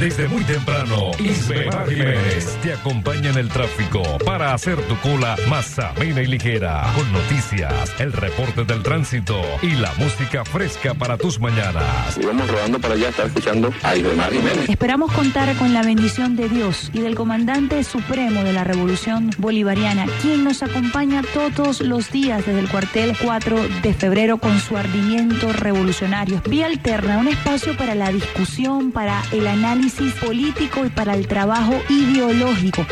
Desde 0.00 0.28
muy 0.28 0.42
temprano, 0.44 1.10
Isbemar 1.18 1.86
Jiménez 1.86 2.56
te 2.62 2.72
acompaña 2.72 3.28
en 3.28 3.36
el 3.36 3.50
tráfico 3.50 4.02
para 4.24 4.54
hacer 4.54 4.80
tu 4.88 4.96
cola 5.00 5.36
más 5.46 5.78
amena 5.78 6.22
y 6.22 6.26
ligera. 6.26 6.90
Con 6.96 7.12
noticias, 7.12 7.92
el 7.98 8.10
reporte 8.14 8.64
del 8.64 8.82
tránsito 8.82 9.38
y 9.60 9.72
la 9.72 9.92
música 9.98 10.42
fresca 10.46 10.94
para 10.94 11.18
tus 11.18 11.38
mañanas. 11.38 12.16
Y 12.18 12.24
vamos 12.24 12.50
rodando 12.50 12.78
para 12.78 12.94
allá, 12.94 13.10
estar 13.10 13.26
escuchando 13.26 13.74
a 13.82 13.94
Isbemar 13.94 14.32
Jiménez. 14.32 14.70
Esperamos 14.70 15.12
contar 15.12 15.54
con 15.56 15.74
la 15.74 15.82
bendición 15.82 16.34
de 16.34 16.48
Dios 16.48 16.90
y 16.94 17.00
del 17.00 17.14
comandante 17.14 17.84
supremo 17.84 18.42
de 18.42 18.54
la 18.54 18.64
Revolución 18.64 19.28
Bolivariana, 19.36 20.06
quien 20.22 20.44
nos 20.44 20.62
acompaña 20.62 21.22
todos 21.34 21.82
los 21.82 22.10
días 22.10 22.46
desde 22.46 22.60
el 22.60 22.70
cuartel 22.70 23.14
4 23.22 23.68
de 23.82 23.92
febrero 23.92 24.38
con 24.38 24.60
su 24.60 24.78
ardimiento 24.78 25.52
revolucionario. 25.52 26.40
Vía 26.48 26.64
Alterna, 26.64 27.18
un 27.18 27.28
espacio 27.28 27.76
para 27.76 27.94
la 27.94 28.10
discusión, 28.10 28.92
para 28.92 29.22
el 29.30 29.46
análisis 29.46 29.89
político 30.20 30.84
y 30.84 30.88
para 30.88 31.14
el 31.14 31.26
trabajo 31.26 31.74
ideológico. 31.88 32.86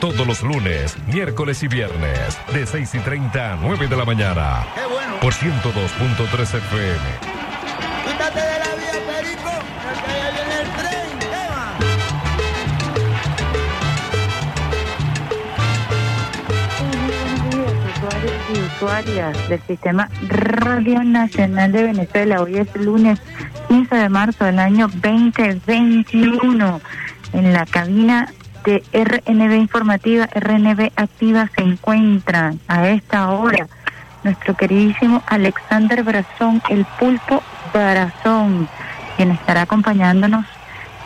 Todos 0.00 0.26
los 0.26 0.42
lunes, 0.42 0.96
miércoles 1.06 1.62
y 1.62 1.68
viernes, 1.68 2.38
de 2.52 2.66
6 2.66 2.94
y 2.94 2.98
30 3.00 3.52
a 3.52 3.56
9 3.56 3.88
de 3.88 3.96
la 3.96 4.04
mañana. 4.04 4.64
Qué 4.74 4.86
bueno. 4.86 5.20
Por 5.20 5.32
102.3 5.32 6.40
FM. 6.40 6.98
Quítate 8.04 8.40
de 8.40 8.58
la 8.58 8.74
vía, 8.76 8.92
Perico, 9.06 9.50
que 10.06 10.14
ya 10.16 10.30
viene 10.30 10.54
el 10.60 10.68
tren, 10.78 11.18
tema. 11.18 11.74
usuarios 17.96 18.38
y 18.50 18.58
usuarias 18.76 19.48
del 19.48 19.60
Sistema 19.62 20.08
Radio 20.28 21.02
Nacional 21.02 21.72
de 21.72 21.82
Venezuela. 21.82 22.42
Hoy 22.42 22.58
es 22.58 22.74
lunes 22.76 23.20
15 23.68 23.94
de 23.94 24.08
marzo 24.08 24.44
del 24.44 24.58
año 24.58 24.88
2021. 24.88 26.80
En 27.32 27.52
la 27.52 27.66
cabina 27.66 28.32
de 28.64 28.82
RNB 28.92 29.52
Informativa, 29.56 30.28
RNB 30.34 30.92
Activa, 30.96 31.50
se 31.54 31.62
encuentra 31.62 32.54
a 32.68 32.88
esta 32.88 33.30
hora 33.30 33.66
nuestro 34.22 34.56
queridísimo 34.56 35.22
Alexander 35.26 36.02
Brazón, 36.02 36.62
el 36.70 36.84
pulpo 36.98 37.42
Brazón, 37.72 38.68
quien 39.16 39.30
estará 39.30 39.62
acompañándonos 39.62 40.46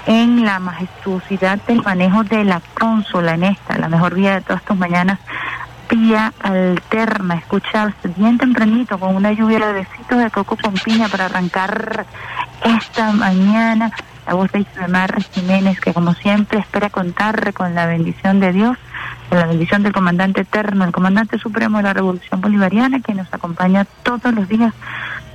en 0.06 0.44
la 0.44 0.58
majestuosidad 0.58 1.58
del 1.66 1.82
manejo 1.82 2.24
de 2.24 2.44
la 2.44 2.62
consola 2.78 3.34
en 3.34 3.44
esta, 3.44 3.76
la 3.76 3.88
mejor 3.88 4.14
vía 4.14 4.34
de 4.34 4.40
todas 4.40 4.62
tus 4.62 4.76
mañanas, 4.76 5.18
vía 5.88 6.32
alterna, 6.40 7.34
escucharse 7.34 8.08
bien 8.16 8.38
tempranito 8.38 8.98
con 8.98 9.16
una 9.16 9.32
lluvia 9.32 9.58
de 9.58 9.72
besitos 9.72 10.18
de 10.18 10.30
coco 10.30 10.56
con 10.56 10.74
piña 10.74 11.08
para 11.08 11.26
arrancar 11.26 12.06
esta 12.64 13.12
mañana. 13.12 13.90
La 14.26 14.34
voz 14.34 14.52
de 14.52 14.60
Isabel 14.60 15.24
Jiménez, 15.32 15.80
que 15.80 15.94
como 15.94 16.12
siempre 16.12 16.58
espera 16.58 16.90
contar 16.90 17.54
con 17.54 17.74
la 17.74 17.86
bendición 17.86 18.40
de 18.40 18.52
Dios, 18.52 18.76
con 19.30 19.38
la 19.38 19.46
bendición 19.46 19.82
del 19.82 19.92
comandante 19.92 20.42
eterno, 20.42 20.84
el 20.84 20.92
comandante 20.92 21.38
supremo 21.38 21.78
de 21.78 21.84
la 21.84 21.94
Revolución 21.94 22.40
Bolivariana, 22.40 23.00
que 23.00 23.14
nos 23.14 23.32
acompaña 23.32 23.86
todos 24.02 24.34
los 24.34 24.46
días 24.46 24.74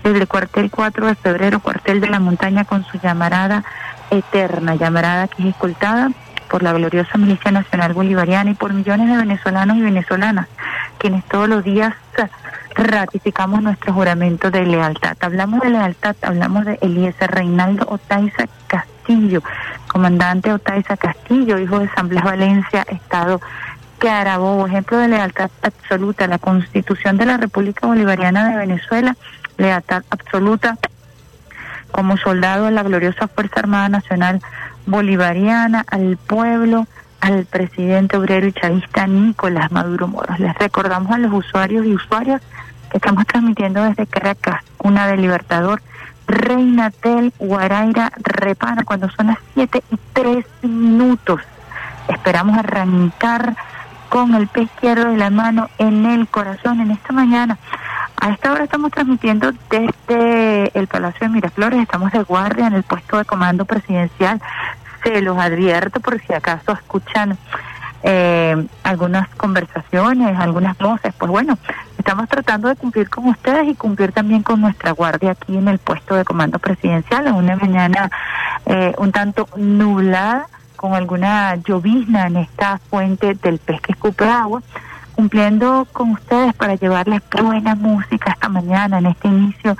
desde 0.03 0.19
el 0.19 0.27
cuartel 0.27 0.69
4 0.69 1.07
de 1.07 1.15
febrero, 1.15 1.59
cuartel 1.59 2.01
de 2.01 2.09
la 2.09 2.19
montaña, 2.19 2.65
con 2.65 2.85
su 2.85 2.99
llamarada 2.99 3.63
eterna, 4.11 4.75
llamarada 4.75 5.27
que 5.27 5.41
es 5.41 5.49
escoltada 5.49 6.11
por 6.53 6.61
la 6.61 6.71
gloriosa 6.71 7.17
Milicia 7.17 7.49
Nacional 7.49 7.93
Bolivariana 7.93 8.51
y 8.51 8.53
por 8.53 8.73
millones 8.73 9.09
de 9.09 9.17
venezolanos 9.17 9.75
y 9.75 9.81
venezolanas, 9.81 10.47
quienes 10.99 11.25
todos 11.25 11.49
los 11.49 11.63
días 11.63 11.95
ratificamos 12.75 13.63
nuestro 13.63 13.91
juramento 13.91 14.51
de 14.51 14.63
lealtad. 14.63 15.17
Hablamos 15.19 15.61
de 15.61 15.71
lealtad, 15.71 16.15
hablamos 16.21 16.65
de 16.65 16.77
Eliezer 16.83 17.31
Reinaldo 17.31 17.87
Otaiza 17.89 18.45
Castillo, 18.67 19.41
comandante 19.87 20.53
Otaiza 20.53 20.95
Castillo, 20.95 21.57
hijo 21.57 21.79
de 21.79 21.89
San 21.95 22.07
Blas 22.07 22.23
Valencia, 22.23 22.85
Estado 22.87 23.41
Carabobo, 23.97 24.67
ejemplo 24.67 24.99
de 24.99 25.07
lealtad 25.07 25.49
absoluta, 25.63 26.27
la 26.27 26.37
Constitución 26.37 27.17
de 27.17 27.25
la 27.25 27.37
República 27.37 27.87
Bolivariana 27.87 28.47
de 28.49 28.57
Venezuela, 28.57 29.17
lealtad 29.57 30.03
absoluta 30.11 30.77
como 31.91 32.15
soldado 32.17 32.65
de 32.65 32.71
la 32.71 32.83
gloriosa 32.83 33.27
Fuerza 33.27 33.61
Armada 33.61 33.89
Nacional 33.89 34.39
Bolivariana, 34.85 35.85
al 35.87 36.17
pueblo, 36.17 36.87
al 37.21 37.45
presidente 37.45 38.17
obrero 38.17 38.47
y 38.47 38.53
chavista 38.53 39.07
Nicolás 39.07 39.71
Maduro 39.71 40.07
Moros. 40.07 40.39
Les 40.39 40.53
recordamos 40.57 41.11
a 41.11 41.17
los 41.17 41.31
usuarios 41.31 41.85
y 41.85 41.93
usuarias 41.93 42.41
que 42.91 42.97
estamos 42.97 43.25
transmitiendo 43.25 43.83
desde 43.83 44.05
Caracas, 44.05 44.61
una 44.79 45.07
de 45.07 45.17
Libertador, 45.17 45.81
Reina 46.27 46.91
Tel, 46.91 47.33
Guaraira, 47.39 48.11
Repana, 48.17 48.83
cuando 48.83 49.09
son 49.09 49.27
las 49.27 49.37
7 49.53 49.83
y 49.91 49.97
3 50.13 50.45
minutos. 50.63 51.41
Esperamos 52.07 52.57
arrancar 52.57 53.55
con 54.13 54.35
el 54.35 54.45
pie 54.45 54.65
izquierdo 54.65 55.09
de 55.09 55.17
la 55.17 55.31
mano 55.31 55.71
en 55.79 56.05
el 56.05 56.27
corazón 56.27 56.79
en 56.79 56.91
esta 56.91 57.11
mañana. 57.11 57.57
A 58.21 58.29
esta 58.29 58.51
hora 58.51 58.65
estamos 58.65 58.91
transmitiendo 58.91 59.51
desde 59.71 60.69
el 60.77 60.85
Palacio 60.85 61.21
de 61.21 61.33
Miraflores, 61.33 61.81
estamos 61.81 62.11
de 62.11 62.21
guardia 62.21 62.67
en 62.67 62.73
el 62.73 62.83
puesto 62.83 63.17
de 63.17 63.25
comando 63.25 63.65
presidencial. 63.65 64.39
Se 65.03 65.19
los 65.21 65.35
advierto 65.39 65.99
por 65.99 66.21
si 66.21 66.31
acaso 66.31 66.73
escuchan 66.73 67.39
eh, 68.03 68.67
algunas 68.83 69.29
conversaciones, 69.29 70.37
algunas 70.37 70.77
voces. 70.77 71.11
Pues 71.17 71.31
bueno, 71.31 71.57
estamos 71.97 72.29
tratando 72.29 72.67
de 72.67 72.75
cumplir 72.75 73.09
con 73.09 73.27
ustedes 73.29 73.67
y 73.67 73.73
cumplir 73.73 74.11
también 74.11 74.43
con 74.43 74.61
nuestra 74.61 74.91
guardia 74.91 75.31
aquí 75.31 75.57
en 75.57 75.67
el 75.69 75.79
puesto 75.79 76.13
de 76.13 76.23
comando 76.23 76.59
presidencial. 76.59 77.25
En 77.25 77.33
una 77.33 77.55
mañana 77.55 78.11
eh, 78.67 78.93
un 78.99 79.11
tanto 79.11 79.49
nublada, 79.55 80.45
con 80.83 80.95
alguna 80.95 81.55
llovizna 81.55 82.27
en 82.27 82.35
esta 82.35 82.77
fuente 82.77 83.35
del 83.35 83.57
pez 83.57 83.79
que 83.79 83.93
escupe 83.93 84.25
agua 84.25 84.61
cumpliendo 85.15 85.87
con 85.93 86.11
ustedes 86.11 86.53
para 86.55 86.75
llevarles 86.75 87.21
buena 87.41 87.73
música 87.73 88.33
esta 88.33 88.49
mañana 88.49 88.97
en 88.97 89.05
este 89.05 89.29
inicio 89.29 89.77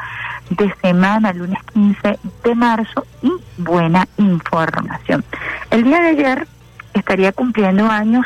de 0.52 0.74
semana, 0.82 1.34
lunes 1.34 1.60
15 1.74 2.20
de 2.46 2.56
marzo, 2.56 3.06
y 3.22 3.34
buena 3.58 4.08
información. 4.16 5.26
El 5.72 5.84
día 5.84 6.00
de 6.00 6.08
ayer 6.08 6.48
estaría 6.94 7.34
cumpliendo 7.34 7.86
años 7.92 8.26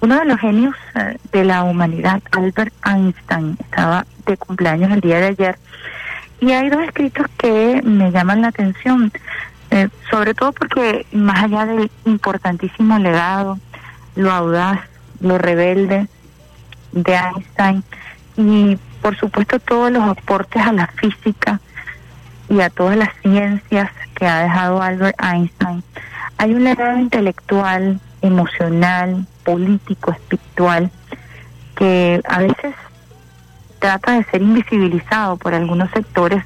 uno 0.00 0.16
de 0.20 0.24
los 0.24 0.38
genios 0.38 0.76
eh, 0.94 1.16
de 1.32 1.44
la 1.44 1.64
humanidad, 1.64 2.22
Albert 2.30 2.72
Einstein, 2.86 3.56
estaba 3.58 4.06
de 4.24 4.36
cumpleaños 4.36 4.92
el 4.92 5.00
día 5.00 5.18
de 5.18 5.26
ayer. 5.26 5.58
Y 6.40 6.52
hay 6.52 6.68
dos 6.68 6.84
escritos 6.84 7.26
que 7.38 7.82
me 7.82 8.12
llaman 8.12 8.42
la 8.42 8.48
atención, 8.48 9.10
eh, 9.74 9.88
sobre 10.08 10.34
todo 10.34 10.52
porque 10.52 11.04
más 11.10 11.42
allá 11.42 11.66
del 11.66 11.90
importantísimo 12.04 12.96
legado, 13.00 13.58
lo 14.14 14.30
audaz, 14.30 14.78
lo 15.20 15.36
rebelde, 15.36 16.06
de 16.92 17.14
Einstein 17.16 17.82
y 18.36 18.78
por 19.02 19.16
supuesto 19.16 19.58
todos 19.58 19.90
los 19.90 20.04
aportes 20.04 20.64
a 20.64 20.72
la 20.72 20.86
física 20.86 21.60
y 22.48 22.60
a 22.60 22.70
todas 22.70 22.96
las 22.96 23.10
ciencias 23.20 23.90
que 24.14 24.28
ha 24.28 24.44
dejado 24.44 24.80
Albert 24.80 25.20
Einstein. 25.20 25.82
Hay 26.38 26.54
un 26.54 26.62
legado 26.62 26.96
intelectual, 26.98 27.98
emocional, 28.22 29.26
político, 29.42 30.12
espiritual, 30.12 30.92
que 31.74 32.22
a 32.28 32.38
veces 32.38 32.76
trata 33.80 34.12
de 34.12 34.24
ser 34.26 34.40
invisibilizado 34.40 35.36
por 35.36 35.52
algunos 35.52 35.90
sectores 35.90 36.44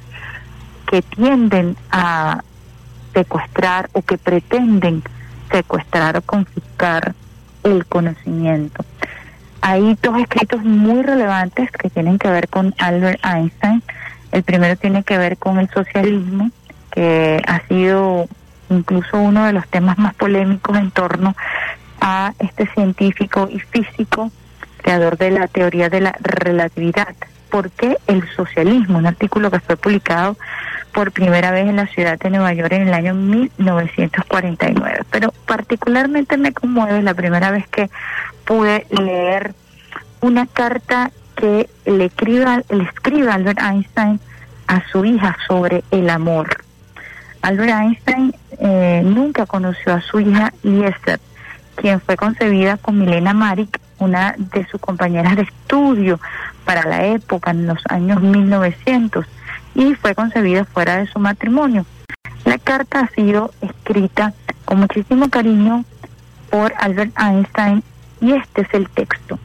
que 0.87 1.03
tienden 1.03 1.77
a 1.91 2.41
secuestrar 3.13 3.89
o 3.93 4.01
que 4.01 4.17
pretenden 4.17 5.03
secuestrar 5.51 6.17
o 6.17 6.21
confiscar 6.21 7.13
el 7.63 7.85
conocimiento. 7.85 8.83
Hay 9.61 9.97
dos 10.01 10.19
escritos 10.19 10.63
muy 10.63 11.01
relevantes 11.03 11.69
que 11.71 11.89
tienen 11.89 12.17
que 12.17 12.29
ver 12.29 12.47
con 12.47 12.73
Albert 12.77 13.19
Einstein. 13.25 13.83
El 14.31 14.43
primero 14.43 14.75
tiene 14.77 15.03
que 15.03 15.17
ver 15.17 15.37
con 15.37 15.59
el 15.59 15.69
socialismo, 15.69 16.51
que 16.91 17.41
ha 17.45 17.59
sido 17.67 18.27
incluso 18.69 19.19
uno 19.19 19.45
de 19.45 19.53
los 19.53 19.67
temas 19.67 19.97
más 19.97 20.13
polémicos 20.13 20.77
en 20.77 20.91
torno 20.91 21.35
a 21.99 22.33
este 22.39 22.67
científico 22.67 23.49
y 23.51 23.59
físico, 23.59 24.31
creador 24.77 25.17
de 25.17 25.31
la 25.31 25.47
teoría 25.47 25.89
de 25.89 26.01
la 26.01 26.15
relatividad. 26.21 27.15
¿Por 27.49 27.71
qué 27.71 27.97
el 28.07 28.27
socialismo? 28.35 28.97
Un 28.97 29.07
artículo 29.07 29.49
que 29.49 29.59
fue 29.59 29.75
publicado 29.75 30.37
por 30.93 31.11
primera 31.11 31.51
vez 31.51 31.67
en 31.67 31.77
la 31.77 31.87
ciudad 31.87 32.19
de 32.19 32.29
Nueva 32.29 32.53
York 32.53 32.71
en 32.73 32.87
el 32.87 32.93
año 32.93 33.13
1949. 33.13 34.99
Pero 35.11 35.33
particularmente 35.45 36.37
me 36.37 36.53
conmueve 36.53 37.01
la 37.01 37.13
primera 37.13 37.51
vez 37.51 37.67
que 37.67 37.89
pude 38.45 38.85
leer 38.89 39.53
una 40.21 40.45
carta 40.47 41.11
que 41.35 41.69
le 41.85 42.05
escribe, 42.05 42.63
le 42.69 42.83
escribe 42.83 43.31
Albert 43.31 43.59
Einstein 43.61 44.19
a 44.67 44.83
su 44.91 45.05
hija 45.05 45.37
sobre 45.47 45.83
el 45.91 46.09
amor. 46.09 46.63
Albert 47.41 47.71
Einstein 47.71 48.35
eh, 48.59 49.01
nunca 49.03 49.45
conoció 49.45 49.93
a 49.93 50.01
su 50.01 50.19
hija 50.19 50.53
Eliezer, 50.63 51.19
quien 51.75 52.01
fue 52.01 52.17
concebida 52.17 52.77
con 52.77 52.99
Milena 52.99 53.33
Marik, 53.33 53.79
una 53.99 54.35
de 54.37 54.65
sus 54.67 54.81
compañeras 54.81 55.35
de 55.35 55.43
estudio 55.43 56.19
para 56.69 56.87
la 56.87 57.03
época, 57.07 57.49
en 57.49 57.65
los 57.65 57.79
años 57.89 58.21
1900, 58.21 59.25
y 59.73 59.95
fue 59.95 60.13
concebida 60.13 60.65
fuera 60.65 60.97
de 60.97 61.07
su 61.07 61.17
matrimonio. 61.17 61.83
La 62.45 62.59
carta 62.59 62.99
ha 62.99 63.07
sido 63.07 63.51
escrita 63.59 64.35
con 64.65 64.81
muchísimo 64.81 65.31
cariño 65.31 65.83
por 66.51 66.71
Albert 66.77 67.11
Einstein 67.19 67.81
y 68.21 68.33
este 68.33 68.61
es 68.61 68.67
el 68.73 68.87
texto. 68.87 69.39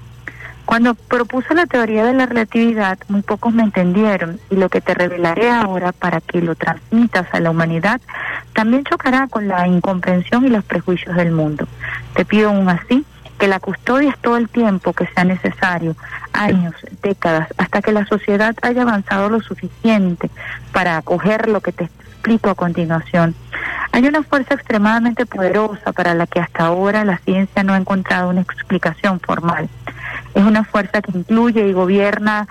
Cuando 0.67 0.95
propuso 0.95 1.55
la 1.55 1.65
teoría 1.65 2.05
de 2.05 2.13
la 2.13 2.27
relatividad, 2.27 2.99
muy 3.09 3.23
pocos 3.23 3.55
me 3.55 3.63
entendieron 3.63 4.39
y 4.51 4.57
lo 4.57 4.69
que 4.69 4.83
te 4.83 4.93
revelaré 4.93 5.51
ahora 5.51 5.93
para 5.93 6.21
que 6.21 6.43
lo 6.43 6.55
transmitas 6.57 7.27
a 7.33 7.41
la 7.41 7.51
humanidad 7.51 8.03
también 8.53 8.85
chocará 8.85 9.29
con 9.29 9.49
la 9.49 9.67
incomprensión 9.67 10.45
y 10.45 10.51
los 10.51 10.65
prejuicios 10.65 11.17
del 11.17 11.31
mundo. 11.31 11.67
Te 12.15 12.27
pido 12.27 12.51
aún 12.51 12.69
así 12.69 13.03
que 13.39 13.49
la 13.49 13.61
custodies 13.61 14.17
todo 14.19 14.37
el 14.37 14.49
tiempo 14.49 14.93
que 14.93 15.07
sea 15.09 15.25
necesario, 15.25 15.97
años, 16.33 16.75
décadas, 17.03 17.49
hasta 17.57 17.83
que 17.83 17.93
la 17.93 18.07
sociedad 18.07 18.55
haya 18.63 18.83
avanzado 18.83 19.29
lo 19.29 19.41
suficiente 19.41 20.31
para 20.73 20.97
acoger 20.97 21.49
lo 21.49 21.61
que 21.61 21.73
te 21.73 21.85
explico 21.85 22.51
a 22.51 22.55
continuación. 22.55 23.35
Hay 23.93 24.07
una 24.07 24.23
fuerza 24.23 24.55
extremadamente 24.55 25.27
poderosa 25.27 25.93
para 25.93 26.15
la 26.15 26.27
que 26.27 26.41
hasta 26.41 26.65
ahora 26.65 27.05
la 27.05 27.19
ciencia 27.19 27.63
no 27.63 27.75
ha 27.75 27.77
encontrado 27.77 28.31
una 28.31 28.41
explicación 28.41 29.21
formal. 29.21 29.69
Es 30.35 30.43
una 30.43 30.65
fuerza 30.65 31.03
que 31.03 31.17
incluye 31.17 31.69
y 31.69 31.73
gobierna 31.73 32.49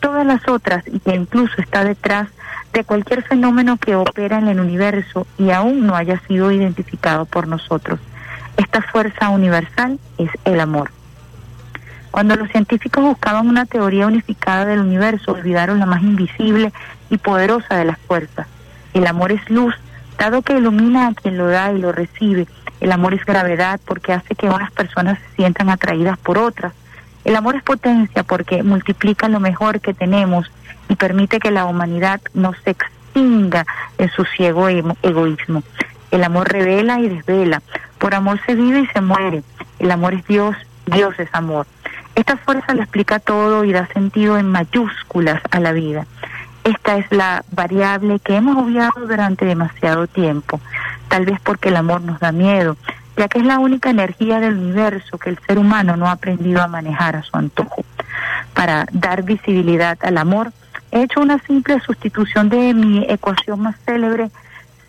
todas 0.00 0.24
las 0.24 0.46
otras 0.48 0.84
y 0.86 1.00
que 1.00 1.14
incluso 1.14 1.54
está 1.60 1.84
detrás 1.84 2.28
de 2.72 2.84
cualquier 2.84 3.22
fenómeno 3.22 3.78
que 3.78 3.96
opera 3.96 4.38
en 4.38 4.48
el 4.48 4.60
universo 4.60 5.26
y 5.38 5.50
aún 5.50 5.86
no 5.86 5.96
haya 5.96 6.20
sido 6.28 6.52
identificado 6.52 7.24
por 7.24 7.48
nosotros. 7.48 7.98
Esta 8.56 8.82
fuerza 8.82 9.28
universal 9.28 9.98
es 10.18 10.30
el 10.44 10.60
amor. 10.60 10.90
Cuando 12.10 12.36
los 12.36 12.48
científicos 12.48 13.04
buscaban 13.04 13.46
una 13.46 13.66
teoría 13.66 14.06
unificada 14.06 14.64
del 14.64 14.80
universo, 14.80 15.32
olvidaron 15.32 15.78
la 15.78 15.86
más 15.86 16.02
invisible 16.02 16.72
y 17.10 17.18
poderosa 17.18 17.76
de 17.76 17.84
las 17.84 17.98
fuerzas. 17.98 18.46
El 18.94 19.06
amor 19.06 19.32
es 19.32 19.50
luz, 19.50 19.74
dado 20.18 20.40
que 20.40 20.56
ilumina 20.56 21.08
a 21.08 21.14
quien 21.14 21.36
lo 21.36 21.48
da 21.48 21.72
y 21.72 21.78
lo 21.78 21.92
recibe. 21.92 22.46
El 22.80 22.92
amor 22.92 23.12
es 23.12 23.24
gravedad 23.26 23.80
porque 23.84 24.14
hace 24.14 24.34
que 24.34 24.48
unas 24.48 24.70
personas 24.72 25.18
se 25.18 25.36
sientan 25.36 25.68
atraídas 25.68 26.16
por 26.18 26.38
otras. 26.38 26.72
El 27.24 27.36
amor 27.36 27.56
es 27.56 27.62
potencia 27.62 28.22
porque 28.22 28.62
multiplica 28.62 29.28
lo 29.28 29.40
mejor 29.40 29.80
que 29.80 29.92
tenemos 29.92 30.50
y 30.88 30.94
permite 30.94 31.38
que 31.38 31.50
la 31.50 31.66
humanidad 31.66 32.20
no 32.32 32.54
se 32.64 32.70
extinga 32.70 33.66
en 33.98 34.08
su 34.10 34.24
ciego 34.24 34.68
egoísmo. 34.68 35.62
El 36.10 36.24
amor 36.24 36.50
revela 36.50 37.00
y 37.00 37.08
desvela. 37.08 37.62
Por 38.06 38.14
amor 38.14 38.40
se 38.46 38.54
vive 38.54 38.82
y 38.82 38.86
se 38.86 39.00
muere. 39.00 39.42
El 39.80 39.90
amor 39.90 40.14
es 40.14 40.24
Dios, 40.28 40.54
Dios 40.86 41.18
es 41.18 41.28
amor. 41.32 41.66
Esta 42.14 42.36
fuerza 42.36 42.72
lo 42.72 42.82
explica 42.82 43.18
todo 43.18 43.64
y 43.64 43.72
da 43.72 43.88
sentido 43.88 44.38
en 44.38 44.48
mayúsculas 44.48 45.42
a 45.50 45.58
la 45.58 45.72
vida. 45.72 46.06
Esta 46.62 46.98
es 46.98 47.10
la 47.10 47.44
variable 47.50 48.20
que 48.20 48.36
hemos 48.36 48.64
obviado 48.64 49.08
durante 49.08 49.44
demasiado 49.44 50.06
tiempo, 50.06 50.60
tal 51.08 51.24
vez 51.24 51.40
porque 51.40 51.70
el 51.70 51.74
amor 51.74 52.00
nos 52.02 52.20
da 52.20 52.30
miedo, 52.30 52.76
ya 53.16 53.26
que 53.26 53.40
es 53.40 53.44
la 53.44 53.58
única 53.58 53.90
energía 53.90 54.38
del 54.38 54.56
universo 54.56 55.18
que 55.18 55.30
el 55.30 55.40
ser 55.44 55.58
humano 55.58 55.96
no 55.96 56.06
ha 56.06 56.12
aprendido 56.12 56.62
a 56.62 56.68
manejar 56.68 57.16
a 57.16 57.24
su 57.24 57.36
antojo. 57.36 57.84
Para 58.54 58.86
dar 58.92 59.24
visibilidad 59.24 59.98
al 60.02 60.16
amor, 60.18 60.52
he 60.92 61.02
hecho 61.02 61.20
una 61.20 61.40
simple 61.40 61.80
sustitución 61.80 62.50
de 62.50 62.72
mi 62.72 63.04
ecuación 63.08 63.62
más 63.62 63.74
célebre. 63.84 64.30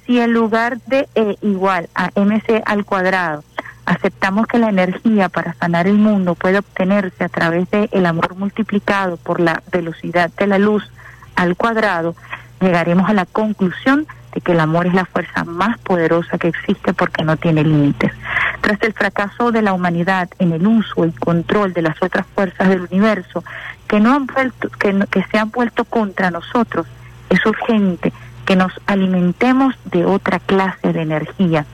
Si 0.08 0.22
en 0.22 0.32
lugar 0.32 0.80
de 0.88 1.10
E 1.16 1.38
igual 1.42 1.90
a 1.94 2.10
mc 2.16 2.64
al 2.66 2.86
cuadrado, 2.86 3.44
aceptamos 3.86 4.48
que 4.48 4.58
la 4.58 4.70
energía 4.70 5.28
para 5.28 5.54
sanar 5.56 5.86
el 5.86 5.98
mundo 5.98 6.34
puede 6.34 6.60
obtenerse 6.60 7.26
a 7.26 7.30
través 7.30 7.70
del 7.72 7.90
el 7.92 8.06
amor 8.06 8.36
multiplicado 8.36 9.18
por 9.18 9.42
la 9.42 9.62
velocidad 9.70 10.32
de 10.38 10.48
la 10.48 10.60
luz 10.60 10.90
al 11.36 11.58
cuadrado, 11.58 12.16
llegaremos 12.62 13.10
a 13.10 13.14
la 13.14 13.26
conclusión 13.26 14.08
de 14.34 14.40
que 14.40 14.54
el 14.54 14.62
amor 14.62 14.88
es 14.88 14.94
la 14.94 15.04
fuerza 15.04 15.44
más 15.44 15.78
poderosa 15.80 16.38
que 16.38 16.48
existe 16.48 16.94
porque 16.94 17.26
no 17.26 17.36
tiene 17.36 17.66
límites. 17.66 18.14
Tras 18.62 18.82
el 18.84 18.94
fracaso 18.94 19.52
de 19.52 19.62
la 19.62 19.74
humanidad 19.74 20.30
en 20.40 20.54
el 20.54 20.66
uso 20.66 21.06
y 21.06 21.12
control 21.12 21.74
de 21.74 21.82
las 21.82 22.02
otras 22.02 22.26
fuerzas 22.34 22.70
del 22.70 22.82
universo 22.82 23.44
que 23.90 24.00
no 24.00 24.14
han 24.16 24.26
vuelto, 24.26 24.70
que, 24.80 24.98
que 25.12 25.26
se 25.26 25.38
han 25.38 25.52
vuelto 25.52 25.84
contra 25.84 26.32
nosotros, 26.32 26.88
es 27.30 27.46
urgente 27.46 28.14
que 28.48 28.56
nos 28.56 28.72
alimentemos 28.88 29.76
de 29.84 30.06
otra 30.06 30.40
clase 30.40 30.94
de 30.94 31.02
energía. 31.02 31.66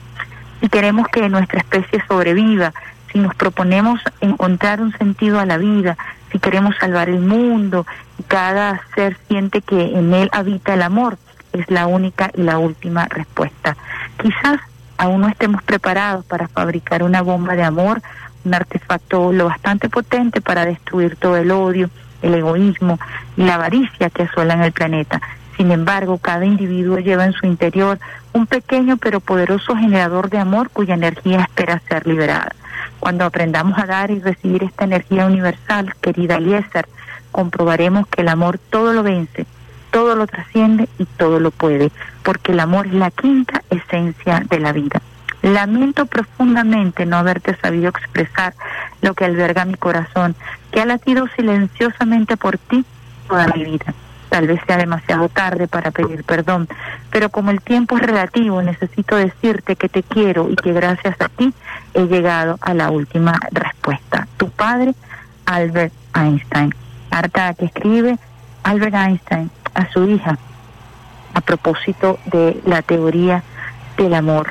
Si 0.60 0.68
queremos 0.68 1.06
que 1.06 1.28
nuestra 1.28 1.60
especie 1.60 2.02
sobreviva, 2.08 2.74
si 3.12 3.20
nos 3.20 3.34
proponemos 3.36 4.00
encontrar 4.20 4.80
un 4.80 4.92
sentido 4.98 5.38
a 5.38 5.46
la 5.46 5.56
vida, 5.56 5.96
si 6.32 6.40
queremos 6.40 6.74
salvar 6.80 7.08
el 7.08 7.20
mundo 7.20 7.86
cada 8.26 8.82
ser 8.96 9.16
siente 9.28 9.62
que 9.62 9.96
en 9.96 10.12
él 10.14 10.28
habita 10.32 10.74
el 10.74 10.82
amor, 10.82 11.16
es 11.52 11.70
la 11.70 11.86
única 11.86 12.32
y 12.34 12.42
la 12.42 12.58
última 12.58 13.06
respuesta. 13.06 13.76
Quizás 14.20 14.58
aún 14.98 15.20
no 15.20 15.28
estemos 15.28 15.62
preparados 15.62 16.24
para 16.24 16.48
fabricar 16.48 17.04
una 17.04 17.22
bomba 17.22 17.54
de 17.54 17.62
amor, 17.62 18.02
un 18.44 18.52
artefacto 18.52 19.32
lo 19.32 19.44
bastante 19.44 19.88
potente 19.88 20.40
para 20.40 20.66
destruir 20.66 21.14
todo 21.14 21.36
el 21.36 21.52
odio, 21.52 21.88
el 22.20 22.34
egoísmo 22.34 22.98
y 23.36 23.44
la 23.44 23.54
avaricia 23.54 24.10
que 24.10 24.24
asolan 24.24 24.62
el 24.62 24.72
planeta. 24.72 25.20
Sin 25.56 25.70
embargo, 25.70 26.18
cada 26.18 26.44
individuo 26.44 26.98
lleva 26.98 27.24
en 27.24 27.32
su 27.32 27.46
interior 27.46 27.98
un 28.32 28.46
pequeño 28.46 28.96
pero 28.96 29.20
poderoso 29.20 29.76
generador 29.76 30.30
de 30.30 30.38
amor 30.38 30.70
cuya 30.70 30.94
energía 30.94 31.42
espera 31.42 31.80
ser 31.88 32.06
liberada. 32.06 32.52
Cuando 32.98 33.24
aprendamos 33.24 33.78
a 33.78 33.86
dar 33.86 34.10
y 34.10 34.18
recibir 34.18 34.64
esta 34.64 34.84
energía 34.84 35.26
universal, 35.26 35.94
querida 36.00 36.36
Eliezer, 36.36 36.88
comprobaremos 37.30 38.06
que 38.08 38.22
el 38.22 38.28
amor 38.28 38.58
todo 38.58 38.92
lo 38.92 39.02
vence, 39.02 39.46
todo 39.90 40.16
lo 40.16 40.26
trasciende 40.26 40.88
y 40.98 41.04
todo 41.04 41.38
lo 41.38 41.50
puede, 41.50 41.92
porque 42.22 42.52
el 42.52 42.60
amor 42.60 42.86
es 42.86 42.94
la 42.94 43.10
quinta 43.10 43.62
esencia 43.70 44.42
de 44.48 44.58
la 44.58 44.72
vida. 44.72 45.00
Lamento 45.42 46.06
profundamente 46.06 47.06
no 47.06 47.16
haberte 47.16 47.54
sabido 47.56 47.90
expresar 47.90 48.54
lo 49.02 49.14
que 49.14 49.26
alberga 49.26 49.64
mi 49.64 49.74
corazón, 49.74 50.34
que 50.72 50.80
ha 50.80 50.86
latido 50.86 51.28
silenciosamente 51.36 52.36
por 52.36 52.56
ti 52.56 52.84
toda 53.28 53.46
mi 53.48 53.64
vida. 53.64 53.94
Tal 54.28 54.46
vez 54.46 54.60
sea 54.66 54.76
demasiado 54.76 55.28
tarde 55.28 55.68
para 55.68 55.90
pedir 55.90 56.24
perdón, 56.24 56.68
pero 57.10 57.28
como 57.30 57.50
el 57.50 57.60
tiempo 57.60 57.96
es 57.96 58.02
relativo, 58.02 58.62
necesito 58.62 59.16
decirte 59.16 59.76
que 59.76 59.88
te 59.88 60.02
quiero 60.02 60.48
y 60.50 60.56
que 60.56 60.72
gracias 60.72 61.20
a 61.20 61.28
ti 61.28 61.54
he 61.94 62.06
llegado 62.06 62.58
a 62.60 62.74
la 62.74 62.90
última 62.90 63.38
respuesta. 63.52 64.26
Tu 64.36 64.50
padre, 64.50 64.94
Albert 65.46 65.92
Einstein. 66.14 66.74
Carta 67.10 67.54
que 67.54 67.66
escribe 67.66 68.18
Albert 68.64 68.94
Einstein 68.94 69.50
a 69.74 69.88
su 69.90 70.04
hija 70.08 70.36
a 71.34 71.40
propósito 71.40 72.18
de 72.26 72.60
la 72.64 72.82
teoría 72.82 73.42
del 73.96 74.14
amor. 74.14 74.48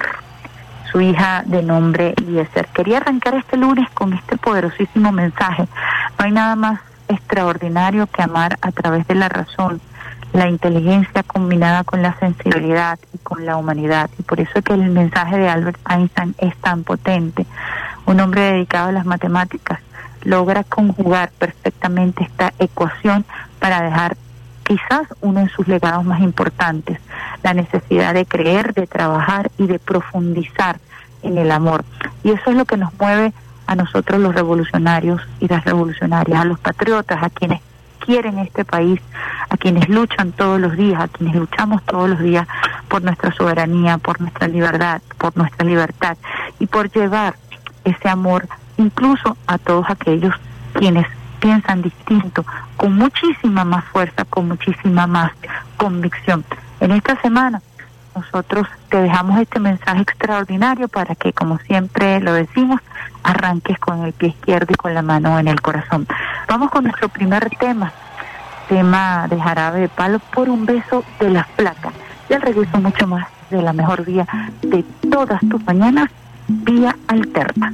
Su 0.92 1.02
hija 1.02 1.44
de 1.46 1.64
nombre 1.64 2.14
Eliezer. 2.18 2.68
Quería 2.68 2.98
arrancar 2.98 3.34
este 3.36 3.58
lunes 3.58 3.90
con 3.92 4.14
este 4.14 4.38
poderosísimo 4.38 5.12
mensaje. 5.12 5.64
No 6.20 6.26
hay 6.26 6.32
nada 6.32 6.56
más 6.56 6.80
extraordinario 7.08 8.08
que 8.08 8.22
amar 8.22 8.58
a 8.62 8.72
través 8.72 9.08
de 9.08 9.16
la 9.16 9.30
razón, 9.30 9.82
la 10.34 10.50
inteligencia 10.50 11.24
combinada 11.24 11.84
con 11.84 12.02
la 12.02 12.18
sensibilidad 12.20 13.00
y 13.14 13.18
con 13.20 13.46
la 13.46 13.58
humanidad. 13.58 14.10
Y 14.18 14.24
por 14.24 14.40
eso 14.40 14.52
es 14.56 14.64
que 14.64 14.74
el 14.74 14.90
mensaje 14.90 15.38
de 15.38 15.50
Albert 15.50 15.80
Einstein 15.90 16.36
es 16.40 16.56
tan 16.58 16.84
potente. 16.84 17.46
Un 18.06 18.20
hombre 18.20 18.42
dedicado 18.42 18.90
a 18.90 18.94
las 18.94 19.06
matemáticas 19.06 19.80
logra 20.24 20.64
conjugar 20.64 21.32
perfectamente 21.38 22.24
esta 22.24 22.54
ecuación 22.60 23.26
para 23.60 23.82
dejar 23.82 24.18
quizás 24.64 25.08
uno 25.22 25.42
de 25.42 25.50
sus 25.50 25.68
legados 25.68 26.06
más 26.06 26.22
importantes, 26.22 27.00
la 27.44 27.54
necesidad 27.54 28.14
de 28.14 28.26
creer, 28.26 28.74
de 28.74 28.88
trabajar 28.88 29.52
y 29.58 29.68
de 29.68 29.80
profundizar 29.80 30.80
en 31.22 31.38
el 31.38 31.52
amor. 31.52 31.84
Y 32.24 32.32
eso 32.32 32.52
es 32.52 32.56
lo 32.56 32.66
que 32.66 32.78
nos 32.78 32.94
mueve 33.00 33.34
a 33.68 33.76
nosotros 33.76 34.20
los 34.20 34.36
revolucionarios 34.36 35.22
y 35.40 35.48
las 35.48 35.64
revolucionarias, 35.66 36.40
a 36.40 36.46
los 36.46 36.60
patriotas, 36.60 37.22
a 37.24 37.30
quienes 37.30 37.62
quieren 38.00 38.40
este 38.40 38.66
país, 38.66 39.00
a 39.50 39.58
quienes 39.58 39.88
luchan 39.88 40.32
todos 40.34 40.60
los 40.60 40.76
días, 40.76 41.02
a 41.02 41.08
quienes 41.08 41.36
luchamos 41.36 41.84
todos 41.84 42.10
los 42.10 42.20
días 42.20 42.48
por 42.90 43.02
nuestra 43.02 43.32
soberanía, 43.34 43.98
por 43.98 44.20
nuestra 44.20 44.48
libertad, 44.48 45.02
por 45.18 45.36
nuestra 45.38 45.66
libertad 45.66 46.18
y 46.60 46.68
por 46.68 46.92
llevar 46.92 47.36
ese 47.86 48.10
amor 48.10 48.48
incluso 48.78 49.38
a 49.48 49.58
todos 49.58 49.90
aquellos 49.90 50.34
quienes 50.74 51.06
piensan 51.40 51.82
distinto, 51.82 52.46
con 52.78 52.96
muchísima 52.96 53.66
más 53.66 53.84
fuerza, 53.86 54.26
con 54.26 54.48
muchísima 54.48 55.08
más 55.08 55.32
convicción. 55.78 56.44
En 56.80 56.92
esta 56.92 57.20
semana 57.22 57.62
nosotros 58.16 58.68
te 58.90 59.02
dejamos 59.02 59.40
este 59.40 59.60
mensaje 59.60 60.02
extraordinario 60.02 60.88
para 60.88 61.16
que, 61.16 61.34
como 61.34 61.58
siempre 61.60 62.20
lo 62.20 62.34
decimos, 62.34 62.80
arranques 63.24 63.80
con 63.80 64.04
el 64.04 64.14
pie 64.14 64.30
izquierdo 64.30 64.74
y 64.74 64.76
con 64.76 64.94
la 64.94 65.02
mano 65.02 65.40
en 65.40 65.48
el 65.48 65.62
corazón. 65.62 66.08
Vamos 66.48 66.70
con 66.70 66.84
nuestro 66.84 67.10
primer 67.10 67.50
tema, 67.58 67.92
tema 68.70 69.28
de 69.28 69.40
jarabe 69.40 69.82
de 69.82 69.90
palo 69.90 70.20
por 70.20 70.50
un 70.50 70.66
beso 70.66 71.04
de 71.20 71.30
las 71.30 71.48
placas. 71.50 71.94
Y 72.30 72.34
al 72.34 72.42
regreso 72.42 72.80
mucho 72.80 73.08
más 73.08 73.28
de 73.50 73.62
la 73.62 73.74
mejor 73.74 74.06
vía 74.06 74.28
de 74.62 74.84
todas 75.10 75.40
tus 75.42 75.64
mañanas, 75.66 76.10
vía 76.48 76.96
alterna. 77.08 77.74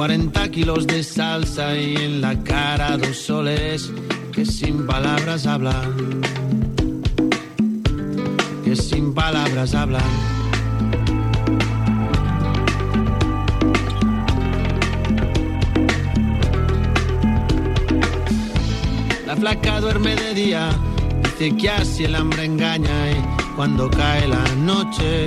40 0.00 0.50
kilos 0.50 0.86
de 0.86 1.02
salsa 1.02 1.76
y 1.76 1.94
en 1.94 2.22
la 2.22 2.34
cara 2.42 2.96
dos 2.96 3.18
soles 3.18 3.92
que 4.32 4.46
sin 4.46 4.86
palabras 4.86 5.46
hablan, 5.46 6.22
que 8.64 8.74
sin 8.76 9.12
palabras 9.12 9.74
hablan. 9.74 10.00
flaca 19.38 19.80
duerme 19.80 20.16
de 20.16 20.34
día, 20.34 20.70
dice 21.22 21.56
que 21.58 21.68
así 21.68 22.04
el 22.04 22.14
hambre 22.14 22.46
engaña 22.46 23.10
y 23.10 23.54
cuando 23.54 23.90
cae 23.90 24.26
la 24.28 24.44
noche 24.56 25.26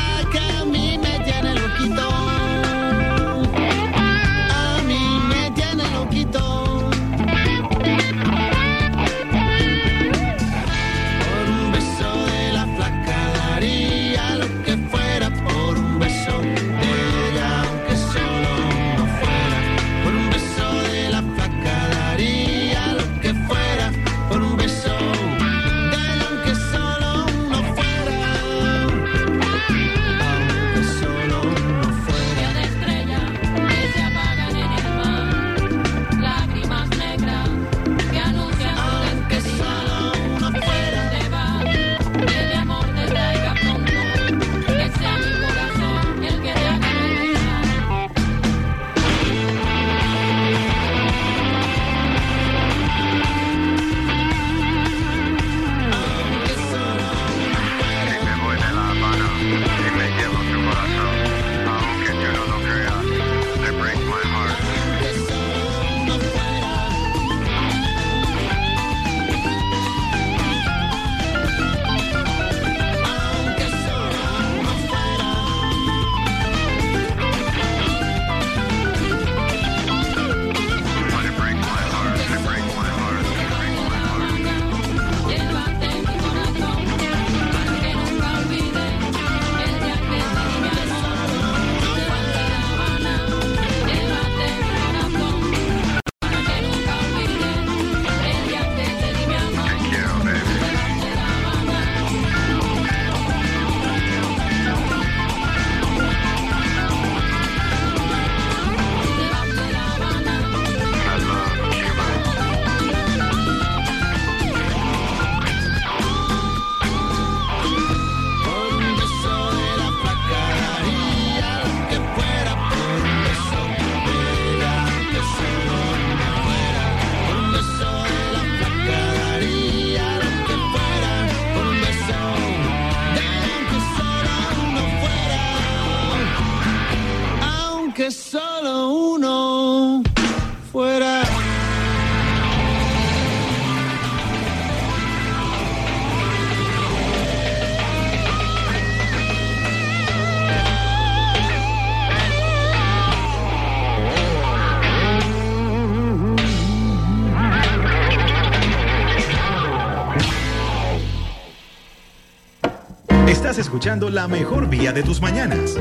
escuchando 163.71 164.09
la 164.09 164.27
mejor 164.27 164.67
vía 164.67 164.91
de 164.91 165.01
tus 165.01 165.21
mañanas. 165.21 165.77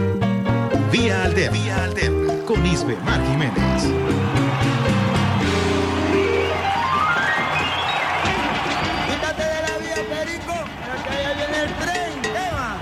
Vía 0.93 1.25
Alterna. 1.25 1.59
Vía. 1.59 1.77
Con 2.47 2.65
Isbe 2.65 2.97
Mar 3.05 3.21
Jiménez. 3.27 3.83
Quítate 9.09 9.43
de 9.43 9.61
la 9.61 9.75
vía, 9.81 9.97
Perico, 10.09 10.55
porque 10.87 11.11
allá 11.11 11.33
viene 11.35 11.59
el 11.65 11.71
tren. 11.81 12.23
Tema. 12.23 12.79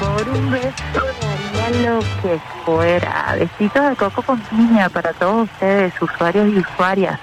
Por 0.00 0.28
un 0.30 0.50
beso 0.50 0.72
daría 1.54 1.92
lo 1.92 2.00
que 2.00 2.40
fuera. 2.64 3.36
Besitos 3.38 3.88
de 3.88 3.94
coco 3.94 4.20
con 4.22 4.40
piña 4.40 4.88
para 4.88 5.12
todos 5.12 5.44
ustedes, 5.44 5.94
usuarios 6.02 6.48
y 6.48 6.58
usuarias. 6.58 7.20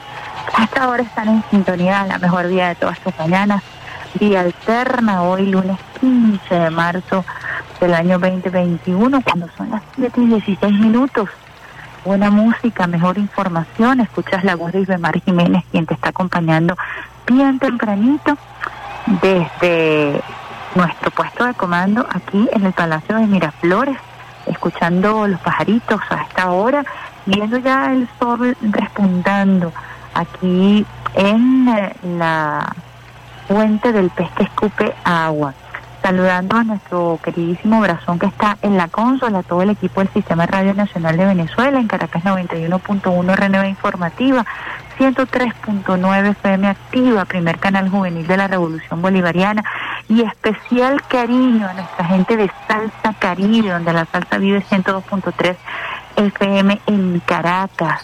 Hasta 0.54 0.84
ahora 0.84 1.04
están 1.04 1.30
en 1.30 1.44
sintonía, 1.50 2.06
la 2.06 2.20
mejor 2.20 2.48
día 2.48 2.70
de 2.70 2.76
todas 2.76 3.00
tus 3.00 3.18
mañanas. 3.18 3.64
Día 4.16 4.42
alterna, 4.42 5.24
hoy 5.24 5.48
lunes 5.48 5.78
15 6.02 6.54
de 6.54 6.70
marzo 6.70 7.24
del 7.80 7.94
año 7.94 8.20
2021, 8.20 9.22
cuando 9.22 9.48
son 9.58 9.72
las 9.72 9.82
7 9.96 10.22
y 10.22 10.28
16 10.28 10.74
minutos. 10.80 11.30
Buena 12.04 12.30
música, 12.30 12.88
mejor 12.88 13.18
información. 13.18 14.02
Escuchas 14.02 14.44
la 14.44 14.56
voz 14.56 14.74
de 14.74 14.82
Isbemar 14.82 15.22
Jiménez, 15.22 15.64
quien 15.72 15.86
te 15.86 15.94
está 15.94 16.10
acompañando 16.10 16.76
bien 17.26 17.58
tempranito 17.60 18.38
desde 19.22 20.22
nuestro 20.76 21.12
puesto 21.12 21.46
de 21.46 21.54
comando 21.54 22.06
aquí 22.10 22.50
en 22.52 22.66
el 22.66 22.74
Palacio 22.74 23.16
de 23.16 23.28
Miraflores, 23.28 23.98
escuchando 24.46 25.28
los 25.28 25.40
pajaritos 25.40 26.02
a 26.10 26.24
esta 26.24 26.52
hora, 26.52 26.84
viendo 27.26 27.58
ya 27.58 27.94
el 27.94 28.10
sol 28.20 28.58
repuntando 28.62 29.72
aquí 30.14 30.86
en 31.14 31.66
la 32.20 32.76
fuente 33.48 33.92
del 33.92 34.10
pez 34.10 34.30
que 34.32 34.44
escupe 34.44 34.94
agua. 35.04 35.54
Saludando 36.02 36.58
a 36.58 36.64
nuestro 36.64 37.20
queridísimo 37.22 37.80
Brazón 37.80 38.18
que 38.18 38.26
está 38.26 38.58
en 38.64 38.76
la 38.76 38.88
consola, 38.88 39.44
todo 39.44 39.62
el 39.62 39.70
equipo 39.70 40.02
del 40.02 40.10
Sistema 40.10 40.48
Radio 40.48 40.74
Nacional 40.74 41.16
de 41.16 41.26
Venezuela, 41.26 41.80
en 41.80 41.88
Caracas 41.88 42.24
91.1 42.24 43.36
RNV 43.36 43.68
Informativa, 43.68 44.44
103.9 44.98 46.32
FM 46.32 46.68
Activa, 46.68 47.26
primer 47.26 47.60
canal 47.60 47.90
juvenil 47.90 48.26
de 48.26 48.38
la 48.38 48.48
Revolución 48.48 49.02
Bolivariana, 49.02 49.64
y 50.10 50.22
especial 50.22 51.04
cariño 51.04 51.68
a 51.68 51.74
nuestra 51.74 52.06
gente 52.06 52.36
de 52.36 52.52
Salsa 52.68 53.14
Caribe, 53.20 53.70
donde 53.70 53.94
la 53.94 54.06
salsa 54.06 54.40
vive 54.40 54.64
102.3 54.64 55.56
FM 56.16 56.82
en 56.88 57.20
Caracas. 57.20 58.04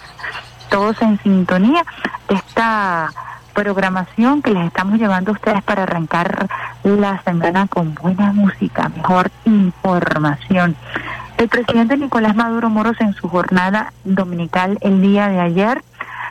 Todos 0.69 1.01
en 1.01 1.19
sintonía 1.21 1.83
esta 2.29 3.11
programación 3.53 4.41
que 4.41 4.51
les 4.51 4.67
estamos 4.67 4.99
llevando 4.99 5.31
a 5.31 5.33
ustedes 5.33 5.63
para 5.63 5.83
arrancar 5.83 6.47
la 6.83 7.21
semana 7.23 7.67
con 7.67 7.95
buena 7.95 8.31
música, 8.31 8.89
mejor 8.89 9.31
información. 9.45 10.75
El 11.37 11.49
presidente 11.49 11.97
Nicolás 11.97 12.35
Maduro 12.35 12.69
Moros 12.69 12.99
en 12.99 13.13
su 13.13 13.27
jornada 13.29 13.93
dominical 14.03 14.77
el 14.81 15.01
día 15.01 15.27
de 15.27 15.39
ayer 15.39 15.83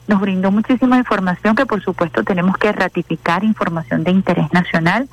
nos 0.09 0.21
brindó 0.21 0.51
muchísima 0.51 0.99
información 0.99 1.57
que 1.57 1.67
por 1.67 1.83
supuesto 1.83 2.23
tenemos 2.23 2.57
que 2.59 2.73
ratificar, 2.73 3.45
información 3.45 4.05
de 4.05 4.13
interés 4.13 4.53
nacional 4.53 5.09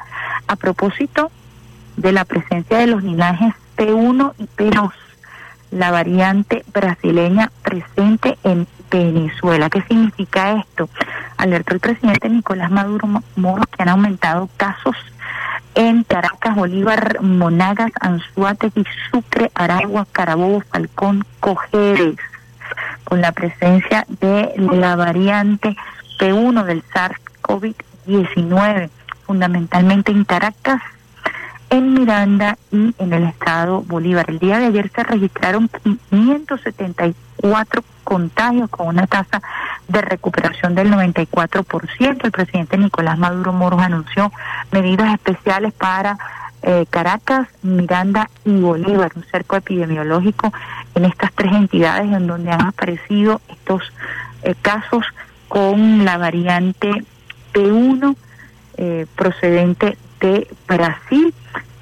a 0.47 0.55
propósito 0.55 1.31
de 1.97 2.11
la 2.11 2.25
presencia 2.25 2.77
de 2.77 2.87
los 2.87 3.03
linajes 3.03 3.53
P1 3.77 4.33
y 4.37 4.43
P2, 4.45 4.91
la 5.71 5.91
variante 5.91 6.63
brasileña 6.73 7.51
presente 7.63 8.37
en 8.43 8.67
Venezuela. 8.97 9.69
¿Qué 9.69 9.81
significa 9.83 10.59
esto? 10.59 10.89
Alertó 11.37 11.73
el 11.73 11.79
presidente 11.79 12.29
Nicolás 12.29 12.71
Maduro 12.71 13.07
Moros 13.35 13.65
que 13.67 13.83
han 13.83 13.89
aumentado 13.89 14.49
casos 14.57 14.95
en 15.75 16.03
Caracas, 16.03 16.55
Bolívar, 16.55 17.21
Monagas, 17.21 17.91
Anzuategui, 17.99 18.85
Sucre, 19.09 19.51
Aragua, 19.55 20.05
Carabobo, 20.11 20.61
Falcón, 20.71 21.25
Cojeres, 21.39 22.17
con 23.03 23.21
la 23.21 23.31
presencia 23.31 24.05
de 24.21 24.53
la 24.57 24.95
variante 24.95 25.75
P1 26.19 26.63
del 26.63 26.83
SARS-CoV-19, 26.89 28.89
fundamentalmente 29.25 30.11
en 30.11 30.25
Caracas, 30.25 30.81
en 31.73 31.93
Miranda 31.95 32.57
y 32.71 32.93
en 32.99 33.13
el 33.13 33.23
estado 33.23 33.81
Bolívar. 33.81 34.29
El 34.29 34.37
día 34.37 34.59
de 34.59 34.67
ayer 34.67 34.91
se 34.93 35.01
registraron 35.01 35.67
574 36.11 37.83
contagios 38.03 38.69
con 38.69 38.89
una 38.89 39.07
tasa 39.07 39.41
de 39.87 40.01
recuperación 40.01 40.75
del 40.75 40.91
94%. 40.91 42.25
El 42.25 42.31
presidente 42.31 42.77
Nicolás 42.77 43.17
Maduro 43.17 43.53
Moros 43.53 43.81
anunció 43.81 44.31
medidas 44.71 45.15
especiales 45.15 45.73
para 45.73 46.19
eh, 46.61 46.85
Caracas, 46.91 47.47
Miranda 47.63 48.29
y 48.45 48.61
Bolívar, 48.61 49.11
un 49.15 49.23
cerco 49.23 49.55
epidemiológico 49.55 50.53
en 50.93 51.05
estas 51.05 51.33
tres 51.33 51.53
entidades 51.53 52.05
en 52.13 52.27
donde 52.27 52.51
han 52.51 52.67
aparecido 52.67 53.41
estos 53.49 53.81
eh, 54.43 54.53
casos 54.61 55.07
con 55.47 56.05
la 56.05 56.19
variante 56.19 57.03
P1 57.51 58.15
eh, 58.77 59.07
procedente 59.15 59.97
de 60.23 60.47
Brasil. 60.67 61.33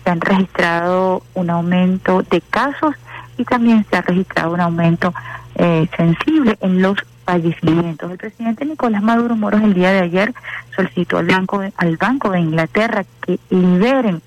Se 0.03 0.09
han 0.09 0.19
registrado 0.19 1.21
un 1.35 1.49
aumento 1.51 2.23
de 2.23 2.41
casos 2.41 2.95
y 3.37 3.45
también 3.45 3.85
se 3.89 3.97
ha 3.97 4.01
registrado 4.01 4.53
un 4.53 4.59
aumento 4.59 5.13
eh, 5.55 5.87
sensible 5.95 6.57
en 6.59 6.81
los 6.81 6.97
fallecimientos. 7.23 8.11
El 8.11 8.17
presidente 8.17 8.65
Nicolás 8.65 9.03
Maduro 9.03 9.35
Moros 9.35 9.61
el 9.61 9.75
día 9.75 9.91
de 9.91 9.99
ayer 9.99 10.33
solicitó 10.75 11.19
al 11.19 11.27
Banco 11.27 11.59
de, 11.59 11.71
al 11.77 11.97
Banco 11.97 12.31
de 12.31 12.39
Inglaterra 12.39 13.05
que 13.21 13.39
liberen 13.51 14.21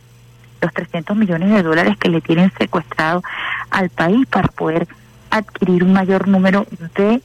los 0.62 0.72
300 0.72 1.16
millones 1.16 1.50
de 1.50 1.62
dólares 1.62 1.96
que 1.98 2.08
le 2.08 2.20
tienen 2.20 2.52
secuestrado 2.56 3.22
al 3.70 3.90
país 3.90 4.26
para 4.28 4.48
poder 4.48 4.86
adquirir 5.30 5.82
un 5.82 5.92
mayor 5.92 6.28
número 6.28 6.66
de 6.96 7.20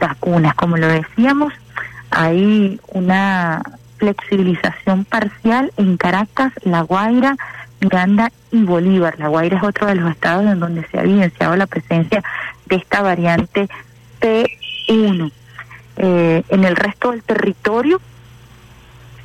vacunas. 0.00 0.54
Como 0.56 0.76
lo 0.76 0.88
decíamos, 0.88 1.52
hay 2.10 2.80
una 2.88 3.62
flexibilización 3.96 5.04
parcial 5.04 5.72
en 5.76 5.96
Caracas, 5.96 6.52
La 6.62 6.82
Guaira, 6.82 7.36
Miranda 7.80 8.32
y 8.50 8.62
Bolívar. 8.62 9.18
La 9.18 9.28
Guaira 9.28 9.58
es 9.58 9.62
otro 9.62 9.86
de 9.86 9.96
los 9.96 10.10
estados 10.10 10.46
en 10.46 10.60
donde 10.60 10.86
se 10.88 10.98
ha 10.98 11.02
evidenciado 11.02 11.56
la 11.56 11.66
presencia 11.66 12.22
de 12.66 12.76
esta 12.76 13.02
variante 13.02 13.68
P1. 14.20 15.32
Eh, 15.98 16.42
en 16.48 16.64
el 16.64 16.76
resto 16.76 17.10
del 17.10 17.22
territorio 17.22 18.00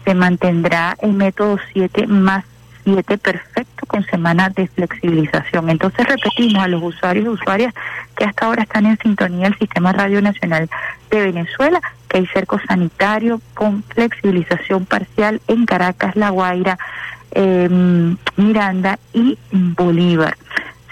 se 0.05 0.13
mantendrá 0.13 0.95
el 1.01 1.13
método 1.13 1.59
7 1.73 2.07
más 2.07 2.45
7 2.83 3.17
perfecto 3.17 3.85
con 3.87 4.05
semana 4.05 4.49
de 4.49 4.67
flexibilización. 4.67 5.69
Entonces 5.69 6.05
repetimos 6.05 6.63
a 6.63 6.67
los 6.67 6.81
usuarios 6.81 7.25
y 7.25 7.29
usuarias 7.29 7.73
que 8.15 8.25
hasta 8.25 8.45
ahora 8.45 8.63
están 8.63 8.85
en 8.85 8.97
sintonía 8.97 9.49
del 9.49 9.57
Sistema 9.57 9.91
Radio 9.91 10.21
Nacional 10.21 10.69
de 11.09 11.21
Venezuela, 11.21 11.81
que 12.11 12.17
hay 12.17 12.27
cerco 12.27 12.59
sanitario 12.67 13.39
con 13.53 13.83
flexibilización 13.83 14.85
parcial 14.85 15.41
en 15.47 15.65
Caracas, 15.65 16.17
La 16.17 16.29
Guaira, 16.29 16.77
eh, 17.31 17.69
Miranda 18.35 18.99
y 19.13 19.37
Bolívar. 19.51 20.35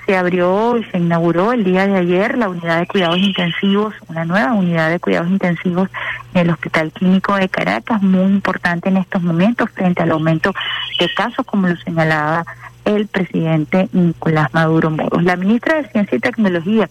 Se 0.06 0.16
abrió 0.16 0.78
y 0.78 0.86
se 0.86 0.98
inauguró 0.98 1.52
el 1.52 1.66
día 1.66 1.86
de 1.86 1.98
ayer 1.98 2.38
la 2.38 2.48
unidad 2.48 2.80
de 2.80 2.88
cuidados 2.88 3.18
intensivos, 3.18 3.94
una 4.08 4.24
nueva 4.24 4.54
unidad 4.54 4.90
de 4.90 5.00
cuidados 5.02 5.30
intensivos 5.30 5.90
en 6.34 6.42
el 6.42 6.50
Hospital 6.52 6.92
Clínico 6.94 7.36
de 7.36 7.50
Caracas, 7.50 8.02
muy 8.02 8.32
importante 8.32 8.88
en 8.88 8.98
estos 8.98 9.22
momentos 9.22 9.70
frente 9.72 10.02
al 10.02 10.12
aumento 10.12 10.54
de 11.00 11.14
casos, 11.14 11.46
como 11.46 11.68
lo 11.68 11.76
señalaba 11.76 12.46
el 12.86 13.08
presidente 13.08 13.89
Nicolás 13.92 14.54
Maduro 14.54 14.89
Moros. 14.89 15.24
La 15.24 15.36
ministra 15.36 15.76
de 15.76 15.89
Ciencia 15.89 16.18
y 16.18 16.22
Tecnología, 16.22 16.89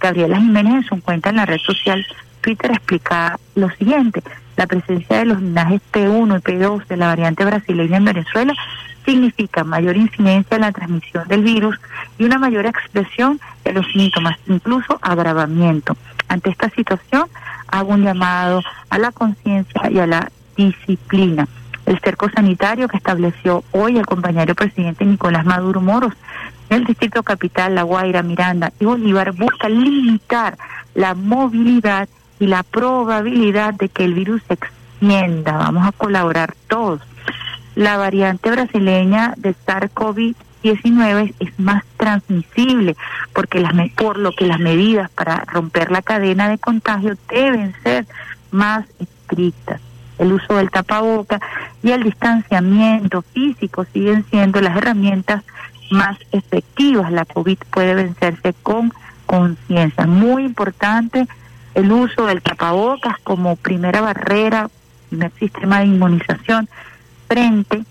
Gabriela 0.00 0.38
Jiménez, 0.38 0.74
en 0.74 0.84
su 0.84 1.02
cuenta 1.02 1.30
en 1.30 1.36
la 1.36 1.46
red 1.46 1.58
social 1.58 2.06
Twitter, 2.40 2.70
explica 2.72 3.38
lo 3.54 3.70
siguiente. 3.70 4.22
La 4.56 4.66
presencia 4.66 5.18
de 5.18 5.24
los 5.26 5.40
linajes 5.40 5.80
P1 5.92 6.38
y 6.38 6.42
P2 6.42 6.86
de 6.86 6.96
la 6.96 7.06
variante 7.06 7.44
brasileña 7.44 7.96
en 7.96 8.04
Venezuela 8.04 8.54
significa 9.04 9.64
mayor 9.64 9.96
incidencia 9.96 10.56
en 10.56 10.60
la 10.60 10.72
transmisión 10.72 11.26
del 11.28 11.42
virus 11.42 11.78
y 12.18 12.24
una 12.24 12.38
mayor 12.38 12.66
expresión 12.66 13.40
de 13.64 13.72
los 13.72 13.86
síntomas, 13.92 14.38
incluso 14.46 14.98
agravamiento. 15.02 15.96
Ante 16.28 16.50
esta 16.50 16.70
situación, 16.70 17.24
hago 17.68 17.92
un 17.92 18.04
llamado 18.04 18.62
a 18.88 18.98
la 18.98 19.10
conciencia 19.12 19.90
y 19.90 19.98
a 19.98 20.06
la 20.06 20.30
disciplina. 20.56 21.48
El 21.90 21.98
cerco 21.98 22.30
sanitario 22.30 22.86
que 22.86 22.98
estableció 22.98 23.64
hoy 23.72 23.98
el 23.98 24.06
compañero 24.06 24.54
presidente 24.54 25.04
Nicolás 25.04 25.44
Maduro 25.44 25.80
Moros 25.80 26.14
en 26.68 26.76
el 26.76 26.84
Distrito 26.84 27.24
Capital, 27.24 27.74
La 27.74 27.82
Guaira, 27.82 28.22
Miranda 28.22 28.72
y 28.78 28.84
Bolívar 28.84 29.32
busca 29.32 29.68
limitar 29.68 30.56
la 30.94 31.16
movilidad 31.16 32.08
y 32.38 32.46
la 32.46 32.62
probabilidad 32.62 33.74
de 33.74 33.88
que 33.88 34.04
el 34.04 34.14
virus 34.14 34.40
se 34.46 34.54
extienda. 34.54 35.56
Vamos 35.56 35.84
a 35.84 35.90
colaborar 35.90 36.54
todos. 36.68 37.00
La 37.74 37.96
variante 37.96 38.52
brasileña 38.52 39.34
de 39.36 39.56
SARS-CoV-19 39.66 41.34
es 41.40 41.58
más 41.58 41.82
transmisible 41.96 42.94
porque 43.34 43.66
por 43.96 44.16
lo 44.16 44.30
que 44.30 44.46
las 44.46 44.60
medidas 44.60 45.10
para 45.10 45.44
romper 45.44 45.90
la 45.90 46.02
cadena 46.02 46.50
de 46.50 46.58
contagio 46.58 47.16
deben 47.28 47.74
ser 47.82 48.06
más 48.52 48.86
estrictas. 49.00 49.80
El 50.20 50.34
uso 50.34 50.54
del 50.54 50.70
tapaboca 50.70 51.40
y 51.82 51.90
el 51.90 52.02
distanciamiento 52.02 53.22
físico 53.22 53.86
siguen 53.92 54.24
siendo 54.30 54.60
las 54.60 54.76
herramientas 54.76 55.42
más 55.90 56.18
efectivas. 56.30 57.10
La 57.10 57.24
COVID 57.24 57.58
puede 57.70 57.94
vencerse 57.94 58.54
con 58.62 58.92
conciencia. 59.24 60.06
Muy 60.06 60.44
importante 60.44 61.26
el 61.74 61.90
uso 61.90 62.26
del 62.26 62.42
tapabocas 62.42 63.16
como 63.24 63.56
primera 63.56 64.02
barrera, 64.02 64.68
primer 65.08 65.32
sistema 65.38 65.80
de 65.80 65.86
inmunización 65.86 66.68
frente 67.26 67.82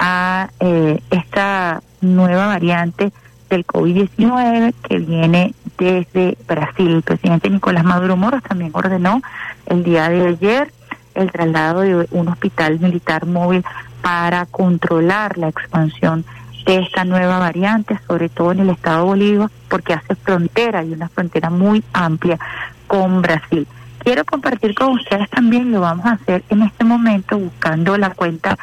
a 0.00 0.50
eh, 0.58 1.00
esta 1.10 1.80
nueva 2.00 2.46
variante 2.48 3.12
del 3.48 3.64
COVID-19 3.64 4.74
que 4.82 4.98
viene 4.98 5.54
desde 5.78 6.36
Brasil. 6.48 6.88
El 6.96 7.02
presidente 7.02 7.50
Nicolás 7.50 7.84
Maduro 7.84 8.16
Moros 8.16 8.42
también 8.42 8.72
ordenó 8.74 9.22
el 9.66 9.84
día 9.84 10.08
de 10.08 10.26
ayer 10.28 10.72
el 11.16 11.32
traslado 11.32 11.80
de 11.80 12.06
un 12.10 12.28
hospital 12.28 12.78
militar 12.78 13.26
móvil 13.26 13.64
para 14.02 14.46
controlar 14.46 15.36
la 15.38 15.48
expansión 15.48 16.24
de 16.64 16.78
esta 16.78 17.04
nueva 17.04 17.38
variante, 17.38 17.98
sobre 18.06 18.28
todo 18.28 18.52
en 18.52 18.60
el 18.60 18.70
estado 18.70 18.98
de 18.98 19.04
Bolívar, 19.04 19.50
porque 19.68 19.94
hace 19.94 20.14
frontera 20.16 20.84
y 20.84 20.92
una 20.92 21.08
frontera 21.08 21.48
muy 21.50 21.82
amplia 21.92 22.38
con 22.86 23.22
Brasil. 23.22 23.66
Quiero 23.98 24.24
compartir 24.24 24.74
con 24.74 24.92
ustedes 24.92 25.28
también, 25.30 25.72
lo 25.72 25.80
vamos 25.80 26.06
a 26.06 26.12
hacer 26.12 26.44
en 26.48 26.62
este 26.62 26.84
momento 26.84 27.38
buscando 27.38 27.96
la 27.96 28.10
cuenta 28.10 28.58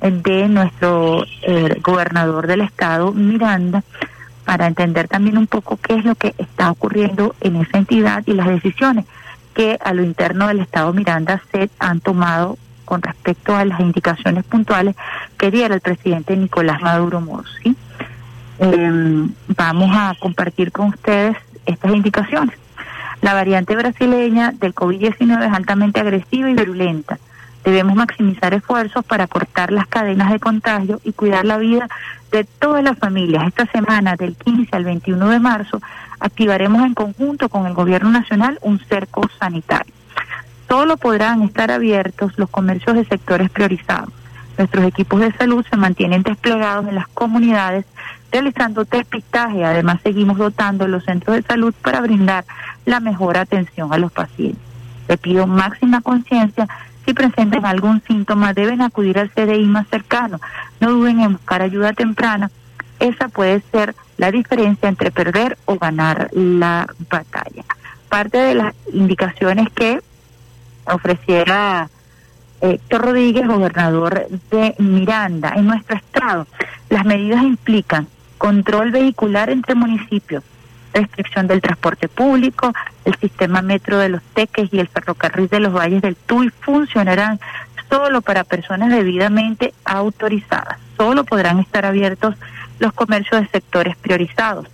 de 0.00 0.48
nuestro 0.48 1.24
eh, 1.42 1.80
gobernador 1.82 2.46
del 2.46 2.60
estado, 2.62 3.12
Miranda, 3.12 3.82
para 4.44 4.66
entender 4.66 5.08
también 5.08 5.36
un 5.36 5.46
poco 5.46 5.76
qué 5.76 5.94
es 5.94 6.04
lo 6.04 6.14
que 6.14 6.34
está 6.38 6.70
ocurriendo 6.70 7.34
en 7.40 7.56
esa 7.56 7.78
entidad 7.78 8.22
y 8.26 8.32
las 8.32 8.46
decisiones 8.46 9.04
que 9.58 9.76
a 9.84 9.92
lo 9.92 10.04
interno 10.04 10.46
del 10.46 10.60
estado 10.60 10.92
Miranda 10.92 11.42
se 11.50 11.68
han 11.80 11.98
tomado 11.98 12.56
con 12.84 13.02
respecto 13.02 13.56
a 13.56 13.64
las 13.64 13.80
indicaciones 13.80 14.44
puntuales 14.44 14.94
que 15.36 15.50
diera 15.50 15.74
el 15.74 15.80
presidente 15.80 16.36
Nicolás 16.36 16.80
Maduro 16.80 17.20
Morsi. 17.20 17.74
Em, 18.60 19.32
vamos 19.48 19.90
a 19.92 20.14
compartir 20.20 20.70
con 20.70 20.90
ustedes 20.90 21.36
estas 21.66 21.92
indicaciones. 21.92 22.56
La 23.20 23.34
variante 23.34 23.74
brasileña 23.74 24.52
del 24.52 24.76
COVID-19 24.76 25.48
es 25.48 25.52
altamente 25.52 25.98
agresiva 25.98 26.48
y 26.48 26.54
virulenta. 26.54 27.18
Debemos 27.64 27.96
maximizar 27.96 28.54
esfuerzos 28.54 29.04
para 29.04 29.26
cortar 29.26 29.72
las 29.72 29.88
cadenas 29.88 30.30
de 30.30 30.38
contagio 30.38 31.00
y 31.02 31.12
cuidar 31.12 31.44
la 31.44 31.58
vida 31.58 31.88
de 32.30 32.44
todas 32.44 32.84
las 32.84 32.96
familias. 32.96 33.48
Esta 33.48 33.66
semana, 33.66 34.14
del 34.14 34.36
15 34.36 34.68
al 34.76 34.84
21 34.84 35.28
de 35.28 35.40
marzo, 35.40 35.80
activaremos 36.20 36.82
en 36.84 36.94
conjunto 36.94 37.48
con 37.48 37.66
el 37.66 37.74
Gobierno 37.74 38.10
Nacional 38.10 38.58
un 38.62 38.78
cerco 38.80 39.28
sanitario. 39.38 39.92
Solo 40.68 40.96
podrán 40.96 41.42
estar 41.42 41.70
abiertos 41.70 42.32
los 42.36 42.50
comercios 42.50 42.96
de 42.96 43.04
sectores 43.04 43.50
priorizados. 43.50 44.10
Nuestros 44.58 44.84
equipos 44.84 45.20
de 45.20 45.32
salud 45.32 45.64
se 45.70 45.76
mantienen 45.76 46.22
desplegados 46.22 46.86
en 46.88 46.96
las 46.96 47.06
comunidades 47.08 47.84
realizando 48.32 48.84
despistaje. 48.84 49.64
Además, 49.64 50.00
seguimos 50.02 50.36
dotando 50.36 50.88
los 50.88 51.04
centros 51.04 51.36
de 51.36 51.42
salud 51.42 51.72
para 51.80 52.00
brindar 52.00 52.44
la 52.84 53.00
mejor 53.00 53.38
atención 53.38 53.92
a 53.92 53.98
los 53.98 54.12
pacientes. 54.12 54.60
Le 55.08 55.16
pido 55.16 55.46
máxima 55.46 56.00
conciencia. 56.00 56.68
Si 57.06 57.14
presentan 57.14 57.64
algún 57.64 58.02
síntoma, 58.02 58.52
deben 58.52 58.82
acudir 58.82 59.18
al 59.18 59.30
CDI 59.30 59.64
más 59.64 59.86
cercano. 59.88 60.40
No 60.80 60.90
duden 60.90 61.20
en 61.20 61.32
buscar 61.34 61.62
ayuda 61.62 61.92
temprana. 61.92 62.50
Esa 63.00 63.28
puede 63.28 63.62
ser 63.72 63.94
la 64.16 64.30
diferencia 64.30 64.88
entre 64.88 65.10
perder 65.10 65.56
o 65.64 65.78
ganar 65.78 66.28
la 66.32 66.86
batalla. 67.10 67.64
Parte 68.08 68.38
de 68.38 68.54
las 68.54 68.74
indicaciones 68.92 69.68
que 69.70 70.00
ofreciera 70.84 71.88
Héctor 72.60 73.02
Rodríguez, 73.02 73.46
gobernador 73.46 74.26
de 74.50 74.74
Miranda. 74.78 75.52
En 75.54 75.66
nuestro 75.66 75.96
estado, 75.96 76.46
las 76.88 77.04
medidas 77.04 77.42
implican 77.42 78.08
control 78.36 78.90
vehicular 78.90 79.50
entre 79.50 79.74
municipios, 79.74 80.42
restricción 80.92 81.46
del 81.46 81.60
transporte 81.60 82.08
público, 82.08 82.72
el 83.04 83.14
sistema 83.16 83.62
metro 83.62 83.98
de 83.98 84.08
los 84.08 84.22
Teques 84.34 84.72
y 84.72 84.80
el 84.80 84.88
ferrocarril 84.88 85.48
de 85.48 85.60
los 85.60 85.72
Valles 85.72 86.02
del 86.02 86.16
Tuy 86.16 86.50
funcionarán 86.60 87.38
solo 87.88 88.22
para 88.22 88.44
personas 88.44 88.90
debidamente 88.90 89.72
autorizadas. 89.84 90.78
Solo 90.96 91.24
podrán 91.24 91.60
estar 91.60 91.86
abiertos 91.86 92.34
los 92.78 92.92
comercios 92.92 93.42
de 93.42 93.48
sectores 93.48 93.96
priorizados. 93.96 94.66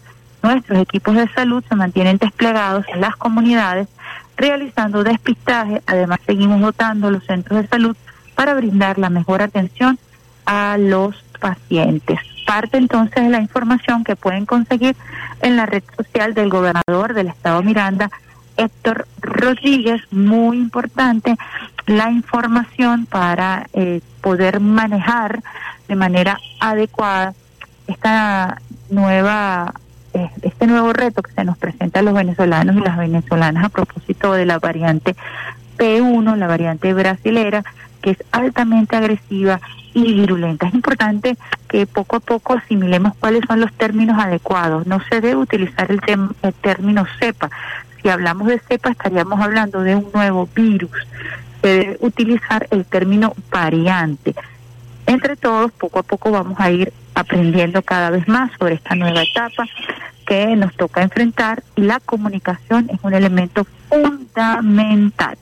Nuestros 0.43 0.79
equipos 0.79 1.14
de 1.14 1.29
salud 1.29 1.64
se 1.69 1.75
mantienen 1.75 2.19
desplegados 2.19 2.85
en 2.93 3.01
las 3.01 3.17
comunidades 3.17 3.88
realizando 4.37 5.05
despistaje. 5.05 5.83
Además, 5.87 6.21
seguimos 6.27 6.61
dotando 6.61 7.11
los 7.11 7.25
centros 7.25 7.62
de 7.62 7.69
salud 7.69 7.97
para 8.35 8.55
brindar 8.55 8.99
la 8.99 9.11
mejor 9.11 9.43
atención 9.43 9.99
a 10.45 10.77
los 10.79 11.17
pacientes. 11.40 12.19
Parte 12.47 12.77
entonces 12.77 13.23
de 13.23 13.31
la 13.31 13.40
información 13.40 14.05
que 14.05 14.17
pueden 14.17 14.45
conseguir 14.45 14.97
en 15.40 15.57
la 15.57 15.67
red 15.67 15.83
social 15.97 16.35
del 16.35 16.51
gobernador 16.51 17.14
del 17.14 17.29
estado 17.29 17.62
Miranda, 17.62 18.11
Héctor 18.57 19.09
Rodríguez, 19.21 20.03
muy 20.11 20.59
importante 20.59 21.37
la 21.87 22.11
información 22.11 23.07
para 23.07 23.67
eh, 23.73 24.01
poder 24.21 24.61
manejar 24.61 25.43
de 25.88 25.97
manera 25.97 26.38
adecuada 26.61 27.35
esta 27.87 28.61
nueva 28.90 29.75
eh, 30.14 30.31
este 30.42 30.68
nuevo 30.68 30.92
reto 30.92 31.23
que 31.23 31.33
se 31.33 31.44
nos 31.44 31.59
presenta 31.59 31.99
a 31.99 32.03
los 32.03 32.14
venezolanos 32.14 32.77
y 32.77 32.81
las 32.81 32.97
venezolanas 32.97 33.64
a 33.64 33.68
propósito 33.68 34.33
de 34.33 34.47
la 34.47 34.61
variante 34.61 35.16
P1, 35.77 36.37
la 36.37 36.47
variante 36.47 36.94
brasilera, 36.94 37.64
que 38.01 38.11
es 38.11 38.18
altamente 38.31 38.94
agresiva 38.94 39.61
y 39.92 40.14
virulenta. 40.14 40.68
Es 40.68 40.75
importante 40.75 41.37
que 41.68 41.87
poco 41.87 42.16
a 42.16 42.20
poco 42.20 42.55
asimilemos 42.55 43.14
cuáles 43.16 43.42
son 43.49 43.61
los 43.61 43.73
términos 43.73 44.16
adecuados. 44.23 44.87
No 44.87 45.01
se 45.09 45.20
debe 45.20 45.37
utilizar 45.37 45.90
el, 45.90 46.01
el 46.42 46.55
término 46.55 47.07
cepa. 47.18 47.51
Si 48.01 48.09
hablamos 48.09 48.47
de 48.47 48.61
cepa 48.61 48.90
estaríamos 48.90 49.40
hablando 49.40 49.81
de 49.81 49.97
un 49.97 50.09
nuevo 50.14 50.49
virus. 50.55 50.92
Se 51.61 51.68
debe 51.68 51.99
utilizar 52.01 52.68
el 52.70 52.85
término 52.85 53.35
variante. 53.51 54.37
Entre 55.07 55.37
todos, 55.37 55.73
poco 55.73 55.99
a 55.99 56.03
poco 56.03 56.31
vamos 56.31 56.59
a 56.59 56.71
ir 56.71 56.93
aprendiendo 57.14 57.83
cada 57.83 58.11
vez 58.11 58.27
más 58.29 58.51
sobre 58.59 58.75
esta 58.75 58.95
nueva 58.95 59.23
etapa 59.23 59.67
que 60.27 60.57
nos 60.57 60.75
toca 60.75 61.03
enfrentar 61.03 61.62
y 61.77 61.83
la 61.83 62.01
comunicación 62.01 62.88
es 62.90 62.99
un 63.03 63.14
elemento 63.14 63.67
fundamental 63.88 65.37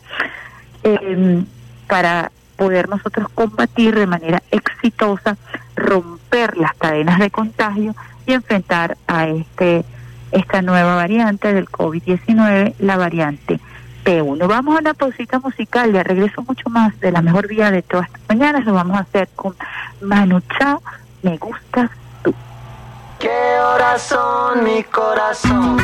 em, 0.82 1.46
para 1.86 2.32
poder 2.56 2.88
nosotros 2.88 3.28
combatir 3.28 3.94
de 3.94 4.06
manera 4.06 4.42
exitosa, 4.50 5.36
romper 5.76 6.56
las 6.56 6.74
cadenas 6.74 7.20
de 7.20 7.30
contagio 7.30 7.94
y 8.26 8.32
enfrentar 8.32 8.96
a 9.06 9.28
este 9.28 9.84
esta 10.32 10.62
nueva 10.62 10.96
variante 10.96 11.52
del 11.52 11.68
COVID-19, 11.68 12.74
la 12.78 12.96
variante 12.96 13.60
P1. 14.04 14.46
Vamos 14.48 14.76
a 14.76 14.80
una 14.80 14.94
pausita 14.94 15.38
musical, 15.38 15.92
ya 15.92 16.02
regreso 16.02 16.42
mucho 16.42 16.68
más 16.70 16.98
de 17.00 17.12
la 17.12 17.22
mejor 17.22 17.48
vida 17.48 17.70
de 17.70 17.82
todas 17.82 18.06
estas 18.06 18.22
mañanas, 18.28 18.64
lo 18.64 18.74
vamos 18.74 18.96
a 18.96 19.00
hacer 19.00 19.28
con 19.34 19.54
Manu 20.00 20.40
Chao, 20.58 20.82
Me 21.22 21.36
Gustas 21.36 21.90
¿Qué 23.22 23.28
horas 23.28 24.02
son 24.02 24.64
mi 24.64 24.82
corazón? 24.82 25.76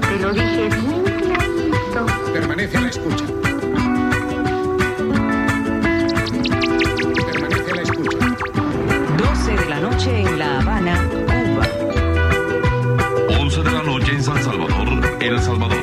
Te 0.00 0.18
lo 0.18 0.32
dije 0.32 0.68
bien 0.68 1.04
clarito. 1.04 2.06
Permanece 2.32 2.76
a 2.76 2.80
la 2.80 2.88
escucha. 2.88 3.24
Permanece 7.30 7.70
a 7.70 7.74
la 7.76 7.82
escucha. 7.82 8.16
12 9.18 9.52
de 9.52 9.66
la 9.70 9.78
noche 9.78 10.20
en 10.20 10.38
La 10.40 10.58
Habana, 10.58 11.08
Cuba. 11.28 11.66
11 13.38 13.62
de 13.62 13.70
la 13.70 13.82
noche 13.84 14.12
en 14.12 14.24
San 14.24 14.42
Salvador, 14.42 14.88
El 15.20 15.40
Salvador. 15.40 15.79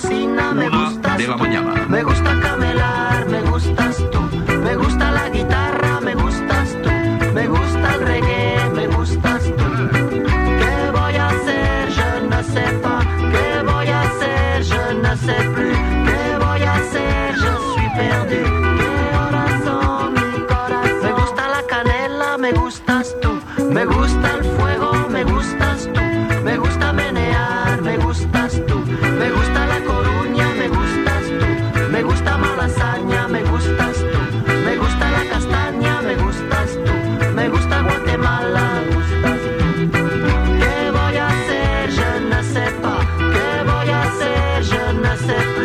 Cocina, 0.00 0.54
me 0.54 0.68
gusta 0.68 1.16
de 1.16 1.28
la 1.28 1.36
mañana. 1.36 1.86
Me 1.88 2.02
gusta 2.02 2.47
hacer? 45.04 45.57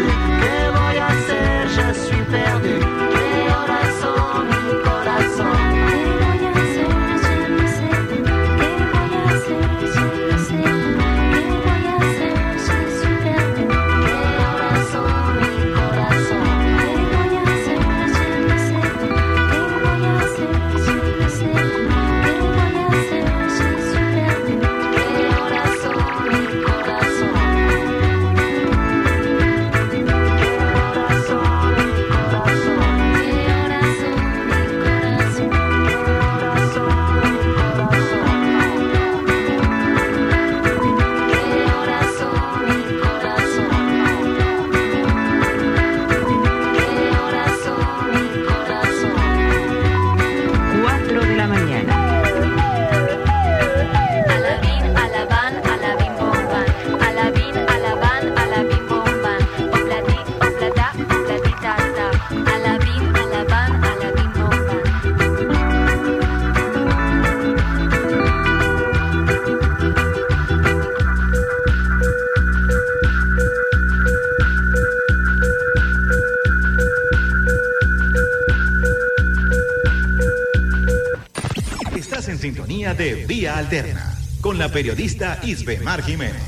Vía 83.43 83.57
Alterna 83.57 84.15
con 84.39 84.57
la 84.57 84.69
periodista 84.69 85.37
Isbemar 85.43 86.01
Jiménez. 86.01 86.41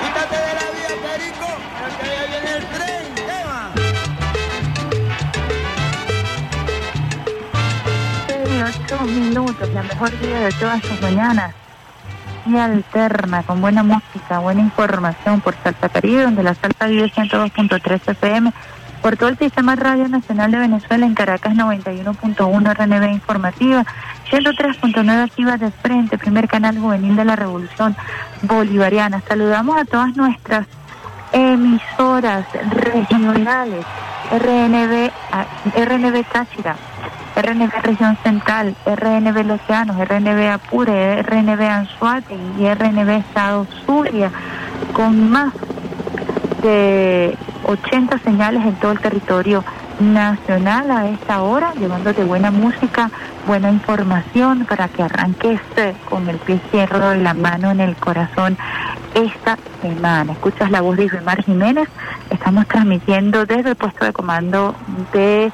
Quítate 0.00 0.36
de 0.36 0.54
la 0.54 0.66
vía, 0.70 0.94
Perico, 1.02 1.48
porque 1.80 2.06
ya 2.06 2.22
viene 2.30 2.50
el 2.56 2.64
tren, 2.68 3.02
tema. 3.16 3.72
ocho 8.84 8.96
minutos, 9.06 9.68
la 9.74 9.82
mejor 9.82 10.20
día 10.20 10.38
de 10.38 10.52
todas 10.52 10.80
sus 10.82 11.00
mañanas. 11.02 11.52
Y 12.46 12.56
alterna, 12.56 13.42
con 13.42 13.60
buena 13.60 13.82
música, 13.82 14.38
buena 14.38 14.60
información 14.60 15.40
por 15.40 15.56
Salsa 15.64 15.88
Caribe, 15.88 16.22
donde 16.22 16.44
la 16.44 16.54
salsa 16.54 16.86
vive 16.86 17.10
102.3 17.10 18.08
FM, 18.08 18.52
por 19.02 19.16
todo 19.16 19.30
el 19.30 19.38
sistema 19.38 19.74
Radio 19.74 20.06
Nacional 20.08 20.52
de 20.52 20.58
Venezuela 20.58 21.06
en 21.06 21.14
Caracas 21.14 21.54
91.1 21.54 22.74
RNB 22.74 23.12
Informativa, 23.12 23.84
103.9 24.30 25.24
Activa 25.24 25.56
de 25.56 25.72
Frente, 25.72 26.16
primer 26.16 26.46
canal 26.46 26.78
juvenil 26.78 27.16
de 27.16 27.24
la 27.24 27.34
Revolución 27.34 27.96
Bolivariana. 28.42 29.20
Saludamos 29.26 29.76
a 29.76 29.84
todas 29.84 30.16
nuestras 30.16 30.66
emisoras 31.32 32.46
regionales, 32.70 33.84
RNB, 34.30 35.10
ah, 35.32 35.46
RNB 35.74 36.24
Táchira, 36.30 36.76
RNB 37.34 37.72
Región 37.82 38.16
Central, 38.22 38.76
RNB 38.86 39.44
Los 39.44 39.60
Llanos, 39.68 39.96
RNB 39.96 40.48
Apure, 40.48 41.22
RNB 41.22 41.62
Anzuate 41.62 42.36
y 42.56 42.72
RNB 42.72 43.08
Estado 43.08 43.66
Zulia, 43.84 44.30
con 44.92 45.28
más 45.28 45.52
de 46.62 47.36
80 47.64 48.18
señales 48.18 48.64
en 48.64 48.74
todo 48.76 48.92
el 48.92 49.00
territorio 49.00 49.64
nacional 50.00 50.90
a 50.90 51.08
esta 51.08 51.42
hora, 51.42 51.72
llevándote 51.74 52.24
buena 52.24 52.50
música, 52.50 53.10
buena 53.50 53.72
información 53.72 54.64
para 54.64 54.86
que 54.86 55.02
arranques 55.02 55.58
con 56.08 56.28
el 56.28 56.36
pie 56.36 56.54
izquierdo 56.54 57.16
y 57.16 57.18
la 57.18 57.34
mano 57.34 57.72
en 57.72 57.80
el 57.80 57.96
corazón 57.96 58.56
esta 59.12 59.58
semana. 59.82 60.34
Escuchas 60.34 60.70
la 60.70 60.82
voz 60.82 60.96
de 60.96 61.06
Isbemar 61.06 61.42
Jiménez, 61.42 61.88
estamos 62.30 62.68
transmitiendo 62.68 63.46
desde 63.46 63.70
el 63.70 63.74
puesto 63.74 64.04
de 64.04 64.12
comando 64.12 64.76
de 65.12 65.50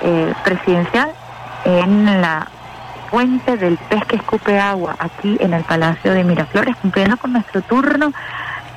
eh, 0.00 0.34
presidencial 0.42 1.10
en 1.66 2.06
la 2.22 2.48
fuente 3.10 3.58
del 3.58 3.76
pez 3.76 4.02
que 4.06 4.16
escupe 4.16 4.58
agua, 4.58 4.96
aquí 4.98 5.36
en 5.38 5.52
el 5.52 5.64
Palacio 5.64 6.14
de 6.14 6.24
Miraflores, 6.24 6.74
cumpliendo 6.76 7.18
con 7.18 7.34
nuestro 7.34 7.60
turno 7.60 8.14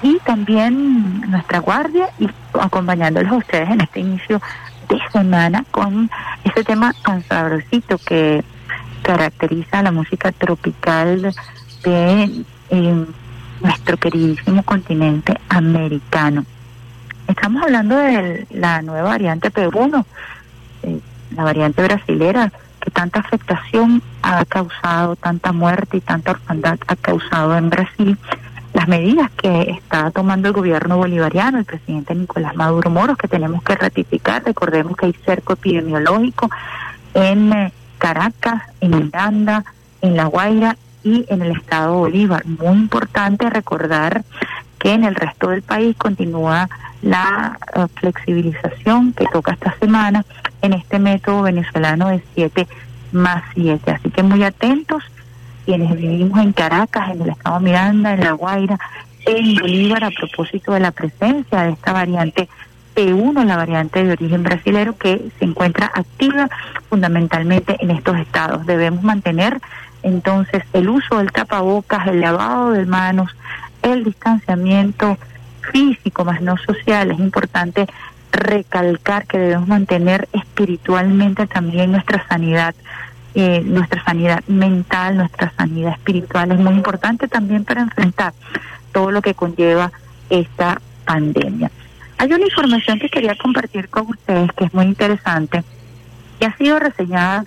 y 0.02 0.20
también 0.26 1.22
nuestra 1.32 1.60
guardia 1.60 2.10
y 2.20 2.30
acompañándolos 2.60 3.32
a 3.32 3.36
ustedes 3.36 3.70
en 3.70 3.80
este 3.80 4.02
inicio 4.02 4.42
de 4.90 5.00
semana 5.14 5.64
con 5.72 6.12
este 6.44 6.66
tema 6.66 6.94
tan 7.06 7.24
sabrosito 7.24 7.98
que 7.98 8.44
caracteriza 9.08 9.82
la 9.82 9.94
música 9.94 10.34
tropical 10.34 11.34
de 11.84 12.44
eh, 12.70 13.06
nuestro 13.62 13.96
queridísimo 13.96 14.64
continente 14.64 15.34
americano. 15.48 16.46
Estamos 17.26 17.64
hablando 17.64 17.96
de 17.96 18.46
la 18.52 18.82
nueva 18.82 19.08
variante 19.08 19.50
P1, 19.50 20.04
eh, 20.84 21.00
la 21.38 21.44
variante 21.46 21.84
brasilera, 21.84 22.52
que 22.82 22.92
tanta 22.92 23.22
afectación 23.22 24.04
ha 24.22 24.44
causado, 24.44 25.16
tanta 25.16 25.54
muerte 25.54 25.98
y 25.98 26.02
tanta 26.02 26.32
orfandad 26.32 26.78
ha 26.88 26.96
causado 26.98 27.58
en 27.58 27.70
Brasil 27.70 28.18
las 28.74 28.90
medidas 28.90 29.32
que 29.32 29.72
está 29.72 30.12
tomando 30.12 30.50
el 30.50 30.54
gobierno 30.54 30.98
bolivariano, 30.98 31.60
el 31.60 31.66
presidente 31.66 32.14
Nicolás 32.14 32.58
Maduro 32.58 32.90
Moros, 32.90 33.18
que 33.18 33.30
tenemos 33.30 33.64
que 33.64 33.74
ratificar. 33.74 34.44
Recordemos 34.44 34.98
que 34.98 35.06
hay 35.06 35.14
cerco 35.26 35.54
epidemiológico 35.54 36.50
en 37.14 37.54
eh, 37.54 37.72
Caracas, 37.98 38.64
en 38.82 38.92
Miranda, 38.92 39.64
en 40.02 40.16
La 40.16 40.26
Guaira 40.26 40.78
y 41.04 41.26
en 41.30 41.42
el 41.42 41.52
estado 41.52 41.98
Bolívar. 41.98 42.46
Muy 42.46 42.76
importante 42.76 43.50
recordar 43.50 44.24
que 44.80 44.94
en 44.94 45.04
el 45.04 45.16
resto 45.16 45.50
del 45.50 45.62
país 45.62 45.96
continúa 45.98 46.70
la 47.02 47.58
eh, 47.76 47.86
flexibilización 47.96 49.14
que 49.14 49.26
toca 49.32 49.54
esta 49.54 49.76
semana 49.80 50.26
en 50.62 50.74
este 50.74 51.00
método 51.00 51.44
venezolano 51.44 52.10
de 52.10 52.24
7 52.36 52.68
más 53.12 53.44
7. 53.54 53.92
Así 53.92 54.10
que 54.10 54.24
muy 54.24 54.44
atentos 54.44 55.04
quienes 55.66 55.96
vivimos 55.96 56.40
en 56.40 56.54
Caracas, 56.54 57.12
en 57.12 57.22
el 57.22 57.30
estado 57.30 57.60
Miranda, 57.60 58.14
en 58.14 58.22
La 58.22 58.32
Guaira, 58.32 58.80
en 59.26 59.56
Bolívar, 59.56 60.04
a 60.06 60.12
propósito 60.12 60.74
de 60.74 60.80
la 60.80 60.92
presencia 60.92 61.64
de 61.64 61.72
esta 61.72 61.92
variante 61.92 62.48
P1, 62.98 63.46
la 63.46 63.58
variante 63.58 64.04
de 64.04 64.12
origen 64.12 64.42
brasilero, 64.42 64.98
que 64.98 65.30
se 65.38 65.46
encuentra 65.46 65.92
activa 65.94 66.50
fundamentalmente 66.90 67.78
en 67.80 67.92
estos 67.92 68.18
estados. 68.18 68.66
Debemos 68.66 69.04
mantener 69.04 69.62
entonces 70.02 70.64
el 70.74 70.90
uso 70.90 71.20
del 71.20 71.32
tapabocas, 71.32 72.08
el 72.08 72.22
lavado 72.22 72.72
de 72.72 72.88
manos, 72.88 73.36
el 73.84 74.04
distanciamiento 74.04 75.20
físico 75.72 76.26
más 76.26 76.42
no 76.42 76.58
social. 76.58 77.12
Es 77.12 77.20
importante 77.20 77.86
recalcar 78.32 79.28
que 79.28 79.38
debemos 79.38 79.68
mantener 79.68 80.28
espiritualmente 80.34 81.46
también 81.46 81.92
nuestra 81.92 82.28
sanidad 82.28 82.74
eh, 83.36 83.62
nuestra 83.64 84.04
sanidad 84.04 84.44
mental, 84.48 85.18
nuestra 85.18 85.54
sanidad 85.56 85.92
espiritual 85.94 86.52
es 86.52 86.60
muy 86.60 86.74
importante 86.74 87.28
también 87.28 87.64
para 87.66 87.82
enfrentar 87.82 88.34
todo 88.92 89.12
lo 89.12 89.22
que 89.22 89.36
conlleva 89.36 89.92
esta 90.32 90.82
pandemia. 91.06 91.70
Hay 92.20 92.34
una 92.34 92.46
información 92.46 93.00
que 93.00 93.10
quería 93.10 93.36
compartir 93.36 93.90
con 93.90 94.08
ustedes 94.10 94.52
que 94.54 94.66
es 94.66 94.74
muy 94.74 94.86
interesante 94.86 95.64
y 96.40 96.46
ha 96.46 96.58
sido 96.58 96.80
reseñada 96.80 97.46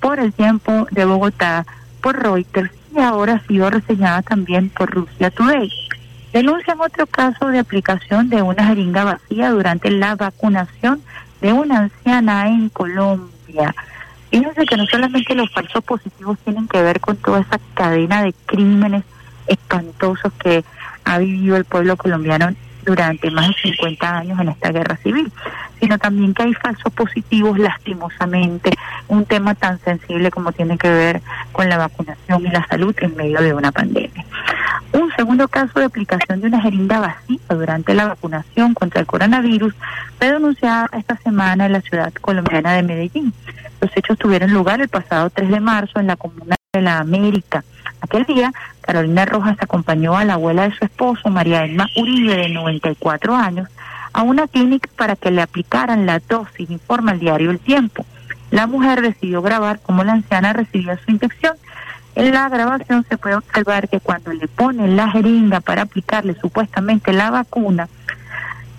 por 0.00 0.20
el 0.20 0.32
tiempo 0.32 0.86
de 0.90 1.06
Bogotá, 1.06 1.64
por 2.02 2.22
Reuters 2.22 2.70
y 2.94 3.00
ahora 3.00 3.34
ha 3.34 3.46
sido 3.46 3.70
reseñada 3.70 4.20
también 4.22 4.68
por 4.68 4.90
Rusia 4.90 5.30
Today. 5.30 5.70
Denuncian 6.32 6.80
otro 6.80 7.06
caso 7.06 7.48
de 7.48 7.58
aplicación 7.58 8.28
de 8.28 8.42
una 8.42 8.66
jeringa 8.66 9.04
vacía 9.04 9.50
durante 9.50 9.90
la 9.90 10.16
vacunación 10.16 11.02
de 11.40 11.52
una 11.52 11.78
anciana 11.78 12.48
en 12.48 12.68
Colombia. 12.68 13.74
Fíjense 14.30 14.66
que 14.66 14.76
no 14.76 14.86
solamente 14.86 15.34
los 15.34 15.50
falsos 15.50 15.82
positivos 15.82 16.38
tienen 16.44 16.68
que 16.68 16.82
ver 16.82 17.00
con 17.00 17.16
toda 17.16 17.40
esa 17.40 17.58
cadena 17.74 18.22
de 18.22 18.34
crímenes 18.46 19.02
espantosos 19.46 20.32
que 20.34 20.62
ha 21.04 21.18
vivido 21.18 21.56
el 21.56 21.64
pueblo 21.64 21.96
colombiano 21.96 22.54
durante 22.90 23.30
más 23.30 23.46
de 23.48 23.54
50 23.62 24.18
años 24.18 24.40
en 24.40 24.48
esta 24.48 24.72
guerra 24.72 24.96
civil, 24.96 25.30
sino 25.78 25.96
también 25.96 26.34
que 26.34 26.42
hay 26.42 26.54
falsos 26.54 26.92
positivos 26.92 27.56
lastimosamente, 27.56 28.70
un 29.06 29.24
tema 29.24 29.54
tan 29.54 29.78
sensible 29.78 30.32
como 30.32 30.50
tiene 30.50 30.76
que 30.76 30.90
ver 30.90 31.22
con 31.52 31.68
la 31.68 31.78
vacunación 31.78 32.46
y 32.46 32.50
la 32.50 32.66
salud 32.66 32.94
en 33.00 33.14
medio 33.16 33.40
de 33.40 33.54
una 33.54 33.70
pandemia. 33.70 34.24
Un 34.92 35.12
segundo 35.16 35.46
caso 35.46 35.78
de 35.78 35.84
aplicación 35.84 36.40
de 36.40 36.48
una 36.48 36.60
jeringa 36.60 36.98
vacía 36.98 37.38
durante 37.48 37.94
la 37.94 38.08
vacunación 38.08 38.74
contra 38.74 39.00
el 39.00 39.06
coronavirus 39.06 39.72
fue 40.18 40.32
denunciada 40.32 40.88
esta 40.98 41.16
semana 41.18 41.66
en 41.66 41.72
la 41.74 41.80
ciudad 41.80 42.12
colombiana 42.14 42.72
de 42.72 42.82
Medellín. 42.82 43.32
Los 43.80 43.96
hechos 43.96 44.18
tuvieron 44.18 44.52
lugar 44.52 44.80
el 44.80 44.88
pasado 44.88 45.30
3 45.30 45.48
de 45.48 45.60
marzo 45.60 46.00
en 46.00 46.08
la 46.08 46.16
comuna 46.16 46.56
de 46.72 46.82
la 46.82 46.98
América. 46.98 47.62
Aquel 48.00 48.24
día, 48.24 48.52
Carolina 48.80 49.24
Rojas 49.24 49.56
acompañó 49.60 50.16
a 50.16 50.24
la 50.24 50.34
abuela 50.34 50.68
de 50.68 50.74
su 50.74 50.84
esposo, 50.84 51.28
María 51.28 51.64
Elma 51.64 51.88
Uribe, 51.96 52.36
de 52.36 52.48
94 52.48 53.34
años, 53.34 53.68
a 54.12 54.22
una 54.22 54.48
clínica 54.48 54.88
para 54.96 55.16
que 55.16 55.30
le 55.30 55.42
aplicaran 55.42 56.06
la 56.06 56.18
dosis, 56.20 56.70
informa 56.70 57.12
el 57.12 57.20
diario 57.20 57.50
El 57.50 57.60
Tiempo. 57.60 58.04
La 58.50 58.66
mujer 58.66 59.00
decidió 59.00 59.42
grabar 59.42 59.80
cómo 59.80 60.02
la 60.02 60.12
anciana 60.12 60.52
recibía 60.52 60.98
su 61.04 61.10
infección. 61.10 61.56
En 62.16 62.32
la 62.32 62.48
grabación 62.48 63.06
se 63.08 63.16
puede 63.16 63.36
observar 63.36 63.88
que 63.88 64.00
cuando 64.00 64.32
le 64.32 64.48
ponen 64.48 64.96
la 64.96 65.08
jeringa 65.08 65.60
para 65.60 65.82
aplicarle 65.82 66.34
supuestamente 66.34 67.12
la 67.12 67.30
vacuna, 67.30 67.88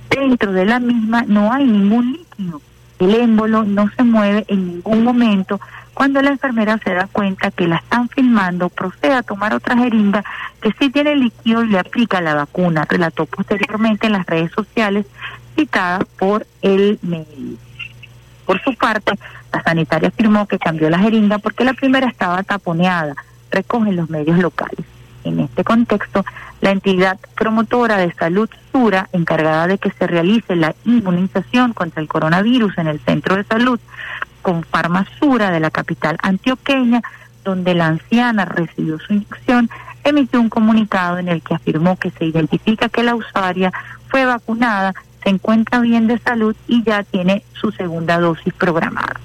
dentro 0.10 0.52
de 0.52 0.66
la 0.66 0.80
misma 0.80 1.24
no 1.26 1.54
hay 1.54 1.66
ningún 1.66 2.12
líquido. 2.12 2.62
El 3.00 3.16
émbolo 3.16 3.64
no 3.64 3.90
se 3.96 4.04
mueve 4.04 4.46
en 4.48 4.68
ningún 4.68 5.04
momento. 5.04 5.60
Cuando 5.94 6.22
la 6.22 6.30
enfermera 6.30 6.78
se 6.84 6.94
da 6.94 7.08
cuenta 7.08 7.52
que 7.52 7.68
la 7.68 7.78
están 7.78 8.08
filmando, 8.10 8.70
procede 8.70 9.14
a 9.14 9.24
tomar 9.24 9.54
otra 9.54 9.78
jeringa 9.78 10.24
que 10.62 10.72
sí 10.80 10.90
tiene 10.90 11.16
líquido 11.16 11.64
y 11.64 11.68
le 11.68 11.80
aplica 11.80 12.22
la 12.22 12.34
vacuna. 12.34 12.86
Relató 12.90 13.26
posteriormente 13.26 14.08
en 14.08 14.14
las 14.14 14.26
redes 14.26 14.52
sociales 14.52 15.06
citada 15.56 16.00
por 16.18 16.48
el 16.62 16.98
médico. 17.02 17.62
Por 18.46 18.62
su 18.64 18.74
parte, 18.76 19.14
la 19.54 19.62
sanitaria 19.64 20.10
afirmó 20.10 20.48
que 20.48 20.60
cambió 20.60 20.90
la 20.90 21.00
jeringa 21.00 21.38
porque 21.38 21.64
la 21.64 21.74
primera 21.74 22.08
estaba 22.08 22.42
taponeada, 22.44 23.16
recogen 23.50 23.96
los 23.96 24.10
medios 24.10 24.40
locales. 24.40 24.86
En 25.24 25.40
este 25.40 25.64
contexto, 25.64 26.26
la 26.62 26.72
entidad 26.72 27.20
promotora 27.36 27.98
de 27.98 28.12
salud 28.14 28.50
Sura, 28.72 29.08
encargada 29.14 29.68
de 29.68 29.78
que 29.78 29.92
se 29.92 30.08
realice 30.08 30.56
la 30.56 30.74
inmunización 30.86 31.74
contra 31.74 32.02
el 32.02 32.08
coronavirus 32.08 32.78
en 32.78 32.88
el 32.88 33.00
centro 33.02 33.36
de 33.36 33.44
salud 33.44 33.80
con 34.42 34.64
Farmasura 34.64 35.52
de 35.52 35.60
la 35.60 35.72
capital 35.72 36.18
antioqueña, 36.22 37.02
donde 37.44 37.74
la 37.74 37.88
anciana 37.88 38.46
recibió 38.46 39.00
su 39.00 39.14
inyección, 39.14 39.70
emitió 40.04 40.40
un 40.40 40.50
comunicado 40.50 41.18
en 41.18 41.28
el 41.28 41.42
que 41.42 41.56
afirmó 41.56 41.98
que 41.98 42.12
se 42.12 42.26
identifica 42.26 42.90
que 42.90 43.04
la 43.04 43.16
usuaria 43.16 43.72
fue 44.10 44.26
vacunada, 44.26 44.94
se 45.24 45.30
encuentra 45.30 45.80
bien 45.80 46.08
de 46.08 46.18
salud 46.20 46.56
y 46.68 46.84
ya 46.84 47.04
tiene 47.04 47.44
su 47.54 47.72
segunda 47.72 48.20
dosis 48.20 48.54
programada. 48.54 49.20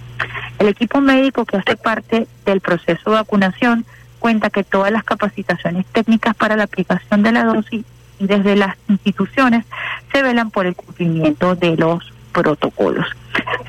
El 0.58 0.68
equipo 0.68 1.00
médico 1.00 1.44
que 1.44 1.56
hace 1.56 1.76
parte 1.76 2.26
del 2.44 2.60
proceso 2.60 3.10
de 3.10 3.16
vacunación 3.16 3.84
cuenta 4.18 4.50
que 4.50 4.64
todas 4.64 4.90
las 4.90 5.04
capacitaciones 5.04 5.86
técnicas 5.86 6.34
para 6.34 6.56
la 6.56 6.64
aplicación 6.64 7.22
de 7.22 7.32
la 7.32 7.44
dosis 7.44 7.84
y 8.18 8.26
desde 8.26 8.56
las 8.56 8.76
instituciones 8.88 9.64
se 10.12 10.22
velan 10.22 10.50
por 10.50 10.66
el 10.66 10.74
cumplimiento 10.74 11.54
de 11.54 11.76
los 11.76 12.12
protocolos. 12.32 13.06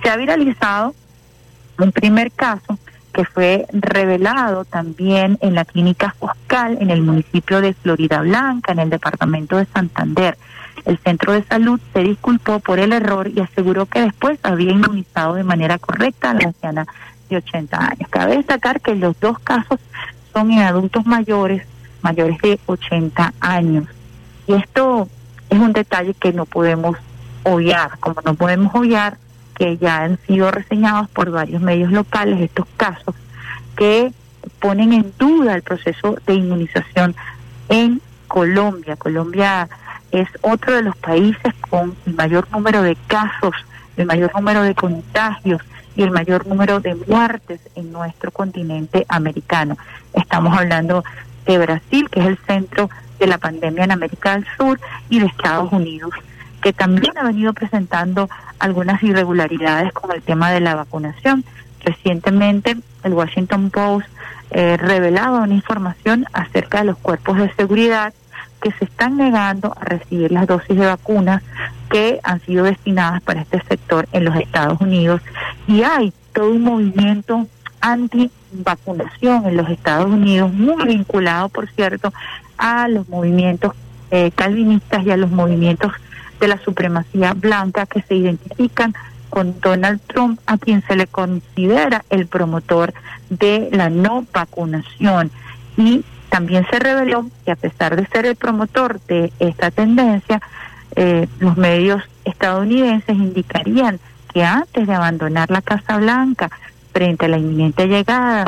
Se 0.01 0.09
ha 0.09 0.15
viralizado 0.15 0.95
un 1.79 1.91
primer 1.91 2.31
caso 2.31 2.77
que 3.13 3.25
fue 3.25 3.65
revelado 3.71 4.63
también 4.65 5.39
en 5.41 5.55
la 5.55 5.65
clínica 5.65 6.15
Foscal 6.19 6.77
en 6.79 6.91
el 6.91 7.01
municipio 7.01 7.61
de 7.61 7.73
Florida 7.73 8.21
Blanca, 8.21 8.73
en 8.73 8.79
el 8.79 8.89
departamento 8.89 9.57
de 9.57 9.65
Santander. 9.65 10.37
El 10.85 10.99
centro 10.99 11.33
de 11.33 11.43
salud 11.43 11.79
se 11.93 12.03
disculpó 12.03 12.59
por 12.59 12.79
el 12.79 12.93
error 12.93 13.27
y 13.27 13.39
aseguró 13.39 13.87
que 13.87 14.01
después 14.01 14.39
había 14.43 14.71
inmunizado 14.71 15.33
de 15.33 15.43
manera 15.43 15.79
correcta 15.79 16.29
a 16.29 16.33
la 16.35 16.45
anciana 16.45 16.85
de 17.29 17.37
80 17.37 17.77
años. 17.77 18.09
Cabe 18.09 18.37
destacar 18.37 18.81
que 18.81 18.95
los 18.95 19.19
dos 19.19 19.39
casos 19.39 19.79
son 20.31 20.51
en 20.51 20.59
adultos 20.59 21.05
mayores, 21.05 21.63
mayores 22.01 22.37
de 22.41 22.59
80 22.67 23.33
años. 23.39 23.85
Y 24.45 24.53
esto 24.53 25.09
es 25.49 25.59
un 25.59 25.73
detalle 25.73 26.13
que 26.13 26.33
no 26.33 26.45
podemos 26.45 26.95
obviar, 27.43 27.97
como 27.99 28.21
no 28.23 28.35
podemos 28.35 28.73
obviar 28.75 29.17
que 29.57 29.77
ya 29.77 30.03
han 30.03 30.19
sido 30.27 30.51
reseñados 30.51 31.09
por 31.09 31.31
varios 31.31 31.61
medios 31.61 31.91
locales 31.91 32.39
estos 32.39 32.67
casos 32.77 33.15
que 33.75 34.11
ponen 34.59 34.93
en 34.93 35.13
duda 35.17 35.55
el 35.55 35.63
proceso 35.63 36.17
de 36.25 36.35
inmunización 36.35 37.15
en 37.69 38.01
Colombia. 38.27 38.95
Colombia 38.95 39.67
es 40.11 40.27
otro 40.41 40.75
de 40.75 40.83
los 40.83 40.95
países 40.97 41.53
con 41.69 41.95
el 42.05 42.13
mayor 42.13 42.47
número 42.51 42.83
de 42.83 42.95
casos, 43.07 43.55
el 43.97 44.05
mayor 44.05 44.31
número 44.35 44.61
de 44.61 44.75
contagios 44.75 45.61
y 45.95 46.03
el 46.03 46.11
mayor 46.11 46.45
número 46.45 46.79
de 46.79 46.93
muertes 46.93 47.59
en 47.75 47.91
nuestro 47.91 48.29
continente 48.31 49.05
americano. 49.09 49.75
Estamos 50.13 50.55
hablando 50.55 51.03
de 51.47 51.57
Brasil, 51.57 52.07
que 52.11 52.19
es 52.19 52.27
el 52.27 52.37
centro 52.45 52.89
de 53.19 53.25
la 53.25 53.39
pandemia 53.39 53.85
en 53.85 53.91
América 53.91 54.33
del 54.33 54.45
Sur, 54.57 54.79
y 55.09 55.19
de 55.19 55.25
Estados 55.25 55.71
Unidos, 55.71 56.11
que 56.61 56.73
también 56.73 57.17
ha 57.17 57.23
venido 57.23 57.53
presentando 57.53 58.29
algunas 58.59 59.01
irregularidades 59.03 59.93
con 59.93 60.11
el 60.11 60.21
tema 60.21 60.51
de 60.51 60.59
la 60.59 60.75
vacunación. 60.75 61.43
Recientemente, 61.81 62.75
el 63.03 63.13
Washington 63.13 63.69
Post 63.69 64.07
eh, 64.51 64.77
revelado 64.77 65.41
una 65.41 65.53
información 65.53 66.25
acerca 66.33 66.79
de 66.79 66.85
los 66.85 66.97
cuerpos 66.97 67.37
de 67.37 67.53
seguridad 67.55 68.13
que 68.61 68.71
se 68.71 68.85
están 68.85 69.17
negando 69.17 69.73
a 69.79 69.85
recibir 69.85 70.31
las 70.31 70.47
dosis 70.47 70.77
de 70.77 70.85
vacunas 70.85 71.43
que 71.89 72.19
han 72.23 72.41
sido 72.41 72.65
destinadas 72.65 73.21
para 73.21 73.41
este 73.41 73.61
sector 73.63 74.07
en 74.11 74.25
los 74.25 74.35
Estados 74.35 74.81
Unidos. 74.81 75.21
Y 75.67 75.83
hay 75.83 76.13
todo 76.33 76.51
un 76.51 76.63
movimiento 76.63 77.47
anti-vacunación 77.81 79.45
en 79.45 79.57
los 79.57 79.69
Estados 79.69 80.07
Unidos, 80.07 80.51
muy 80.53 80.85
vinculado, 80.85 81.49
por 81.49 81.69
cierto, 81.69 82.13
a 82.57 82.87
los 82.87 83.07
movimientos 83.09 83.73
eh, 84.11 84.31
calvinistas 84.33 85.05
y 85.05 85.11
a 85.11 85.17
los 85.17 85.29
movimientos 85.29 85.91
de 86.39 86.47
la 86.47 86.57
supremacía 86.59 87.33
blanca 87.33 87.85
que 87.85 88.01
se 88.01 88.15
identifican 88.15 88.93
con 89.29 89.59
Donald 89.59 89.99
Trump, 90.07 90.39
a 90.45 90.57
quien 90.57 90.81
se 90.87 90.95
le 90.95 91.07
considera 91.07 92.05
el 92.09 92.27
promotor 92.27 92.93
de 93.29 93.69
la 93.71 93.89
no 93.89 94.25
vacunación. 94.33 95.31
Y 95.75 96.03
también 96.29 96.65
se 96.69 96.79
reveló 96.79 97.27
que 97.45 97.51
a 97.51 97.55
pesar 97.55 97.95
de 97.95 98.07
ser 98.07 98.25
el 98.25 98.35
promotor 98.35 98.99
de 99.01 99.31
esta 99.39 99.71
tendencia, 99.71 100.41
eh, 100.95 101.27
los 101.39 101.57
medios 101.57 102.03
estadounidenses 102.25 103.15
indicarían 103.15 103.99
que 104.33 104.43
antes 104.43 104.87
de 104.87 104.93
abandonar 104.93 105.51
la 105.51 105.61
Casa 105.61 105.97
Blanca, 105.97 106.49
frente 106.91 107.25
a 107.25 107.29
la 107.29 107.37
inminente 107.37 107.87
llegada 107.87 108.45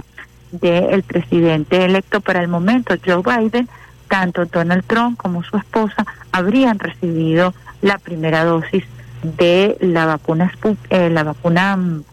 del 0.51 1.03
presidente 1.03 1.85
electo 1.85 2.21
para 2.21 2.41
el 2.41 2.47
momento, 2.47 2.95
Joe 3.05 3.21
Biden, 3.21 3.69
tanto 4.07 4.45
Donald 4.45 4.83
Trump 4.87 5.17
como 5.17 5.43
su 5.43 5.55
esposa 5.57 6.05
habrían 6.31 6.79
recibido 6.79 7.53
la 7.81 7.97
primera 7.97 8.43
dosis 8.43 8.83
de 9.23 9.77
la 9.79 10.05
vacuna 10.05 10.51
eh, 10.89 11.09
la 11.09 11.23
vacuna 11.23 11.75
mm, 11.75 12.03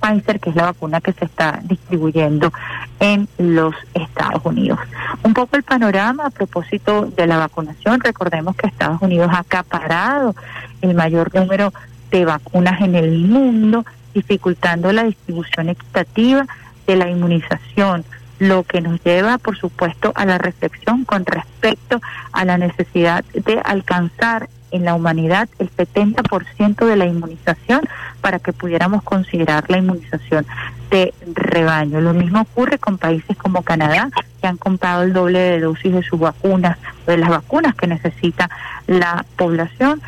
Pfizer, 0.00 0.40
que 0.40 0.50
es 0.50 0.56
la 0.56 0.64
vacuna 0.64 1.00
que 1.00 1.12
se 1.12 1.24
está 1.24 1.60
distribuyendo 1.62 2.52
en 2.98 3.28
los 3.38 3.74
Estados 3.94 4.44
Unidos. 4.44 4.80
Un 5.22 5.32
poco 5.32 5.56
el 5.56 5.62
panorama 5.62 6.26
a 6.26 6.30
propósito 6.30 7.06
de 7.06 7.26
la 7.28 7.36
vacunación. 7.36 8.00
Recordemos 8.00 8.56
que 8.56 8.66
Estados 8.66 9.00
Unidos 9.00 9.30
ha 9.32 9.38
acaparado 9.38 10.34
el 10.80 10.94
mayor 10.94 11.32
número 11.32 11.72
de 12.10 12.24
vacunas 12.24 12.80
en 12.80 12.96
el 12.96 13.16
mundo, 13.28 13.84
dificultando 14.12 14.92
la 14.92 15.04
distribución 15.04 15.68
equitativa 15.68 16.46
de 16.86 16.96
la 16.96 17.08
inmunización 17.08 18.04
lo 18.38 18.64
que 18.64 18.80
nos 18.80 19.00
lleva, 19.04 19.38
por 19.38 19.56
supuesto, 19.56 20.12
a 20.16 20.26
la 20.26 20.36
reflexión 20.36 21.04
con 21.04 21.24
respecto 21.24 22.00
a 22.32 22.44
la 22.44 22.58
necesidad 22.58 23.24
de 23.32 23.60
alcanzar 23.64 24.48
en 24.72 24.84
la 24.84 24.94
humanidad 24.94 25.48
el 25.58 25.70
70% 25.70 26.84
de 26.86 26.96
la 26.96 27.06
inmunización 27.06 27.82
para 28.20 28.38
que 28.38 28.52
pudiéramos 28.52 29.02
considerar 29.02 29.64
la 29.68 29.78
inmunización 29.78 30.46
de 30.90 31.14
rebaño. 31.34 32.00
Lo 32.00 32.14
mismo 32.14 32.40
ocurre 32.40 32.78
con 32.78 32.98
países 32.98 33.36
como 33.36 33.62
Canadá, 33.62 34.10
que 34.40 34.46
han 34.46 34.56
comprado 34.56 35.02
el 35.02 35.12
doble 35.12 35.38
de 35.38 35.60
dosis 35.60 35.92
de 35.92 36.02
sus 36.02 36.18
vacunas 36.18 36.78
de 37.06 37.16
las 37.16 37.30
vacunas 37.30 37.74
que 37.74 37.86
necesita 37.86 38.50
la 38.86 39.24
población. 39.36 40.00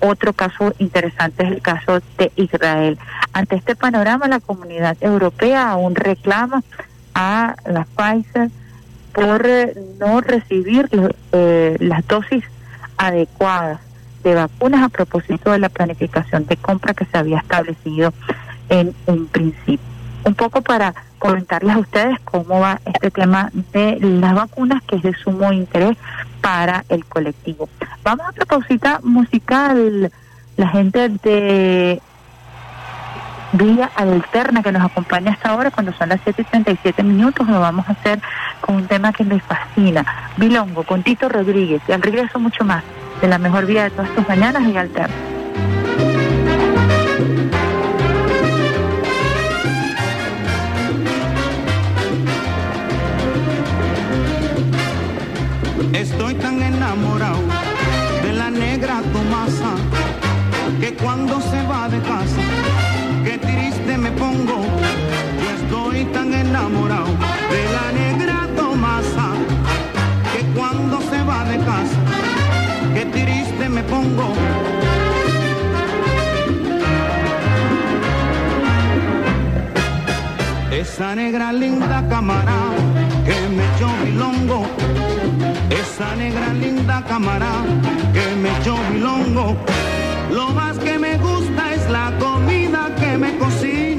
Otro 0.00 0.32
caso 0.32 0.74
interesante 0.78 1.44
es 1.44 1.52
el 1.52 1.62
caso 1.62 2.00
de 2.18 2.30
Israel. 2.36 2.98
Ante 3.32 3.56
este 3.56 3.76
panorama, 3.76 4.28
la 4.28 4.40
comunidad 4.40 4.96
europea 5.00 5.70
aún 5.70 5.94
reclama 5.94 6.62
a 7.14 7.56
la 7.66 7.86
Pfizer 7.96 8.50
por 9.12 9.46
eh, 9.46 9.74
no 9.98 10.20
recibir 10.20 10.90
eh, 11.32 11.76
las 11.80 12.06
dosis 12.06 12.44
adecuadas 12.98 13.85
de 14.26 14.34
vacunas 14.34 14.82
a 14.82 14.88
propósito 14.88 15.52
de 15.52 15.58
la 15.60 15.68
planificación 15.68 16.46
de 16.46 16.56
compra 16.56 16.94
que 16.94 17.04
se 17.04 17.16
había 17.16 17.38
establecido 17.38 18.12
en 18.68 18.94
un 19.06 19.26
principio. 19.26 19.86
Un 20.24 20.34
poco 20.34 20.62
para 20.62 20.94
comentarles 21.18 21.76
a 21.76 21.78
ustedes 21.78 22.18
cómo 22.24 22.58
va 22.58 22.80
este 22.84 23.12
tema 23.12 23.50
de 23.72 23.98
las 24.00 24.34
vacunas, 24.34 24.82
que 24.82 24.96
es 24.96 25.02
de 25.02 25.14
sumo 25.14 25.52
interés 25.52 25.96
para 26.40 26.84
el 26.88 27.04
colectivo. 27.04 27.68
Vamos 28.02 28.26
a 28.26 28.32
propósito 28.32 28.88
musical, 29.04 30.10
la 30.56 30.68
gente 30.68 31.08
de 31.08 32.02
Vía 33.52 33.88
Alterna 33.94 34.62
que 34.64 34.72
nos 34.72 34.84
acompaña 34.84 35.32
hasta 35.32 35.50
ahora 35.50 35.70
cuando 35.70 35.92
son 35.92 36.08
las 36.08 36.20
7 36.24 36.42
y 36.42 36.44
37 36.44 37.02
minutos, 37.04 37.46
lo 37.46 37.60
vamos 37.60 37.88
a 37.88 37.92
hacer 37.92 38.20
con 38.60 38.74
un 38.74 38.86
tema 38.88 39.12
que 39.12 39.22
me 39.22 39.38
fascina, 39.38 40.04
Bilongo, 40.36 40.82
con 40.82 41.04
Tito 41.04 41.28
Rodríguez, 41.28 41.80
y 41.86 41.92
al 41.92 42.02
regreso 42.02 42.40
mucho 42.40 42.64
más 42.64 42.82
de 43.20 43.28
la 43.28 43.38
mejor 43.38 43.66
vida 43.66 43.84
de 43.84 43.90
todas 43.90 44.14
tus 44.14 44.28
mañanas 44.28 44.62
y 44.68 44.76
Alterna. 44.76 45.14
Estoy 55.92 56.34
tan 56.34 56.62
enamorado 56.62 57.40
de 58.22 58.32
la 58.32 58.50
negra 58.50 59.00
Tomasa 59.12 59.74
que 60.80 60.94
cuando 60.94 61.40
se 61.40 61.62
va 61.66 61.88
de 61.88 62.00
casa, 62.00 62.42
qué 63.24 63.38
triste 63.38 63.96
me 63.96 64.10
pongo. 64.12 64.64
Yo 65.42 65.50
estoy 65.64 66.04
tan 66.06 66.32
enamorado 66.34 67.06
de 67.50 67.64
la 67.72 67.92
negra 67.92 68.48
Tomasa 68.56 69.28
que 70.32 70.44
cuando 70.58 71.00
se 71.00 71.22
va 71.22 71.44
de 71.44 71.58
casa, 71.58 72.05
qué 72.96 73.04
triste 73.06 73.68
me 73.68 73.82
pongo. 73.82 74.32
Esa 80.70 81.14
negra 81.14 81.52
linda 81.52 81.98
cámara 82.08 82.58
que 83.26 83.36
me 83.54 83.64
echó 83.70 83.88
milongo 84.04 84.66
esa 85.96 86.14
negra 86.16 86.52
linda 86.52 87.02
cámara 87.08 87.52
que 88.14 88.26
me 88.42 88.50
echó 88.58 88.76
milongo. 88.92 89.56
Lo 90.30 90.48
más 90.50 90.78
que 90.78 90.98
me 90.98 91.16
gusta 91.18 91.72
es 91.74 91.88
la 91.90 92.12
comida 92.18 92.90
que 93.00 93.16
me 93.18 93.36
cocina. 93.38 93.95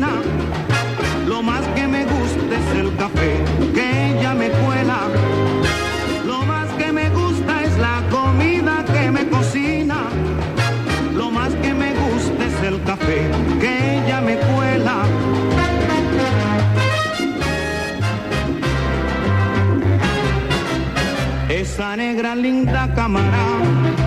Esa 21.78 21.96
negra 21.96 22.34
linda 22.34 22.92
cámara 22.96 23.38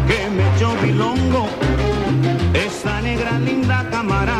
que 0.09 0.29
me 0.29 0.57
echó 0.57 0.75
bilongo. 0.83 1.47
Esa 2.53 3.01
negra 3.01 3.39
linda 3.39 3.89
cámara 3.93 4.39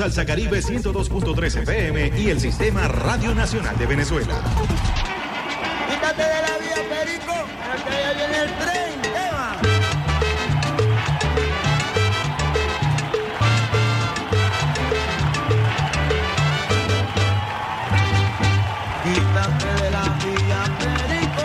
Salsa 0.00 0.24
Caribe 0.24 0.62
102.3 0.62 1.60
FM 1.60 2.12
y 2.16 2.30
el 2.30 2.40
Sistema 2.40 2.88
Radio 2.88 3.34
Nacional 3.34 3.76
de 3.76 3.84
Venezuela. 3.84 4.40
Quítate 5.90 6.22
de 6.22 6.40
la 6.40 6.56
vía, 6.56 6.76
Perico, 6.88 7.34
porque 7.66 7.90
ya 8.00 8.12
viene 8.14 8.38
el 8.38 8.50
tren. 8.56 8.98
Eva. 9.14 9.60
Quítate 19.04 19.82
de 19.82 19.90
la 19.90 20.04
vía, 20.24 20.60
Perico. 20.78 21.44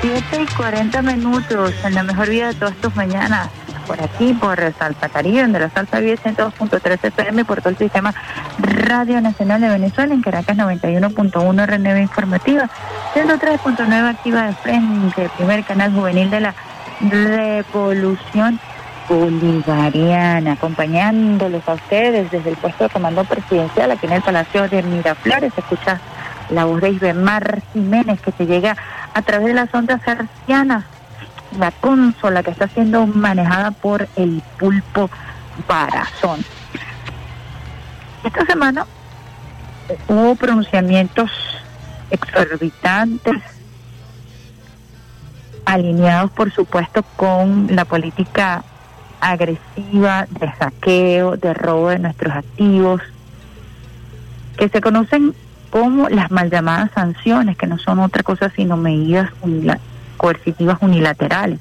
7 0.00 0.42
y 0.44 0.46
40 0.56 1.02
minutos 1.02 1.74
en 1.84 1.94
la 1.94 2.02
mejor 2.02 2.30
vida 2.30 2.46
de 2.48 2.54
todas 2.54 2.76
tus 2.76 2.96
mañanas. 2.96 3.50
Por 3.86 4.02
aquí, 4.02 4.34
por 4.34 4.58
Salsa 4.78 5.08
Caribe, 5.08 5.46
de 5.46 5.60
la 5.60 5.70
Salsa 5.70 6.00
Vive 6.00 6.18
102.3 6.18 7.04
FM, 7.04 7.44
por 7.44 7.60
todo 7.60 7.70
el 7.70 7.78
sistema 7.78 8.12
Radio 8.58 9.20
Nacional 9.20 9.60
de 9.60 9.68
Venezuela, 9.68 10.12
en 10.12 10.22
Caracas 10.22 10.56
91.1 10.56 11.66
RNV 11.66 12.00
Informativa, 12.00 12.68
103.9 13.14 14.10
Activa 14.10 14.46
de 14.46 14.54
Frente, 14.54 15.30
primer 15.36 15.64
canal 15.64 15.92
juvenil 15.92 16.30
de 16.30 16.40
la 16.40 16.54
Revolución 17.00 18.58
Bolivariana, 19.08 20.52
acompañándolos 20.52 21.68
a 21.68 21.74
ustedes 21.74 22.30
desde 22.30 22.50
el 22.50 22.56
puesto 22.56 22.84
de 22.84 22.90
comando 22.90 23.22
presidencial 23.24 23.92
aquí 23.92 24.06
en 24.06 24.12
el 24.12 24.22
Palacio 24.22 24.68
de 24.68 24.82
Miraflores. 24.82 25.54
Se 25.54 25.60
escucha 25.60 26.00
la 26.50 26.64
voz 26.64 26.80
de 26.80 26.90
Isbemar 26.90 27.62
Jiménez 27.72 28.20
que 28.20 28.32
te 28.32 28.46
llega 28.46 28.76
a 29.14 29.22
través 29.22 29.46
de 29.46 29.54
las 29.54 29.72
ondas 29.72 30.00
hercianas 30.06 30.84
la 31.58 31.70
consola 31.70 32.42
que 32.42 32.50
está 32.50 32.68
siendo 32.68 33.06
manejada 33.06 33.70
por 33.70 34.08
el 34.16 34.42
pulpo 34.58 35.10
Barazón. 35.68 36.44
Esta 38.24 38.44
semana 38.46 38.86
hubo 40.08 40.34
pronunciamientos 40.34 41.30
exorbitantes 42.10 43.36
alineados 45.64 46.30
por 46.30 46.52
supuesto 46.52 47.02
con 47.16 47.68
la 47.70 47.84
política 47.84 48.62
agresiva 49.20 50.26
de 50.30 50.52
saqueo, 50.58 51.36
de 51.36 51.54
robo 51.54 51.88
de 51.88 51.98
nuestros 51.98 52.34
activos, 52.34 53.00
que 54.56 54.68
se 54.68 54.80
conocen 54.80 55.34
como 55.70 56.08
las 56.08 56.30
mal 56.30 56.50
llamadas 56.50 56.90
sanciones, 56.94 57.56
que 57.56 57.66
no 57.66 57.78
son 57.78 57.98
otra 57.98 58.22
cosa 58.22 58.50
sino 58.54 58.76
medidas 58.76 59.30
unila- 59.42 59.80
coercitivas 60.16 60.78
unilaterales, 60.80 61.60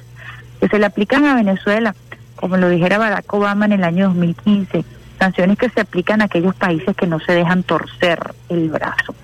que 0.59 0.67
se 0.67 0.79
le 0.79 0.85
aplican 0.85 1.25
a 1.25 1.35
Venezuela, 1.35 1.95
como 2.35 2.57
lo 2.57 2.69
dijera 2.69 2.97
Barack 2.97 3.33
Obama 3.33 3.65
en 3.65 3.73
el 3.73 3.83
año 3.83 4.07
2015, 4.07 4.83
sanciones 5.19 5.57
que 5.57 5.69
se 5.69 5.81
aplican 5.81 6.21
a 6.21 6.25
aquellos 6.25 6.55
países 6.55 6.95
que 6.95 7.07
no 7.07 7.19
se 7.19 7.33
dejan 7.33 7.63
torcer 7.63 8.33
el 8.49 8.69
brazo. 8.69 9.15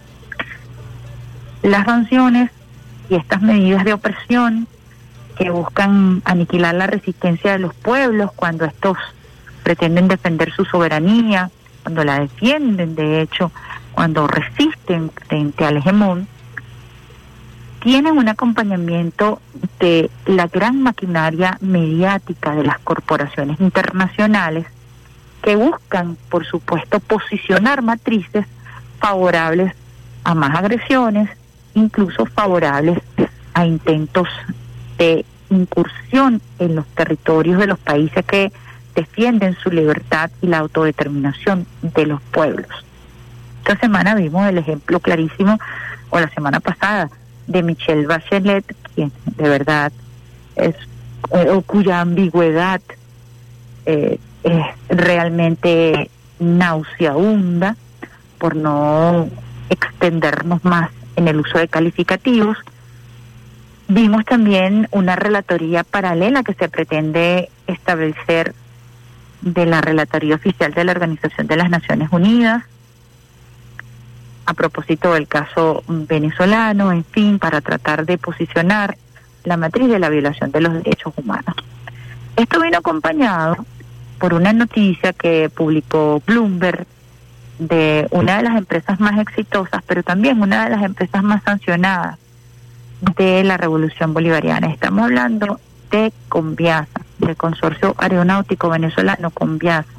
Las 1.61 1.85
sanciones 1.85 2.51
y 3.09 3.15
estas 3.15 3.41
medidas 3.41 3.83
de 3.83 3.93
opresión 3.93 4.67
que 5.37 5.49
buscan 5.49 6.21
aniquilar 6.25 6.75
la 6.75 6.87
resistencia 6.87 7.51
de 7.53 7.59
los 7.59 7.73
pueblos 7.73 8.31
cuando 8.35 8.65
estos 8.65 8.97
pretenden 9.63 10.07
defender 10.07 10.51
su 10.53 10.65
soberanía, 10.65 11.49
cuando 11.83 12.03
la 12.03 12.19
defienden, 12.19 12.95
de 12.95 13.21
hecho, 13.21 13.51
cuando 13.93 14.27
resisten 14.27 15.11
frente 15.27 15.65
al 15.65 15.77
hegemón, 15.77 16.27
tienen 17.81 18.17
un 18.17 18.29
acompañamiento 18.29 19.41
de 19.79 20.09
la 20.27 20.47
gran 20.47 20.81
maquinaria 20.81 21.57
mediática 21.61 22.55
de 22.55 22.63
las 22.63 22.79
corporaciones 22.79 23.59
internacionales 23.59 24.67
que 25.41 25.55
buscan, 25.55 26.15
por 26.29 26.45
supuesto, 26.45 26.99
posicionar 26.99 27.81
matrices 27.81 28.45
favorables 28.99 29.73
a 30.23 30.35
más 30.35 30.55
agresiones, 30.55 31.29
incluso 31.73 32.27
favorables 32.27 32.99
a 33.55 33.65
intentos 33.65 34.27
de 34.99 35.25
incursión 35.49 36.39
en 36.59 36.75
los 36.75 36.85
territorios 36.87 37.59
de 37.59 37.67
los 37.67 37.79
países 37.79 38.23
que 38.25 38.51
defienden 38.93 39.55
su 39.55 39.71
libertad 39.71 40.29
y 40.43 40.47
la 40.47 40.59
autodeterminación 40.59 41.65
de 41.81 42.05
los 42.05 42.21
pueblos. 42.21 42.69
Esta 43.65 43.79
semana 43.79 44.13
vimos 44.13 44.47
el 44.47 44.59
ejemplo 44.59 44.99
clarísimo, 44.99 45.57
o 46.11 46.19
la 46.19 46.29
semana 46.29 46.59
pasada, 46.59 47.09
de 47.47 47.63
Michelle 47.63 48.07
Bachelet, 48.07 48.65
quien 48.95 49.11
de 49.25 49.49
verdad 49.49 49.91
es, 50.55 50.75
eh, 51.31 51.49
o 51.49 51.61
cuya 51.61 52.01
ambigüedad 52.01 52.81
eh, 53.85 54.19
es 54.43 54.65
realmente 54.89 56.09
nauseabunda, 56.39 57.75
por 58.37 58.55
no 58.55 59.29
extendernos 59.69 60.65
más 60.65 60.89
en 61.15 61.27
el 61.27 61.39
uso 61.39 61.59
de 61.59 61.67
calificativos. 61.67 62.57
Vimos 63.87 64.25
también 64.25 64.87
una 64.91 65.15
relatoría 65.15 65.83
paralela 65.83 66.43
que 66.43 66.55
se 66.55 66.69
pretende 66.69 67.49
establecer 67.67 68.55
de 69.41 69.65
la 69.65 69.81
relatoría 69.81 70.35
oficial 70.35 70.73
de 70.73 70.83
la 70.83 70.93
Organización 70.93 71.47
de 71.47 71.57
las 71.57 71.69
Naciones 71.69 72.09
Unidas 72.11 72.63
a 74.51 74.53
propósito 74.53 75.13
del 75.13 75.27
caso 75.27 75.83
venezolano, 75.87 76.91
en 76.91 77.03
fin, 77.03 77.39
para 77.39 77.61
tratar 77.61 78.05
de 78.05 78.17
posicionar 78.17 78.97
la 79.43 79.57
matriz 79.57 79.89
de 79.89 79.99
la 79.99 80.09
violación 80.09 80.51
de 80.51 80.61
los 80.61 80.73
derechos 80.73 81.13
humanos. 81.17 81.55
Esto 82.35 82.61
vino 82.61 82.77
acompañado 82.77 83.65
por 84.19 84.33
una 84.33 84.53
noticia 84.53 85.13
que 85.13 85.49
publicó 85.49 86.21
Bloomberg 86.25 86.85
de 87.59 88.07
una 88.11 88.37
de 88.37 88.43
las 88.43 88.57
empresas 88.57 88.99
más 88.99 89.19
exitosas, 89.19 89.81
pero 89.85 90.03
también 90.03 90.41
una 90.41 90.65
de 90.65 90.71
las 90.71 90.83
empresas 90.83 91.23
más 91.23 91.43
sancionadas 91.43 92.17
de 93.15 93.43
la 93.43 93.57
revolución 93.57 94.13
bolivariana. 94.13 94.67
Estamos 94.67 95.05
hablando 95.05 95.59
de 95.91 96.13
Conviasa, 96.29 97.01
del 97.19 97.35
consorcio 97.35 97.95
aeronáutico 97.97 98.69
venezolano 98.69 99.31
Conviasa. 99.31 99.89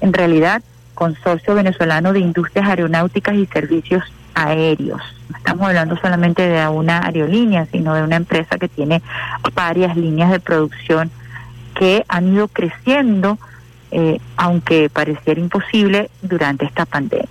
En 0.00 0.12
realidad, 0.12 0.62
consorcio 0.98 1.54
venezolano 1.54 2.12
de 2.12 2.18
industrias 2.18 2.68
aeronáuticas 2.68 3.36
y 3.36 3.46
servicios 3.46 4.02
aéreos. 4.34 5.00
No 5.30 5.36
estamos 5.36 5.68
hablando 5.68 5.96
solamente 5.96 6.42
de 6.42 6.66
una 6.66 7.06
aerolínea, 7.06 7.66
sino 7.66 7.94
de 7.94 8.02
una 8.02 8.16
empresa 8.16 8.58
que 8.58 8.68
tiene 8.68 9.00
varias 9.54 9.96
líneas 9.96 10.32
de 10.32 10.40
producción 10.40 11.12
que 11.76 12.04
han 12.08 12.34
ido 12.34 12.48
creciendo, 12.48 13.38
eh, 13.92 14.18
aunque 14.36 14.90
pareciera 14.90 15.40
imposible 15.40 16.10
durante 16.20 16.64
esta 16.64 16.84
pandemia. 16.84 17.28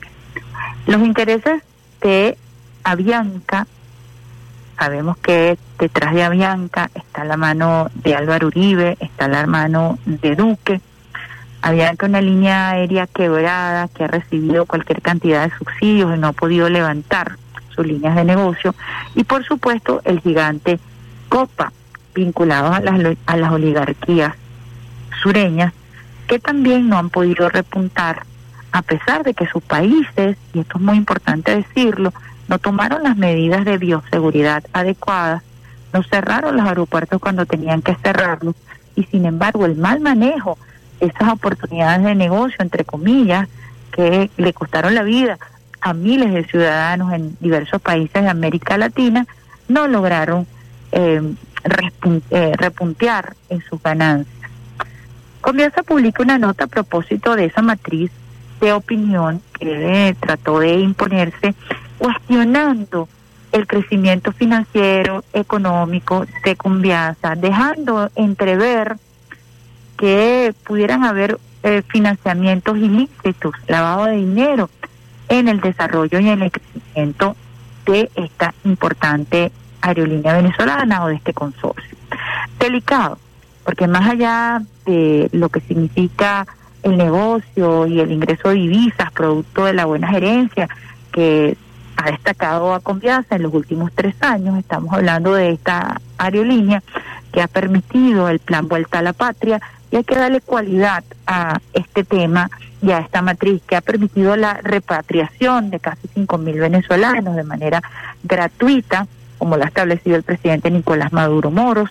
Los 0.85 1.01
intereses 1.01 1.61
de 1.99 2.37
Avianca, 2.85 3.67
sabemos 4.79 5.17
que 5.17 5.57
detrás 5.77 6.13
de 6.13 6.23
Avianca 6.23 6.89
está 6.95 7.25
la 7.25 7.35
mano 7.35 7.89
de 7.95 8.15
Álvaro 8.15 8.47
Uribe, 8.47 8.95
está 9.01 9.27
la 9.27 9.45
mano 9.45 9.99
de 10.05 10.37
Duque, 10.37 10.79
Avianca 11.61 12.05
una 12.05 12.21
línea 12.21 12.69
aérea 12.69 13.07
quebrada 13.07 13.87
que 13.87 14.03
ha 14.03 14.07
recibido 14.07 14.65
cualquier 14.65 15.01
cantidad 15.01 15.43
de 15.49 15.57
subsidios 15.57 16.15
y 16.15 16.19
no 16.19 16.27
ha 16.27 16.33
podido 16.33 16.69
levantar 16.69 17.37
sus 17.75 17.85
líneas 17.85 18.15
de 18.15 18.23
negocio, 18.23 18.75
y 19.15 19.23
por 19.23 19.43
supuesto 19.45 20.01
el 20.05 20.19
gigante 20.21 20.79
Copa, 21.29 21.71
vinculado 22.15 22.73
a 22.73 22.79
las, 22.79 23.17
a 23.25 23.37
las 23.37 23.51
oligarquías 23.51 24.33
sureñas, 25.21 25.73
que 26.27 26.39
también 26.39 26.89
no 26.89 26.97
han 26.97 27.09
podido 27.09 27.49
repuntar, 27.49 28.23
a 28.71 28.81
pesar 28.81 29.23
de 29.23 29.33
que 29.33 29.47
sus 29.47 29.63
países, 29.63 30.37
y 30.53 30.59
esto 30.59 30.77
es 30.77 30.83
muy 30.83 30.97
importante 30.97 31.55
decirlo, 31.55 32.13
no 32.47 32.59
tomaron 32.59 33.03
las 33.03 33.17
medidas 33.17 33.65
de 33.65 33.77
bioseguridad 33.77 34.63
adecuadas, 34.73 35.43
no 35.93 36.03
cerraron 36.03 36.57
los 36.57 36.67
aeropuertos 36.67 37.19
cuando 37.19 37.45
tenían 37.45 37.81
que 37.81 37.95
cerrarlos, 37.95 38.55
y 38.95 39.03
sin 39.03 39.25
embargo 39.25 39.65
el 39.65 39.75
mal 39.75 39.99
manejo 39.99 40.57
esas 40.99 41.29
oportunidades 41.29 42.03
de 42.03 42.15
negocio, 42.15 42.57
entre 42.59 42.85
comillas, 42.85 43.47
que 43.91 44.29
le 44.37 44.53
costaron 44.53 44.95
la 44.95 45.03
vida 45.03 45.37
a 45.81 45.93
miles 45.93 46.33
de 46.33 46.43
ciudadanos 46.45 47.13
en 47.13 47.37
diversos 47.39 47.81
países 47.81 48.23
de 48.23 48.29
América 48.29 48.77
Latina, 48.77 49.25
no 49.67 49.87
lograron 49.87 50.47
eh, 50.91 51.21
eh, 52.29 52.53
repuntear 52.57 53.35
en 53.49 53.61
sus 53.61 53.81
ganancias. 53.81 54.35
Conviasa 55.41 55.83
publica 55.83 56.23
una 56.23 56.37
nota 56.37 56.65
a 56.65 56.67
propósito 56.67 57.35
de 57.35 57.45
esa 57.45 57.61
matriz 57.61 58.11
de 58.59 58.73
opinión 58.73 59.41
que 59.59 60.15
trató 60.19 60.59
de 60.59 60.75
imponerse, 60.75 61.53
cuestionando 61.97 63.07
el 63.51 63.67
crecimiento 63.67 64.31
financiero, 64.31 65.23
económico 65.33 66.25
de 66.43 66.55
Conviasa, 66.55 67.35
dejando 67.35 68.09
entrever 68.15 68.97
que 69.97 70.53
pudieran 70.63 71.03
haber 71.03 71.39
eh, 71.63 71.81
financiamientos 71.87 72.77
ilícitos, 72.77 73.53
lavado 73.67 74.05
de 74.05 74.17
dinero 74.17 74.69
en 75.27 75.47
el 75.47 75.59
desarrollo 75.59 76.19
y 76.19 76.29
en 76.29 76.43
el 76.43 76.51
crecimiento 76.51 77.35
de 77.85 78.09
esta 78.15 78.53
importante 78.63 79.51
aerolínea 79.81 80.33
venezolana 80.33 81.03
o 81.03 81.07
de 81.07 81.15
este 81.15 81.33
consorcio. 81.33 81.97
Delicado, 82.59 83.17
porque 83.63 83.87
más 83.87 84.07
allá 84.07 84.61
de 84.85 85.29
lo 85.33 85.49
que 85.49 85.61
significa 85.61 86.45
el 86.83 86.97
negocio 86.97 87.87
y 87.87 87.99
el 87.99 88.11
ingreso 88.11 88.49
de 88.49 88.55
divisas, 88.55 89.11
producto 89.11 89.65
de 89.65 89.73
la 89.73 89.85
buena 89.85 90.07
gerencia 90.07 90.69
que 91.11 91.57
ha 91.97 92.11
destacado 92.11 92.73
a 92.73 92.79
Conviasa 92.79 93.35
en 93.35 93.43
los 93.43 93.53
últimos 93.53 93.91
tres 93.93 94.15
años, 94.21 94.57
estamos 94.57 94.93
hablando 94.93 95.33
de 95.33 95.51
esta 95.51 95.99
aerolínea 96.17 96.83
que 97.31 97.41
ha 97.41 97.47
permitido 97.47 98.29
el 98.29 98.39
plan 98.39 98.67
Vuelta 98.67 98.99
a 98.99 99.01
la 99.01 99.13
Patria 99.13 99.59
y 99.91 99.97
hay 99.97 100.03
que 100.03 100.15
darle 100.15 100.41
cualidad 100.41 101.03
a 101.25 101.59
este 101.73 102.03
tema 102.03 102.49
y 102.81 102.91
a 102.91 102.99
esta 102.99 103.21
matriz 103.21 103.61
que 103.65 103.75
ha 103.75 103.81
permitido 103.81 104.35
la 104.35 104.55
repatriación 104.55 105.69
de 105.69 105.79
casi 105.79 106.07
5.000 106.09 106.59
venezolanos 106.59 107.35
de 107.35 107.43
manera 107.43 107.81
gratuita, 108.23 109.07
como 109.37 109.57
lo 109.57 109.63
ha 109.63 109.67
establecido 109.67 110.15
el 110.15 110.23
presidente 110.23 110.69
Nicolás 110.69 111.13
Maduro 111.13 111.51
Moros, 111.51 111.89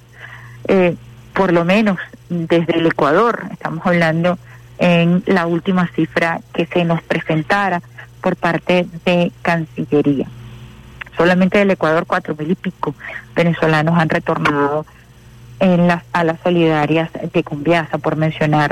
eh, 0.69 0.97
por 1.33 1.53
lo 1.53 1.65
menos 1.65 1.99
desde 2.29 2.79
el 2.79 2.87
Ecuador, 2.87 3.45
estamos 3.53 3.85
hablando 3.87 4.39
en 4.79 5.23
la 5.27 5.47
última 5.47 5.89
cifra 5.89 6.41
que 6.53 6.67
se 6.67 6.85
nos 6.85 7.03
presentara 7.03 7.83
por 8.21 8.37
parte 8.37 8.87
de 9.05 9.33
Cancillería. 9.43 10.27
Solamente 11.17 11.59
del 11.59 11.71
Ecuador 11.71 12.05
cuatro 12.07 12.35
mil 12.37 12.51
y 12.51 12.55
pico 12.55 12.95
venezolanos 13.35 13.99
han 13.99 14.09
retornado 14.09 14.85
en 15.61 15.87
las 15.89 16.03
a 16.13 16.25
las 16.25 16.41
solidarias 16.41 17.11
de 17.33 17.43
Cumbiasa, 17.43 17.99
por 17.99 18.17
mencionar 18.17 18.71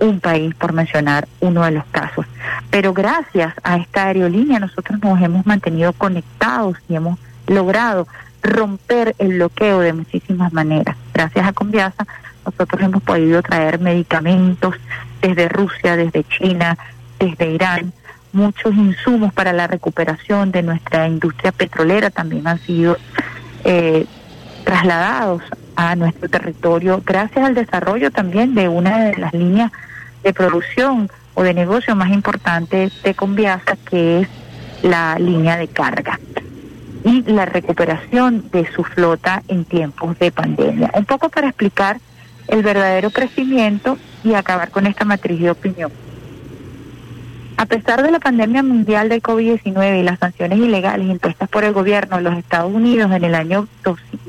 un 0.00 0.20
país, 0.20 0.54
por 0.54 0.72
mencionar 0.72 1.26
uno 1.40 1.64
de 1.64 1.72
los 1.72 1.84
casos. 1.86 2.26
Pero 2.70 2.92
gracias 2.92 3.54
a 3.62 3.76
esta 3.76 4.06
aerolínea 4.06 4.60
nosotros 4.60 5.00
nos 5.02 5.20
hemos 5.20 5.46
mantenido 5.46 5.92
conectados 5.92 6.76
y 6.88 6.94
hemos 6.94 7.18
logrado 7.46 8.06
romper 8.42 9.14
el 9.18 9.34
bloqueo 9.34 9.80
de 9.80 9.92
muchísimas 9.92 10.52
maneras. 10.52 10.96
Gracias 11.12 11.46
a 11.46 11.52
Conviasa 11.52 12.06
nosotros 12.44 12.80
hemos 12.80 13.02
podido 13.02 13.42
traer 13.42 13.78
medicamentos 13.78 14.74
desde 15.20 15.48
Rusia, 15.48 15.96
desde 15.96 16.24
China, 16.24 16.78
desde 17.18 17.50
Irán, 17.50 17.92
muchos 18.32 18.74
insumos 18.74 19.32
para 19.32 19.52
la 19.52 19.66
recuperación 19.66 20.50
de 20.50 20.62
nuestra 20.62 21.08
industria 21.08 21.52
petrolera 21.52 22.10
también 22.10 22.46
han 22.46 22.58
sido 22.60 22.96
eh, 23.64 24.06
trasladados 24.64 25.42
a 25.78 25.94
nuestro 25.94 26.28
territorio 26.28 27.00
gracias 27.06 27.46
al 27.46 27.54
desarrollo 27.54 28.10
también 28.10 28.56
de 28.56 28.68
una 28.68 29.04
de 29.04 29.16
las 29.16 29.32
líneas 29.32 29.70
de 30.24 30.32
producción 30.32 31.08
o 31.34 31.44
de 31.44 31.54
negocio 31.54 31.94
más 31.94 32.10
importantes 32.10 33.00
de 33.04 33.14
Conviasa, 33.14 33.76
que 33.88 34.22
es 34.22 34.28
la 34.82 35.16
línea 35.20 35.56
de 35.56 35.68
carga 35.68 36.18
y 37.04 37.22
la 37.22 37.46
recuperación 37.46 38.50
de 38.50 38.68
su 38.72 38.82
flota 38.82 39.44
en 39.46 39.64
tiempos 39.64 40.18
de 40.18 40.32
pandemia. 40.32 40.90
Un 40.94 41.04
poco 41.04 41.28
para 41.28 41.46
explicar 41.46 42.00
el 42.48 42.64
verdadero 42.64 43.10
crecimiento 43.10 43.98
y 44.24 44.34
acabar 44.34 44.72
con 44.72 44.84
esta 44.84 45.04
matriz 45.04 45.38
de 45.40 45.52
opinión. 45.52 45.92
A 47.58 47.66
pesar 47.66 48.04
de 48.04 48.12
la 48.12 48.20
pandemia 48.20 48.62
mundial 48.62 49.08
del 49.08 49.20
COVID-19 49.20 49.98
y 49.98 50.04
las 50.04 50.20
sanciones 50.20 50.60
ilegales 50.60 51.08
impuestas 51.08 51.48
por 51.48 51.64
el 51.64 51.72
gobierno 51.72 52.16
de 52.16 52.22
los 52.22 52.36
Estados 52.36 52.72
Unidos 52.72 53.10
en 53.10 53.24
el 53.24 53.34
año 53.34 53.66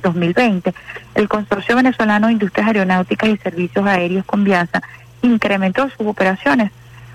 2020, 0.02 0.74
el 1.14 1.30
Consorcio 1.30 1.76
Venezolano 1.76 2.26
de 2.26 2.34
Industrias 2.34 2.66
Aeronáuticas 2.66 3.30
y 3.30 3.38
Servicios 3.38 3.86
Aéreos 3.86 4.26
Conviasa 4.26 4.82
incrementó 5.22 5.88
sus 5.92 6.08
operaciones 6.08 6.72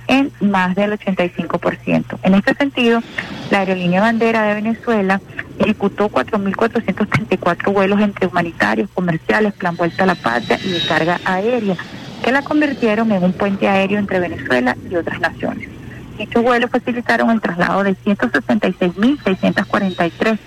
en 0.07 0.31
más 0.39 0.77
del 0.77 0.93
85%. 0.93 2.19
En 2.23 2.35
este 2.35 2.55
sentido, 2.55 3.03
la 3.51 3.59
aerolínea 3.59 4.01
bandera 4.01 4.45
de 4.45 4.55
Venezuela 4.55 5.21
ejecutó 5.59 6.11
4.434 6.11 7.73
vuelos 7.73 8.01
entre 8.01 8.29
humanitarios, 8.29 8.89
comerciales, 8.95 9.53
plan 9.55 9.75
vuelta 9.75 10.05
a 10.05 10.07
la 10.07 10.15
patria 10.15 10.61
y 10.63 10.71
de 10.71 10.81
carga 10.87 11.19
aérea, 11.25 11.75
que 12.23 12.31
la 12.31 12.43
convirtieron 12.43 13.11
en 13.11 13.25
un 13.25 13.33
puente 13.33 13.67
aéreo 13.67 13.99
entre 13.99 14.21
Venezuela 14.21 14.77
y 14.89 14.95
otras 14.95 15.19
naciones. 15.19 15.75
Dichos 16.19 16.43
vuelos 16.43 16.71
facilitaron 16.71 17.31
el 17.31 17.41
traslado 17.41 17.83
de 17.83 17.97
166.643 17.97 20.39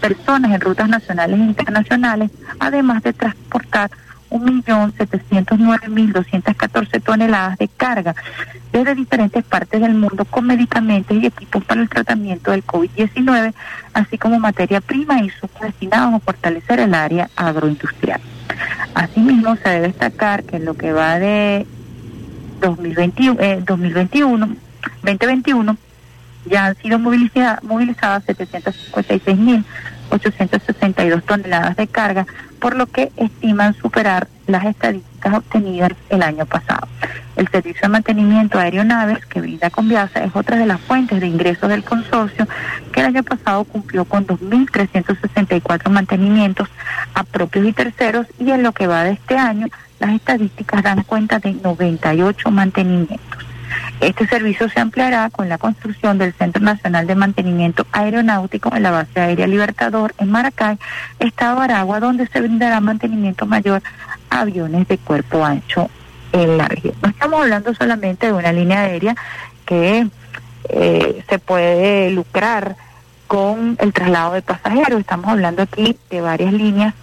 personas 0.00 0.52
en 0.52 0.60
rutas 0.60 0.88
nacionales 0.88 1.40
e 1.40 1.42
internacionales, 1.42 2.30
además 2.60 3.02
de 3.02 3.12
transportar 3.12 3.90
1.709.214 4.30 7.02
toneladas 7.02 7.58
de 7.58 7.68
carga 7.68 8.14
desde 8.72 8.94
diferentes 8.94 9.44
partes 9.44 9.80
del 9.80 9.94
mundo 9.94 10.24
con 10.24 10.46
medicamentos 10.46 11.16
y 11.16 11.26
equipos 11.26 11.64
para 11.64 11.80
el 11.80 11.88
tratamiento 11.88 12.50
del 12.50 12.64
COVID-19, 12.64 13.54
así 13.94 14.18
como 14.18 14.38
materia 14.38 14.80
prima 14.80 15.22
y 15.22 15.30
sus 15.30 15.50
destinados 15.60 16.14
a 16.14 16.20
fortalecer 16.20 16.80
el 16.80 16.94
área 16.94 17.30
agroindustrial. 17.36 18.20
Asimismo, 18.94 19.56
se 19.56 19.68
debe 19.68 19.88
destacar 19.88 20.44
que 20.44 20.56
en 20.56 20.64
lo 20.64 20.74
que 20.74 20.92
va 20.92 21.18
de 21.18 21.66
2021, 22.60 23.40
eh, 23.40 23.62
2021 23.64 24.65
2021 25.02 25.76
ya 26.46 26.66
han 26.66 26.76
sido 26.76 26.98
movilizadas, 26.98 27.62
movilizadas 27.62 28.26
756.862 28.26 31.22
toneladas 31.22 31.76
de 31.76 31.86
carga, 31.86 32.26
por 32.60 32.76
lo 32.76 32.86
que 32.86 33.10
estiman 33.16 33.74
superar 33.74 34.28
las 34.46 34.64
estadísticas 34.64 35.34
obtenidas 35.34 35.92
el 36.08 36.22
año 36.22 36.46
pasado. 36.46 36.88
El 37.34 37.48
servicio 37.48 37.82
de 37.82 37.88
mantenimiento 37.88 38.58
aeronaves 38.58 39.26
que 39.26 39.40
brinda 39.40 39.70
Conviasa 39.70 40.22
es 40.24 40.34
otra 40.34 40.56
de 40.56 40.66
las 40.66 40.80
fuentes 40.80 41.20
de 41.20 41.26
ingresos 41.26 41.68
del 41.68 41.84
consorcio, 41.84 42.48
que 42.92 43.00
el 43.00 43.06
año 43.06 43.24
pasado 43.24 43.64
cumplió 43.64 44.04
con 44.04 44.24
2.364 44.26 45.90
mantenimientos 45.90 46.68
a 47.14 47.24
propios 47.24 47.66
y 47.66 47.72
terceros, 47.72 48.28
y 48.38 48.52
en 48.52 48.62
lo 48.62 48.72
que 48.72 48.86
va 48.86 49.02
de 49.04 49.12
este 49.12 49.36
año, 49.36 49.66
las 49.98 50.10
estadísticas 50.10 50.82
dan 50.82 51.02
cuenta 51.02 51.38
de 51.38 51.54
98 51.54 52.50
mantenimientos. 52.50 53.45
Este 54.00 54.26
servicio 54.26 54.68
se 54.68 54.80
ampliará 54.80 55.30
con 55.30 55.48
la 55.48 55.58
construcción 55.58 56.18
del 56.18 56.34
Centro 56.34 56.62
Nacional 56.62 57.06
de 57.06 57.14
Mantenimiento 57.14 57.86
Aeronáutico 57.92 58.74
en 58.74 58.82
la 58.82 58.90
base 58.90 59.20
aérea 59.20 59.46
Libertador 59.46 60.14
en 60.18 60.30
Maracay, 60.30 60.78
Estado 61.18 61.60
Aragua, 61.60 62.00
donde 62.00 62.26
se 62.26 62.40
brindará 62.40 62.80
mantenimiento 62.80 63.46
mayor 63.46 63.82
a 64.30 64.40
aviones 64.40 64.86
de 64.88 64.98
cuerpo 64.98 65.44
ancho 65.44 65.88
en 66.32 66.58
la 66.58 66.68
región. 66.68 66.94
No 67.02 67.08
estamos 67.08 67.40
hablando 67.40 67.74
solamente 67.74 68.26
de 68.26 68.32
una 68.32 68.52
línea 68.52 68.82
aérea 68.82 69.14
que 69.64 70.08
eh, 70.68 71.24
se 71.28 71.38
puede 71.38 72.10
lucrar 72.10 72.76
con 73.26 73.76
el 73.80 73.92
traslado 73.92 74.34
de 74.34 74.42
pasajeros, 74.42 75.00
estamos 75.00 75.28
hablando 75.28 75.62
aquí 75.62 75.98
de 76.10 76.20
varias 76.20 76.52
líneas 76.52 76.94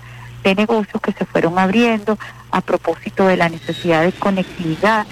de 0.43 0.55
negocios 0.55 1.01
que 1.01 1.11
se 1.13 1.25
fueron 1.25 1.57
abriendo 1.57 2.17
a 2.51 2.61
propósito 2.61 3.27
de 3.27 3.37
la 3.37 3.49
necesidad 3.49 4.03
de 4.03 4.11
conectividad 4.11 5.05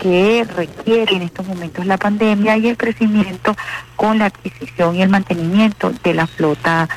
que 0.00 0.46
requiere 0.56 1.16
en 1.16 1.22
estos 1.22 1.46
momentos 1.46 1.86
la 1.86 1.98
pandemia 1.98 2.56
y 2.56 2.68
el 2.68 2.76
crecimiento 2.76 3.56
con 3.96 4.18
la 4.18 4.26
adquisición 4.26 4.96
y 4.96 5.02
el 5.02 5.08
mantenimiento 5.08 5.92
de 6.02 6.14
la 6.14 6.26
flota 6.26 6.88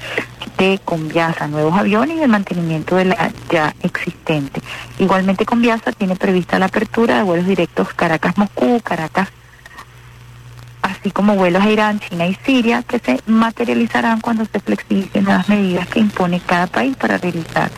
de 0.57 0.79
Conviasa, 0.83 1.47
nuevos 1.47 1.77
aviones 1.77 2.17
y 2.17 2.23
el 2.23 2.29
mantenimiento 2.29 2.95
de 2.95 3.05
la 3.05 3.31
ya 3.49 3.75
existente. 3.83 4.61
Igualmente 4.99 5.45
Conviasa 5.45 5.91
tiene 5.91 6.15
prevista 6.15 6.59
la 6.59 6.65
apertura 6.65 7.17
de 7.17 7.23
vuelos 7.23 7.45
directos 7.45 7.93
Caracas-Moscú, 7.93 8.81
Caracas 8.81 9.29
así 10.81 11.11
como 11.11 11.35
vuelos 11.35 11.63
a 11.63 11.69
Irán, 11.69 11.99
China 11.99 12.27
y 12.27 12.35
Siria, 12.45 12.83
que 12.83 12.99
se 12.99 13.19
materializarán 13.25 14.21
cuando 14.21 14.45
se 14.45 14.59
flexibilicen 14.59 15.25
las 15.25 15.47
medidas 15.49 15.87
que 15.87 15.99
impone 15.99 16.39
cada 16.39 16.67
país 16.67 16.95
para 16.95 17.17
realizar 17.17 17.69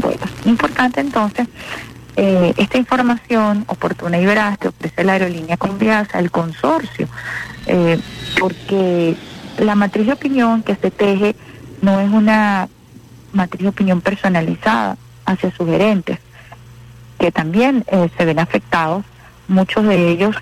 vuelos. 0.00 0.28
Importante 0.44 1.00
entonces 1.00 1.48
eh, 2.16 2.54
esta 2.56 2.78
información 2.78 3.64
oportuna 3.68 4.18
y 4.18 4.24
veraz 4.24 4.56
que 4.56 4.68
ofrece 4.68 5.04
la 5.04 5.12
aerolínea 5.12 5.58
Conviasa, 5.58 6.18
el 6.18 6.30
consorcio, 6.30 7.08
eh, 7.66 8.00
porque 8.40 9.16
la 9.58 9.74
matriz 9.74 10.06
de 10.06 10.14
opinión 10.14 10.62
que 10.62 10.76
se 10.76 10.90
teje 10.90 11.36
no 11.82 12.00
es 12.00 12.10
una 12.10 12.68
matriz 13.32 13.64
de 13.64 13.68
opinión 13.68 14.00
personalizada 14.00 14.96
hacia 15.26 15.50
sus 15.50 15.66
gerentes, 15.66 16.18
que 17.18 17.30
también 17.30 17.84
eh, 17.88 18.08
se 18.16 18.24
ven 18.24 18.38
afectados, 18.38 19.04
muchos 19.48 19.86
de 19.86 20.08
ellos 20.08 20.36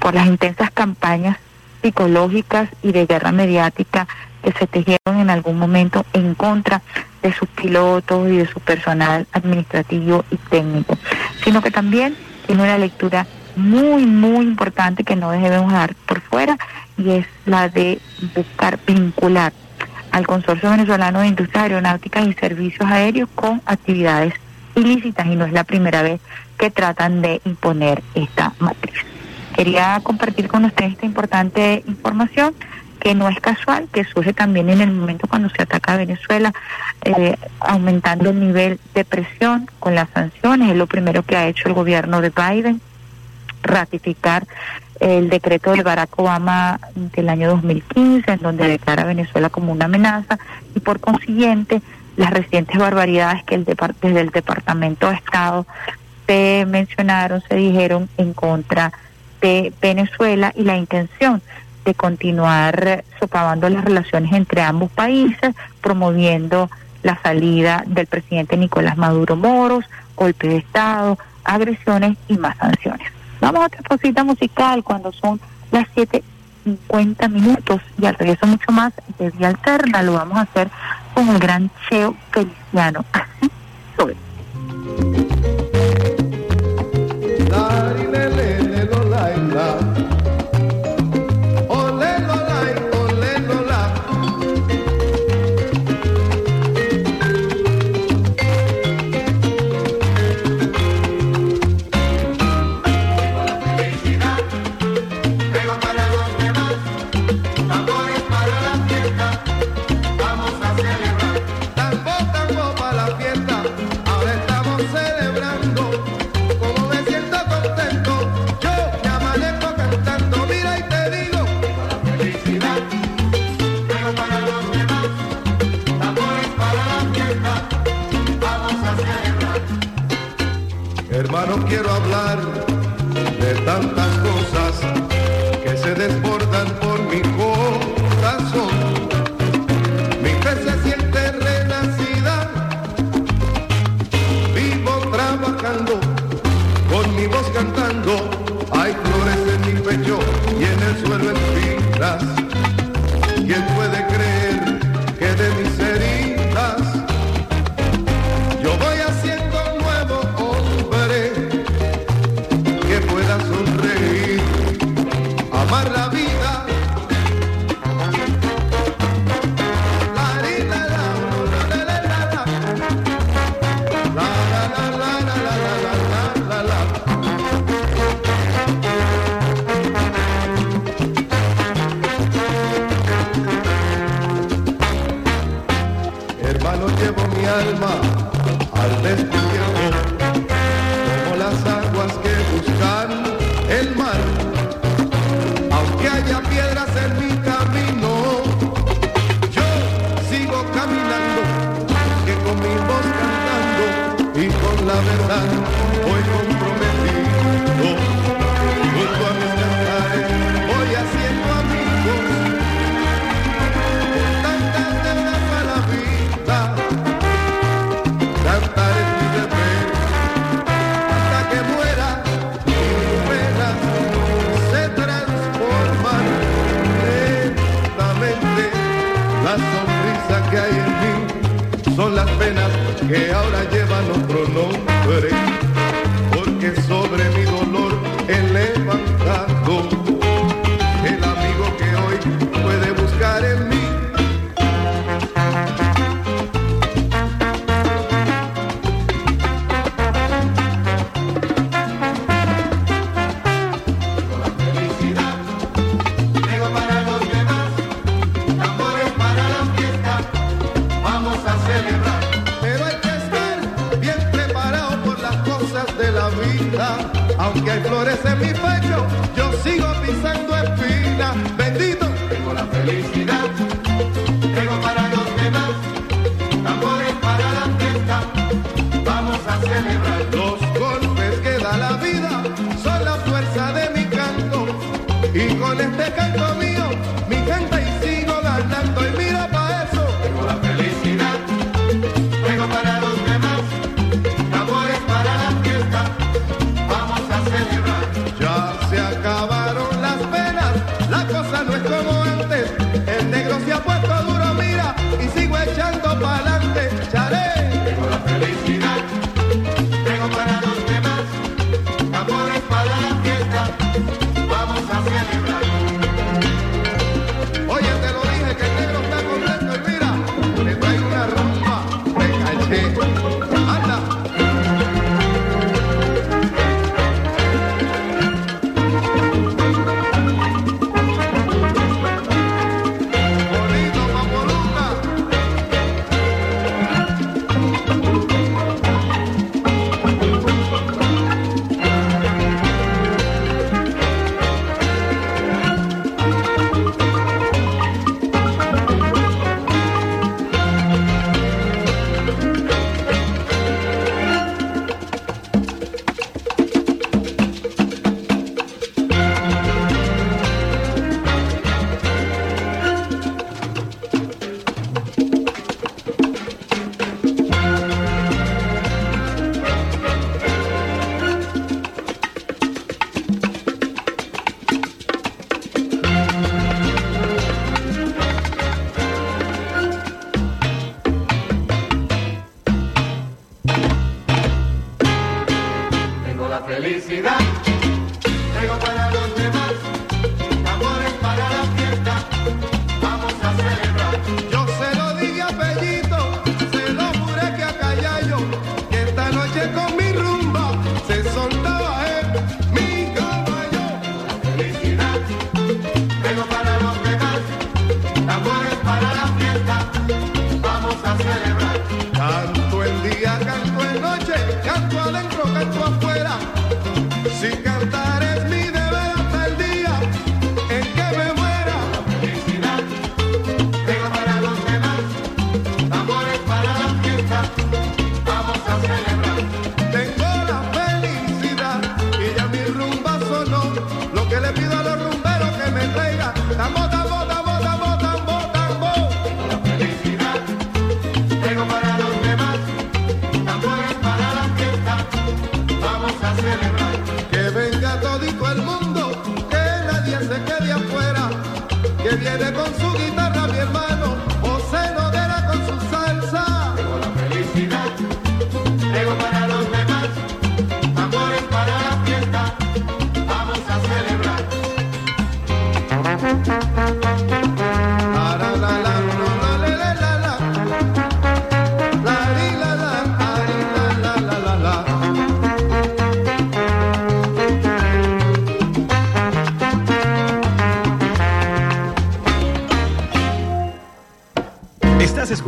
por 0.00 0.14
las 0.14 0.26
intensas 0.26 0.70
campañas 0.70 1.38
psicológicas 1.80 2.68
y 2.82 2.92
de 2.92 3.06
guerra 3.06 3.32
mediática 3.32 4.06
que 4.44 4.52
se 4.52 4.66
tejieron 4.66 5.18
en 5.18 5.30
algún 5.30 5.58
momento 5.58 6.04
en 6.12 6.34
contra 6.34 6.82
de 7.22 7.32
sus 7.32 7.48
pilotos 7.48 8.28
y 8.28 8.36
de 8.36 8.46
su 8.46 8.60
personal 8.60 9.26
administrativo 9.32 10.24
y 10.30 10.36
técnico, 10.36 10.98
sino 11.42 11.62
que 11.62 11.70
también 11.70 12.14
tiene 12.46 12.62
una 12.62 12.76
lectura 12.76 13.26
muy, 13.56 14.04
muy 14.04 14.44
importante 14.44 15.04
que 15.04 15.16
no 15.16 15.30
debemos 15.30 15.72
dar 15.72 15.94
por 16.06 16.20
fuera 16.20 16.58
y 16.98 17.10
es 17.10 17.26
la 17.46 17.68
de 17.68 17.98
buscar 18.34 18.78
vincular 18.86 19.52
al 20.10 20.26
Consorcio 20.26 20.70
Venezolano 20.70 21.20
de 21.20 21.28
Industrias 21.28 21.64
Aeronáuticas 21.64 22.26
y 22.26 22.34
Servicios 22.34 22.88
Aéreos 22.88 23.28
con 23.34 23.62
actividades 23.64 24.34
ilícitas 24.74 25.26
y 25.26 25.36
no 25.36 25.46
es 25.46 25.52
la 25.52 25.64
primera 25.64 26.02
vez 26.02 26.20
que 26.58 26.70
tratan 26.70 27.22
de 27.22 27.40
imponer 27.44 28.02
esta 28.14 28.52
matriz. 28.58 28.94
Quería 29.56 30.00
compartir 30.02 30.48
con 30.48 30.64
ustedes 30.64 30.92
esta 30.92 31.06
importante 31.06 31.82
información 31.86 32.54
que 33.04 33.14
no 33.14 33.28
es 33.28 33.38
casual, 33.38 33.86
que 33.92 34.02
surge 34.04 34.32
también 34.32 34.70
en 34.70 34.80
el 34.80 34.90
momento 34.90 35.28
cuando 35.28 35.50
se 35.50 35.62
ataca 35.62 35.92
a 35.92 35.96
Venezuela, 35.98 36.54
eh, 37.04 37.36
aumentando 37.60 38.30
el 38.30 38.40
nivel 38.40 38.80
de 38.94 39.04
presión 39.04 39.68
con 39.78 39.94
las 39.94 40.08
sanciones. 40.08 40.70
Es 40.70 40.76
lo 40.76 40.86
primero 40.86 41.22
que 41.22 41.36
ha 41.36 41.46
hecho 41.46 41.68
el 41.68 41.74
gobierno 41.74 42.22
de 42.22 42.30
Biden, 42.30 42.80
ratificar 43.62 44.46
el 45.00 45.28
decreto 45.28 45.72
de 45.72 45.82
Barack 45.82 46.18
Obama 46.18 46.80
del 46.94 47.28
año 47.28 47.50
2015, 47.50 48.32
en 48.32 48.40
donde 48.40 48.68
declara 48.68 49.02
a 49.02 49.06
Venezuela 49.06 49.50
como 49.50 49.70
una 49.70 49.84
amenaza 49.84 50.38
y 50.74 50.80
por 50.80 50.98
consiguiente 50.98 51.82
las 52.16 52.30
recientes 52.30 52.78
barbaridades 52.78 53.44
que 53.44 53.54
el 53.54 53.66
desde 53.66 54.20
el 54.20 54.30
Departamento 54.30 55.10
de 55.10 55.16
Estado 55.16 55.66
se 56.26 56.64
mencionaron, 56.66 57.42
se 57.46 57.54
dijeron 57.54 58.08
en 58.16 58.32
contra 58.32 58.94
de 59.42 59.74
Venezuela 59.82 60.54
y 60.56 60.62
la 60.62 60.78
intención 60.78 61.42
de 61.84 61.94
continuar 61.94 63.04
socavando 63.20 63.68
las 63.68 63.84
relaciones 63.84 64.32
entre 64.32 64.62
ambos 64.62 64.90
países, 64.90 65.54
promoviendo 65.80 66.70
la 67.02 67.20
salida 67.22 67.84
del 67.86 68.06
presidente 68.06 68.56
Nicolás 68.56 68.96
Maduro 68.96 69.36
Moros, 69.36 69.84
golpe 70.16 70.48
de 70.48 70.56
Estado, 70.56 71.18
agresiones 71.44 72.16
y 72.28 72.36
más 72.38 72.56
sanciones. 72.56 73.06
Vamos 73.40 73.62
a 73.62 73.66
otra 73.66 73.82
cosita 73.82 74.24
musical 74.24 74.82
cuando 74.82 75.12
son 75.12 75.38
las 75.70 75.86
7.50 75.94 77.28
minutos 77.30 77.80
y 78.00 78.06
al 78.06 78.14
regreso 78.14 78.46
mucho 78.46 78.72
más 78.72 78.92
de 79.18 79.30
Vía 79.30 79.48
Alterna 79.48 80.02
lo 80.02 80.14
vamos 80.14 80.38
a 80.38 80.42
hacer 80.42 80.70
con 81.12 81.28
el 81.28 81.38
gran 81.38 81.70
Cheo 81.88 82.16
Feliciano. 82.30 83.04
Así 83.12 83.50
soy. 83.96 84.16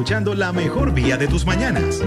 Escuchando 0.07 0.37
la 0.37 0.53
mejor 0.53 0.95
vía 0.95 1.17
de 1.17 1.27
tus 1.27 1.45
mañanas. 1.45 2.01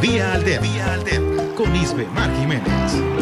Vía 0.00 0.32
Alterna. 0.32 0.68
Vía 0.68 0.94
Alterna. 0.94 1.42
Con 1.56 1.74
Isbe 1.74 2.06
Mar 2.14 2.30
Jiménez. 2.38 3.19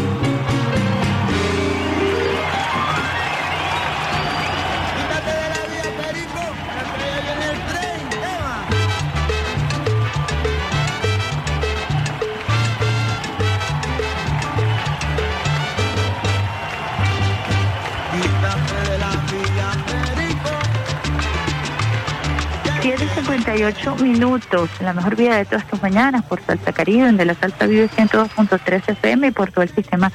7.58 23.58 24.00
minutos, 24.02 24.70
la 24.80 24.92
mejor 24.92 25.16
vida 25.16 25.36
de 25.36 25.44
todas 25.44 25.66
tus 25.66 25.82
mañanas 25.82 26.24
por 26.24 26.40
Salsa 26.40 26.72
Caribe, 26.72 27.06
donde 27.06 27.24
la 27.24 27.34
salsa 27.34 27.66
vive 27.66 27.90
102.3 27.90 28.88
FM 28.88 29.26
y 29.26 29.30
por 29.32 29.50
todo 29.50 29.62
el 29.62 29.74
sistema 29.74 30.12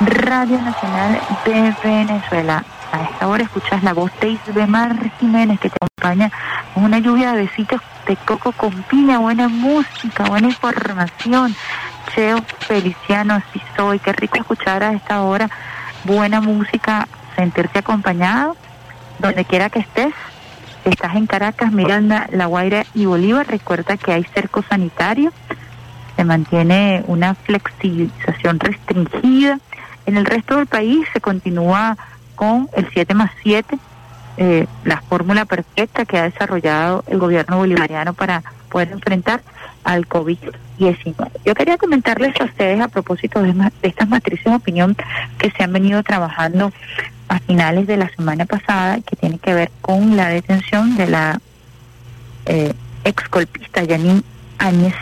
Radio 0.00 0.60
Nacional 0.60 1.20
de 1.44 1.74
Venezuela. 1.82 2.64
A 2.92 3.02
esta 3.02 3.26
hora 3.26 3.42
escuchas 3.42 3.82
la 3.82 3.92
voz 3.92 4.12
de 4.20 4.30
Isbemar 4.30 5.10
Jiménez 5.18 5.58
que 5.58 5.70
te 5.70 5.76
acompaña 5.80 6.30
con 6.72 6.84
una 6.84 7.00
lluvia 7.00 7.32
de 7.32 7.42
besitos 7.42 7.80
de 8.06 8.14
coco 8.16 8.52
con 8.52 8.70
piña, 8.84 9.18
buena 9.18 9.48
música, 9.48 10.24
buena 10.24 10.46
información. 10.48 11.56
Cheo 12.14 12.42
Feliciano, 12.60 13.34
así 13.34 13.60
soy, 13.76 13.98
qué 13.98 14.12
rico 14.12 14.36
escuchar 14.38 14.84
a 14.84 14.92
esta 14.92 15.22
hora 15.22 15.50
buena 16.04 16.40
música, 16.40 17.08
sentirte 17.34 17.80
acompañado 17.80 18.56
donde 19.18 19.44
quiera 19.44 19.68
que 19.68 19.80
estés. 19.80 20.14
Estás 20.84 21.16
en 21.16 21.26
Caracas, 21.26 21.72
Miranda, 21.72 22.28
La 22.30 22.44
Guaira 22.44 22.84
y 22.94 23.06
Bolívar, 23.06 23.46
recuerda 23.46 23.96
que 23.96 24.12
hay 24.12 24.22
cerco 24.34 24.62
sanitario, 24.62 25.32
se 26.14 26.24
mantiene 26.24 27.02
una 27.06 27.34
flexibilización 27.34 28.60
restringida. 28.60 29.58
En 30.04 30.18
el 30.18 30.26
resto 30.26 30.56
del 30.56 30.66
país 30.66 31.06
se 31.14 31.22
continúa 31.22 31.96
con 32.34 32.68
el 32.76 32.86
7 32.92 33.14
más 33.14 33.30
7, 33.42 33.78
eh, 34.36 34.66
la 34.84 35.00
fórmula 35.02 35.44
perfecta 35.44 36.04
que 36.04 36.18
ha 36.18 36.24
desarrollado 36.24 37.04
el 37.06 37.18
gobierno 37.18 37.58
bolivariano 37.58 38.14
para 38.14 38.42
poder 38.68 38.90
enfrentar 38.92 39.42
al 39.84 40.08
COVID-19. 40.08 41.30
Yo 41.44 41.54
quería 41.54 41.78
comentarles 41.78 42.34
a 42.40 42.44
ustedes 42.44 42.80
a 42.80 42.88
propósito 42.88 43.42
de, 43.42 43.52
de 43.52 43.88
estas 43.88 44.08
matrices 44.08 44.44
de 44.44 44.54
opinión 44.54 44.96
que 45.38 45.50
se 45.50 45.62
han 45.62 45.72
venido 45.72 46.02
trabajando 46.02 46.72
a 47.28 47.38
finales 47.38 47.86
de 47.86 47.96
la 47.96 48.08
semana 48.10 48.44
pasada, 48.46 49.00
que 49.00 49.16
tiene 49.16 49.38
que 49.38 49.54
ver 49.54 49.70
con 49.80 50.16
la 50.16 50.28
detención 50.28 50.96
de 50.96 51.06
la 51.06 51.40
eh, 52.46 52.72
ex 53.04 53.30
golpista 53.30 53.84
Yanin 53.84 54.24
Áñez, 54.58 54.94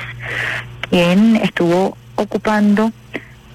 quien 0.90 1.36
estuvo 1.36 1.96
ocupando 2.16 2.92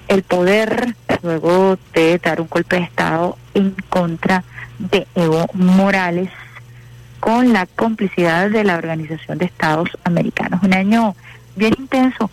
el 0.08 0.22
poder 0.22 0.94
luego 1.22 1.78
de 1.94 2.18
dar 2.18 2.40
un 2.40 2.48
golpe 2.48 2.76
de 2.76 2.82
Estado 2.82 3.36
en 3.54 3.74
contra 3.88 4.38
de 4.38 4.57
Evo 5.14 5.46
Morales 5.54 6.30
con 7.20 7.52
la 7.52 7.66
complicidad 7.66 8.50
de 8.50 8.64
la 8.64 8.76
Organización 8.76 9.38
de 9.38 9.46
Estados 9.46 9.90
Americanos. 10.04 10.60
Un 10.62 10.74
año 10.74 11.16
bien 11.56 11.74
intenso 11.78 12.30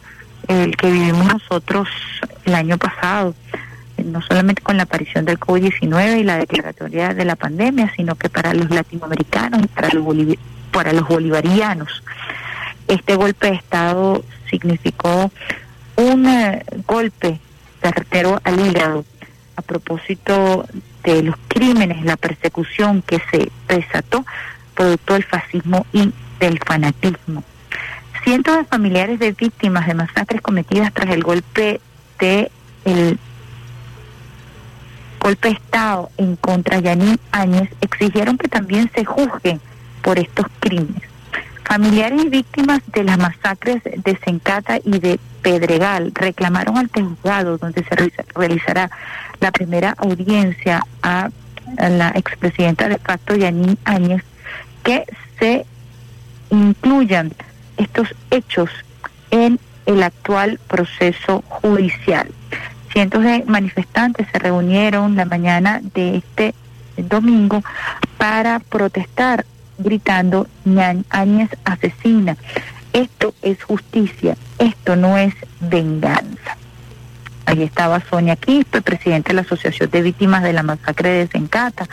el 0.47 0.77
que 0.77 0.91
vivimos 0.91 1.25
nosotros 1.25 1.89
el 2.45 2.53
año 2.53 2.77
pasado, 2.77 3.33
no 4.03 4.21
solamente 4.21 4.61
con 4.61 4.77
la 4.77 4.83
aparición 4.83 5.25
del 5.25 5.39
COVID-19 5.39 6.19
y 6.19 6.23
la 6.23 6.37
declaratoria 6.37 7.13
de 7.15 7.25
la 7.25 7.35
pandemia, 7.35 7.91
sino 7.95 8.13
que 8.15 8.29
para 8.29 8.53
los 8.53 8.69
latinoamericanos 8.69 9.63
y 9.63 9.67
para 9.67 9.89
los, 9.89 10.03
bolivi- 10.03 10.37
para 10.71 10.93
los 10.93 11.07
bolivarianos. 11.07 12.03
Este 12.87 13.15
golpe 13.15 13.47
de 13.47 13.55
Estado 13.55 14.23
significó 14.49 15.31
un 15.95 16.27
eh, 16.27 16.63
golpe 16.85 17.39
certero 17.81 18.39
al 18.43 18.59
hígado 18.59 19.03
a 19.55 19.61
propósito 19.63 20.67
de 21.05 21.23
los 21.23 21.35
crímenes, 21.47 22.03
la 22.03 22.17
persecución 22.17 23.01
que 23.01 23.21
se 23.31 23.51
desató 23.67 24.25
producto 24.73 25.13
del 25.13 25.23
fascismo 25.23 25.85
y 25.93 26.11
del 26.39 26.59
fanatismo. 26.59 27.43
Cientos 28.23 28.57
de 28.57 28.65
familiares 28.65 29.19
de 29.19 29.31
víctimas 29.31 29.87
de 29.87 29.93
masacres 29.93 30.41
cometidas 30.41 30.91
tras 30.93 31.11
el 31.11 31.23
golpe 31.23 31.79
de 32.19 32.51
el 32.85 33.19
golpe 35.19 35.49
de 35.49 35.53
Estado 35.55 36.09
en 36.17 36.35
contra 36.35 36.77
de 36.77 36.83
Yanin 36.83 37.19
Áñez 37.31 37.69
exigieron 37.81 38.37
que 38.37 38.47
también 38.47 38.91
se 38.93 39.05
juzgue 39.05 39.59
por 40.01 40.19
estos 40.19 40.45
crímenes. 40.59 41.14
Familiares 41.65 42.23
y 42.23 42.29
víctimas 42.29 42.79
de 42.93 43.03
las 43.03 43.17
masacres 43.17 43.81
de 43.83 44.17
Sencata 44.23 44.77
y 44.83 44.99
de 44.99 45.19
Pedregal 45.41 46.11
reclamaron 46.13 46.77
ante 46.77 46.99
el 46.99 47.07
juzgado 47.07 47.57
donde 47.57 47.83
se 47.83 47.95
realiza- 47.95 48.23
realizará 48.35 48.91
la 49.39 49.51
primera 49.51 49.95
audiencia 49.97 50.81
a, 51.01 51.29
la 51.77 52.09
expresidenta 52.15 52.87
de 52.87 52.97
facto 52.99 53.35
Yanin 53.35 53.77
Áñez 53.83 54.23
que 54.83 55.05
se 55.39 55.65
incluyan 56.51 57.33
estos 57.77 58.13
hechos 58.29 58.69
en 59.31 59.59
el 59.87 60.03
actual 60.03 60.59
proceso 60.67 61.43
judicial. 61.47 62.29
Cientos 62.93 63.23
de 63.23 63.43
manifestantes 63.47 64.27
se 64.31 64.39
reunieron 64.39 65.15
la 65.15 65.25
mañana 65.25 65.81
de 65.95 66.17
este 66.17 66.53
domingo 66.95 67.61
para 68.17 68.59
protestar 68.59 69.45
gritando 69.77 70.47
"Ñan- 70.65 71.05
Áñez 71.09 71.49
asesina. 71.63 72.37
Esto 72.93 73.33
es 73.41 73.61
justicia, 73.63 74.37
esto 74.57 74.95
no 74.95 75.17
es 75.17 75.33
venganza. 75.59 76.57
Ahí 77.45 77.61
estaba 77.63 78.01
Sonia 78.09 78.35
Quispe, 78.37 78.81
presidenta 78.81 79.29
de 79.29 79.35
la 79.35 79.41
Asociación 79.41 79.89
de 79.91 80.01
Víctimas 80.01 80.41
de 80.43 80.53
la 80.53 80.63
Masacre 80.63 81.09
de 81.09 81.27
Sencata, 81.27 81.87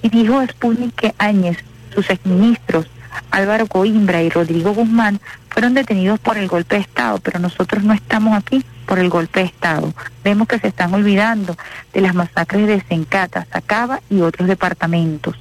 y 0.00 0.08
dijo 0.08 0.38
a 0.38 0.46
Sputnik 0.46 0.94
que 0.94 1.14
Áñez, 1.18 1.58
sus 1.94 2.08
exministros, 2.08 2.86
Álvaro 3.30 3.66
Coimbra 3.66 4.22
y 4.22 4.30
Rodrigo 4.30 4.72
Guzmán, 4.72 5.20
fueron 5.50 5.74
detenidos 5.74 6.18
por 6.20 6.38
el 6.38 6.48
golpe 6.48 6.76
de 6.76 6.82
Estado, 6.82 7.18
pero 7.18 7.38
nosotros 7.38 7.84
no 7.84 7.92
estamos 7.92 8.36
aquí 8.36 8.64
por 8.86 8.98
el 8.98 9.08
golpe 9.08 9.40
de 9.40 9.46
Estado. 9.46 9.92
Vemos 10.24 10.48
que 10.48 10.58
se 10.58 10.68
están 10.68 10.92
olvidando 10.94 11.56
de 11.92 12.00
las 12.00 12.14
masacres 12.14 12.66
de 12.66 12.80
Sencata, 12.82 13.46
Sacaba 13.52 14.00
y 14.10 14.20
otros 14.20 14.48
departamentos. 14.48 15.36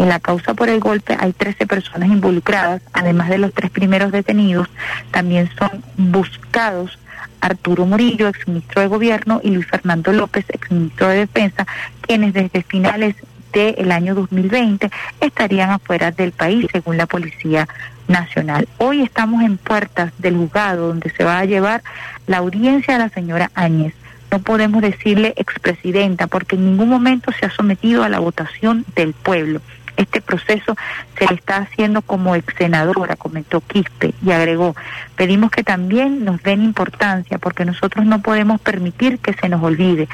En 0.00 0.08
la 0.08 0.18
causa 0.18 0.54
por 0.54 0.70
el 0.70 0.80
golpe 0.80 1.14
hay 1.20 1.34
13 1.34 1.66
personas 1.66 2.08
involucradas, 2.08 2.80
además 2.94 3.28
de 3.28 3.36
los 3.36 3.52
tres 3.52 3.70
primeros 3.70 4.10
detenidos, 4.12 4.66
también 5.10 5.50
son 5.58 5.84
buscados 5.98 6.98
Arturo 7.42 7.84
Murillo, 7.84 8.28
exministro 8.28 8.80
de 8.80 8.88
Gobierno, 8.88 9.42
y 9.44 9.50
Luis 9.50 9.66
Fernando 9.66 10.10
López, 10.12 10.46
exministro 10.48 11.08
de 11.08 11.18
Defensa, 11.18 11.66
quienes 12.00 12.32
desde 12.32 12.62
finales 12.62 13.14
del 13.52 13.92
año 13.92 14.14
2020 14.14 14.90
estarían 15.20 15.68
afuera 15.68 16.10
del 16.12 16.32
país, 16.32 16.66
según 16.72 16.96
la 16.96 17.04
Policía 17.04 17.68
Nacional. 18.08 18.68
Hoy 18.78 19.02
estamos 19.02 19.42
en 19.42 19.58
puertas 19.58 20.14
del 20.16 20.34
juzgado 20.34 20.88
donde 20.88 21.10
se 21.10 21.24
va 21.24 21.40
a 21.40 21.44
llevar 21.44 21.82
la 22.26 22.38
audiencia 22.38 22.96
a 22.96 23.00
la 23.00 23.10
señora 23.10 23.50
Áñez. 23.52 23.92
No 24.30 24.38
podemos 24.38 24.80
decirle 24.80 25.34
expresidenta 25.36 26.26
porque 26.26 26.56
en 26.56 26.64
ningún 26.64 26.88
momento 26.88 27.32
se 27.38 27.44
ha 27.44 27.50
sometido 27.50 28.02
a 28.02 28.08
la 28.08 28.20
votación 28.20 28.86
del 28.94 29.12
pueblo. 29.12 29.60
Este 30.00 30.22
proceso 30.22 30.74
se 31.18 31.26
le 31.26 31.34
está 31.34 31.58
haciendo 31.58 32.00
como 32.00 32.34
ex 32.34 32.54
senadora, 32.56 33.16
comentó 33.16 33.60
Quispe, 33.60 34.14
y 34.24 34.30
agregó, 34.30 34.74
pedimos 35.14 35.50
que 35.50 35.62
también 35.62 36.24
nos 36.24 36.42
den 36.42 36.62
importancia 36.62 37.36
porque 37.36 37.66
nosotros 37.66 38.06
no 38.06 38.22
podemos 38.22 38.62
permitir 38.62 39.18
que 39.18 39.34
se 39.34 39.50
nos 39.50 39.62
olvide. 39.62 40.08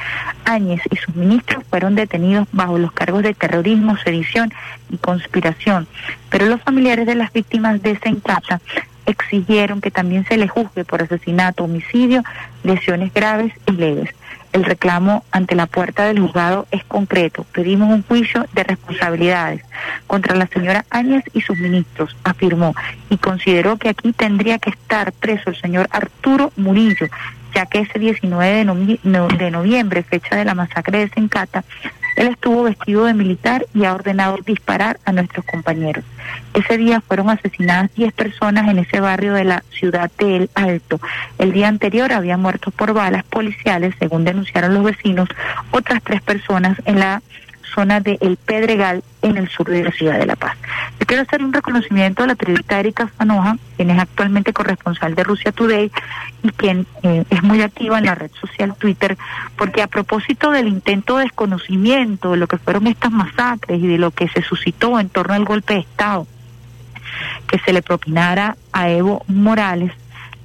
Áñez 0.44 0.80
y 0.90 0.96
sus 0.96 1.14
ministros 1.14 1.62
fueron 1.70 1.94
detenidos 1.94 2.48
bajo 2.50 2.78
los 2.78 2.90
cargos 2.90 3.22
de 3.22 3.34
terrorismo, 3.34 3.96
sedición 3.96 4.52
y 4.90 4.96
conspiración, 4.96 5.86
pero 6.30 6.46
los 6.46 6.60
familiares 6.62 7.06
de 7.06 7.14
las 7.14 7.32
víctimas 7.32 7.80
de 7.80 7.96
exigieron 9.06 9.80
que 9.80 9.90
también 9.90 10.24
se 10.26 10.36
le 10.36 10.48
juzgue 10.48 10.84
por 10.84 11.02
asesinato, 11.02 11.64
homicidio, 11.64 12.22
lesiones 12.64 13.12
graves 13.14 13.52
y 13.66 13.72
leves. 13.72 14.10
El 14.52 14.64
reclamo 14.64 15.22
ante 15.32 15.54
la 15.54 15.66
puerta 15.66 16.04
del 16.06 16.18
juzgado 16.20 16.66
es 16.70 16.82
concreto. 16.84 17.44
Pedimos 17.52 17.90
un 17.90 18.02
juicio 18.02 18.46
de 18.54 18.64
responsabilidades 18.64 19.62
contra 20.06 20.34
la 20.34 20.46
señora 20.46 20.84
Áñez 20.90 21.24
y 21.34 21.42
sus 21.42 21.58
ministros, 21.58 22.16
afirmó, 22.24 22.74
y 23.10 23.18
consideró 23.18 23.76
que 23.76 23.90
aquí 23.90 24.12
tendría 24.12 24.58
que 24.58 24.70
estar 24.70 25.12
preso 25.12 25.50
el 25.50 25.56
señor 25.56 25.88
Arturo 25.90 26.52
Murillo, 26.56 27.06
ya 27.54 27.66
que 27.66 27.80
ese 27.80 27.98
19 27.98 28.54
de, 28.54 28.64
novi- 28.64 29.00
no- 29.02 29.28
de 29.28 29.50
noviembre, 29.50 30.02
fecha 30.02 30.36
de 30.36 30.44
la 30.46 30.54
masacre 30.54 31.00
de 31.00 31.08
Sencata, 31.10 31.62
él 32.16 32.28
estuvo 32.28 32.62
vestido 32.62 33.04
de 33.04 33.14
militar 33.14 33.66
y 33.74 33.84
ha 33.84 33.94
ordenado 33.94 34.38
disparar 34.44 34.98
a 35.04 35.12
nuestros 35.12 35.44
compañeros. 35.44 36.04
Ese 36.54 36.78
día 36.78 37.00
fueron 37.00 37.30
asesinadas 37.30 37.94
10 37.94 38.12
personas 38.14 38.68
en 38.68 38.78
ese 38.78 39.00
barrio 39.00 39.34
de 39.34 39.44
la 39.44 39.62
ciudad 39.70 40.10
de 40.18 40.36
El 40.36 40.50
Alto. 40.54 41.00
El 41.38 41.52
día 41.52 41.68
anterior 41.68 42.12
habían 42.12 42.40
muerto 42.40 42.70
por 42.70 42.94
balas 42.94 43.24
policiales, 43.24 43.94
según 43.98 44.24
denunciaron 44.24 44.74
los 44.74 44.82
vecinos, 44.82 45.28
otras 45.70 46.02
tres 46.02 46.22
personas 46.22 46.78
en 46.86 46.98
la 46.98 47.22
zona 47.76 48.00
de 48.00 48.16
El 48.20 48.38
Pedregal, 48.38 49.04
en 49.20 49.36
el 49.36 49.48
sur 49.48 49.68
de 49.68 49.84
la 49.84 49.92
ciudad 49.92 50.18
de 50.18 50.26
La 50.26 50.34
Paz. 50.34 50.56
Yo 50.98 51.06
quiero 51.06 51.22
hacer 51.22 51.44
un 51.44 51.52
reconocimiento 51.52 52.24
a 52.24 52.26
la 52.26 52.34
periodista 52.34 52.80
Erika 52.80 53.06
Fanoja, 53.06 53.58
quien 53.76 53.90
es 53.90 53.98
actualmente 53.98 54.52
corresponsal 54.52 55.14
de 55.14 55.22
Rusia 55.22 55.52
Today 55.52 55.92
y 56.42 56.50
quien 56.50 56.86
eh, 57.02 57.24
es 57.28 57.42
muy 57.42 57.60
activa 57.60 57.98
en 57.98 58.06
la 58.06 58.14
red 58.14 58.30
social 58.40 58.74
Twitter, 58.76 59.18
porque 59.56 59.82
a 59.82 59.88
propósito 59.88 60.50
del 60.50 60.68
intento 60.68 61.18
de 61.18 61.24
desconocimiento 61.24 62.32
de 62.32 62.38
lo 62.38 62.46
que 62.46 62.56
fueron 62.56 62.86
estas 62.86 63.12
masacres 63.12 63.78
y 63.78 63.86
de 63.86 63.98
lo 63.98 64.10
que 64.10 64.28
se 64.28 64.42
suscitó 64.42 64.98
en 64.98 65.10
torno 65.10 65.34
al 65.34 65.44
golpe 65.44 65.74
de 65.74 65.80
Estado 65.80 66.26
que 67.46 67.58
se 67.58 67.72
le 67.72 67.82
propinara 67.82 68.56
a 68.72 68.90
Evo 68.90 69.24
Morales, 69.28 69.92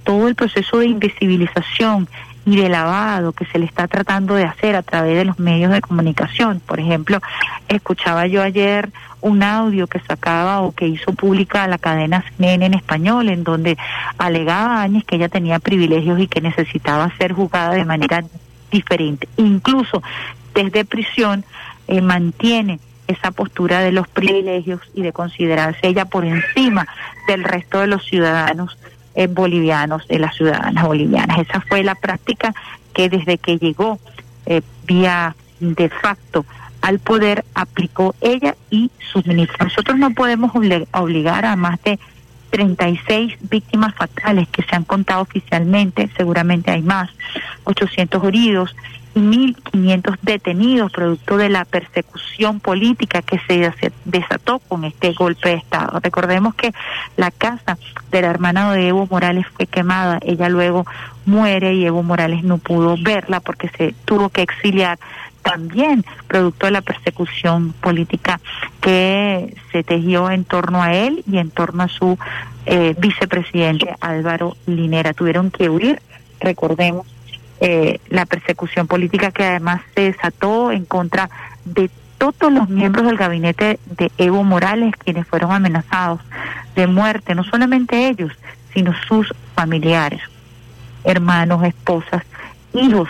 todo 0.03 0.27
el 0.27 0.35
proceso 0.35 0.79
de 0.79 0.87
invisibilización 0.87 2.07
y 2.45 2.57
de 2.57 2.69
lavado 2.69 3.33
que 3.33 3.45
se 3.45 3.59
le 3.59 3.65
está 3.65 3.87
tratando 3.87 4.35
de 4.35 4.45
hacer 4.45 4.75
a 4.75 4.81
través 4.81 5.17
de 5.17 5.25
los 5.25 5.39
medios 5.39 5.71
de 5.71 5.81
comunicación. 5.81 6.59
Por 6.59 6.79
ejemplo, 6.79 7.19
escuchaba 7.67 8.27
yo 8.27 8.41
ayer 8.41 8.91
un 9.21 9.43
audio 9.43 9.87
que 9.87 9.99
sacaba 9.99 10.61
o 10.61 10.71
que 10.71 10.87
hizo 10.87 11.13
pública 11.13 11.67
la 11.67 11.77
cadena 11.77 12.23
CNN 12.37 12.65
en 12.65 12.73
español, 12.73 13.29
en 13.29 13.43
donde 13.43 13.77
alegaba 14.17 14.81
Áñez 14.81 15.03
que 15.05 15.17
ella 15.17 15.29
tenía 15.29 15.59
privilegios 15.59 16.19
y 16.19 16.27
que 16.27 16.41
necesitaba 16.41 17.15
ser 17.17 17.33
juzgada 17.33 17.73
de 17.73 17.85
manera 17.85 18.23
diferente. 18.71 19.27
Incluso 19.37 20.01
desde 20.55 20.85
prisión 20.85 21.45
eh, 21.87 22.01
mantiene 22.01 22.79
esa 23.07 23.31
postura 23.31 23.81
de 23.81 23.91
los 23.91 24.07
privilegios 24.07 24.81
y 24.93 25.01
de 25.01 25.13
considerarse 25.13 25.87
ella 25.87 26.05
por 26.05 26.25
encima 26.25 26.87
del 27.27 27.43
resto 27.43 27.79
de 27.79 27.87
los 27.87 28.05
ciudadanos 28.05 28.77
eh, 29.15 29.27
bolivianos, 29.27 30.07
de 30.07 30.19
las 30.19 30.35
ciudadanas 30.35 30.85
bolivianas. 30.85 31.39
Esa 31.39 31.61
fue 31.61 31.83
la 31.83 31.95
práctica 31.95 32.53
que 32.93 33.09
desde 33.09 33.37
que 33.37 33.57
llegó 33.57 33.99
eh, 34.45 34.61
vía 34.85 35.35
de 35.59 35.89
facto 35.89 36.45
al 36.81 36.99
poder 36.99 37.45
aplicó 37.53 38.15
ella 38.21 38.55
y 38.69 38.89
sus 39.11 39.25
ministros. 39.25 39.59
Nosotros 39.59 39.97
no 39.97 40.11
podemos 40.11 40.51
obligar 40.53 41.45
a 41.45 41.55
más 41.55 41.81
de 41.83 41.99
36 42.49 43.37
víctimas 43.49 43.95
fatales 43.95 44.47
que 44.49 44.63
se 44.63 44.75
han 44.75 44.83
contado 44.83 45.21
oficialmente, 45.21 46.09
seguramente 46.17 46.71
hay 46.71 46.81
más, 46.81 47.09
800 47.63 48.23
heridos, 48.25 48.75
1.500 49.15 50.17
detenidos 50.21 50.91
producto 50.91 51.37
de 51.37 51.49
la 51.49 51.65
persecución 51.65 52.59
política 52.59 53.21
que 53.21 53.39
se 53.47 53.71
desató 54.05 54.59
con 54.59 54.85
este 54.85 55.13
golpe 55.13 55.49
de 55.49 55.55
Estado. 55.55 55.99
Recordemos 56.01 56.55
que 56.55 56.73
la 57.17 57.31
casa 57.31 57.77
de 58.09 58.21
la 58.21 58.29
hermana 58.29 58.73
de 58.73 58.87
Evo 58.87 59.07
Morales 59.09 59.45
fue 59.55 59.67
quemada, 59.67 60.19
ella 60.21 60.49
luego 60.49 60.85
muere 61.25 61.73
y 61.73 61.85
Evo 61.85 62.03
Morales 62.03 62.43
no 62.43 62.57
pudo 62.57 62.95
verla 62.97 63.39
porque 63.39 63.69
se 63.69 63.93
tuvo 64.05 64.29
que 64.29 64.41
exiliar 64.41 64.97
también 65.41 66.05
producto 66.27 66.67
de 66.67 66.71
la 66.71 66.81
persecución 66.81 67.73
política 67.73 68.39
que 68.79 69.55
se 69.71 69.83
tejió 69.83 70.29
en 70.29 70.45
torno 70.45 70.81
a 70.81 70.93
él 70.93 71.23
y 71.29 71.37
en 71.37 71.49
torno 71.49 71.83
a 71.83 71.87
su 71.87 72.17
eh, 72.65 72.95
vicepresidente 72.97 73.95
Álvaro 73.99 74.55
Linera. 74.67 75.13
Tuvieron 75.13 75.51
que 75.51 75.69
huir, 75.69 76.01
recordemos, 76.39 77.07
eh, 77.63 77.99
la 78.09 78.25
persecución 78.25 78.87
política 78.87 79.31
que 79.31 79.45
además 79.45 79.81
se 79.93 80.01
desató 80.01 80.71
en 80.71 80.83
contra 80.83 81.29
de 81.63 81.91
todos 82.17 82.51
los 82.51 82.69
miembros 82.69 83.05
del 83.05 83.17
gabinete 83.17 83.79
de 83.85 84.11
Evo 84.17 84.43
Morales, 84.43 84.95
quienes 84.97 85.27
fueron 85.27 85.51
amenazados 85.51 86.21
de 86.75 86.87
muerte, 86.87 87.35
no 87.35 87.43
solamente 87.43 88.07
ellos, 88.07 88.31
sino 88.73 88.93
sus 89.07 89.31
familiares, 89.53 90.21
hermanos, 91.03 91.63
esposas, 91.63 92.23
hijos, 92.73 93.09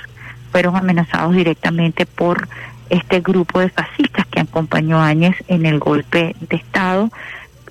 fueron 0.51 0.75
amenazados 0.75 1.33
directamente 1.33 2.05
por 2.05 2.49
este 2.89 3.21
grupo 3.21 3.61
de 3.61 3.69
fascistas 3.69 4.25
que 4.27 4.41
acompañó 4.41 4.99
a 4.99 5.07
Áñez 5.07 5.35
en 5.47 5.65
el 5.65 5.79
golpe 5.79 6.35
de 6.41 6.57
Estado, 6.57 7.09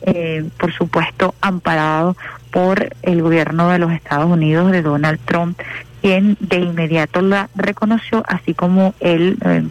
eh, 0.02 0.48
por 0.58 0.72
supuesto 0.72 1.34
amparado 1.42 2.16
por 2.50 2.88
el 3.02 3.20
gobierno 3.20 3.68
de 3.68 3.78
los 3.78 3.92
Estados 3.92 4.30
Unidos 4.30 4.72
de 4.72 4.80
Donald 4.80 5.20
Trump, 5.26 5.60
quien 6.00 6.36
de 6.40 6.58
inmediato 6.58 7.20
la 7.20 7.48
reconoció, 7.54 8.22
así 8.26 8.54
como 8.54 8.94
el 9.00 9.38
eh, 9.44 9.62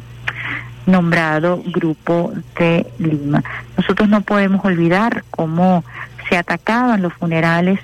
nombrado 0.86 1.62
Grupo 1.66 2.34
de 2.58 2.88
Lima. 2.98 3.44
Nosotros 3.78 4.10
no 4.10 4.22
podemos 4.22 4.64
olvidar 4.66 5.24
cómo 5.32 5.84
se 6.28 6.38
atacaban 6.38 7.02
los 7.02 7.14
funerales 7.14 7.80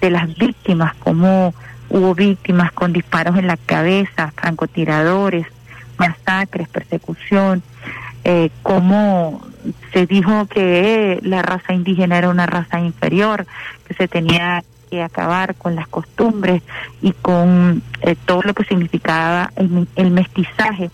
de 0.00 0.10
las 0.10 0.34
víctimas, 0.36 0.94
cómo 0.96 1.54
hubo 1.90 2.14
víctimas 2.14 2.72
con 2.72 2.92
disparos 2.92 3.36
en 3.38 3.46
la 3.46 3.56
cabeza, 3.56 4.32
francotiradores, 4.36 5.46
masacres, 5.96 6.68
persecución, 6.68 7.62
eh, 8.24 8.50
cómo 8.62 9.42
se 9.92 10.06
dijo 10.06 10.46
que 10.46 11.18
la 11.22 11.42
raza 11.42 11.72
indígena 11.72 12.18
era 12.18 12.28
una 12.28 12.46
raza 12.46 12.80
inferior, 12.80 13.46
que 13.86 13.94
se 13.94 14.08
tenía 14.08 14.62
que 14.88 15.02
acabar 15.02 15.54
con 15.54 15.74
las 15.74 15.88
costumbres 15.88 16.62
y 17.02 17.12
con 17.12 17.82
eh, 18.02 18.16
todo 18.24 18.42
lo 18.42 18.54
que 18.54 18.64
significaba 18.64 19.52
el, 19.56 20.10
mestizaje 20.10 20.90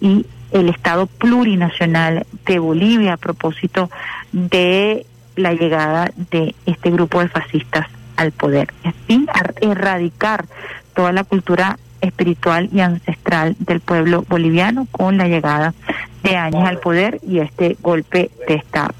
y 0.00 0.26
el 0.52 0.68
Estado 0.68 1.06
plurinacional 1.06 2.26
de 2.46 2.58
Bolivia 2.58 3.14
a 3.14 3.16
propósito 3.16 3.90
de 4.32 5.06
la 5.36 5.52
llegada 5.52 6.10
de 6.30 6.54
este 6.66 6.90
grupo 6.90 7.20
de 7.20 7.28
fascistas 7.28 7.86
al 8.16 8.32
poder. 8.32 8.72
Así, 8.84 9.26
erradicar 9.60 10.46
toda 10.94 11.12
la 11.12 11.24
cultura 11.24 11.78
espiritual 12.00 12.68
y 12.72 12.80
ancestral 12.80 13.56
del 13.58 13.80
pueblo 13.80 14.24
boliviano 14.28 14.86
con 14.90 15.18
la 15.18 15.28
llegada 15.28 15.74
de 16.22 16.36
años 16.36 16.66
al 16.66 16.78
poder 16.78 17.20
y 17.26 17.38
este 17.38 17.76
golpe 17.80 18.30
de 18.46 18.54
Estado. 18.54 18.94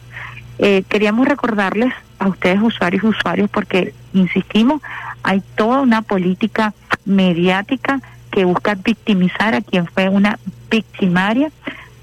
Eh, 0.59 0.83
queríamos 0.89 1.27
recordarles 1.27 1.93
a 2.19 2.29
ustedes 2.29 2.61
usuarios 2.61 3.05
y 3.05 3.07
usuarios 3.07 3.51
porque, 3.51 3.95
insistimos, 4.13 4.83
hay 5.23 5.43
toda 5.57 5.81
una 5.81 6.03
política 6.03 6.75
mediática 7.05 8.01
que 8.31 8.45
busca 8.45 8.75
victimizar 8.75 9.55
a 9.55 9.61
quien 9.61 9.87
fue 9.87 10.09
una 10.09 10.39
victimaria. 10.71 11.51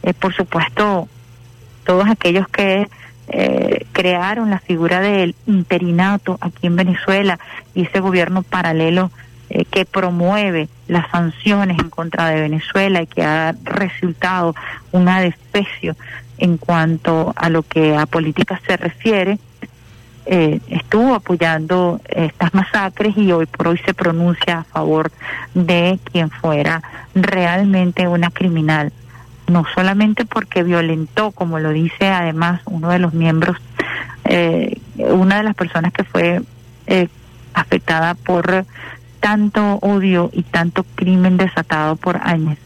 Eh, 0.04 0.14
por 0.14 0.34
supuesto, 0.34 1.08
todos 1.86 2.08
aquellos 2.08 2.48
que 2.48 2.88
eh, 3.28 3.86
crearon 3.92 4.50
la 4.50 4.60
figura 4.60 5.00
del 5.00 5.36
interinato 5.48 6.38
aquí 6.42 6.68
en 6.68 6.76
Venezuela 6.76 7.40
y 7.74 7.84
ese 7.84 8.00
gobierno 8.00 8.44
paralelo 8.44 9.12
eh, 9.50 9.66
que 9.66 9.86
promueve 9.86 10.70
las 10.88 11.10
sanciones 11.10 11.80
en 11.80 11.90
contra 11.90 12.30
de 12.30 12.42
Venezuela 12.42 13.02
y 13.02 13.08
que 13.08 13.24
ha 13.24 13.56
resultado 13.64 14.56
una 14.92 15.22
desprecio 15.22 15.96
en 16.38 16.58
cuanto 16.58 17.34
a 17.36 17.50
lo 17.50 17.64
que 17.64 17.96
a 17.96 18.06
política 18.06 18.60
se 18.68 18.78
refiere, 18.78 19.40
eh, 20.26 20.60
estuvo 20.70 21.14
apoyando 21.14 22.02
estas 22.10 22.54
masacres 22.54 23.16
y 23.16 23.32
hoy 23.32 23.46
por 23.46 23.68
hoy 23.68 23.78
se 23.86 23.94
pronuncia 23.94 24.60
a 24.60 24.64
favor 24.64 25.12
de 25.54 26.00
quien 26.12 26.32
fuera 26.32 26.82
realmente 27.14 28.08
una 28.08 28.32
criminal, 28.32 28.92
no 29.48 29.66
solamente 29.76 30.26
porque 30.26 30.64
violentó, 30.64 31.32
como 31.32 31.60
lo 31.60 31.70
dice 31.70 32.10
además 32.10 32.62
uno 32.66 32.90
de 32.90 33.00
los 33.00 33.14
miembros, 33.14 33.58
eh, 34.24 34.80
una 34.98 35.38
de 35.38 35.44
las 35.44 35.56
personas 35.56 35.94
que 35.94 36.04
fue 36.04 36.42
eh, 36.88 37.08
afectada 37.54 38.16
por 38.16 38.66
tanto 39.20 39.80
odio 39.82 40.32
y 40.34 40.44
tanto 40.44 40.86
crimen 40.96 41.38
desatado 41.38 41.96
por 41.96 42.18
años, 42.18 42.58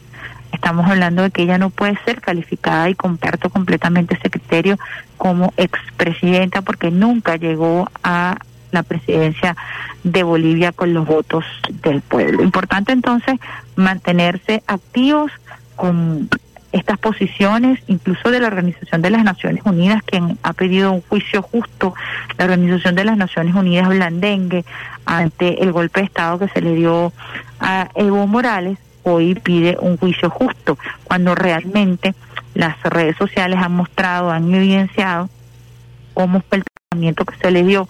Estamos 0.52 0.88
hablando 0.88 1.22
de 1.22 1.30
que 1.30 1.42
ella 1.42 1.58
no 1.58 1.70
puede 1.70 1.98
ser 2.04 2.20
calificada 2.20 2.88
y 2.90 2.94
comparto 2.94 3.50
completamente 3.50 4.14
ese 4.14 4.30
criterio 4.30 4.78
como 5.16 5.52
expresidenta 5.56 6.62
porque 6.62 6.90
nunca 6.90 7.36
llegó 7.36 7.88
a 8.02 8.36
la 8.72 8.82
presidencia 8.82 9.56
de 10.04 10.22
Bolivia 10.22 10.72
con 10.72 10.94
los 10.94 11.06
votos 11.06 11.44
del 11.82 12.00
pueblo. 12.00 12.42
Importante 12.42 12.92
entonces 12.92 13.38
mantenerse 13.76 14.62
activos 14.66 15.32
con 15.76 16.28
estas 16.72 16.98
posiciones, 16.98 17.80
incluso 17.88 18.30
de 18.30 18.38
la 18.38 18.46
Organización 18.46 19.02
de 19.02 19.10
las 19.10 19.24
Naciones 19.24 19.62
Unidas, 19.64 20.02
quien 20.04 20.38
ha 20.42 20.52
pedido 20.52 20.92
un 20.92 21.02
juicio 21.02 21.42
justo, 21.42 21.94
la 22.38 22.44
Organización 22.44 22.94
de 22.94 23.04
las 23.04 23.16
Naciones 23.16 23.54
Unidas 23.54 23.88
blandengue 23.88 24.64
ante 25.04 25.62
el 25.62 25.72
golpe 25.72 26.00
de 26.00 26.06
Estado 26.06 26.38
que 26.38 26.48
se 26.48 26.60
le 26.60 26.74
dio 26.74 27.12
a 27.58 27.88
Evo 27.94 28.26
Morales, 28.26 28.78
hoy 29.02 29.34
pide 29.34 29.76
un 29.80 29.96
juicio 29.96 30.30
justo, 30.30 30.78
cuando 31.04 31.34
realmente 31.34 32.14
las 32.54 32.80
redes 32.82 33.16
sociales 33.16 33.58
han 33.60 33.72
mostrado, 33.72 34.30
han 34.30 34.52
evidenciado 34.54 35.28
cómo 36.14 36.42
fue 36.48 36.58
el 36.58 36.64
tratamiento 36.64 37.24
que 37.24 37.36
se 37.36 37.50
le 37.50 37.62
dio 37.64 37.88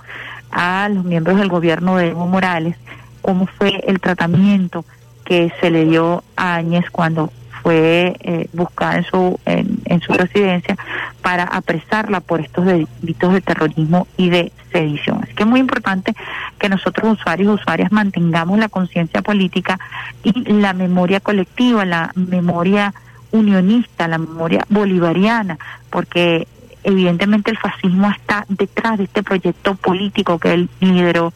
a 0.51 0.89
los 0.89 1.05
miembros 1.05 1.39
del 1.39 1.49
gobierno 1.49 1.97
de 1.97 2.09
Evo 2.09 2.27
Morales, 2.27 2.77
cómo 3.23 3.47
fue 3.47 3.83
el 3.87 4.01
tratamiento 4.01 4.85
que 5.25 5.53
se 5.61 5.71
le 5.71 5.85
dio 5.85 6.25
a 6.37 6.57
Áñez 6.57 6.91
cuando 6.91 7.33
fue 7.71 8.17
eh, 8.19 8.49
buscada 8.53 8.97
en 8.97 9.05
su, 9.05 9.39
en, 9.47 9.79
en, 9.85 10.01
su 10.01 10.13
residencia 10.13 10.77
para 11.23 11.45
apresarla 11.45 12.19
por 12.19 12.41
estos 12.41 12.67
delitos 12.67 13.33
de 13.33 13.41
terrorismo 13.41 14.09
y 14.17 14.29
de 14.29 14.51
sedición. 14.73 15.21
Así 15.23 15.35
que 15.35 15.45
es 15.45 15.49
muy 15.49 15.61
importante 15.61 16.13
que 16.59 16.69
nosotros 16.69 17.19
usuarios 17.21 17.47
y 17.49 17.61
usuarias 17.63 17.93
mantengamos 17.93 18.59
la 18.59 18.69
conciencia 18.69 19.23
política 19.23 19.79
y 20.25 20.33
la 20.53 20.73
memoria 20.73 21.21
colectiva, 21.21 21.85
la 21.85 22.11
memoria 22.17 22.93
unionista, 23.31 24.09
la 24.09 24.19
memoria 24.19 24.67
bolivariana, 24.69 25.57
porque 25.91 26.49
evidentemente 26.83 27.53
el 27.53 27.59
fascismo 27.59 28.11
está 28.11 28.47
detrás 28.49 28.99
de 28.99 29.05
este 29.05 29.23
proyecto 29.23 29.77
político 29.77 30.41
que 30.41 30.55
él 30.55 30.69
lideró 30.81 31.33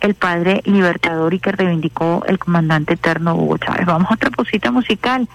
el 0.00 0.14
padre 0.14 0.60
libertador 0.66 1.32
y 1.32 1.38
que 1.38 1.52
reivindicó 1.52 2.24
el 2.26 2.38
comandante 2.38 2.94
eterno 2.94 3.34
Hugo 3.36 3.56
Chávez. 3.56 3.86
Vamos 3.86 4.10
a 4.10 4.14
otra 4.14 4.30
cosita 4.30 4.70
musical 4.70 5.26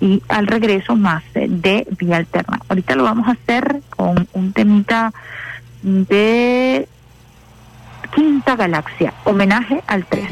y 0.00 0.22
al 0.28 0.46
regreso 0.46 0.96
más 0.96 1.22
eh, 1.34 1.46
de 1.48 1.86
vía 1.98 2.18
alterna. 2.18 2.60
Ahorita 2.68 2.94
lo 2.96 3.04
vamos 3.04 3.28
a 3.28 3.32
hacer 3.32 3.80
con 3.90 4.28
un 4.32 4.52
temita 4.52 5.12
de 5.82 6.88
Quinta 8.14 8.56
Galaxia, 8.56 9.12
homenaje 9.24 9.82
al 9.86 10.04
3. 10.06 10.26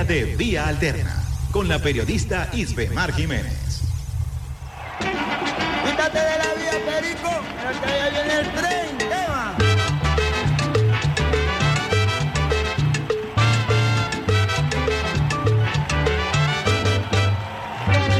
Sintonía 0.00 0.04
de 0.04 0.36
Vía 0.36 0.68
Alterna 0.68 1.22
con 1.50 1.68
la 1.68 1.78
periodista 1.78 2.48
Isbemar 2.52 3.12
Jiménez. 3.12 3.82
Quítate 5.00 6.18
de 6.18 6.38
la 6.38 6.54
vía, 6.54 6.72
Perico, 6.86 7.30
pero 7.56 7.80
que 7.80 8.10
viene 8.10 8.34
el 8.40 8.52
tren, 8.52 9.10
Eva. 9.10 9.56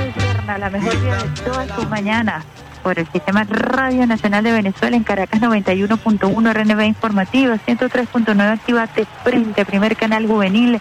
Alterna, 0.08 0.58
la 0.58 0.70
mejor 0.70 1.00
día 1.00 1.16
de 1.16 1.42
todas 1.42 1.76
tus 1.76 1.88
mañanas 1.88 2.44
por 2.82 2.98
el 2.98 3.06
Sistema 3.08 3.44
Radio 3.44 4.06
Nacional 4.06 4.42
de 4.44 4.52
Venezuela 4.52 4.96
en 4.96 5.04
Caracas 5.04 5.40
91.1 5.40 6.52
RNB 6.52 6.80
Informativa, 6.82 7.56
103.9 7.56 8.40
Activate 8.40 9.06
Frente, 9.22 9.64
primer 9.64 9.96
canal 9.96 10.26
juvenil 10.26 10.80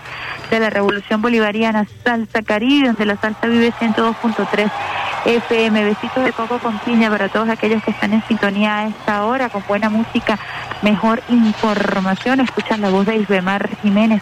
de 0.50 0.60
la 0.60 0.70
Revolución 0.70 1.22
Bolivariana, 1.22 1.86
Salsa 2.04 2.42
Caribe, 2.42 2.88
donde 2.88 3.06
la 3.06 3.18
salsa 3.18 3.48
vive 3.48 3.72
102.3 3.74 4.72
FM. 5.26 5.84
Besitos 5.84 6.24
de 6.24 6.34
coco 6.34 6.60
con 6.60 6.80
piña 6.80 7.10
para 7.10 7.30
todos 7.30 7.50
aquellos 7.50 7.84
que 7.84 7.92
están 7.92 8.14
en 8.14 8.24
sintonía 8.28 8.80
a 8.80 8.88
esta 8.88 9.26
hora, 9.26 9.50
con 9.50 9.64
buena 9.68 9.90
música, 9.90 10.40
mejor 10.82 11.22
información. 11.30 12.40
Escuchan 12.40 12.82
la 12.82 12.90
voz 12.90 13.06
de 13.06 13.18
Isbemar 13.18 13.70
Jiménez 13.82 14.22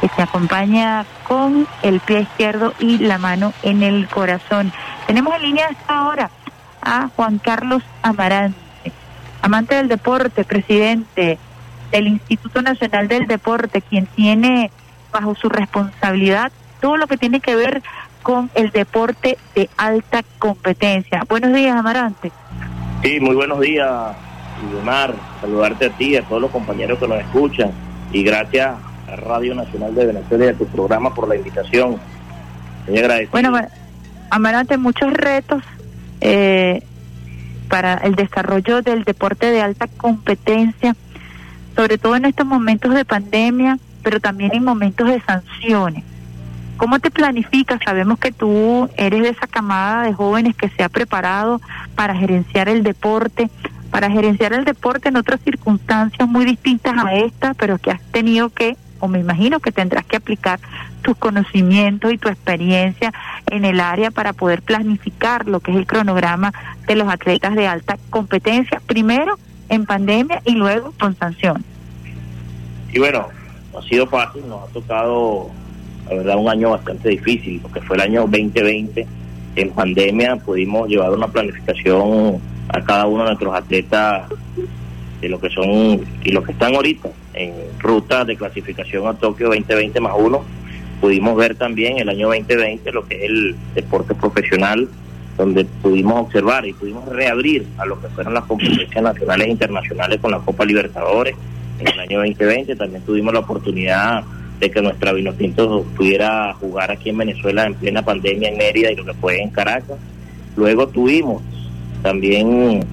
que 0.00 0.08
se 0.08 0.22
acompaña 0.22 1.06
con 1.28 1.68
el 1.82 2.00
pie 2.00 2.22
izquierdo 2.22 2.74
y 2.80 2.98
la 2.98 3.18
mano 3.18 3.52
en 3.62 3.84
el 3.84 4.08
corazón. 4.08 4.72
Tenemos 5.06 5.32
en 5.36 5.42
línea 5.42 5.66
a 5.68 5.70
esta 5.70 6.08
hora 6.08 6.30
a 6.80 7.08
Juan 7.14 7.38
Carlos 7.38 7.84
Amarante, 8.02 8.58
amante 9.42 9.76
del 9.76 9.86
deporte, 9.86 10.42
presidente 10.42 11.38
del 11.92 12.08
Instituto 12.08 12.62
Nacional 12.62 13.06
del 13.06 13.28
Deporte, 13.28 13.80
quien 13.80 14.06
tiene 14.06 14.72
bajo 15.12 15.34
su 15.34 15.48
responsabilidad 15.48 16.50
todo 16.80 16.96
lo 16.96 17.06
que 17.06 17.16
tiene 17.16 17.40
que 17.40 17.54
ver 17.54 17.82
con 18.22 18.50
el 18.54 18.70
deporte 18.70 19.36
de 19.54 19.68
alta 19.76 20.22
competencia. 20.38 21.22
Buenos 21.28 21.52
días, 21.52 21.76
Amarante. 21.76 22.32
Sí, 23.02 23.18
muy 23.20 23.34
buenos 23.34 23.60
días, 23.60 23.90
Mar. 24.84 25.14
Saludarte 25.40 25.86
a 25.86 25.90
ti 25.90 26.10
y 26.10 26.16
a 26.16 26.22
todos 26.22 26.40
los 26.42 26.50
compañeros 26.50 26.98
que 26.98 27.08
nos 27.08 27.18
escuchan. 27.20 27.70
Y 28.12 28.22
gracias 28.22 28.76
a 29.10 29.16
Radio 29.16 29.54
Nacional 29.54 29.94
de 29.94 30.06
Venezuela 30.06 30.44
y 30.46 30.48
a 30.48 30.54
tu 30.54 30.66
programa 30.66 31.12
por 31.14 31.28
la 31.28 31.36
invitación. 31.36 31.96
Muy 32.88 32.98
agradecido. 32.98 33.30
Bueno, 33.32 33.48
Amar- 33.48 33.70
Amarante, 34.30 34.76
muchos 34.78 35.12
retos 35.12 35.62
eh, 36.20 36.82
para 37.68 37.94
el 37.94 38.14
desarrollo 38.14 38.82
del 38.82 39.04
deporte 39.04 39.50
de 39.50 39.62
alta 39.62 39.86
competencia, 39.96 40.94
sobre 41.76 41.98
todo 41.98 42.16
en 42.16 42.24
estos 42.26 42.46
momentos 42.46 42.94
de 42.94 43.04
pandemia, 43.04 43.78
pero 44.02 44.20
también 44.20 44.52
en 44.54 44.64
momentos 44.64 45.08
de 45.08 45.20
sanciones. 45.20 46.04
¿Cómo 46.76 46.98
te 46.98 47.10
planificas? 47.10 47.80
Sabemos 47.84 48.18
que 48.18 48.32
tú 48.32 48.88
eres 48.96 49.22
de 49.22 49.28
esa 49.28 49.46
camada 49.46 50.02
de 50.04 50.14
jóvenes 50.14 50.56
que 50.56 50.68
se 50.68 50.82
ha 50.82 50.88
preparado 50.88 51.60
para 51.94 52.14
gerenciar 52.16 52.68
el 52.68 52.82
deporte, 52.82 53.50
para 53.90 54.10
gerenciar 54.10 54.52
el 54.52 54.64
deporte 54.64 55.08
en 55.08 55.16
otras 55.16 55.40
circunstancias 55.42 56.28
muy 56.28 56.44
distintas 56.44 56.94
a 57.04 57.14
esta, 57.14 57.54
pero 57.54 57.78
que 57.78 57.92
has 57.92 58.02
tenido 58.10 58.48
que, 58.50 58.76
o 58.98 59.06
me 59.06 59.20
imagino 59.20 59.60
que 59.60 59.70
tendrás 59.70 60.04
que 60.06 60.16
aplicar 60.16 60.58
tus 61.02 61.16
conocimientos 61.16 62.12
y 62.12 62.18
tu 62.18 62.28
experiencia 62.28 63.12
en 63.50 63.64
el 63.64 63.80
área 63.80 64.10
para 64.10 64.32
poder 64.32 64.62
planificar 64.62 65.46
lo 65.46 65.60
que 65.60 65.72
es 65.72 65.76
el 65.76 65.86
cronograma 65.86 66.52
de 66.86 66.96
los 66.96 67.08
atletas 67.08 67.54
de 67.54 67.68
alta 67.68 67.98
competencia, 68.10 68.80
primero 68.86 69.38
en 69.68 69.86
pandemia 69.86 70.42
y 70.44 70.52
luego 70.52 70.92
con 70.98 71.16
sanción. 71.16 71.64
Y 72.92 72.98
bueno, 72.98 73.28
no 73.72 73.78
ha 73.78 73.82
sido 73.82 74.06
fácil, 74.06 74.46
nos 74.48 74.68
ha 74.68 74.72
tocado, 74.72 75.48
la 76.08 76.16
verdad, 76.16 76.36
un 76.36 76.48
año 76.48 76.70
bastante 76.70 77.08
difícil, 77.08 77.60
porque 77.60 77.80
fue 77.80 77.96
el 77.96 78.02
año 78.02 78.20
2020. 78.22 79.06
En 79.54 79.70
pandemia 79.70 80.36
pudimos 80.36 80.88
llevar 80.88 81.10
una 81.10 81.28
planificación 81.28 82.40
a 82.68 82.80
cada 82.82 83.06
uno 83.06 83.24
de 83.24 83.30
nuestros 83.30 83.54
atletas 83.54 84.28
de 85.20 85.28
lo 85.28 85.40
que 85.40 85.50
son 85.50 86.04
y 86.24 86.32
los 86.32 86.44
que 86.44 86.52
están 86.52 86.74
ahorita 86.74 87.10
en 87.34 87.52
ruta 87.78 88.24
de 88.24 88.36
clasificación 88.36 89.06
a 89.06 89.14
Tokio 89.14 89.48
2020 89.48 90.00
más 90.00 90.14
uno. 90.16 90.42
Pudimos 91.00 91.36
ver 91.36 91.54
también 91.54 91.98
el 91.98 92.08
año 92.08 92.28
2020 92.28 92.92
lo 92.92 93.06
que 93.06 93.16
es 93.16 93.22
el 93.24 93.56
deporte 93.74 94.14
profesional, 94.14 94.88
donde 95.36 95.64
pudimos 95.64 96.20
observar 96.20 96.66
y 96.66 96.72
pudimos 96.72 97.08
reabrir 97.08 97.66
a 97.78 97.86
lo 97.86 98.00
que 98.00 98.08
fueron 98.08 98.34
las 98.34 98.44
competencias 98.44 99.02
nacionales 99.02 99.46
e 99.48 99.50
internacionales 99.50 100.20
con 100.20 100.30
la 100.30 100.38
Copa 100.38 100.64
Libertadores 100.64 101.34
en 101.82 101.94
el 101.94 102.00
año 102.00 102.18
2020. 102.18 102.76
También 102.76 103.02
tuvimos 103.02 103.32
la 103.32 103.40
oportunidad 103.40 104.24
de 104.60 104.70
que 104.70 104.80
nuestra 104.80 105.12
Vinotinto 105.12 105.84
pudiera 105.96 106.54
jugar 106.54 106.90
aquí 106.90 107.10
en 107.10 107.18
Venezuela 107.18 107.66
en 107.66 107.74
plena 107.74 108.02
pandemia 108.02 108.48
en 108.48 108.58
Mérida 108.58 108.92
y 108.92 108.96
lo 108.96 109.04
que 109.04 109.14
fue 109.14 109.42
en 109.42 109.50
Caracas. 109.50 109.98
Luego 110.56 110.88
tuvimos 110.88 111.42
también 112.02 112.84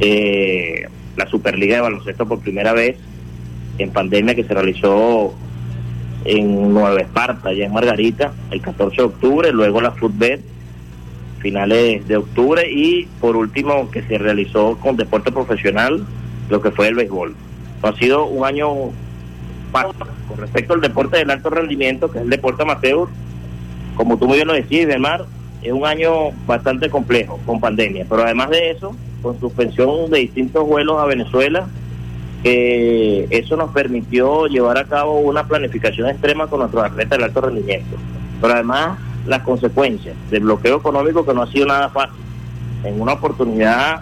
eh, 0.00 0.86
la 1.16 1.26
Superliga 1.26 1.76
de 1.76 1.82
Baloncesto 1.82 2.26
por 2.26 2.40
primera 2.40 2.72
vez 2.72 2.96
en 3.78 3.90
pandemia 3.90 4.34
que 4.34 4.44
se 4.44 4.54
realizó 4.54 5.34
en 6.24 6.72
Nueva 6.72 7.00
Esparta, 7.00 7.48
allá 7.48 7.66
en 7.66 7.72
Margarita, 7.72 8.32
el 8.50 8.60
14 8.60 8.96
de 8.96 9.02
octubre, 9.02 9.52
luego 9.52 9.80
la 9.80 9.92
Footbed, 9.92 10.40
finales 11.40 12.06
de 12.06 12.16
octubre, 12.16 12.70
y 12.70 13.06
por 13.20 13.36
último 13.36 13.90
que 13.90 14.02
se 14.02 14.18
realizó 14.18 14.76
con 14.78 14.96
deporte 14.96 15.32
profesional, 15.32 16.04
lo 16.50 16.60
que 16.60 16.70
fue 16.70 16.88
el 16.88 16.96
béisbol. 16.96 17.34
Ha 17.82 17.92
sido 17.94 18.26
un 18.26 18.44
año. 18.44 18.68
Con 20.28 20.38
respecto 20.38 20.72
al 20.72 20.80
deporte 20.80 21.18
del 21.18 21.30
alto 21.30 21.50
rendimiento, 21.50 22.10
que 22.10 22.18
es 22.18 22.24
el 22.24 22.30
deporte 22.30 22.62
amateur, 22.62 23.06
como 23.96 24.16
tú 24.16 24.26
muy 24.26 24.36
bien 24.36 24.48
lo 24.48 24.54
decís, 24.54 24.86
Belmar, 24.86 25.26
es 25.62 25.72
un 25.72 25.84
año 25.84 26.30
bastante 26.46 26.88
complejo 26.88 27.38
con 27.44 27.60
pandemia, 27.60 28.06
pero 28.08 28.22
además 28.22 28.48
de 28.50 28.70
eso, 28.70 28.96
con 29.20 29.38
suspensión 29.40 30.10
de 30.10 30.20
distintos 30.20 30.66
vuelos 30.66 30.98
a 30.98 31.04
Venezuela, 31.04 31.68
eso 32.44 33.56
nos 33.56 33.70
permitió 33.72 34.46
llevar 34.46 34.78
a 34.78 34.84
cabo 34.84 35.18
una 35.18 35.46
planificación 35.46 36.08
extrema 36.08 36.46
con 36.46 36.60
nuestros 36.60 36.84
atletas 36.84 37.18
del 37.18 37.24
alto 37.24 37.40
rendimiento. 37.42 37.96
Pero 38.40 38.54
además, 38.54 38.98
las 39.26 39.42
consecuencias 39.42 40.16
del 40.30 40.44
bloqueo 40.44 40.78
económico 40.78 41.26
que 41.26 41.34
no 41.34 41.42
ha 41.42 41.50
sido 41.50 41.66
nada 41.66 41.90
fácil. 41.90 42.22
En 42.84 43.00
una 43.00 43.14
oportunidad, 43.14 44.00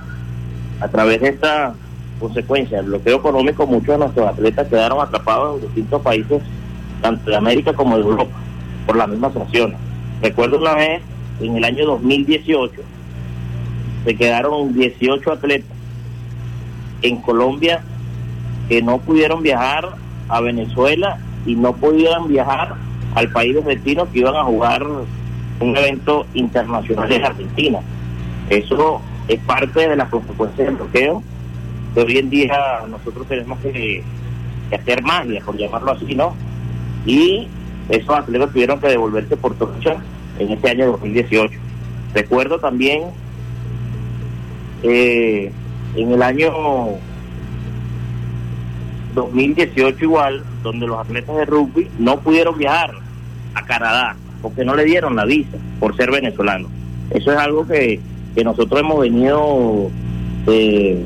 a 0.81 0.89
través 0.89 1.23
de 1.23 1.29
esta 1.31 1.75
consecuencia 2.19 2.79
del 2.79 2.87
bloqueo 2.87 3.17
económico, 3.17 3.67
muchos 3.67 3.89
de 3.89 3.99
nuestros 3.99 4.29
atletas 4.29 4.69
quedaron 4.69 5.01
atrapados 5.01 5.57
en 5.57 5.67
distintos 5.67 6.03
países, 6.03 6.43
tanto 7.03 7.31
de 7.31 7.37
América 7.37 7.73
como 7.73 7.97
de 7.97 8.03
Europa, 8.03 8.35
por 8.87 8.97
las 8.97 9.09
mismas 9.09 9.33
sanciones. 9.35 9.79
Recuerdo 10.23 10.59
una 10.59 10.75
vez, 10.75 11.03
en 11.41 11.57
el 11.57 11.65
año 11.65 11.87
2018, 11.87 12.73
se 14.05 14.17
quedaron 14.17 14.73
18 14.73 15.33
atletas 15.33 15.77
en 17.03 17.17
Colombia 17.19 17.83
que 18.69 18.83
no 18.83 18.99
pudieron 18.99 19.43
viajar 19.43 19.95
a 20.29 20.41
Venezuela 20.41 21.19
y 21.45 21.55
no 21.55 21.75
pudieran 21.75 22.27
viajar 22.29 22.75
al 23.15 23.31
país 23.31 23.55
de 23.55 23.63
destino 23.63 24.11
que 24.11 24.21
iban 24.21 24.35
a 24.35 24.45
jugar 24.45 24.85
un 25.61 25.77
evento 25.77 26.27
internacional 26.35 27.11
en 27.11 27.25
Argentina. 27.25 27.81
Eso 28.49 29.01
es 29.29 29.41
parte 29.41 29.89
de 29.89 29.97
las 29.97 30.09
consecuencias 30.09 30.67
del 30.67 30.77
bloqueo 30.77 31.23
que 31.97 32.03
hoy 32.03 32.19
en 32.19 32.29
día 32.29 32.83
nosotros 32.91 33.27
tenemos 33.27 33.59
que, 33.61 34.03
hacer 34.71 35.03
magia, 35.03 35.41
por 35.41 35.57
llamarlo 35.57 35.93
así, 35.93 36.15
¿no? 36.15 36.35
Y 37.07 37.49
esos 37.89 38.11
atletas 38.11 38.53
tuvieron 38.53 38.79
que 38.81 38.89
devolverse 38.89 39.37
por 39.37 39.55
trocha 39.55 39.97
en 40.39 40.51
este 40.51 40.71
año 40.71 40.89
2018. 40.89 41.59
Recuerdo 42.13 42.59
también 42.59 43.05
eh, 44.83 45.51
en 45.95 46.13
el 46.13 46.23
año 46.23 46.53
2018 49.15 50.05
igual, 50.05 50.45
donde 50.63 50.87
los 50.87 50.99
atletas 50.99 51.35
de 51.37 51.47
rugby 51.47 51.89
no 51.99 52.21
pudieron 52.21 52.59
viajar 52.59 52.91
a 53.55 53.65
Canadá 53.65 54.17
porque 54.43 54.67
no 54.67 54.75
le 54.75 54.85
dieron 54.85 55.17
la 55.17 55.25
visa 55.25 55.57
por 55.81 55.97
ser 55.97 56.11
venezolanos. 56.11 56.71
Eso 57.11 57.33
es 57.33 57.39
algo 57.39 57.67
que, 57.67 58.01
que 58.35 58.45
nosotros 58.45 58.81
hemos 58.81 59.01
venido 59.01 59.91
eh, 60.49 61.03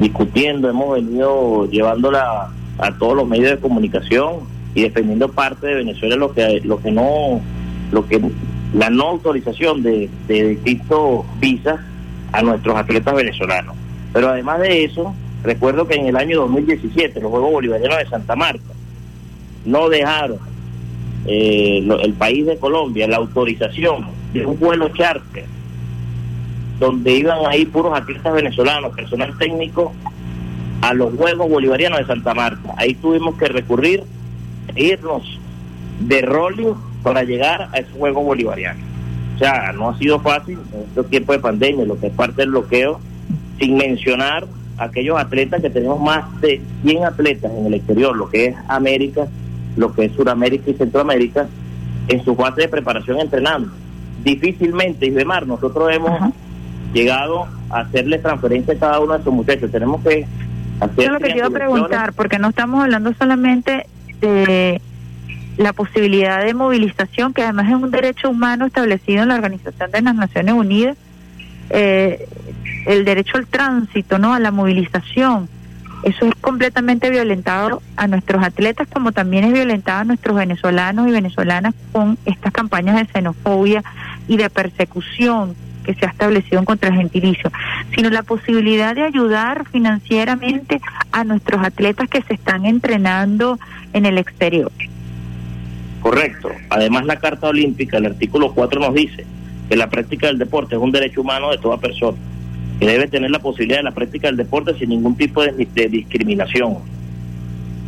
discutiendo, 0.00 0.68
hemos 0.68 0.94
venido 0.94 1.66
llevándola 1.70 2.48
a 2.78 2.92
todos 2.98 3.16
los 3.16 3.26
medios 3.28 3.50
de 3.52 3.58
comunicación 3.58 4.40
y 4.74 4.82
defendiendo 4.82 5.30
parte 5.32 5.66
de 5.66 5.74
Venezuela 5.76 6.16
lo 6.16 6.32
que 6.32 6.60
lo 6.64 6.80
que 6.82 6.90
no 6.92 7.40
lo 7.92 8.06
que 8.06 8.20
la 8.74 8.90
no 8.90 9.04
autorización 9.08 9.82
de, 9.82 10.10
de 10.28 10.48
distintos 10.48 11.24
visas 11.40 11.80
a 12.32 12.42
nuestros 12.42 12.76
atletas 12.76 13.14
venezolanos. 13.14 13.74
Pero 14.12 14.28
además 14.28 14.60
de 14.60 14.84
eso, 14.84 15.14
recuerdo 15.44 15.86
que 15.86 15.94
en 15.94 16.06
el 16.06 16.16
año 16.16 16.40
2017 16.40 17.20
los 17.20 17.30
Juegos 17.30 17.52
Bolivarianos 17.52 17.98
de 17.98 18.06
Santa 18.06 18.36
Marta 18.36 18.74
no 19.64 19.88
dejaron 19.88 20.38
eh, 21.26 21.80
lo- 21.84 22.00
el 22.00 22.12
país 22.12 22.44
de 22.46 22.58
Colombia 22.58 23.08
la 23.08 23.16
autorización 23.16 24.06
de 24.32 24.44
un 24.44 24.58
vuelo 24.58 24.88
charter 24.90 25.44
donde 26.78 27.12
iban 27.12 27.38
ahí 27.46 27.64
puros 27.64 27.96
atletas 27.98 28.32
venezolanos, 28.34 28.94
personal 28.94 29.36
técnico, 29.38 29.92
a 30.82 30.94
los 30.94 31.14
Juegos 31.14 31.48
Bolivarianos 31.48 31.98
de 31.98 32.06
Santa 32.06 32.34
Marta. 32.34 32.74
Ahí 32.76 32.94
tuvimos 32.94 33.36
que 33.36 33.46
recurrir 33.46 34.02
irnos 34.74 35.22
de 36.00 36.22
rolling 36.22 36.74
para 37.02 37.22
llegar 37.22 37.68
a 37.72 37.78
ese 37.78 37.90
juego 37.92 38.22
bolivariano. 38.22 38.80
O 39.34 39.38
sea, 39.38 39.72
no 39.72 39.90
ha 39.90 39.98
sido 39.98 40.20
fácil 40.20 40.58
en 40.72 40.80
estos 40.82 41.08
tiempos 41.08 41.36
de 41.36 41.42
pandemia, 41.42 41.84
lo 41.84 41.98
que 41.98 42.08
es 42.08 42.12
parte 42.12 42.42
del 42.42 42.50
bloqueo, 42.50 43.00
sin 43.58 43.76
mencionar 43.76 44.46
aquellos 44.78 45.18
atletas 45.18 45.62
que 45.62 45.70
tenemos 45.70 46.00
más 46.00 46.40
de 46.40 46.60
100 46.84 47.04
atletas 47.04 47.50
en 47.52 47.66
el 47.66 47.74
exterior, 47.74 48.16
lo 48.16 48.28
que 48.28 48.46
es 48.46 48.56
América, 48.68 49.26
lo 49.76 49.92
que 49.94 50.06
es 50.06 50.12
Sudamérica 50.12 50.70
y 50.70 50.74
Centroamérica, 50.74 51.48
en 52.08 52.24
su 52.24 52.34
fase 52.34 52.62
de 52.62 52.68
preparación 52.68 53.20
entrenando. 53.20 53.70
Difícilmente, 54.22 55.06
Isbemar, 55.06 55.46
nosotros 55.46 55.92
hemos 55.92 56.32
llegado 56.96 57.46
a 57.70 57.80
hacerle 57.80 58.18
transferencia 58.18 58.74
a 58.74 58.78
cada 58.78 59.00
uno 59.00 59.12
de 59.14 59.20
esos 59.20 59.32
muchachos. 59.32 59.70
Tenemos 59.70 60.02
que 60.02 60.26
hacer... 60.80 61.04
Eso 61.04 61.16
es 61.16 61.22
lo 61.22 61.34
que 61.34 61.42
a 61.42 61.50
preguntar, 61.50 62.12
porque 62.14 62.38
no 62.38 62.48
estamos 62.48 62.82
hablando 62.82 63.12
solamente 63.14 63.86
de 64.20 64.80
la 65.58 65.72
posibilidad 65.72 66.44
de 66.44 66.54
movilización, 66.54 67.32
que 67.32 67.42
además 67.42 67.68
es 67.68 67.74
un 67.74 67.90
derecho 67.90 68.30
humano 68.30 68.66
establecido 68.66 69.22
en 69.22 69.28
la 69.28 69.34
Organización 69.34 69.90
de 69.90 70.02
las 70.02 70.14
Naciones 70.14 70.54
Unidas, 70.54 70.96
eh, 71.70 72.28
el 72.86 73.04
derecho 73.04 73.36
al 73.36 73.46
tránsito, 73.46 74.18
¿no? 74.18 74.32
A 74.32 74.40
la 74.40 74.50
movilización. 74.50 75.48
Eso 76.02 76.26
es 76.26 76.34
completamente 76.40 77.10
violentado 77.10 77.82
a 77.96 78.06
nuestros 78.06 78.42
atletas, 78.44 78.86
como 78.92 79.12
también 79.12 79.44
es 79.44 79.52
violentado 79.52 80.00
a 80.00 80.04
nuestros 80.04 80.36
venezolanos 80.36 81.08
y 81.08 81.10
venezolanas 81.10 81.74
con 81.90 82.16
estas 82.26 82.52
campañas 82.52 82.96
de 82.96 83.06
xenofobia 83.06 83.82
y 84.28 84.36
de 84.36 84.48
persecución 84.50 85.56
que 85.86 85.94
se 85.94 86.04
ha 86.04 86.10
establecido 86.10 86.58
en 86.58 86.64
contra 86.64 86.92
gentilicio, 86.92 87.50
sino 87.94 88.10
la 88.10 88.24
posibilidad 88.24 88.94
de 88.94 89.02
ayudar 89.02 89.66
financieramente 89.70 90.80
a 91.12 91.22
nuestros 91.22 91.64
atletas 91.64 92.08
que 92.08 92.22
se 92.22 92.34
están 92.34 92.66
entrenando 92.66 93.58
en 93.92 94.04
el 94.04 94.18
exterior. 94.18 94.72
Correcto. 96.00 96.50
Además, 96.70 97.06
la 97.06 97.16
Carta 97.16 97.48
Olímpica, 97.48 97.98
el 97.98 98.06
artículo 98.06 98.52
4 98.52 98.80
nos 98.80 98.94
dice 98.94 99.24
que 99.68 99.76
la 99.76 99.88
práctica 99.88 100.26
del 100.26 100.38
deporte 100.38 100.74
es 100.74 100.80
un 100.80 100.92
derecho 100.92 101.20
humano 101.20 101.50
de 101.50 101.58
toda 101.58 101.78
persona, 101.78 102.18
que 102.78 102.86
debe 102.86 103.06
tener 103.08 103.30
la 103.30 103.38
posibilidad 103.38 103.78
de 103.78 103.84
la 103.84 103.94
práctica 103.94 104.26
del 104.26 104.36
deporte 104.36 104.78
sin 104.78 104.90
ningún 104.90 105.16
tipo 105.16 105.42
de, 105.42 105.52
de 105.52 105.88
discriminación, 105.88 106.78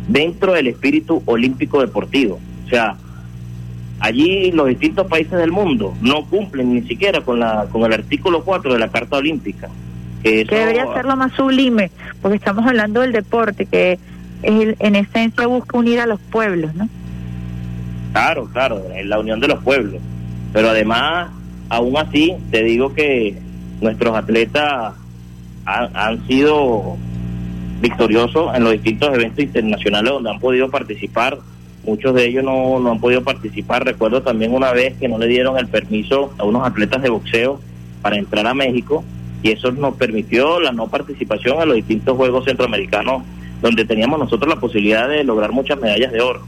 dentro 0.07 0.53
del 0.53 0.67
espíritu 0.67 1.21
olímpico 1.25 1.81
deportivo. 1.81 2.39
O 2.65 2.69
sea, 2.69 2.97
allí 3.99 4.51
los 4.51 4.67
distintos 4.67 5.07
países 5.07 5.33
del 5.33 5.51
mundo 5.51 5.93
no 6.01 6.25
cumplen 6.25 6.73
ni 6.73 6.81
siquiera 6.83 7.21
con 7.21 7.39
la 7.39 7.67
con 7.71 7.83
el 7.83 7.93
artículo 7.93 8.43
4 8.43 8.73
de 8.73 8.79
la 8.79 8.87
Carta 8.89 9.17
Olímpica. 9.17 9.69
Que, 10.23 10.41
eso- 10.41 10.49
que 10.49 10.55
debería 10.57 10.85
ser 10.93 11.05
lo 11.05 11.15
más 11.15 11.31
sublime, 11.33 11.91
porque 12.21 12.35
estamos 12.37 12.65
hablando 12.65 13.01
del 13.01 13.11
deporte, 13.13 13.65
que 13.65 13.93
es 14.43 14.61
el- 14.61 14.75
en 14.79 14.95
esencia 14.95 15.47
busca 15.47 15.77
unir 15.77 15.99
a 15.99 16.05
los 16.05 16.19
pueblos, 16.19 16.73
¿no? 16.75 16.89
Claro, 18.11 18.45
claro, 18.51 18.81
es 18.95 19.05
la 19.05 19.19
unión 19.19 19.39
de 19.39 19.47
los 19.47 19.63
pueblos. 19.63 20.01
Pero 20.51 20.69
además, 20.69 21.29
aún 21.69 21.95
así, 21.97 22.33
te 22.51 22.63
digo 22.63 22.93
que 22.93 23.37
nuestros 23.81 24.15
atletas 24.15 24.93
han, 25.65 25.95
han 25.95 26.27
sido 26.27 26.97
victoriosos 27.81 28.55
en 28.55 28.63
los 28.63 28.73
distintos 28.73 29.13
eventos 29.13 29.39
internacionales 29.39 30.11
donde 30.11 30.31
han 30.31 30.39
podido 30.39 30.69
participar. 30.69 31.37
Muchos 31.85 32.13
de 32.13 32.25
ellos 32.27 32.43
no, 32.43 32.79
no 32.79 32.91
han 32.91 32.99
podido 32.99 33.23
participar. 33.23 33.83
Recuerdo 33.85 34.21
también 34.21 34.53
una 34.53 34.71
vez 34.71 34.95
que 34.99 35.07
no 35.07 35.17
le 35.17 35.27
dieron 35.27 35.57
el 35.57 35.67
permiso 35.67 36.33
a 36.37 36.43
unos 36.43 36.67
atletas 36.67 37.01
de 37.01 37.09
boxeo 37.09 37.59
para 38.01 38.17
entrar 38.17 38.45
a 38.47 38.53
México 38.53 39.03
y 39.41 39.51
eso 39.51 39.71
nos 39.71 39.95
permitió 39.95 40.59
la 40.59 40.71
no 40.71 40.87
participación 40.87 41.61
a 41.61 41.65
los 41.65 41.75
distintos 41.77 42.15
Juegos 42.17 42.45
Centroamericanos 42.45 43.23
donde 43.61 43.85
teníamos 43.85 44.19
nosotros 44.19 44.53
la 44.53 44.59
posibilidad 44.59 45.07
de 45.09 45.23
lograr 45.23 45.51
muchas 45.51 45.79
medallas 45.79 46.11
de 46.11 46.21
oro. 46.21 46.41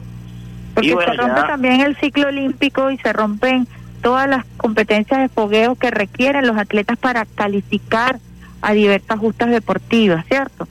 Porque 0.73 0.89
Y 0.89 0.93
bueno, 0.93 1.11
se 1.13 1.17
rompe 1.17 1.41
ya- 1.41 1.47
también 1.47 1.81
el 1.81 1.95
ciclo 1.97 2.27
olímpico 2.29 2.89
y 2.91 2.97
se 2.97 3.11
rompen 3.11 3.67
todas 4.01 4.29
las 4.29 4.45
competencias 4.57 5.19
de 5.19 5.27
fogueo 5.29 5.75
que 5.75 5.91
requieren 5.91 6.47
los 6.47 6.57
atletas 6.57 6.97
para 6.97 7.25
calificar 7.25 8.19
a 8.61 8.73
diversas 8.73 9.19
justas 9.19 9.49
deportivas, 9.49 10.25
¿cierto? 10.27 10.67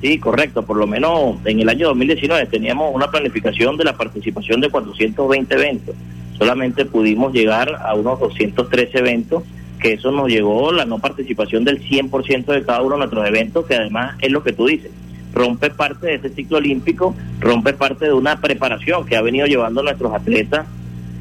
Sí, 0.00 0.18
correcto. 0.18 0.62
Por 0.62 0.76
lo 0.76 0.86
menos 0.86 1.36
en 1.44 1.60
el 1.60 1.68
año 1.68 1.88
2019 1.88 2.46
teníamos 2.46 2.94
una 2.94 3.10
planificación 3.10 3.76
de 3.76 3.84
la 3.84 3.96
participación 3.96 4.60
de 4.60 4.70
420 4.70 5.54
eventos. 5.54 5.94
Solamente 6.38 6.84
pudimos 6.84 7.32
llegar 7.32 7.74
a 7.74 7.94
unos 7.94 8.20
213 8.20 8.98
eventos, 8.98 9.42
que 9.80 9.94
eso 9.94 10.12
nos 10.12 10.28
llegó 10.28 10.70
la 10.72 10.84
no 10.84 10.98
participación 10.98 11.64
del 11.64 11.80
100% 11.82 12.46
de 12.46 12.62
cada 12.62 12.82
uno 12.82 12.92
de 12.92 12.98
nuestros 12.98 13.26
eventos, 13.26 13.66
que 13.66 13.74
además 13.74 14.16
es 14.20 14.30
lo 14.30 14.44
que 14.44 14.52
tú 14.52 14.66
dices. 14.66 14.92
Rompe 15.34 15.70
parte 15.70 16.06
de 16.06 16.14
ese 16.14 16.30
ciclo 16.30 16.58
olímpico, 16.58 17.14
rompe 17.40 17.72
parte 17.72 18.06
de 18.06 18.12
una 18.12 18.40
preparación 18.40 19.04
que 19.04 19.16
ha 19.16 19.22
venido 19.22 19.46
llevando 19.46 19.82
nuestros 19.82 20.14
atletas, 20.14 20.66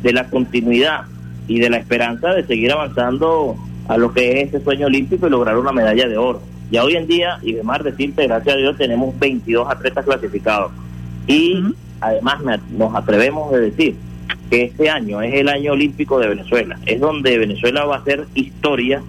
de 0.03 0.13
la 0.13 0.29
continuidad 0.29 1.05
y 1.47 1.59
de 1.59 1.69
la 1.69 1.77
esperanza 1.77 2.33
de 2.33 2.45
seguir 2.45 2.71
avanzando 2.71 3.55
a 3.87 3.97
lo 3.97 4.13
que 4.13 4.41
es 4.41 4.49
ese 4.49 4.63
sueño 4.63 4.87
olímpico 4.87 5.27
y 5.27 5.29
lograr 5.29 5.57
una 5.57 5.71
medalla 5.71 6.07
de 6.07 6.17
oro. 6.17 6.41
Ya 6.71 6.83
hoy 6.83 6.95
en 6.95 7.07
día, 7.07 7.39
y 7.41 7.53
además 7.53 7.83
decirte, 7.83 8.27
gracias 8.27 8.55
a 8.55 8.57
Dios, 8.57 8.77
tenemos 8.77 9.17
22 9.19 9.69
atletas 9.69 10.05
clasificados. 10.05 10.71
Y 11.27 11.63
además 12.01 12.41
me- 12.41 12.59
nos 12.77 12.93
atrevemos 12.95 13.53
a 13.53 13.57
decir 13.57 13.95
que 14.49 14.63
este 14.65 14.89
año 14.89 15.21
es 15.21 15.33
el 15.33 15.49
año 15.49 15.73
olímpico 15.73 16.19
de 16.19 16.27
Venezuela. 16.27 16.77
Es 16.85 16.99
donde 16.99 17.37
Venezuela 17.37 17.85
va 17.85 17.95
a 17.95 17.99
hacer 17.99 18.25
historia, 18.33 19.01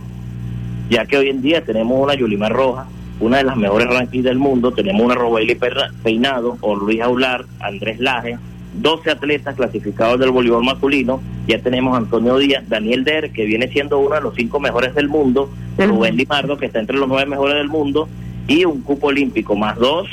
ya 0.90 1.04
que 1.06 1.16
hoy 1.18 1.28
en 1.28 1.42
día 1.42 1.64
tenemos 1.64 1.98
una 2.00 2.14
Yulimar 2.14 2.52
Roja, 2.52 2.86
una 3.20 3.38
de 3.38 3.44
las 3.44 3.56
mejores 3.56 3.88
rankings 3.88 4.24
del 4.24 4.38
mundo, 4.38 4.70
tenemos 4.72 5.02
una 5.02 5.14
Robaili 5.16 5.54
Perra- 5.56 5.90
Peinado, 6.04 6.56
o 6.60 6.76
Luis 6.76 7.00
Aular, 7.00 7.44
Andrés 7.60 7.98
Laje, 7.98 8.38
12 8.74 9.10
atletas 9.10 9.56
clasificados 9.56 10.20
del 10.20 10.30
voleibol 10.30 10.64
masculino, 10.64 11.20
ya 11.46 11.60
tenemos 11.60 11.94
a 11.94 11.98
Antonio 11.98 12.36
Díaz, 12.36 12.68
Daniel 12.68 13.04
Der, 13.04 13.30
que 13.32 13.44
viene 13.44 13.68
siendo 13.68 13.98
uno 13.98 14.14
de 14.14 14.20
los 14.20 14.34
cinco 14.34 14.60
mejores 14.60 14.94
del 14.94 15.08
mundo, 15.08 15.50
Rubén 15.78 16.16
Limardo, 16.16 16.58
que 16.58 16.66
está 16.66 16.80
entre 16.80 16.96
los 16.96 17.08
nueve 17.08 17.28
mejores 17.28 17.56
del 17.56 17.68
mundo, 17.68 18.08
y 18.46 18.64
un 18.64 18.82
cupo 18.82 19.08
olímpico, 19.08 19.56
más 19.56 19.76
dos, 19.76 20.08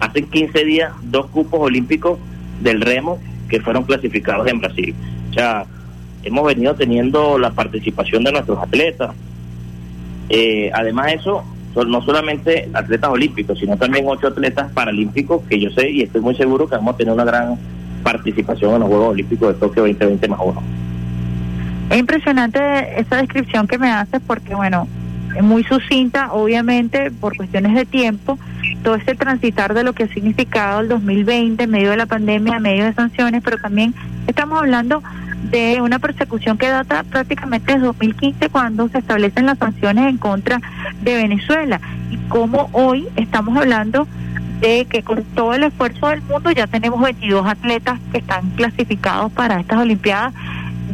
hace 0.00 0.22
15 0.22 0.64
días, 0.64 0.92
dos 1.02 1.26
cupos 1.26 1.60
olímpicos 1.60 2.18
del 2.60 2.80
remo 2.80 3.18
que 3.48 3.60
fueron 3.60 3.84
clasificados 3.84 4.46
en 4.48 4.60
Brasil. 4.60 4.94
O 5.30 5.34
sea, 5.34 5.66
hemos 6.22 6.46
venido 6.46 6.74
teniendo 6.74 7.38
la 7.38 7.50
participación 7.50 8.24
de 8.24 8.32
nuestros 8.32 8.58
atletas. 8.58 9.14
Eh, 10.28 10.70
además 10.74 11.06
de 11.06 11.12
eso, 11.14 11.44
no 11.74 12.02
solamente 12.02 12.68
atletas 12.72 13.10
olímpicos, 13.10 13.58
sino 13.58 13.76
también 13.76 14.04
ocho 14.08 14.28
atletas 14.28 14.70
paralímpicos 14.72 15.42
que 15.48 15.60
yo 15.60 15.70
sé 15.70 15.90
y 15.90 16.02
estoy 16.02 16.20
muy 16.20 16.34
seguro 16.34 16.68
que 16.68 16.76
vamos 16.76 16.94
a 16.94 16.96
tener 16.98 17.14
una 17.14 17.24
gran 17.24 17.56
participación 18.02 18.74
en 18.74 18.80
los 18.80 18.88
Juegos 18.88 19.10
Olímpicos 19.10 19.48
de 19.48 19.60
Tokio 19.60 19.82
2020 19.82 20.28
más 20.28 20.40
uno. 20.42 20.62
Es 21.90 21.98
impresionante 21.98 22.60
esa 23.00 23.16
descripción 23.16 23.66
que 23.66 23.78
me 23.78 23.90
haces 23.90 24.20
porque, 24.26 24.54
bueno, 24.54 24.86
es 25.36 25.42
muy 25.42 25.64
sucinta, 25.64 26.32
obviamente, 26.32 27.10
por 27.10 27.36
cuestiones 27.36 27.74
de 27.74 27.86
tiempo, 27.86 28.38
todo 28.82 28.94
ese 28.96 29.14
transitar 29.14 29.74
de 29.74 29.84
lo 29.84 29.92
que 29.92 30.04
ha 30.04 30.08
significado 30.08 30.80
el 30.80 30.88
2020 30.88 31.62
en 31.62 31.70
medio 31.70 31.90
de 31.90 31.96
la 31.96 32.06
pandemia, 32.06 32.56
en 32.56 32.62
medio 32.62 32.84
de 32.84 32.92
sanciones, 32.94 33.42
pero 33.44 33.58
también 33.58 33.94
estamos 34.26 34.58
hablando 34.58 35.02
de 35.44 35.80
una 35.80 35.98
persecución 35.98 36.58
que 36.58 36.68
data 36.68 37.04
prácticamente 37.04 37.72
desde 37.72 37.86
2015 37.86 38.48
cuando 38.50 38.88
se 38.88 38.98
establecen 38.98 39.46
las 39.46 39.58
sanciones 39.58 40.06
en 40.06 40.18
contra 40.18 40.60
de 41.02 41.14
Venezuela 41.14 41.80
y 42.10 42.16
cómo 42.28 42.68
hoy 42.72 43.08
estamos 43.16 43.56
hablando 43.56 44.06
de 44.60 44.86
que 44.86 45.02
con 45.02 45.22
todo 45.22 45.54
el 45.54 45.62
esfuerzo 45.62 46.08
del 46.08 46.22
mundo 46.22 46.50
ya 46.50 46.66
tenemos 46.66 47.00
22 47.00 47.46
atletas 47.46 47.98
que 48.12 48.18
están 48.18 48.50
clasificados 48.50 49.32
para 49.32 49.60
estas 49.60 49.78
Olimpiadas 49.78 50.34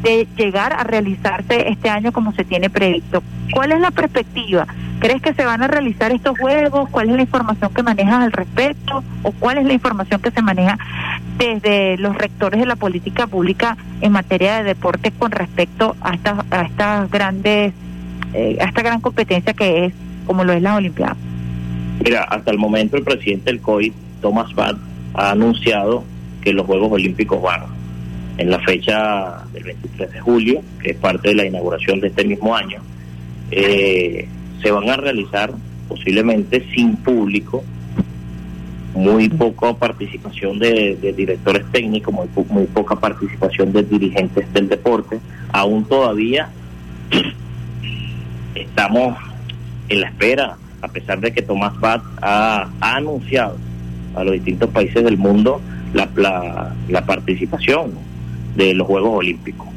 de 0.02 0.28
llegar 0.36 0.72
a 0.74 0.84
realizarse 0.84 1.70
este 1.70 1.88
año 1.88 2.12
como 2.12 2.32
se 2.32 2.44
tiene 2.44 2.68
previsto. 2.68 3.22
¿Cuál 3.52 3.72
es 3.72 3.80
la 3.80 3.90
perspectiva? 3.90 4.66
¿Crees 5.00 5.20
que 5.20 5.34
se 5.34 5.44
van 5.44 5.62
a 5.62 5.68
realizar 5.68 6.12
estos 6.12 6.38
juegos? 6.38 6.88
¿Cuál 6.90 7.10
es 7.10 7.16
la 7.16 7.22
información 7.22 7.72
que 7.74 7.82
manejas 7.82 8.24
al 8.24 8.32
respecto? 8.32 9.02
¿O 9.22 9.32
cuál 9.32 9.58
es 9.58 9.66
la 9.66 9.72
información 9.72 10.20
que 10.20 10.30
se 10.30 10.40
maneja 10.40 10.78
desde 11.36 11.96
los 11.98 12.16
rectores 12.16 12.60
de 12.60 12.66
la 12.66 12.76
política 12.76 13.26
pública 13.26 13.76
en 14.00 14.12
materia 14.12 14.58
de 14.58 14.64
deporte 14.64 15.10
con 15.10 15.30
respecto 15.30 15.96
a 16.00 16.14
estas, 16.14 16.44
a 16.50 16.62
estas 16.62 17.10
grandes, 17.10 17.72
eh, 18.32 18.56
a 18.60 18.64
esta 18.64 18.82
gran 18.82 19.00
competencia 19.00 19.52
que 19.52 19.86
es 19.86 19.94
como 20.26 20.44
lo 20.44 20.52
es 20.52 20.62
la 20.62 20.76
Olimpiada? 20.76 21.16
Mira, 22.02 22.22
hasta 22.24 22.50
el 22.50 22.58
momento 22.58 22.96
el 22.96 23.02
presidente 23.02 23.50
del 23.50 23.60
COI, 23.60 23.92
Thomas 24.20 24.54
Bach, 24.54 24.76
ha 25.14 25.30
anunciado 25.30 26.04
que 26.40 26.52
los 26.52 26.66
Juegos 26.66 26.92
Olímpicos 26.92 27.40
van 27.40 27.62
en 28.36 28.50
la 28.50 28.58
fecha 28.60 29.44
del 29.52 29.64
23 29.64 30.12
de 30.12 30.20
julio, 30.20 30.62
que 30.82 30.90
es 30.90 30.96
parte 30.96 31.28
de 31.28 31.34
la 31.34 31.46
inauguración 31.46 32.00
de 32.00 32.08
este 32.08 32.24
mismo 32.24 32.54
año. 32.54 32.80
Eh, 33.50 34.28
se 34.64 34.70
van 34.70 34.88
a 34.88 34.96
realizar 34.96 35.52
posiblemente 35.88 36.64
sin 36.74 36.96
público, 36.96 37.62
muy 38.94 39.28
poca 39.28 39.74
participación 39.74 40.58
de, 40.58 40.96
directores 41.14 41.64
técnicos, 41.70 42.14
muy, 42.14 42.28
po- 42.28 42.46
muy 42.48 42.64
poca 42.64 42.96
participación 42.96 43.72
de 43.72 43.82
dirigentes 43.82 44.50
del 44.54 44.70
deporte. 44.70 45.20
Aún 45.52 45.84
todavía 45.84 46.48
estamos 48.54 49.18
en 49.90 50.00
la 50.00 50.06
espera, 50.08 50.56
a 50.80 50.88
pesar 50.88 51.20
de 51.20 51.32
que 51.34 51.42
Tomás 51.42 51.78
Bach 51.78 52.02
ha, 52.22 52.70
anunciado 52.80 53.58
a 54.14 54.24
los 54.24 54.32
distintos 54.32 54.70
países 54.70 55.04
del 55.04 55.18
mundo 55.18 55.60
la, 55.92 56.72
la 56.88 57.04
participación 57.04 57.92
de 58.56 58.72
los 58.72 58.86
Juegos 58.86 59.10
Olímpicos. 59.18 59.68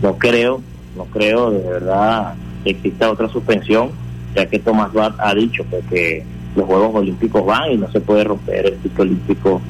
No 0.00 0.16
creo, 0.16 0.62
no 0.96 1.06
creo 1.06 1.50
de 1.50 1.68
verdad 1.68 2.34
que 2.66 2.72
exista 2.72 3.12
otra 3.12 3.28
suspensión, 3.28 3.90
ya 4.34 4.44
que 4.46 4.58
Tomás 4.58 4.92
Bach 4.92 5.14
ha 5.18 5.32
dicho 5.34 5.64
pues, 5.70 5.84
que 5.88 6.24
los 6.56 6.66
Juegos 6.66 6.96
Olímpicos 6.96 7.46
van 7.46 7.70
y 7.70 7.76
no 7.76 7.88
se 7.92 8.00
puede 8.00 8.24
romper 8.24 8.66
el 8.66 8.78
ciclo 8.82 9.04
olímpico 9.04 9.60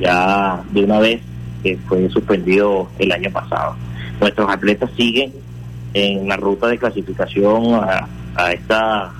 ya 0.00 0.62
de 0.72 0.84
una 0.84 0.98
vez 0.98 1.20
que 1.62 1.76
fue 1.86 2.08
suspendido 2.08 2.88
el 2.98 3.12
año 3.12 3.30
pasado. 3.30 3.74
Nuestros 4.18 4.50
atletas 4.50 4.90
siguen 4.96 5.32
en 5.92 6.26
la 6.26 6.36
ruta 6.36 6.68
de 6.68 6.78
clasificación 6.78 7.74
a, 7.74 8.08
a 8.36 8.52
esta 8.52 9.12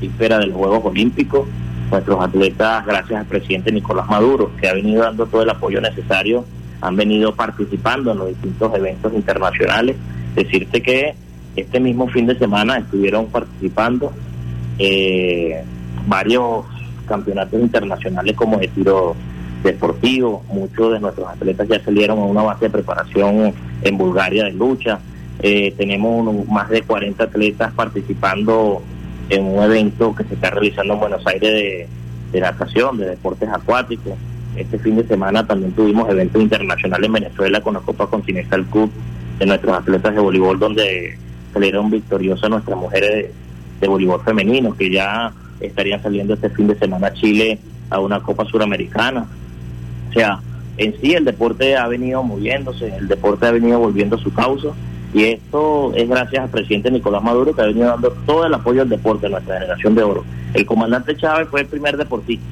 víspera 0.00 0.38
de 0.38 0.46
los 0.46 0.56
Juegos 0.56 0.82
Olímpicos. 0.86 1.46
Nuestros 1.90 2.24
atletas, 2.24 2.86
gracias 2.86 3.20
al 3.20 3.26
presidente 3.26 3.70
Nicolás 3.70 4.08
Maduro, 4.08 4.50
que 4.58 4.66
ha 4.66 4.72
venido 4.72 5.02
dando 5.02 5.26
todo 5.26 5.42
el 5.42 5.50
apoyo 5.50 5.78
necesario, 5.78 6.46
han 6.80 6.96
venido 6.96 7.34
participando 7.34 8.12
en 8.12 8.18
los 8.18 8.28
distintos 8.28 8.74
eventos 8.74 9.12
internacionales. 9.12 9.96
Decirte 10.34 10.80
que 10.80 11.14
este 11.56 11.80
mismo 11.80 12.08
fin 12.08 12.26
de 12.26 12.38
semana 12.38 12.78
estuvieron 12.78 13.26
participando 13.26 14.12
eh, 14.78 15.62
varios 16.06 16.64
campeonatos 17.06 17.60
internacionales 17.60 18.34
como 18.36 18.58
de 18.58 18.68
tiro 18.68 19.14
deportivo. 19.62 20.42
Muchos 20.48 20.92
de 20.94 21.00
nuestros 21.00 21.28
atletas 21.28 21.68
ya 21.68 21.82
salieron 21.84 22.18
a 22.18 22.22
una 22.24 22.42
base 22.42 22.66
de 22.66 22.70
preparación 22.70 23.52
en 23.82 23.98
Bulgaria 23.98 24.44
de 24.44 24.52
lucha. 24.52 24.98
Eh, 25.40 25.74
tenemos 25.76 26.26
unos- 26.26 26.48
más 26.48 26.68
de 26.68 26.82
40 26.82 27.24
atletas 27.24 27.72
participando 27.74 28.82
en 29.28 29.44
un 29.44 29.62
evento 29.62 30.14
que 30.14 30.24
se 30.24 30.34
está 30.34 30.50
realizando 30.50 30.94
en 30.94 31.00
Buenos 31.00 31.26
Aires 31.26 31.50
de, 31.52 31.88
de 32.32 32.40
natación, 32.40 32.98
de 32.98 33.10
deportes 33.10 33.48
acuáticos. 33.48 34.12
Este 34.56 34.78
fin 34.78 34.96
de 34.96 35.06
semana 35.06 35.46
también 35.46 35.72
tuvimos 35.72 36.08
eventos 36.10 36.42
internacionales 36.42 37.06
en 37.06 37.12
Venezuela 37.12 37.60
con 37.62 37.74
la 37.74 37.80
Copa 37.80 38.06
Continental 38.08 38.66
Cup 38.66 38.90
de 39.38 39.46
nuestros 39.46 39.74
atletas 39.76 40.14
de 40.14 40.20
voleibol, 40.20 40.58
donde 40.58 41.16
salieron 41.52 41.90
victoriosas 41.90 42.50
nuestras 42.50 42.78
mujeres 42.78 43.10
de, 43.10 43.32
de 43.80 43.88
voleibol 43.88 44.22
femenino, 44.22 44.74
que 44.76 44.90
ya 44.90 45.32
estarían 45.60 46.02
saliendo 46.02 46.34
este 46.34 46.50
fin 46.50 46.66
de 46.66 46.74
semana 46.76 47.08
a 47.08 47.12
Chile 47.12 47.58
a 47.90 48.00
una 48.00 48.20
Copa 48.20 48.44
Suramericana. 48.44 49.26
O 50.10 50.12
sea, 50.12 50.40
en 50.76 50.94
sí 51.00 51.14
el 51.14 51.24
deporte 51.24 51.76
ha 51.76 51.86
venido 51.86 52.22
moviéndose, 52.22 52.94
el 52.96 53.08
deporte 53.08 53.46
ha 53.46 53.52
venido 53.52 53.78
volviendo 53.78 54.16
a 54.16 54.18
su 54.18 54.32
causa 54.32 54.68
y 55.14 55.24
esto 55.24 55.92
es 55.94 56.08
gracias 56.08 56.44
al 56.44 56.48
presidente 56.48 56.90
Nicolás 56.90 57.22
Maduro 57.22 57.54
que 57.54 57.60
ha 57.60 57.66
venido 57.66 57.88
dando 57.88 58.12
todo 58.24 58.46
el 58.46 58.54
apoyo 58.54 58.82
al 58.82 58.88
deporte, 58.88 59.26
a 59.26 59.30
nuestra 59.30 59.58
generación 59.58 59.94
de 59.94 60.02
oro. 60.02 60.24
El 60.54 60.64
comandante 60.64 61.16
Chávez 61.16 61.48
fue 61.48 61.60
el 61.60 61.66
primer 61.66 61.96
deportista 61.96 62.44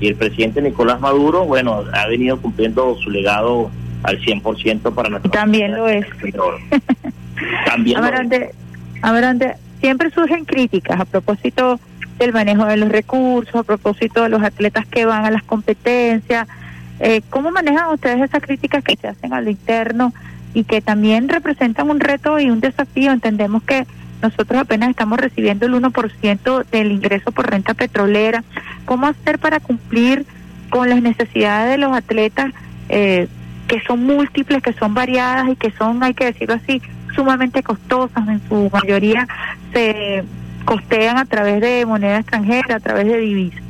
y 0.00 0.08
el 0.08 0.14
presidente 0.14 0.62
Nicolás 0.62 1.00
Maduro, 1.00 1.44
bueno, 1.44 1.84
ha 1.92 2.06
venido 2.06 2.40
cumpliendo 2.40 2.96
su 2.96 3.10
legado 3.10 3.70
al 4.04 4.18
100% 4.20 4.94
para 4.94 5.10
nuestra 5.10 5.30
También 5.30 5.74
lo 5.74 5.88
es. 5.88 6.06
También 7.66 7.98
A 7.98 8.00
lo 8.00 8.06
ver, 8.06 8.14
es. 8.14 8.20
Ande- 8.20 8.50
a 9.02 9.12
ver, 9.12 9.24
Ande, 9.24 9.54
siempre 9.80 10.10
surgen 10.10 10.44
críticas 10.44 10.98
a 11.00 11.04
propósito 11.04 11.78
del 12.18 12.32
manejo 12.32 12.64
de 12.66 12.76
los 12.76 12.88
recursos, 12.88 13.54
a 13.54 13.62
propósito 13.62 14.22
de 14.22 14.28
los 14.28 14.42
atletas 14.42 14.86
que 14.86 15.04
van 15.04 15.24
a 15.24 15.30
las 15.30 15.42
competencias. 15.44 16.48
Eh, 17.00 17.22
¿Cómo 17.30 17.50
manejan 17.52 17.90
ustedes 17.94 18.20
esas 18.22 18.42
críticas 18.42 18.82
que 18.82 18.96
se 18.96 19.06
hacen 19.08 19.32
al 19.32 19.48
interno 19.48 20.12
y 20.52 20.64
que 20.64 20.80
también 20.80 21.28
representan 21.28 21.88
un 21.90 22.00
reto 22.00 22.40
y 22.40 22.50
un 22.50 22.58
desafío? 22.60 23.12
Entendemos 23.12 23.62
que 23.62 23.86
nosotros 24.20 24.60
apenas 24.60 24.90
estamos 24.90 25.20
recibiendo 25.20 25.66
el 25.66 25.74
1% 25.74 26.64
del 26.72 26.90
ingreso 26.90 27.30
por 27.30 27.48
renta 27.48 27.74
petrolera. 27.74 28.42
¿Cómo 28.84 29.06
hacer 29.06 29.38
para 29.38 29.60
cumplir 29.60 30.26
con 30.70 30.90
las 30.90 31.00
necesidades 31.00 31.70
de 31.70 31.78
los 31.78 31.96
atletas 31.96 32.50
eh, 32.88 33.28
que 33.68 33.80
son 33.86 34.04
múltiples, 34.04 34.60
que 34.60 34.72
son 34.72 34.92
variadas 34.92 35.48
y 35.50 35.54
que 35.54 35.70
son, 35.70 36.02
hay 36.02 36.14
que 36.14 36.24
decirlo 36.24 36.54
así, 36.56 36.82
sumamente 37.18 37.64
costosas? 37.64 38.28
En 38.28 38.40
su 38.48 38.70
mayoría 38.72 39.26
se 39.72 40.22
costean 40.64 41.18
a 41.18 41.24
través 41.24 41.60
de 41.60 41.84
moneda 41.84 42.18
extranjera, 42.18 42.76
a 42.76 42.80
través 42.80 43.06
de 43.06 43.18
divisas. 43.18 43.62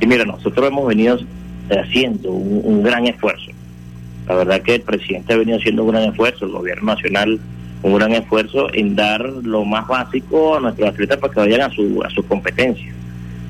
Y 0.00 0.06
mira, 0.06 0.24
nosotros 0.24 0.66
hemos 0.66 0.86
venido 0.86 1.18
haciendo 1.70 2.30
un, 2.30 2.82
gran 2.82 3.06
esfuerzo. 3.06 3.50
La 4.26 4.36
verdad 4.36 4.62
que 4.62 4.76
el 4.76 4.80
presidente 4.80 5.34
ha 5.34 5.36
venido 5.36 5.58
haciendo 5.58 5.84
un 5.84 5.90
gran 5.90 6.04
esfuerzo, 6.04 6.46
el 6.46 6.52
gobierno 6.52 6.94
nacional 6.94 7.38
un 7.82 7.96
gran 7.96 8.12
esfuerzo 8.12 8.72
en 8.72 8.96
dar 8.96 9.20
lo 9.20 9.66
más 9.66 9.86
básico 9.86 10.56
a 10.56 10.60
nuestros 10.60 10.88
atletas 10.88 11.18
para 11.18 11.34
que 11.34 11.40
vayan 11.40 11.60
a 11.60 11.68
su 11.68 12.02
a 12.02 12.08
sus 12.08 12.24
competencias, 12.24 12.94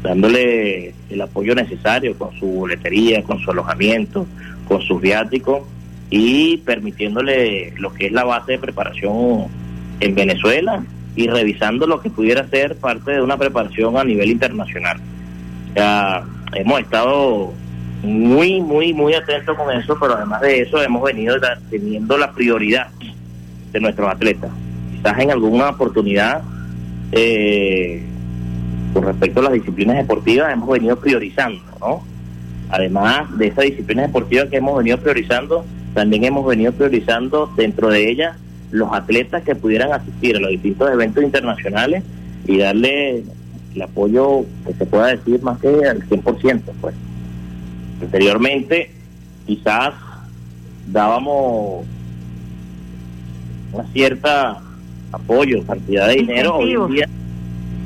dándole 0.02 0.92
el 1.08 1.20
apoyo 1.20 1.54
necesario 1.54 2.18
con 2.18 2.36
su 2.40 2.46
boletería, 2.46 3.22
con 3.22 3.38
su 3.38 3.52
alojamiento, 3.52 4.26
con 4.66 4.82
sus 4.82 5.00
viáticos 5.00 5.62
y 6.10 6.58
permitiéndole 6.58 7.72
lo 7.78 7.92
que 7.92 8.06
es 8.06 8.12
la 8.12 8.24
base 8.24 8.52
de 8.52 8.58
preparación 8.58 9.46
en 10.00 10.14
Venezuela 10.14 10.84
y 11.16 11.28
revisando 11.28 11.86
lo 11.86 12.00
que 12.00 12.10
pudiera 12.10 12.48
ser 12.48 12.76
parte 12.76 13.12
de 13.12 13.22
una 13.22 13.36
preparación 13.36 13.96
a 13.96 14.04
nivel 14.04 14.30
internacional. 14.30 14.98
Ya 15.74 16.24
hemos 16.54 16.80
estado 16.80 17.52
muy, 18.02 18.60
muy, 18.60 18.92
muy 18.92 19.14
atentos 19.14 19.56
con 19.56 19.70
eso, 19.76 19.96
pero 19.98 20.14
además 20.14 20.40
de 20.42 20.62
eso 20.62 20.82
hemos 20.82 21.02
venido 21.02 21.36
teniendo 21.70 22.18
la 22.18 22.32
prioridad 22.32 22.88
de 23.72 23.80
nuestros 23.80 24.08
atletas. 24.08 24.50
Quizás 24.92 25.18
en 25.18 25.30
alguna 25.30 25.70
oportunidad, 25.70 26.42
eh, 27.12 28.04
con 28.92 29.04
respecto 29.04 29.40
a 29.40 29.44
las 29.44 29.52
disciplinas 29.52 29.96
deportivas, 29.96 30.52
hemos 30.52 30.68
venido 30.68 30.98
priorizando, 30.98 31.62
¿no? 31.80 32.02
Además 32.70 33.36
de 33.38 33.48
esas 33.48 33.64
disciplinas 33.64 34.08
deportivas 34.08 34.48
que 34.48 34.56
hemos 34.56 34.76
venido 34.76 34.98
priorizando, 34.98 35.64
también 35.94 36.24
hemos 36.24 36.44
venido 36.44 36.72
priorizando 36.72 37.50
dentro 37.56 37.88
de 37.88 38.10
ellas 38.10 38.36
los 38.70 38.92
atletas 38.92 39.44
que 39.44 39.54
pudieran 39.54 39.92
asistir 39.92 40.36
a 40.36 40.40
los 40.40 40.50
distintos 40.50 40.90
eventos 40.90 41.22
internacionales 41.22 42.02
y 42.46 42.58
darle 42.58 43.22
el 43.74 43.82
apoyo 43.82 44.44
que 44.66 44.74
se 44.74 44.86
pueda 44.86 45.06
decir 45.06 45.40
más 45.42 45.60
que 45.60 45.68
al 45.68 46.02
100%, 46.08 46.60
pues. 46.80 46.94
Anteriormente, 48.02 48.90
quizás 49.46 49.94
dábamos 50.88 51.86
una 53.72 53.84
cierta 53.92 54.60
apoyo, 55.12 55.64
cantidad 55.64 56.08
de 56.08 56.16
dinero, 56.16 56.56
hoy 56.56 56.72
en 56.72 56.86
día, 56.88 57.08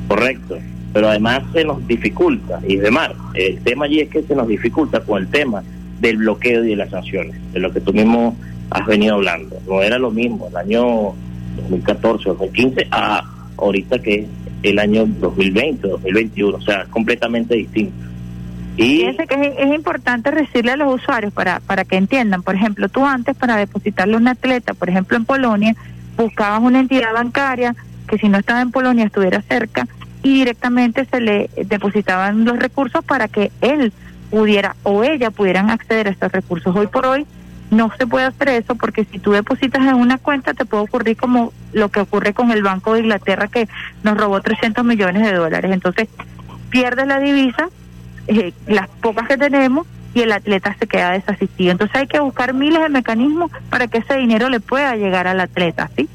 correcto, 0.07 0.57
pero 0.91 1.09
además 1.09 1.43
se 1.53 1.63
nos 1.63 1.85
dificulta, 1.87 2.59
y 2.67 2.77
demás, 2.77 3.11
el 3.35 3.59
tema 3.61 3.85
allí 3.85 3.99
es 3.99 4.09
que 4.09 4.23
se 4.23 4.35
nos 4.35 4.47
dificulta 4.47 4.99
con 5.01 5.21
el 5.21 5.27
tema 5.27 5.63
del 5.99 6.17
bloqueo 6.17 6.63
y 6.63 6.69
de 6.69 6.75
las 6.75 6.89
sanciones, 6.89 7.35
de 7.51 7.59
lo 7.59 7.71
que 7.71 7.81
tú 7.81 7.93
mismo 7.93 8.35
has 8.69 8.85
venido 8.85 9.15
hablando. 9.15 9.57
No 9.67 9.81
era 9.81 9.97
lo 9.97 10.11
mismo 10.11 10.47
el 10.47 10.57
año 10.57 11.13
2014, 11.57 12.29
2015, 12.29 12.87
a 12.91 13.23
ahorita 13.57 13.99
que 13.99 14.19
es 14.21 14.27
el 14.63 14.79
año 14.79 15.05
2020, 15.05 15.87
2021, 15.87 16.57
o 16.57 16.61
sea, 16.61 16.85
completamente 16.85 17.55
distinto. 17.55 18.05
Y 18.77 18.99
Fíjense 18.99 19.27
que 19.27 19.55
es, 19.57 19.75
importante 19.75 20.31
decirle 20.31 20.71
a 20.71 20.77
los 20.77 20.95
usuarios 20.95 21.33
para, 21.33 21.59
para 21.59 21.83
que 21.83 21.97
entiendan. 21.97 22.43
Por 22.43 22.55
ejemplo, 22.55 22.87
tú 22.87 23.05
antes 23.05 23.35
para 23.35 23.57
depositarle 23.57 24.15
a 24.15 24.17
un 24.17 24.27
atleta, 24.29 24.73
por 24.73 24.89
ejemplo 24.89 25.17
en 25.17 25.25
Polonia, 25.25 25.75
buscabas 26.15 26.61
una 26.61 26.79
entidad 26.79 27.13
bancaria 27.13 27.75
que 28.07 28.17
si 28.17 28.29
no 28.29 28.37
estaba 28.37 28.61
en 28.61 28.71
Polonia 28.71 29.05
estuviera 29.05 29.41
cerca 29.41 29.87
y 30.23 30.33
directamente 30.33 31.05
se 31.05 31.19
le 31.21 31.49
depositaban 31.65 32.45
los 32.45 32.57
recursos 32.57 33.03
para 33.05 33.27
que 33.27 33.51
él 33.61 33.93
pudiera 34.29 34.75
o 34.83 35.03
ella 35.03 35.31
pudieran 35.31 35.69
acceder 35.69 36.07
a 36.07 36.11
estos 36.11 36.31
recursos. 36.31 36.75
Hoy 36.75 36.87
por 36.87 37.05
hoy 37.05 37.25
no 37.71 37.91
se 37.97 38.07
puede 38.07 38.25
hacer 38.25 38.49
eso 38.49 38.75
porque 38.75 39.05
si 39.05 39.19
tú 39.19 39.31
depositas 39.31 39.81
en 39.85 39.93
una 39.95 40.17
cuenta 40.17 40.53
te 40.53 40.65
puede 40.65 40.83
ocurrir 40.83 41.17
como 41.17 41.53
lo 41.73 41.89
que 41.89 41.99
ocurre 41.99 42.33
con 42.33 42.51
el 42.51 42.63
Banco 42.63 42.93
de 42.93 43.01
Inglaterra 43.01 43.47
que 43.47 43.67
nos 44.03 44.17
robó 44.17 44.41
300 44.41 44.83
millones 44.85 45.23
de 45.23 45.33
dólares. 45.33 45.71
Entonces 45.71 46.07
pierdes 46.69 47.07
la 47.07 47.19
divisa 47.19 47.69
eh, 48.27 48.53
las 48.67 48.87
pocas 49.01 49.27
que 49.27 49.37
tenemos 49.37 49.87
y 50.13 50.21
el 50.21 50.31
atleta 50.31 50.75
se 50.79 50.87
queda 50.87 51.11
desasistido. 51.11 51.71
Entonces 51.71 51.95
hay 51.95 52.07
que 52.07 52.19
buscar 52.19 52.53
miles 52.53 52.81
de 52.81 52.89
mecanismos 52.89 53.51
para 53.69 53.87
que 53.87 53.99
ese 53.99 54.15
dinero 54.17 54.49
le 54.49 54.59
pueda 54.59 54.95
llegar 54.95 55.27
al 55.27 55.39
atleta, 55.39 55.89
¿sí? 55.95 56.07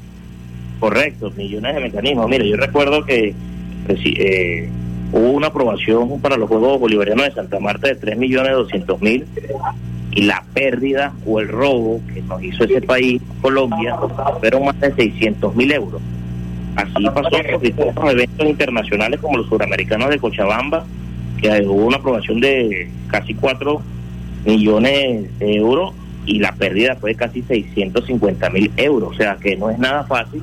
Correcto, 0.79 1.31
millones 1.37 1.75
de 1.75 1.81
mecanismos. 1.81 2.29
Mira, 2.29 2.43
yo 2.45 2.57
recuerdo 2.57 3.05
que 3.05 3.33
presi- 3.87 4.15
eh, 4.17 4.69
hubo 5.11 5.31
una 5.31 5.47
aprobación 5.47 6.19
para 6.19 6.37
los 6.37 6.49
Juegos 6.49 6.79
Bolivarianos 6.79 7.25
de 7.25 7.31
Santa 7.31 7.59
Marta 7.59 7.87
de 7.87 7.95
3 7.95 8.17
millones 8.17 8.53
200 8.53 9.01
mil 9.01 9.25
y 10.11 10.23
la 10.23 10.43
pérdida 10.53 11.13
o 11.25 11.39
el 11.39 11.49
robo 11.49 12.01
que 12.13 12.21
nos 12.21 12.41
hizo 12.41 12.63
ese 12.63 12.81
país, 12.81 13.21
Colombia, 13.41 13.97
fueron 14.39 14.65
más 14.65 14.79
de 14.79 14.93
600 14.93 15.55
mil 15.55 15.71
euros. 15.71 16.01
Así 16.75 17.03
pasó 17.13 17.29
con 17.29 17.61
distintos 17.61 18.11
eventos 18.11 18.47
internacionales 18.47 19.19
como 19.19 19.37
los 19.37 19.47
suramericanos 19.47 20.09
de 20.09 20.19
Cochabamba, 20.19 20.85
que 21.41 21.49
hubo 21.65 21.85
una 21.85 21.97
aprobación 21.97 22.39
de 22.39 22.89
casi 23.07 23.33
4 23.33 23.81
millones 24.45 25.39
de 25.39 25.55
euros 25.55 25.93
y 26.25 26.39
la 26.39 26.53
pérdida 26.53 26.95
fue 26.95 27.11
de 27.11 27.17
casi 27.17 27.41
650 27.41 28.49
mil 28.49 28.71
euros. 28.77 29.11
O 29.11 29.15
sea 29.15 29.35
que 29.35 29.55
no 29.55 29.69
es 29.69 29.77
nada 29.77 30.03
fácil 30.05 30.41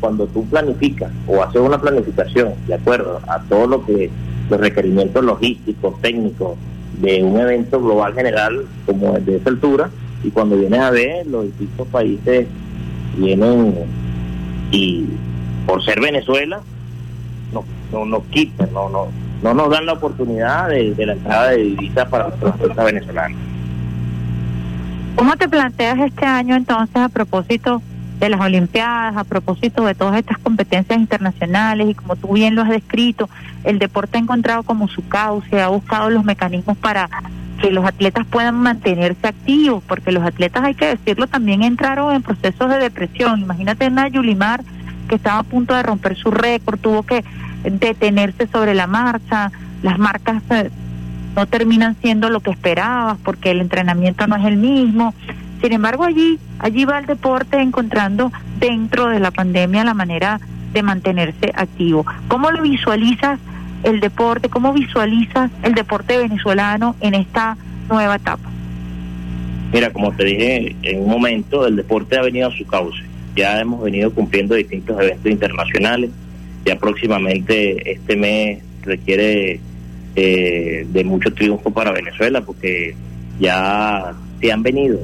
cuando 0.00 0.26
tú 0.26 0.44
planificas 0.46 1.10
o 1.26 1.42
haces 1.42 1.60
una 1.60 1.80
planificación 1.80 2.54
de 2.66 2.74
acuerdo 2.74 3.20
a 3.28 3.40
todo 3.40 3.66
lo 3.66 3.84
que 3.84 4.10
los 4.50 4.60
requerimientos 4.60 5.24
logísticos, 5.24 6.00
técnicos 6.00 6.56
de 7.00 7.22
un 7.22 7.38
evento 7.38 7.80
global 7.80 8.14
general 8.14 8.64
como 8.86 9.16
el 9.16 9.24
de 9.24 9.36
esa 9.36 9.50
altura 9.50 9.90
y 10.24 10.30
cuando 10.30 10.56
vienes 10.56 10.80
a 10.80 10.90
ver 10.90 11.26
los 11.26 11.44
distintos 11.44 11.86
países 11.88 12.46
vienen 13.16 13.74
y 14.70 15.06
por 15.66 15.84
ser 15.84 16.00
Venezuela 16.00 16.60
no 17.52 17.64
no 17.92 18.04
nos 18.04 18.24
quitan 18.24 18.72
no 18.72 18.88
no 18.88 19.06
no 19.42 19.54
nos 19.54 19.70
dan 19.70 19.86
la 19.86 19.92
oportunidad 19.92 20.68
de, 20.68 20.94
de 20.94 21.06
la 21.06 21.12
entrada 21.12 21.50
de 21.50 21.58
divisas 21.58 22.08
para 22.08 22.28
los 22.28 22.38
transportistas 22.38 22.84
venezolanos 22.84 23.38
¿Cómo 25.14 25.36
te 25.36 25.48
planteas 25.48 25.98
este 25.98 26.24
año 26.24 26.56
entonces 26.56 26.96
a 26.96 27.08
propósito 27.08 27.82
de 28.18 28.28
las 28.28 28.40
Olimpiadas, 28.40 29.16
a 29.16 29.24
propósito 29.24 29.84
de 29.84 29.94
todas 29.94 30.16
estas 30.16 30.38
competencias 30.38 30.98
internacionales 30.98 31.88
y 31.90 31.94
como 31.94 32.16
tú 32.16 32.32
bien 32.34 32.54
lo 32.54 32.62
has 32.62 32.70
descrito, 32.70 33.28
el 33.64 33.78
deporte 33.78 34.18
ha 34.18 34.20
encontrado 34.20 34.62
como 34.62 34.88
su 34.88 35.06
cauce, 35.08 35.60
ha 35.60 35.68
buscado 35.68 36.10
los 36.10 36.24
mecanismos 36.24 36.76
para 36.78 37.08
que 37.60 37.70
los 37.70 37.84
atletas 37.84 38.26
puedan 38.26 38.56
mantenerse 38.56 39.26
activos, 39.26 39.82
porque 39.86 40.12
los 40.12 40.24
atletas, 40.24 40.64
hay 40.64 40.74
que 40.74 40.86
decirlo, 40.86 41.26
también 41.26 41.62
entraron 41.62 42.14
en 42.14 42.22
procesos 42.22 42.70
de 42.70 42.78
depresión. 42.78 43.40
Imagínate 43.40 43.86
a 43.86 44.08
Yulimar 44.08 44.62
que 45.08 45.16
estaba 45.16 45.40
a 45.40 45.42
punto 45.42 45.74
de 45.74 45.82
romper 45.82 46.16
su 46.16 46.30
récord, 46.30 46.78
tuvo 46.78 47.02
que 47.02 47.24
detenerse 47.64 48.46
sobre 48.46 48.74
la 48.74 48.86
marcha, 48.86 49.50
las 49.82 49.98
marcas 49.98 50.42
eh, 50.50 50.70
no 51.34 51.46
terminan 51.46 51.96
siendo 52.00 52.30
lo 52.30 52.40
que 52.40 52.50
esperabas 52.50 53.16
porque 53.24 53.50
el 53.50 53.60
entrenamiento 53.60 54.26
no 54.26 54.36
es 54.36 54.44
el 54.44 54.56
mismo. 54.56 55.14
Sin 55.60 55.72
embargo, 55.72 56.04
allí, 56.04 56.38
allí 56.58 56.84
va 56.84 56.98
el 56.98 57.06
deporte 57.06 57.60
encontrando 57.60 58.30
dentro 58.58 59.08
de 59.08 59.20
la 59.20 59.30
pandemia 59.30 59.84
la 59.84 59.94
manera 59.94 60.40
de 60.72 60.82
mantenerse 60.82 61.50
activo. 61.54 62.06
¿Cómo 62.28 62.50
lo 62.50 62.62
visualizas 62.62 63.40
el 63.82 64.00
deporte? 64.00 64.48
¿Cómo 64.48 64.72
visualizas 64.72 65.50
el 65.62 65.74
deporte 65.74 66.16
venezolano 66.16 66.94
en 67.00 67.14
esta 67.14 67.56
nueva 67.88 68.16
etapa? 68.16 68.48
Mira, 69.72 69.92
como 69.92 70.12
te 70.12 70.24
dije 70.24 70.76
en 70.82 71.02
un 71.02 71.10
momento, 71.10 71.66
el 71.66 71.76
deporte 71.76 72.16
ha 72.16 72.22
venido 72.22 72.48
a 72.48 72.52
su 72.52 72.64
cauce. 72.66 73.02
Ya 73.34 73.60
hemos 73.60 73.82
venido 73.82 74.12
cumpliendo 74.12 74.54
distintos 74.54 75.00
eventos 75.00 75.30
internacionales. 75.30 76.10
Ya 76.64 76.76
próximamente 76.76 77.92
este 77.92 78.16
mes 78.16 78.62
requiere 78.82 79.60
eh, 80.16 80.86
de 80.88 81.04
mucho 81.04 81.32
triunfo 81.32 81.70
para 81.70 81.92
Venezuela 81.92 82.40
porque 82.40 82.94
ya 83.38 84.14
se 84.40 84.52
han 84.52 84.62
venido 84.62 84.98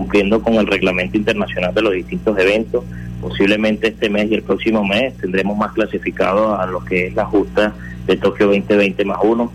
cumpliendo 0.00 0.42
con 0.42 0.54
el 0.54 0.66
reglamento 0.66 1.16
internacional 1.16 1.72
de 1.74 1.80
los 1.80 1.92
distintos 1.94 2.38
eventos. 2.38 2.84
Posiblemente 3.22 3.88
este 3.88 4.10
mes 4.10 4.30
y 4.30 4.34
el 4.34 4.42
próximo 4.42 4.84
mes 4.84 5.16
tendremos 5.16 5.56
más 5.56 5.72
clasificados 5.72 6.60
a 6.60 6.66
lo 6.66 6.84
que 6.84 7.06
es 7.06 7.14
la 7.14 7.24
justa 7.24 7.72
de 8.06 8.16
Tokio 8.16 8.48
2020 8.48 9.04
más 9.06 9.18
uno. 9.22 9.50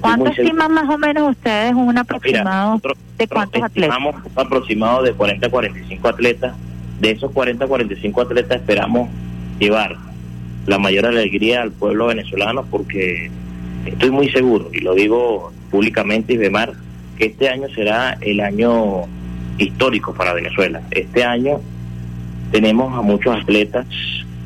¿Cuánto 0.00 0.26
estiman 0.30 0.72
más 0.72 0.88
o 0.88 0.96
menos 0.96 1.30
ustedes 1.32 1.74
un 1.74 1.98
aproximado 1.98 2.70
nosotros- 2.74 2.98
de 3.18 3.26
cuántos 3.26 3.62
atletas? 3.64 3.98
Un 3.98 4.14
aproximado 4.36 5.02
de 5.02 5.12
40 5.12 5.48
a 5.48 5.50
45 5.50 6.08
atletas. 6.08 6.54
De 7.00 7.10
esos 7.10 7.32
40 7.32 7.64
a 7.64 7.68
45 7.68 8.20
atletas 8.20 8.60
esperamos 8.60 9.08
llevar 9.58 9.96
la 10.66 10.78
mayor 10.78 11.06
alegría 11.06 11.62
al 11.62 11.72
pueblo 11.72 12.06
venezolano 12.06 12.64
porque 12.70 13.28
estoy 13.86 14.10
muy 14.12 14.30
seguro, 14.30 14.68
y 14.72 14.80
lo 14.82 14.94
digo 14.94 15.52
públicamente 15.72 16.34
y 16.34 16.36
Bemar, 16.36 16.74
que 17.18 17.26
este 17.26 17.48
año 17.48 17.66
será 17.74 18.16
el 18.20 18.40
año 18.40 19.06
histórico 19.58 20.14
para 20.14 20.32
Venezuela. 20.32 20.80
Este 20.90 21.24
año 21.24 21.60
tenemos 22.50 22.96
a 22.96 23.02
muchos 23.02 23.36
atletas, 23.36 23.86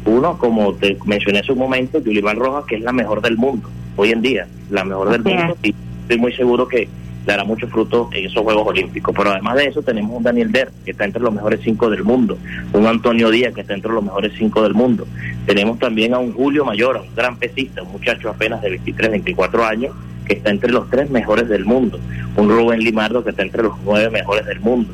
uno 0.05 0.36
como 0.39 0.74
te 0.74 0.97
mencioné 1.05 1.40
hace 1.40 1.52
un 1.52 1.59
momento, 1.59 2.01
Yulimar 2.01 2.36
Rojas, 2.36 2.64
que 2.66 2.76
es 2.76 2.82
la 2.82 2.93
mejor 2.93 3.22
del 3.22 3.36
mundo, 3.36 3.68
hoy 3.97 4.10
en 4.10 4.22
día, 4.22 4.47
la 4.70 4.85
mejor 4.85 5.10
del 5.10 5.22
mundo, 5.22 5.56
y 5.62 5.74
estoy 6.02 6.18
muy 6.18 6.32
seguro 6.35 6.68
que 6.68 6.89
dará 7.24 7.44
mucho 7.44 7.66
fruto 7.68 8.10
en 8.12 8.26
esos 8.26 8.43
Juegos 8.43 8.66
Olímpicos. 8.66 9.14
Pero 9.16 9.31
además 9.31 9.56
de 9.56 9.66
eso 9.66 9.82
tenemos 9.82 10.16
un 10.16 10.22
Daniel 10.22 10.52
Der, 10.52 10.70
que 10.85 10.90
está 10.90 11.05
entre 11.05 11.22
los 11.22 11.32
mejores 11.32 11.60
cinco 11.62 11.90
del 11.90 12.05
mundo, 12.05 12.39
un 12.72 12.86
Antonio 12.86 13.31
Díaz, 13.31 13.55
que 13.55 13.62
está 13.62 13.74
entre 13.74 13.93
los 13.93 14.05
mejores 14.05 14.32
cinco 14.36 14.62
del 14.62 14.74
mundo. 14.74 15.06
Tenemos 15.47 15.78
también 15.78 16.14
a 16.14 16.18
un 16.18 16.32
Julio 16.32 16.64
Mayora, 16.64 17.01
un 17.01 17.14
gran 17.14 17.36
pesista, 17.36 17.82
un 17.82 17.93
muchacho 17.93 18.28
apenas 18.28 18.62
de 18.62 18.70
23, 18.70 19.10
24 19.10 19.64
años, 19.64 19.94
que 20.26 20.34
está 20.34 20.51
entre 20.51 20.70
los 20.70 20.88
tres 20.90 21.10
mejores 21.10 21.48
del 21.48 21.64
mundo. 21.64 21.98
Un 22.36 22.48
Rubén 22.48 22.80
Limardo, 22.80 23.22
que 23.24 23.30
está 23.30 23.42
entre 23.42 23.62
los 23.62 23.74
nueve 23.84 24.10
mejores 24.10 24.46
del 24.46 24.60
mundo. 24.60 24.92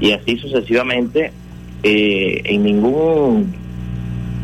Y 0.00 0.12
así 0.12 0.36
sucesivamente, 0.36 1.32
eh, 1.82 2.40
en 2.44 2.62
ningún 2.62 3.54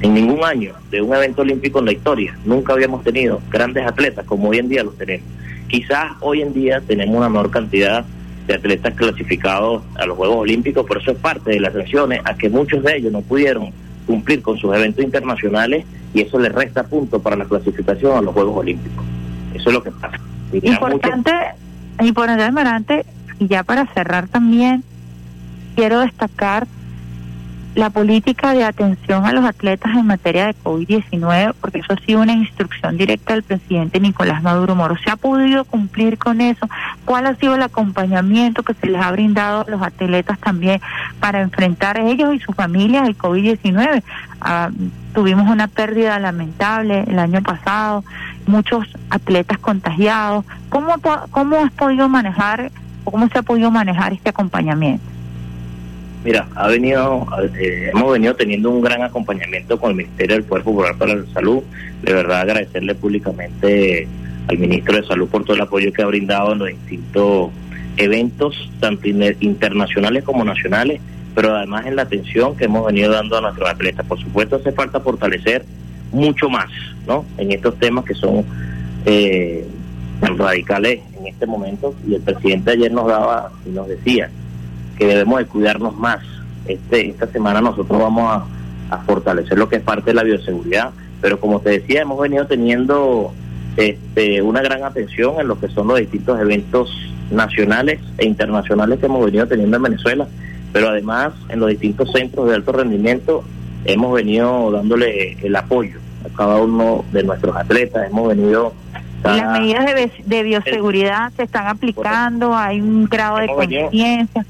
en 0.03 0.15
ningún 0.15 0.45
año 0.45 0.75
de 0.91 1.03
un 1.03 1.15
evento 1.15 1.43
olímpico 1.43 1.79
en 1.79 1.85
la 1.85 1.93
historia 1.93 2.35
nunca 2.45 2.73
habíamos 2.73 3.05
tenido 3.05 3.43
grandes 3.51 3.87
atletas 3.87 4.25
como 4.25 4.49
hoy 4.49 4.59
en 4.59 4.69
día 4.69 4.83
los 4.83 4.97
tenemos. 4.97 5.27
Quizás 5.69 6.13
hoy 6.21 6.43
en 6.43 6.53
día 6.53 6.81
tenemos 6.81 7.17
una 7.17 7.29
menor 7.29 7.51
cantidad 7.51 8.05
de 8.47 8.55
atletas 8.55 8.95
clasificados 8.95 9.83
a 9.97 10.07
los 10.07 10.17
Juegos 10.17 10.39
Olímpicos, 10.39 10.87
por 10.87 10.99
eso 10.99 11.13
es 11.13 11.19
parte 11.19 11.51
de 11.51 11.61
las 11.61 11.73
sanciones 11.73 12.21
a 12.25 12.35
que 12.35 12.49
muchos 12.49 12.83
de 12.83 12.97
ellos 12.97 13.13
no 13.13 13.21
pudieron 13.21 13.71
cumplir 14.07 14.43
con 14.43 14.57
sus 14.59 14.75
eventos 14.75 15.05
internacionales 15.05 15.85
y 16.13 16.23
eso 16.23 16.39
les 16.39 16.53
resta 16.53 16.83
puntos 16.83 17.23
para 17.23 17.37
la 17.37 17.45
clasificación 17.45 18.17
a 18.17 18.23
los 18.23 18.35
Juegos 18.35 18.57
Olímpicos. 18.57 19.05
Eso 19.55 19.69
es 19.69 19.75
lo 19.75 19.83
que 19.83 19.91
pasa. 19.91 20.19
Importante, 20.53 21.33
importante, 22.01 23.05
y 23.39 23.47
ya 23.47 23.63
para 23.63 23.87
cerrar 23.87 24.29
también, 24.29 24.85
quiero 25.75 26.01
destacar 26.01 26.67
la 27.75 27.89
política 27.91 28.53
de 28.53 28.65
atención 28.65 29.25
a 29.25 29.33
los 29.33 29.45
atletas 29.45 29.93
en 29.97 30.07
materia 30.07 30.47
de 30.47 30.55
COVID-19, 30.65 31.55
porque 31.61 31.79
eso 31.79 31.93
ha 31.93 32.05
sido 32.05 32.21
una 32.21 32.33
instrucción 32.33 32.97
directa 32.97 33.35
del 33.35 33.45
presidente 33.45 34.01
Nicolás 34.01 34.43
Maduro 34.43 34.75
Moro. 34.75 34.97
¿Se 35.05 35.11
ha 35.11 35.17
podido 35.17 35.65
cumplir 35.65 36.19
con 36.19 36.41
eso? 36.41 36.69
¿Cuál 37.05 37.27
ha 37.27 37.37
sido 37.37 37.55
el 37.55 37.63
acompañamiento 37.63 38.65
que 38.65 38.75
se 38.75 38.89
les 38.89 39.01
ha 39.01 39.13
brindado 39.13 39.65
a 39.67 39.71
los 39.71 39.81
atletas 39.83 40.39
también 40.41 40.81
para 41.21 41.43
enfrentar 41.43 41.99
a 41.99 42.09
ellos 42.09 42.35
y 42.35 42.41
sus 42.41 42.57
familias 42.57 43.07
el 43.07 43.17
COVID-19? 43.17 44.03
Ah, 44.41 44.71
tuvimos 45.15 45.49
una 45.49 45.69
pérdida 45.69 46.19
lamentable 46.19 47.05
el 47.07 47.19
año 47.19 47.41
pasado, 47.43 48.05
muchos 48.47 48.87
atletas 49.11 49.59
contagiados. 49.59 50.45
¿Cómo, 50.69 50.95
cómo 51.31 51.57
has 51.57 51.73
podido 51.73 52.09
manejar 52.09 52.71
o 53.05 53.11
cómo 53.11 53.29
se 53.29 53.39
ha 53.39 53.43
podido 53.43 53.71
manejar 53.71 54.13
este 54.13 54.31
acompañamiento? 54.31 55.05
Mira, 56.25 56.47
ha 56.55 56.69
venido, 56.69 57.27
eh, 57.59 57.91
hemos 57.95 58.13
venido 58.13 58.35
teniendo 58.35 58.71
un 58.71 58.83
gran 58.83 59.03
acompañamiento 59.03 59.81
con 59.81 59.91
el 59.91 59.97
Ministerio 59.97 60.37
del 60.37 60.45
Poder 60.45 60.65
Popular 60.65 60.95
para 60.99 61.15
la 61.15 61.25
Salud. 61.33 61.63
De 62.03 62.13
verdad 62.13 62.41
agradecerle 62.43 62.95
públicamente 62.95 64.07
al 64.49 64.59
Ministro 64.59 64.97
de 64.97 65.07
Salud 65.07 65.29
por 65.29 65.45
todo 65.45 65.55
el 65.55 65.63
apoyo 65.63 65.93
que 65.93 66.03
ha 66.03 66.07
brindado 66.07 66.53
en 66.53 66.59
los 66.59 66.69
distintos 66.69 67.51
eventos, 67.97 68.71
tanto 68.81 69.09
in- 69.09 69.37
internacionales 69.41 70.23
como 70.25 70.45
nacionales, 70.45 71.01
pero 71.35 71.57
además 71.57 71.87
en 71.87 71.97
la 71.97 72.03
atención 72.03 72.55
que 72.55 72.65
hemos 72.65 72.85
venido 72.85 73.13
dando 73.13 73.39
a 73.39 73.41
nuestros 73.41 73.71
atletas. 73.71 74.05
Por 74.07 74.21
supuesto, 74.21 74.57
hace 74.57 74.73
falta 74.73 75.01
fortalecer 75.01 75.65
mucho 76.13 76.51
más, 76.51 76.69
¿no? 77.11 77.25
En 77.39 77.51
estos 77.51 77.77
temas 77.81 78.05
que 78.05 78.15
son 78.15 78.45
eh, 79.05 79.67
radicales 80.21 81.01
en 81.19 81.27
este 81.27 81.45
momento. 81.45 81.93
Y 82.07 82.15
el 82.15 82.23
presidente 82.23 82.71
ayer 82.71 82.93
nos 82.93 83.09
daba 83.09 83.51
y 83.67 83.71
nos 83.71 83.89
decía 83.89 84.31
que 84.97 85.07
debemos 85.07 85.41
de 85.41 85.47
cuidarnos 85.47 85.97
más. 85.97 86.21
Este, 86.67 87.09
esta 87.09 87.27
semana 87.27 87.61
nosotros 87.61 87.99
vamos 87.99 88.31
a, 88.31 88.95
a 88.95 88.99
fortalecer 88.99 89.59
lo 89.59 89.69
que 89.69 89.77
es 89.77 89.83
parte 89.83 90.11
de 90.11 90.15
la 90.15 90.23
bioseguridad, 90.23 90.91
pero 91.21 91.41
como 91.41 91.61
te 91.61 91.71
decía, 91.71 92.03
hemos 92.03 92.21
venido 92.21 92.47
teniendo 92.47 93.33
este, 93.77 94.41
una 94.41 94.63
gran 94.63 94.85
atención 94.85 95.41
en 95.41 95.49
lo 95.49 95.59
que 95.59 95.69
son 95.69 95.89
los 95.89 95.99
distintos 95.99 96.39
eventos 96.39 96.91
nacionales 97.33 97.99
e 98.19 98.27
internacionales 98.27 99.01
que 99.01 99.07
hemos 99.07 99.25
venido 99.25 99.49
teniendo 99.49 99.79
en 99.79 99.83
Venezuela, 99.83 100.29
pero 100.73 100.91
además 100.91 101.33
en 101.49 101.59
los 101.59 101.71
distintos 101.71 102.13
centros 102.13 102.49
de 102.49 102.55
alto 102.55 102.71
rendimiento 102.71 103.43
hemos 103.85 104.15
venido 104.15 104.71
dándole 104.71 105.39
el 105.43 105.57
apoyo 105.57 105.99
a 106.25 106.37
cada 106.37 106.57
uno 106.57 107.05
de 107.13 107.23
nuestros 107.23 107.57
atletas, 107.57 108.09
hemos 108.09 108.29
venido... 108.29 108.75
Las 109.23 109.61
medidas 109.61 109.85
de, 110.25 110.43
bioseguridad 110.43 111.31
se 111.37 111.43
están 111.43 111.67
aplicando, 111.67 112.57
hay 112.57 112.81
un 112.81 113.05
grado 113.05 113.37
de 113.37 113.45
Hemos 113.45 113.57
conciencia. 113.57 114.47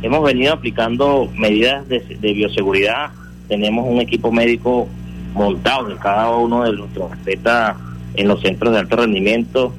hemos 0.00 0.22
venido 0.22 0.52
aplicando 0.52 1.28
medidas 1.34 1.88
de, 1.88 1.98
de 1.98 2.32
bioseguridad. 2.34 3.10
Tenemos 3.48 3.84
un 3.88 4.00
equipo 4.00 4.30
médico 4.30 4.88
montado 5.34 5.90
en 5.90 5.96
cada 5.96 6.30
uno 6.36 6.62
de 6.62 6.72
nuestros 6.72 7.12
atletas 7.12 7.76
en 8.14 8.28
los 8.28 8.40
centros 8.42 8.72
de 8.72 8.78
alto 8.78 8.94
rendimiento, 8.94 9.74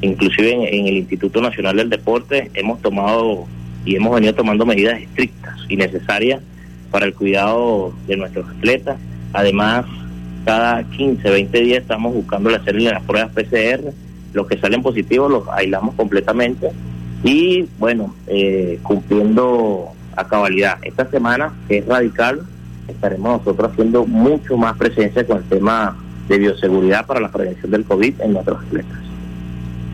inclusive 0.00 0.52
en, 0.52 0.62
en 0.62 0.86
el 0.88 0.96
Instituto 0.96 1.40
Nacional 1.40 1.76
del 1.76 1.88
Deporte. 1.88 2.50
Hemos 2.54 2.82
tomado 2.82 3.46
y 3.84 3.96
hemos 3.96 4.14
venido 4.14 4.34
tomando 4.34 4.66
medidas 4.66 5.00
estrictas 5.00 5.56
y 5.68 5.76
necesarias 5.76 6.40
para 6.90 7.06
el 7.06 7.14
cuidado 7.14 7.94
de 8.06 8.16
nuestros 8.16 8.48
atletas. 8.48 8.98
Además, 9.32 9.86
cada 10.44 10.82
15, 10.84 11.28
20 11.28 11.60
días 11.60 11.82
estamos 11.82 12.14
buscando 12.14 12.54
hacerle 12.54 12.90
las 12.90 13.02
pruebas 13.02 13.32
PCR. 13.32 13.92
Los 14.32 14.46
que 14.46 14.58
salen 14.58 14.82
positivos 14.82 15.30
los 15.30 15.48
aislamos 15.48 15.94
completamente 15.96 16.70
y 17.22 17.68
bueno, 17.78 18.14
eh, 18.26 18.78
cumpliendo 18.82 19.88
a 20.16 20.26
cabalidad. 20.26 20.78
Esta 20.82 21.10
semana, 21.10 21.52
que 21.68 21.78
es 21.78 21.86
radical, 21.86 22.42
estaremos 22.88 23.38
nosotros 23.38 23.72
haciendo 23.72 24.06
mucho 24.06 24.56
más 24.56 24.76
presencia 24.76 25.26
con 25.26 25.38
el 25.38 25.44
tema 25.44 25.96
de 26.28 26.38
bioseguridad 26.38 27.06
para 27.06 27.20
la 27.20 27.30
prevención 27.30 27.70
del 27.70 27.84
COVID 27.84 28.20
en 28.20 28.32
nuestros 28.32 28.62
atletas. 28.64 28.98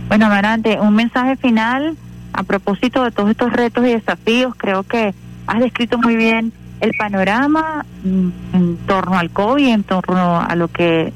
Bueno, 0.08 0.26
Amarante, 0.26 0.78
un 0.80 0.94
mensaje 0.94 1.36
final 1.36 1.96
a 2.32 2.42
propósito 2.42 3.02
de 3.02 3.10
todos 3.10 3.30
estos 3.30 3.52
retos 3.52 3.84
y 3.86 3.94
desafíos. 3.94 4.54
Creo 4.56 4.82
que 4.82 5.14
has 5.46 5.60
descrito 5.60 5.98
muy 5.98 6.16
bien 6.16 6.52
el 6.80 6.92
panorama 6.98 7.84
mm, 8.04 8.28
en 8.52 8.76
torno 8.86 9.18
al 9.18 9.30
COVID, 9.30 9.68
en 9.68 9.84
torno 9.84 10.40
a 10.40 10.54
lo 10.56 10.68
que 10.68 11.12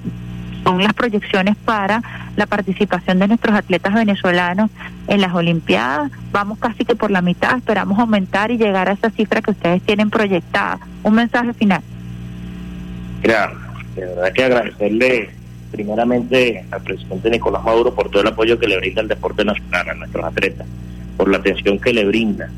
son 0.64 0.82
las 0.82 0.92
proyecciones 0.92 1.56
para 1.56 2.02
la 2.36 2.46
participación 2.46 3.18
de 3.18 3.28
nuestros 3.28 3.54
atletas 3.54 3.94
venezolanos 3.94 4.70
en 5.08 5.20
las 5.20 5.34
Olimpiadas. 5.34 6.10
Vamos 6.32 6.58
casi 6.58 6.84
que 6.84 6.94
por 6.94 7.10
la 7.10 7.22
mitad, 7.22 7.56
esperamos 7.56 7.98
aumentar 7.98 8.50
y 8.50 8.58
llegar 8.58 8.88
a 8.88 8.92
esa 8.92 9.10
cifra 9.10 9.42
que 9.42 9.52
ustedes 9.52 9.82
tienen 9.82 10.10
proyectada. 10.10 10.78
Un 11.02 11.14
mensaje 11.14 11.52
final. 11.54 11.82
Mira, 13.22 13.52
de 13.96 14.06
verdad 14.06 14.32
que 14.32 14.44
agradecerle 14.44 15.30
primeramente 15.70 16.64
al 16.70 16.82
presidente 16.82 17.30
Nicolás 17.30 17.64
Maduro 17.64 17.94
por 17.94 18.10
todo 18.10 18.22
el 18.22 18.28
apoyo 18.28 18.58
que 18.58 18.66
le 18.66 18.76
brinda 18.78 19.02
al 19.02 19.08
deporte 19.08 19.44
nacional, 19.44 19.88
a 19.88 19.94
nuestros 19.94 20.24
atletas, 20.24 20.66
por 21.16 21.28
la 21.28 21.38
atención 21.38 21.78
que 21.78 21.92
le 21.92 22.04
brinda. 22.04 22.48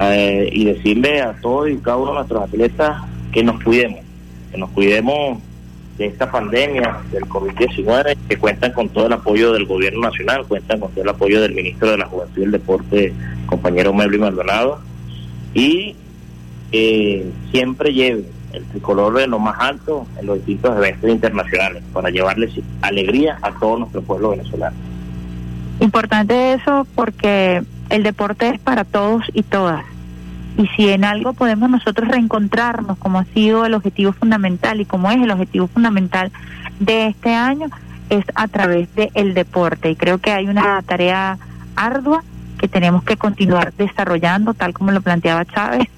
Eh, 0.00 0.50
y 0.52 0.64
decirle 0.66 1.22
a 1.22 1.32
todos 1.40 1.70
y 1.70 1.76
cada 1.76 1.96
uno 1.96 2.08
de 2.08 2.14
nuestros 2.16 2.42
atletas 2.42 3.02
que 3.32 3.42
nos 3.42 3.62
cuidemos, 3.62 4.00
que 4.52 4.58
nos 4.58 4.70
cuidemos 4.70 5.38
de 5.96 6.06
esta 6.06 6.30
pandemia 6.30 6.98
del 7.10 7.24
COVID-19, 7.24 8.16
que 8.28 8.36
cuentan 8.36 8.72
con 8.72 8.90
todo 8.90 9.06
el 9.06 9.14
apoyo 9.14 9.52
del 9.52 9.64
gobierno 9.64 10.00
nacional, 10.00 10.44
cuentan 10.46 10.80
con 10.80 10.90
todo 10.90 11.02
el 11.02 11.08
apoyo 11.08 11.40
del 11.40 11.54
ministro 11.54 11.90
de 11.90 11.98
la 11.98 12.06
Juventud 12.06 12.40
y 12.40 12.44
el 12.44 12.50
Deporte, 12.50 13.14
compañero 13.46 13.94
Melvin 13.94 14.20
Maldonado, 14.20 14.80
y 15.54 15.96
eh, 16.72 17.30
siempre 17.50 17.94
lleve 17.94 18.24
el 18.52 18.64
tricolor 18.64 19.14
de 19.14 19.26
lo 19.26 19.38
más 19.38 19.56
alto 19.58 20.06
en 20.20 20.26
los 20.26 20.36
distintos 20.38 20.76
eventos 20.76 21.08
internacionales 21.08 21.82
para 21.94 22.10
llevarles 22.10 22.52
alegría 22.82 23.38
a 23.40 23.52
todo 23.52 23.78
nuestro 23.78 24.02
pueblo 24.02 24.30
venezolano. 24.30 24.76
Importante 25.80 26.54
eso 26.54 26.86
porque 26.94 27.62
el 27.90 28.02
deporte 28.02 28.48
es 28.48 28.60
para 28.60 28.84
todos 28.84 29.22
y 29.32 29.42
todas. 29.42 29.84
Y 30.58 30.66
si 30.68 30.88
en 30.88 31.04
algo 31.04 31.34
podemos 31.34 31.68
nosotros 31.68 32.08
reencontrarnos, 32.08 32.96
como 32.98 33.18
ha 33.18 33.24
sido 33.26 33.66
el 33.66 33.74
objetivo 33.74 34.12
fundamental 34.12 34.80
y 34.80 34.86
como 34.86 35.10
es 35.10 35.18
el 35.18 35.30
objetivo 35.30 35.66
fundamental 35.66 36.32
de 36.80 37.08
este 37.08 37.34
año, 37.34 37.68
es 38.08 38.24
a 38.34 38.48
través 38.48 38.88
del 38.94 39.34
deporte. 39.34 39.90
Y 39.90 39.96
creo 39.96 40.18
que 40.18 40.32
hay 40.32 40.46
una 40.46 40.80
tarea 40.82 41.38
ardua 41.74 42.22
que 42.58 42.68
tenemos 42.68 43.04
que 43.04 43.16
continuar 43.16 43.74
desarrollando, 43.74 44.54
tal 44.54 44.72
como 44.72 44.92
lo 44.92 45.02
planteaba 45.02 45.44
Chávez, 45.44 45.88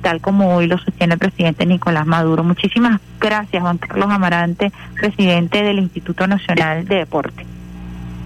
tal 0.00 0.22
como 0.22 0.54
hoy 0.54 0.66
lo 0.66 0.78
sostiene 0.78 1.14
el 1.14 1.18
presidente 1.18 1.66
Nicolás 1.66 2.06
Maduro. 2.06 2.42
Muchísimas 2.42 3.00
gracias, 3.20 3.62
Juan 3.62 3.76
Carlos 3.76 4.10
Amarante, 4.10 4.72
presidente 4.94 5.62
del 5.62 5.78
Instituto 5.78 6.26
Nacional 6.26 6.86
de 6.86 6.96
Deporte. 6.96 7.44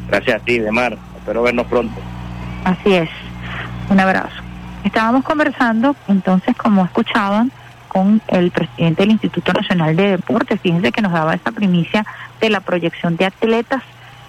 Gracias 0.08 0.40
a 0.40 0.44
ti, 0.44 0.58
Demar. 0.58 0.96
Espero 1.16 1.42
vernos 1.42 1.66
pronto. 1.66 2.00
Así 2.64 2.94
es. 2.94 3.10
Un 3.88 4.00
abrazo. 4.00 4.36
Estábamos 4.84 5.24
conversando, 5.24 5.94
entonces, 6.08 6.56
como 6.56 6.84
escuchaban, 6.84 7.52
con 7.88 8.22
el 8.28 8.50
presidente 8.52 9.02
del 9.02 9.10
Instituto 9.10 9.52
Nacional 9.52 9.96
de 9.96 10.10
Deportes. 10.10 10.60
Fíjense 10.60 10.92
que 10.92 11.02
nos 11.02 11.12
daba 11.12 11.34
esa 11.34 11.50
primicia 11.50 12.06
de 12.40 12.48
la 12.48 12.60
proyección 12.60 13.16
de 13.16 13.26
atletas 13.26 13.82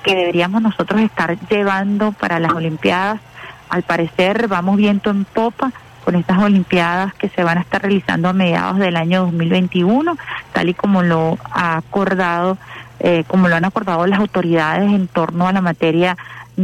que 0.03 0.16
deberíamos 0.16 0.62
nosotros 0.62 0.99
estar 1.02 1.38
llevando 1.48 2.12
para 2.12 2.40
las 2.40 2.53
Olimpiadas. 2.53 3.22
Al 3.70 3.84
parecer, 3.84 4.48
vamos 4.48 4.78
viento 4.78 5.12
en 5.12 5.26
popa 5.26 5.72
con 6.03 6.16
estas 6.16 6.40
Olimpiadas 6.41 7.14
que 7.14 7.30
se 7.30 7.44
van 7.44 7.60
a 7.60 7.62
estar 7.62 7.82
realizando 7.84 8.30
a 8.30 8.34
mediados 8.34 8.80
del 8.80 8.95
año 8.95 9.22
2021, 9.26 10.18
tal 10.53 10.70
y 10.70 10.74
como 10.74 11.03
lo 11.03 11.38
ha 11.52 11.78
acordado, 11.78 12.58
eh, 12.99 13.24
como 13.28 13.48
lo 13.48 13.56
han 13.56 13.66
acordado 13.66 14.08
las 14.08 14.20
autoridades 14.20 14.91
en 14.91 15.08
torno 15.08 15.48
a 15.48 15.53
la 15.53 15.62
materia 15.62 16.18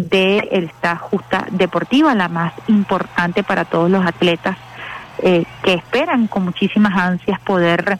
de 0.03 0.47
esta 0.51 0.95
justa 0.95 1.47
deportiva, 1.51 2.13
la 2.13 2.29
más 2.29 2.53
importante 2.67 3.43
para 3.43 3.65
todos 3.65 3.89
los 3.89 4.05
atletas 4.05 4.57
eh, 5.23 5.45
que 5.63 5.73
esperan 5.73 6.27
con 6.27 6.45
muchísimas 6.45 6.95
ansias 6.95 7.39
poder 7.39 7.97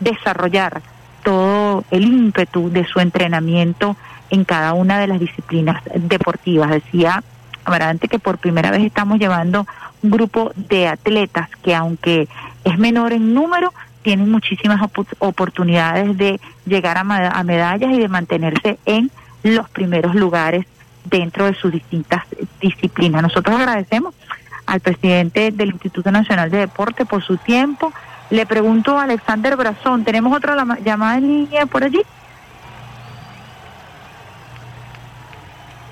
desarrollar 0.00 0.82
todo 1.22 1.84
el 1.90 2.04
ímpetu 2.04 2.70
de 2.70 2.84
su 2.84 2.98
entrenamiento 3.00 3.96
en 4.30 4.44
cada 4.44 4.72
una 4.72 4.98
de 4.98 5.06
las 5.06 5.20
disciplinas 5.20 5.82
deportivas. 5.94 6.70
Decía 6.70 7.22
Amarante 7.64 8.08
que 8.08 8.18
por 8.18 8.38
primera 8.38 8.70
vez 8.70 8.84
estamos 8.84 9.18
llevando 9.18 9.66
un 10.02 10.10
grupo 10.10 10.52
de 10.54 10.88
atletas 10.88 11.48
que 11.62 11.74
aunque 11.74 12.28
es 12.64 12.78
menor 12.78 13.12
en 13.12 13.34
número, 13.34 13.72
tienen 14.02 14.30
muchísimas 14.30 14.80
oportunidades 15.18 16.16
de 16.16 16.40
llegar 16.64 16.96
a, 16.96 17.00
a 17.00 17.42
medallas 17.42 17.92
y 17.92 17.98
de 17.98 18.08
mantenerse 18.08 18.78
en 18.86 19.10
los 19.42 19.68
primeros 19.68 20.14
lugares 20.14 20.64
dentro 21.08 21.46
de 21.46 21.54
sus 21.54 21.72
distintas 21.72 22.24
disciplinas. 22.60 23.22
Nosotros 23.22 23.56
agradecemos 23.56 24.14
al 24.66 24.80
presidente 24.80 25.52
del 25.52 25.70
Instituto 25.70 26.10
Nacional 26.10 26.50
de 26.50 26.58
Deporte 26.58 27.04
por 27.06 27.22
su 27.22 27.36
tiempo. 27.36 27.92
Le 28.30 28.46
pregunto 28.46 28.98
a 28.98 29.04
Alexander 29.04 29.56
Brazón, 29.56 30.04
¿tenemos 30.04 30.36
otra 30.36 30.56
llamada 30.84 31.18
en 31.18 31.28
línea 31.28 31.66
por 31.66 31.84
allí? 31.84 32.02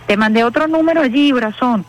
Te 0.06 0.16
mandé 0.16 0.44
otro 0.44 0.66
número 0.66 1.00
allí, 1.00 1.32
Brazón. 1.32 1.86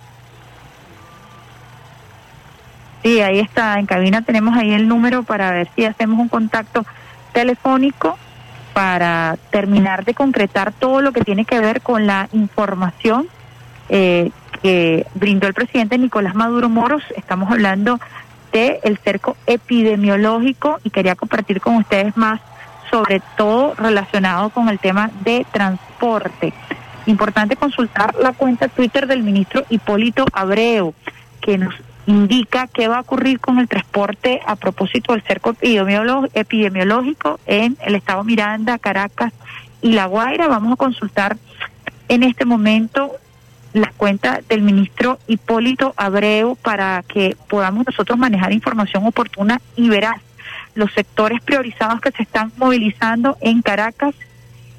Sí, 3.04 3.22
ahí 3.22 3.40
está, 3.40 3.78
en 3.80 3.86
cabina 3.86 4.22
tenemos 4.22 4.58
ahí 4.58 4.74
el 4.74 4.88
número 4.88 5.24
para 5.24 5.52
ver 5.52 5.70
si 5.76 5.86
hacemos 5.86 6.20
un 6.20 6.30
contacto 6.30 6.86
telefónico 7.34 8.18
para 8.76 9.38
terminar 9.52 10.04
de 10.04 10.14
concretar 10.14 10.74
todo 10.74 11.00
lo 11.00 11.14
que 11.14 11.22
tiene 11.22 11.46
que 11.46 11.62
ver 11.62 11.80
con 11.80 12.08
la 12.08 12.28
información 12.34 13.30
eh, 13.88 14.32
que 14.62 15.08
brindó 15.16 15.48
el 15.48 15.54
presidente 15.54 15.98
Nicolás 15.98 16.36
Maduro 16.36 16.68
Moros. 16.68 17.02
Estamos 17.16 17.50
hablando 17.50 18.02
del 18.52 18.80
el 18.84 18.98
cerco 18.98 19.38
epidemiológico 19.48 20.82
y 20.84 20.90
quería 20.90 21.16
compartir 21.16 21.62
con 21.62 21.78
ustedes 21.78 22.18
más 22.18 22.42
sobre 22.92 23.22
todo 23.38 23.76
relacionado 23.76 24.50
con 24.50 24.68
el 24.68 24.78
tema 24.78 25.10
de 25.22 25.46
transporte. 25.54 26.54
Importante 27.06 27.56
consultar 27.56 28.14
la 28.16 28.34
cuenta 28.34 28.68
Twitter 28.68 29.08
del 29.08 29.24
ministro 29.24 29.64
Hipólito 29.70 30.26
Abreu, 30.34 30.94
que 31.40 31.58
nos 31.58 31.74
indica 32.08 32.68
qué 32.68 32.88
va 32.88 32.98
a 32.98 33.02
ocurrir 33.02 33.40
con 33.40 33.60
el 33.60 33.68
transporte 33.68 34.42
a 34.46 34.56
propósito 34.56 35.14
del 35.14 35.24
cerco 35.24 35.56
epidemiológico 35.60 37.40
en 37.46 37.78
el 37.82 37.96
estado 37.96 38.24
Miranda, 38.24 38.78
Caracas 38.78 39.34
y 39.82 39.94
La 39.94 40.06
Guaira. 40.06 40.48
Vamos 40.48 40.74
a 40.74 40.78
consultar 40.78 41.38
en 42.08 42.24
este 42.24 42.46
momento 42.46 43.12
la 43.74 43.92
cuenta 43.98 44.40
del 44.48 44.62
ministro 44.62 45.20
Hipólito 45.28 45.94
Abreu 45.98 46.56
para 46.56 47.04
que 47.08 47.36
podamos 47.50 47.86
nosotros 47.86 48.18
manejar 48.18 48.54
información 48.54 49.06
oportuna 49.06 49.60
y 49.76 49.90
veraz 49.90 50.22
los 50.76 50.92
sectores 50.94 51.42
priorizados 51.42 52.00
que 52.02 52.12
se 52.12 52.24
están 52.24 52.52
movilizando 52.58 53.38
en 53.42 53.62
Caracas 53.62 54.16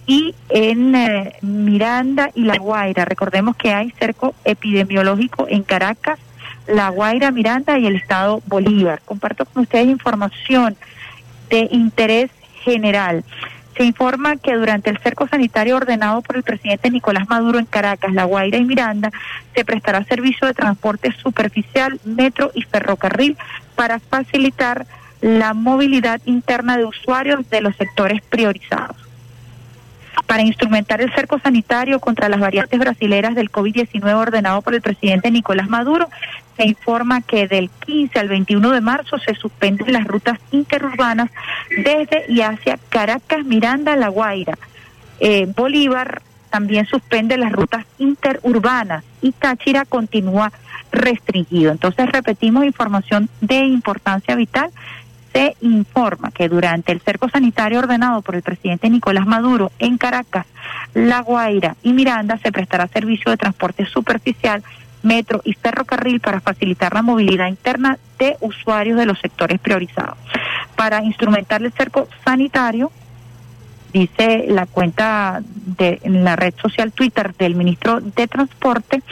y 0.07 0.35
en 0.49 0.95
eh, 0.95 1.35
Miranda 1.43 2.31
y 2.35 2.45
La 2.45 2.57
Guaira. 2.59 3.05
Recordemos 3.05 3.57
que 3.57 3.75
hay 3.75 3.91
cerco 3.99 4.35
epidemiológico 4.45 5.47
en 5.49 5.63
Caracas, 5.63 6.19
La 6.67 6.89
Guaira, 6.89 7.31
Miranda 7.31 7.79
y 7.79 7.87
el 7.87 7.97
estado 7.97 8.43
Bolívar. 8.47 9.01
Comparto 9.05 9.45
con 9.45 9.63
ustedes 9.63 9.87
información 9.87 10.77
de 11.49 11.69
interés 11.71 12.31
general. 12.63 13.25
Se 13.77 13.85
informa 13.85 14.37
que 14.37 14.55
durante 14.55 14.91
el 14.91 14.99
cerco 14.99 15.29
sanitario 15.29 15.77
ordenado 15.77 16.23
por 16.23 16.37
el 16.37 16.43
presidente 16.43 16.91
Nicolás 16.91 17.29
Maduro 17.29 17.59
en 17.59 17.67
Caracas, 17.67 18.13
La 18.15 18.25
Guaira 18.25 18.59
y 18.59 18.65
Miranda, 18.65 19.11
se 19.55 19.65
prestará 19.65 20.03
servicio 20.05 20.47
de 20.47 20.55
transporte 20.55 21.13
superficial, 21.13 22.01
metro 22.05 22.51
y 22.55 22.63
ferrocarril 22.63 23.37
para 23.75 24.01
facilitar 24.01 24.87
la 25.21 25.55
movilidad 25.55 26.21
interna 26.25 26.77
de 26.79 26.87
usuarios 26.87 27.49
de 27.51 27.61
los 27.61 27.77
sectores 27.77 28.23
priorizados 28.23 29.06
para 30.25 30.43
instrumentar 30.43 31.01
el 31.01 31.13
cerco 31.15 31.39
sanitario 31.39 32.01
contra 32.01 32.29
las 32.29 32.41
variantes 32.41 32.79
brasileras 32.79 33.35
del 33.35 33.51
COVID-19 33.51 34.15
ordenado 34.15 34.63
por 34.63 34.75
el 34.75 34.81
presidente 34.81 35.31
Nicolás 35.31 35.69
Maduro, 35.69 36.09
se 36.57 36.67
informa 36.67 37.21
que 37.21 37.47
del 37.47 37.71
15 37.85 38.19
al 38.19 38.29
21 38.29 38.71
de 38.71 38.81
marzo 38.81 39.19
se 39.19 39.35
suspenden 39.35 39.93
las 39.93 40.07
rutas 40.07 40.39
interurbanas 40.53 41.31
desde 41.85 42.25
y 42.29 42.41
hacia 42.41 42.79
Caracas, 42.89 43.45
Miranda, 43.45 43.95
La 43.97 44.09
Guaira. 44.09 44.59
Eh, 45.21 45.47
Bolívar 45.55 46.23
también 46.51 46.87
suspende 46.87 47.37
las 47.37 47.53
rutas 47.53 47.85
interurbanas 47.99 49.05
y 49.21 49.33
Táchira 49.33 49.85
continúa 49.85 50.53
restringido. 50.91 51.73
Entonces 51.73 52.11
repetimos 52.11 52.65
información 52.65 53.29
de 53.41 53.59
importancia 53.59 54.35
vital 54.35 54.71
se 55.37 55.55
informa 55.61 56.31
que 56.31 56.49
durante 56.49 56.93
el 56.93 57.01
cerco 57.01 57.29
sanitario 57.29 57.81
ordenado 57.81 58.23
por 58.23 58.37
el 58.37 58.43
presidente 58.43 58.89
Nicolás 58.89 59.27
Maduro 59.27 59.71
en 59.79 59.99
Caracas, 59.99 60.47
La 60.95 61.21
Guaira 61.21 61.77
y 61.83 61.93
Miranda 61.93 62.39
se 62.39 62.51
prestará 62.51 62.87
servicio 62.87 63.31
de 63.31 63.37
transporte 63.37 63.85
superficial, 63.85 64.63
metro 65.03 65.43
y 65.45 65.53
ferrocarril 65.53 66.21
para 66.21 66.41
facilitar 66.41 66.95
la 66.95 67.03
movilidad 67.03 67.49
interna 67.49 67.99
de 68.19 68.39
usuarios 68.41 68.97
de 68.97 69.05
los 69.05 69.19
sectores 69.19 69.61
priorizados. 69.61 70.17
Para 70.75 71.05
instrumentar 71.05 71.63
el 71.63 71.73
cerco 71.73 72.09
sanitario, 72.25 72.91
dice 73.93 74.47
la 74.49 74.65
cuenta 74.65 75.43
de 75.45 76.01
en 76.03 76.25
la 76.25 76.37
red 76.37 76.55
social 76.63 76.93
Twitter 76.93 77.35
del 77.35 77.57
ministro 77.57 78.01
de 78.01 78.27
Transporte, 78.27 79.03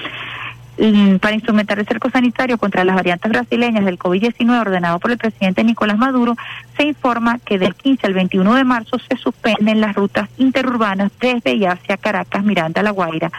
para 1.21 1.35
instrumentar 1.35 1.79
el 1.79 1.87
cerco 1.87 2.11
sanitario 2.11 2.59
contra 2.59 2.85
las 2.85 2.97
variantes 2.97 3.31
brasileñas 3.31 3.85
del 3.85 3.99
COVID-19 3.99 4.61
ordenado 4.61 4.99
por 4.99 5.13
el 5.13 5.19
presidente 5.19 5.63
Nicolás 5.63 5.99
Maduro, 5.99 6.37
se 6.77 6.85
informa 6.85 7.39
que 7.39 7.59
del 7.59 7.75
15 7.75 8.07
al 8.07 8.15
21 8.15 8.55
de 8.55 8.65
marzo 8.65 8.99
se 8.99 9.17
suspenden 9.17 9.81
las 9.81 9.95
rutas 9.95 10.29
interurbanas 10.37 11.13
desde 11.21 11.55
y 11.55 11.65
hacia 11.65 11.97
Caracas, 11.97 12.45
Miranda, 12.45 12.83
La 12.83 12.91
Guaira, 12.91 13.31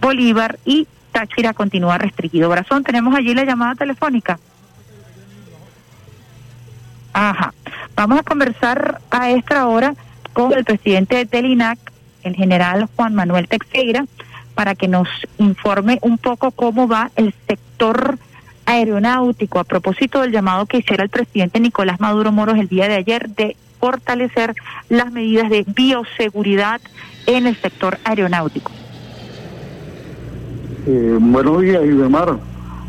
Bolívar 0.00 0.58
y 0.64 0.86
Táchira 1.12 1.52
continúa 1.52 1.98
restringido. 1.98 2.48
Brazón, 2.48 2.82
tenemos 2.82 3.14
allí 3.14 3.34
la 3.34 3.44
llamada 3.44 3.74
telefónica. 3.74 4.38
Ajá. 7.12 7.52
Vamos 7.94 8.18
a 8.18 8.22
conversar 8.22 9.00
a 9.10 9.30
esta 9.30 9.66
hora 9.66 9.94
con 10.32 10.52
el 10.54 10.64
presidente 10.64 11.26
del 11.26 11.46
INAC, 11.46 11.78
el 12.22 12.34
general 12.34 12.88
Juan 12.96 13.14
Manuel 13.14 13.48
Teixeira, 13.48 14.06
para 14.54 14.74
que 14.74 14.88
nos 14.88 15.08
informe 15.38 15.98
un 16.02 16.18
poco 16.18 16.50
cómo 16.50 16.88
va 16.88 17.10
el 17.16 17.34
sector 17.48 18.18
aeronáutico 18.66 19.58
a 19.58 19.64
propósito 19.64 20.20
del 20.20 20.32
llamado 20.32 20.66
que 20.66 20.78
hiciera 20.78 21.02
el 21.02 21.08
presidente 21.10 21.60
Nicolás 21.60 22.00
Maduro 22.00 22.32
Moros 22.32 22.58
el 22.58 22.68
día 22.68 22.88
de 22.88 22.94
ayer 22.94 23.28
de 23.30 23.56
fortalecer 23.80 24.54
las 24.88 25.10
medidas 25.12 25.50
de 25.50 25.64
bioseguridad 25.66 26.80
en 27.26 27.46
el 27.46 27.56
sector 27.60 27.98
aeronáutico. 28.04 28.70
Eh, 30.86 31.16
buenos 31.20 31.60
días, 31.62 31.82
Idemar. 31.84 32.38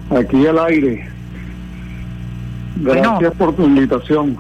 Aquí 0.10 0.46
al 0.46 0.60
aire. 0.60 1.08
Gracias 2.78 3.14
Bueno. 3.20 3.32
por 3.38 3.56
tu 3.56 3.64
invitación. 3.66 4.38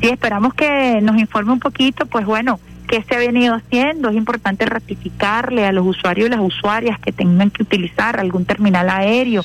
Sí, 0.00 0.08
esperamos 0.08 0.54
que 0.54 1.00
nos 1.02 1.16
informe 1.18 1.52
un 1.52 1.60
poquito, 1.60 2.06
pues 2.06 2.26
bueno, 2.26 2.60
qué 2.86 3.02
se 3.02 3.14
ha 3.14 3.18
venido 3.18 3.54
haciendo. 3.54 4.08
Es 4.08 4.16
importante 4.16 4.64
ratificarle 4.66 5.66
a 5.66 5.72
los 5.72 5.86
usuarios 5.86 6.28
y 6.28 6.30
las 6.30 6.40
usuarias 6.40 6.98
que 7.00 7.12
tengan 7.12 7.50
que 7.50 7.62
utilizar 7.62 8.18
algún 8.18 8.44
terminal 8.44 8.88
aéreo. 8.90 9.42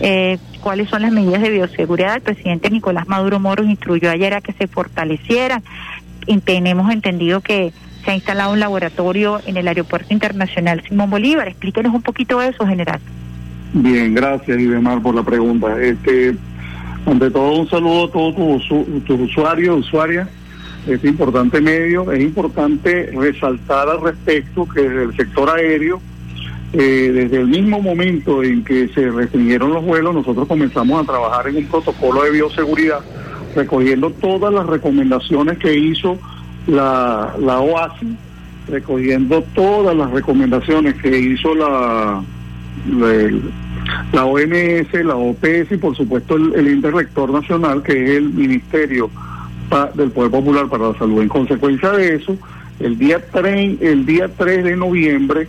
eh, 0.00 0.38
cuáles 0.60 0.88
son 0.88 1.02
las 1.02 1.12
medidas 1.12 1.42
de 1.42 1.50
bioseguridad. 1.50 2.16
El 2.16 2.22
presidente 2.22 2.70
Nicolás 2.70 3.06
Maduro 3.06 3.38
Moros 3.38 3.66
instruyó 3.66 4.10
ayer 4.10 4.34
a 4.34 4.40
que 4.40 4.52
se 4.52 4.66
fortalecieran. 4.66 5.62
Y 6.26 6.38
tenemos 6.38 6.90
entendido 6.90 7.40
que 7.40 7.72
se 8.04 8.10
ha 8.10 8.14
instalado 8.14 8.52
un 8.52 8.60
laboratorio 8.60 9.40
en 9.46 9.56
el 9.56 9.68
Aeropuerto 9.68 10.12
Internacional 10.12 10.82
Simón 10.88 11.10
Bolívar. 11.10 11.48
Explíquenos 11.48 11.94
un 11.94 12.02
poquito 12.02 12.40
eso, 12.42 12.66
general. 12.66 13.00
Bien, 13.74 14.14
gracias, 14.14 14.58
Idemar, 14.58 15.02
por 15.02 15.14
la 15.14 15.22
pregunta. 15.22 15.80
Este, 15.80 16.34
ante 17.06 17.30
todo, 17.30 17.60
un 17.60 17.68
saludo 17.68 18.06
a 18.06 18.10
todos 18.10 18.34
tus 18.66 19.04
tus 19.04 19.20
usuarios, 19.20 19.78
usuarias 19.80 20.26
de 20.26 20.43
este 20.86 21.08
importante 21.08 21.60
medio. 21.60 22.10
Es 22.12 22.20
importante 22.20 23.10
resaltar 23.16 23.88
al 23.88 24.00
respecto 24.00 24.68
que 24.68 24.82
desde 24.82 25.02
el 25.04 25.16
sector 25.16 25.50
aéreo, 25.50 26.00
eh, 26.72 27.10
desde 27.14 27.40
el 27.40 27.46
mismo 27.46 27.80
momento 27.80 28.42
en 28.42 28.64
que 28.64 28.88
se 28.88 29.10
restringieron 29.10 29.72
los 29.72 29.84
vuelos, 29.84 30.14
nosotros 30.14 30.46
comenzamos 30.48 31.02
a 31.02 31.06
trabajar 31.06 31.48
en 31.48 31.56
un 31.56 31.66
protocolo 31.66 32.24
de 32.24 32.32
bioseguridad, 32.32 33.00
recogiendo 33.54 34.10
todas 34.10 34.52
las 34.52 34.66
recomendaciones 34.66 35.58
que 35.58 35.76
hizo 35.76 36.18
la, 36.66 37.34
la 37.38 37.60
OASI, 37.60 38.16
recogiendo 38.68 39.42
todas 39.54 39.96
las 39.96 40.10
recomendaciones 40.10 40.94
que 40.94 41.16
hizo 41.16 41.54
la, 41.54 42.22
OMS, 44.12 45.04
la 45.04 45.16
OPS 45.16 45.72
y 45.72 45.76
por 45.76 45.96
supuesto 45.96 46.36
el, 46.36 46.54
el 46.54 46.68
Interrector 46.68 47.30
Nacional, 47.30 47.82
que 47.82 47.92
es 48.04 48.10
el 48.10 48.30
Ministerio 48.30 49.10
del 49.94 50.10
Poder 50.10 50.30
Popular 50.30 50.68
para 50.68 50.88
la 50.88 50.98
Salud. 50.98 51.22
En 51.22 51.28
consecuencia 51.28 51.90
de 51.92 52.16
eso, 52.16 52.36
el 52.80 52.98
día 52.98 53.24
3, 53.32 53.80
el 53.80 54.06
día 54.06 54.28
3 54.36 54.64
de 54.64 54.76
noviembre 54.76 55.48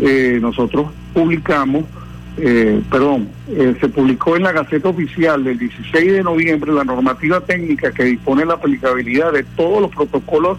eh, 0.00 0.38
nosotros 0.40 0.88
publicamos, 1.12 1.84
eh, 2.38 2.80
perdón, 2.90 3.28
eh, 3.48 3.74
se 3.80 3.88
publicó 3.88 4.36
en 4.36 4.44
la 4.44 4.52
Gaceta 4.52 4.88
Oficial 4.88 5.42
del 5.42 5.58
16 5.58 6.12
de 6.12 6.22
noviembre 6.22 6.72
la 6.72 6.84
normativa 6.84 7.40
técnica 7.40 7.92
que 7.92 8.04
dispone 8.04 8.44
la 8.44 8.54
aplicabilidad 8.54 9.32
de 9.32 9.42
todos 9.42 9.82
los 9.82 9.90
protocolos 9.94 10.58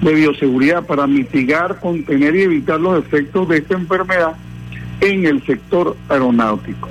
de 0.00 0.14
bioseguridad 0.14 0.86
para 0.86 1.06
mitigar, 1.06 1.80
contener 1.80 2.36
y 2.36 2.42
evitar 2.42 2.80
los 2.80 2.98
efectos 2.98 3.48
de 3.48 3.58
esta 3.58 3.74
enfermedad 3.74 4.36
en 5.00 5.26
el 5.26 5.44
sector 5.44 5.96
aeronáutico. 6.08 6.88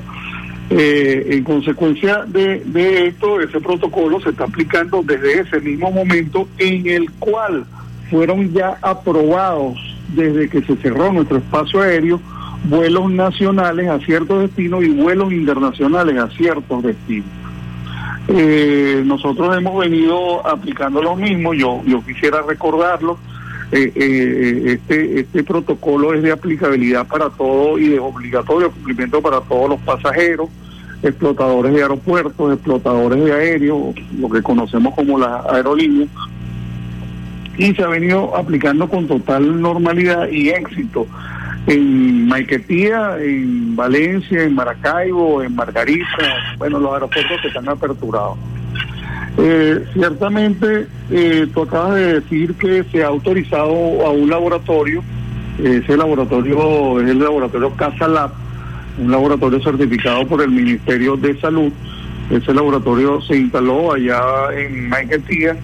Eh, 0.69 1.27
en 1.29 1.43
consecuencia 1.45 2.25
de, 2.25 2.61
de 2.65 3.07
esto, 3.07 3.39
ese 3.39 3.61
protocolo 3.61 4.19
se 4.19 4.31
está 4.31 4.43
aplicando 4.43 5.01
desde 5.01 5.39
ese 5.39 5.61
mismo 5.61 5.91
momento 5.91 6.47
en 6.57 6.87
el 6.87 7.09
cual 7.11 7.65
fueron 8.09 8.51
ya 8.51 8.77
aprobados 8.81 9.77
desde 10.09 10.49
que 10.49 10.61
se 10.63 10.75
cerró 10.77 11.11
nuestro 11.13 11.37
espacio 11.37 11.81
aéreo 11.81 12.19
vuelos 12.65 13.09
nacionales 13.11 13.87
a 13.87 13.99
ciertos 13.99 14.41
destinos 14.41 14.83
y 14.83 14.89
vuelos 14.89 15.31
internacionales 15.31 16.17
a 16.17 16.29
ciertos 16.31 16.83
destinos. 16.83 17.29
Eh, 18.27 19.03
nosotros 19.05 19.55
hemos 19.55 19.79
venido 19.79 20.45
aplicando 20.45 21.01
lo 21.01 21.15
mismo, 21.15 21.53
yo, 21.53 21.81
yo 21.85 22.03
quisiera 22.03 22.41
recordarlo, 22.41 23.17
eh, 23.71 23.91
eh, 23.95 24.61
este, 24.65 25.19
este 25.19 25.43
protocolo 25.43 26.13
es 26.13 26.23
de 26.23 26.31
aplicabilidad 26.31 27.05
para 27.05 27.29
todo 27.29 27.77
y 27.77 27.89
de 27.89 27.99
obligatorio 27.99 28.71
cumplimiento 28.71 29.21
para 29.21 29.41
todos 29.41 29.71
los 29.71 29.79
pasajeros, 29.81 30.49
explotadores 31.03 31.73
de 31.73 31.81
aeropuertos, 31.81 32.53
explotadores 32.53 33.25
de 33.25 33.33
aéreos, 33.33 33.95
lo 34.17 34.29
que 34.29 34.41
conocemos 34.41 34.95
como 34.95 35.19
las 35.19 35.45
aerolíneas, 35.47 36.09
y 37.57 37.73
se 37.73 37.83
ha 37.83 37.87
venido 37.87 38.37
aplicando 38.37 38.87
con 38.87 39.07
total 39.07 39.61
normalidad 39.61 40.29
y 40.29 40.49
éxito 40.49 41.05
en 41.65 42.27
Maiquetía, 42.27 43.17
en 43.19 43.75
Valencia, 43.75 44.43
en 44.43 44.55
Maracaibo, 44.55 45.43
en 45.43 45.53
Margarita, 45.53 46.05
bueno, 46.57 46.79
los 46.79 46.93
aeropuertos 46.93 47.41
que 47.41 47.49
están 47.49 47.67
aperturados. 47.67 48.37
Eh, 49.37 49.85
ciertamente, 49.93 50.87
eh, 51.11 51.47
tú 51.53 51.61
acabas 51.61 51.95
de 51.95 52.21
decir 52.21 52.55
que 52.55 52.83
se 52.91 53.03
ha 53.03 53.07
autorizado 53.07 54.05
a 54.05 54.09
un 54.09 54.29
laboratorio, 54.29 55.03
ese 55.63 55.95
laboratorio 55.95 56.99
es 57.01 57.09
el 57.09 57.19
laboratorio 57.19 57.71
Casa 57.75 58.07
Lab, 58.07 58.31
un 58.99 59.11
laboratorio 59.11 59.61
certificado 59.61 60.27
por 60.27 60.41
el 60.41 60.51
Ministerio 60.51 61.17
de 61.17 61.39
Salud. 61.39 61.71
Ese 62.29 62.53
laboratorio 62.53 63.21
se 63.21 63.37
instaló 63.37 63.93
allá 63.93 64.21
en 64.55 64.89
Maiquetía 64.89 65.55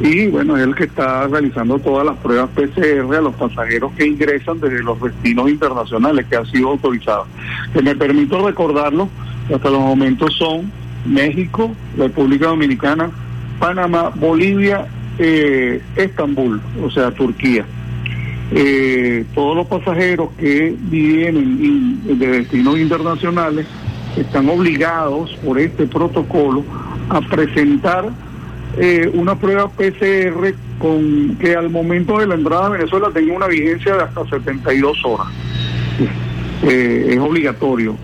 y 0.00 0.26
bueno, 0.26 0.56
es 0.56 0.62
el 0.62 0.74
que 0.74 0.84
está 0.84 1.26
realizando 1.26 1.78
todas 1.78 2.04
las 2.04 2.16
pruebas 2.18 2.50
PCR 2.50 3.14
a 3.14 3.20
los 3.20 3.34
pasajeros 3.34 3.92
que 3.92 4.06
ingresan 4.06 4.60
desde 4.60 4.82
los 4.82 5.00
destinos 5.00 5.48
internacionales 5.48 6.26
que 6.28 6.36
han 6.36 6.46
sido 6.46 6.70
autorizados. 6.70 7.26
Que 7.72 7.82
me 7.82 7.94
permito 7.96 8.46
recordarlo, 8.46 9.08
hasta 9.52 9.70
los 9.70 9.80
momentos 9.80 10.34
son 10.36 10.70
México, 11.06 11.74
República 11.96 12.46
Dominicana, 12.48 13.10
Panamá, 13.58 14.10
Bolivia, 14.14 14.86
eh, 15.18 15.80
Estambul, 15.96 16.60
o 16.82 16.90
sea, 16.90 17.10
Turquía. 17.10 17.64
Eh, 18.52 19.24
todos 19.34 19.56
los 19.56 19.66
pasajeros 19.66 20.30
que 20.38 20.74
vienen 20.78 22.18
de 22.18 22.26
destinos 22.26 22.78
internacionales 22.78 23.66
están 24.16 24.48
obligados 24.48 25.34
por 25.44 25.58
este 25.58 25.86
protocolo 25.86 26.64
a 27.08 27.20
presentar 27.20 28.08
eh, 28.78 29.10
una 29.14 29.34
prueba 29.36 29.68
PCR 29.68 30.54
con 30.78 31.36
que 31.40 31.56
al 31.56 31.70
momento 31.70 32.18
de 32.18 32.26
la 32.26 32.34
entrada 32.34 32.66
a 32.66 32.70
Venezuela 32.70 33.08
tenga 33.12 33.34
una 33.34 33.46
vigencia 33.46 33.96
de 33.96 34.02
hasta 34.02 34.28
72 34.28 35.04
horas. 35.04 35.28
Eh, 36.62 37.06
es 37.10 37.18
obligatorio. 37.18 37.96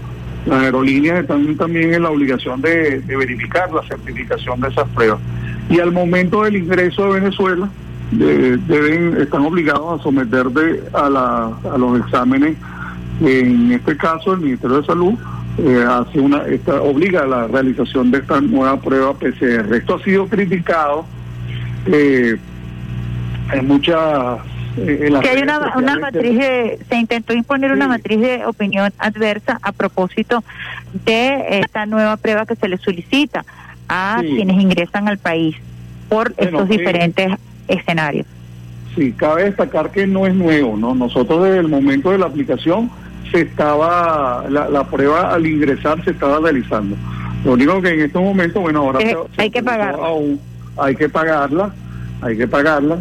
Las 0.47 0.63
aerolíneas 0.65 1.21
están 1.21 1.55
también 1.57 1.95
en 1.95 2.03
la 2.03 2.11
obligación 2.11 2.61
de, 2.61 3.01
verificar 3.07 3.73
la 3.73 3.83
certificación 3.83 4.61
de 4.61 4.69
esas 4.69 4.89
pruebas. 4.91 5.21
Y 5.71 5.79
al 5.79 5.93
momento 5.93 6.43
del 6.43 6.57
ingreso 6.57 7.07
de 7.13 7.21
Venezuela, 7.21 7.69
de- 8.11 8.57
deben 8.57 9.17
están 9.21 9.43
obligados 9.45 10.01
a 10.01 10.03
someter 10.03 10.47
de- 10.51 10.83
a, 10.93 11.09
la- 11.09 11.53
a 11.73 11.79
los 11.79 12.01
exámenes. 12.01 12.57
En 13.21 13.71
este 13.73 13.97
caso, 13.97 14.33
el 14.33 14.41
Ministerio 14.41 14.81
de 14.81 14.87
Salud 14.87 15.15
eh, 15.59 15.85
hace 15.89 16.19
una 16.19 16.47
esta, 16.47 16.81
obliga 16.83 17.23
a 17.23 17.27
la 17.27 17.47
realización 17.47 18.11
de 18.11 18.19
esta 18.19 18.41
nueva 18.41 18.81
prueba 18.81 19.13
PCR. 19.15 19.73
Esto 19.77 19.97
ha 19.97 20.03
sido 20.03 20.27
criticado 20.27 21.05
eh, 21.87 22.37
en 23.53 23.67
muchas 23.69 24.39
Que 24.75 25.29
hay 25.29 25.43
una, 25.43 25.77
una 25.77 25.99
matriz 25.99 26.39
de, 26.39 26.79
se 26.89 26.97
intentó 26.97 27.35
imponer 27.35 27.73
una 27.73 27.89
matriz 27.89 28.21
de 28.21 28.47
opinión 28.47 28.91
adversa 28.99 29.59
a 29.63 29.73
propósito 29.73 30.43
de 31.05 31.61
esta 31.61 31.85
nueva 31.87 32.17
prueba 32.17 32.47
que 32.47 32.57
se 32.57 32.69
le 32.69 32.79
solicita 32.79 33.45
a 33.89 34.19
Sí. 34.21 34.29
quienes 34.37 34.61
ingresan 34.61 35.09
al 35.09 35.19
país 35.19 35.57
por 36.09 36.35
Bueno, 36.35 36.61
estos 36.61 36.71
eh, 36.71 36.79
diferentes 36.79 37.33
escenarios. 37.69 38.27
Sí, 38.97 39.13
cabe 39.13 39.45
destacar 39.45 39.91
que 39.91 40.07
no 40.07 40.27
es 40.27 40.35
nuevo, 40.35 40.77
¿no? 40.77 40.95
Nosotros 40.95 41.45
desde 41.45 41.59
el 41.59 41.69
momento 41.69 42.11
de 42.11 42.19
la 42.19 42.27
aplicación 42.27 42.91
se 43.31 43.41
estaba, 43.43 44.45
la, 44.51 44.69
la 44.69 44.85
prueba 44.85 45.33
al 45.35 45.47
ingresar 45.47 46.03
se 46.05 46.11
estaba 46.11 46.39
realizando. 46.41 46.97
Lo 47.45 47.53
único 47.53 47.81
que 47.83 47.91
en 47.91 48.01
estos 48.03 48.23
momentos, 48.23 48.63
bueno, 48.63 48.81
ahora 48.81 49.01
Eh, 49.01 49.17
se- 49.31 49.37
se 49.37 49.43
hay 49.43 49.51
que 49.51 49.59
aún- 49.61 50.41
hay 50.79 50.95
que 50.97 51.09
pagarla, 51.09 51.73
hay 52.23 52.37
que 52.37 52.47
pagarla. 52.49 52.99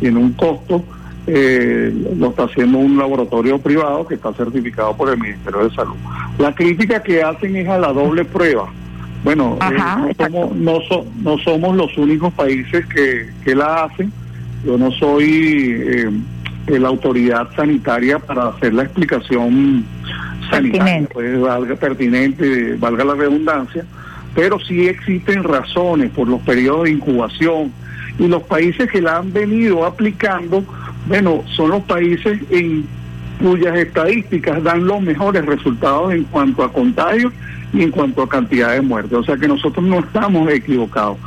tiene 0.00 0.18
un 0.18 0.32
costo, 0.32 0.84
eh, 1.26 1.92
lo 2.18 2.28
está 2.30 2.44
haciendo 2.44 2.78
un 2.78 2.96
laboratorio 2.98 3.58
privado 3.58 4.06
que 4.06 4.14
está 4.14 4.32
certificado 4.34 4.96
por 4.96 5.08
el 5.10 5.18
Ministerio 5.18 5.68
de 5.68 5.74
Salud. 5.74 5.96
La 6.38 6.54
crítica 6.54 7.02
que 7.02 7.22
hacen 7.22 7.56
es 7.56 7.68
a 7.68 7.78
la 7.78 7.92
doble 7.92 8.24
prueba. 8.24 8.68
Bueno, 9.22 9.56
eh, 9.62 9.74
no, 9.78 10.10
somos, 10.26 10.56
no, 10.56 10.80
so- 10.88 11.06
no 11.22 11.38
somos 11.38 11.76
los 11.76 11.96
únicos 11.96 12.32
países 12.34 12.84
que, 12.86 13.30
que 13.42 13.54
la 13.54 13.84
hacen. 13.84 14.12
Yo 14.66 14.76
no 14.76 14.90
soy 14.92 15.76
eh, 15.82 16.10
la 16.78 16.88
autoridad 16.88 17.48
sanitaria 17.56 18.18
para 18.18 18.48
hacer 18.48 18.74
la 18.74 18.82
explicación 18.82 19.84
sanitaria, 20.50 21.08
pues, 21.12 21.40
valga 21.40 21.74
pertinente, 21.76 22.74
valga 22.78 23.04
la 23.04 23.14
redundancia, 23.14 23.84
pero 24.34 24.58
sí 24.60 24.86
existen 24.88 25.42
razones 25.42 26.10
por 26.10 26.28
los 26.28 26.40
periodos 26.42 26.84
de 26.84 26.90
incubación 26.92 27.72
y 28.18 28.28
los 28.28 28.42
países 28.42 28.90
que 28.90 29.00
la 29.00 29.16
han 29.18 29.32
venido 29.32 29.84
aplicando, 29.86 30.64
bueno, 31.06 31.44
son 31.54 31.70
los 31.70 31.82
países 31.82 32.40
en 32.50 32.86
cuyas 33.40 33.76
estadísticas 33.76 34.62
dan 34.62 34.86
los 34.86 35.02
mejores 35.02 35.44
resultados 35.44 36.12
en 36.12 36.24
cuanto 36.24 36.62
a 36.62 36.72
contagios 36.72 37.32
y 37.72 37.82
en 37.82 37.90
cuanto 37.90 38.22
a 38.22 38.28
cantidad 38.28 38.72
de 38.72 38.80
muertes. 38.80 39.12
O 39.12 39.24
sea 39.24 39.36
que 39.36 39.48
nosotros 39.48 39.84
no 39.84 39.98
estamos 39.98 40.48
equivocados. 40.50 41.18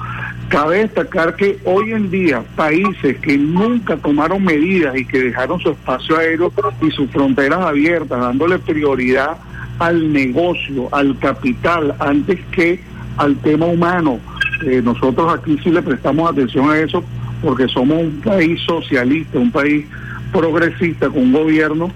Cabe 0.47 0.77
destacar 0.79 1.35
que 1.35 1.59
hoy 1.65 1.91
en 1.91 2.09
día 2.09 2.41
países 2.55 3.19
que 3.19 3.37
nunca 3.37 3.97
tomaron 3.97 4.43
medidas 4.43 4.97
y 4.97 5.05
que 5.05 5.19
dejaron 5.19 5.59
su 5.59 5.71
espacio 5.71 6.17
aéreo 6.17 6.51
y 6.81 6.89
sus 6.91 7.09
fronteras 7.11 7.59
abiertas, 7.59 8.19
dándole 8.19 8.57
prioridad 8.59 9.37
al 9.79 10.11
negocio, 10.11 10.87
al 10.93 11.19
capital, 11.19 11.93
antes 11.99 12.39
que 12.51 12.79
al 13.17 13.35
tema 13.37 13.65
humano. 13.65 14.19
Eh, 14.65 14.81
nosotros 14.83 15.33
aquí 15.37 15.59
sí 15.63 15.69
le 15.69 15.81
prestamos 15.81 16.31
atención 16.31 16.71
a 16.71 16.79
eso 16.79 17.03
porque 17.41 17.67
somos 17.67 17.97
un 18.01 18.21
país 18.23 18.59
socialista, 18.61 19.37
un 19.39 19.51
país 19.51 19.85
progresista 20.31 21.09
con 21.09 21.19
un 21.19 21.33
gobierno 21.33 21.91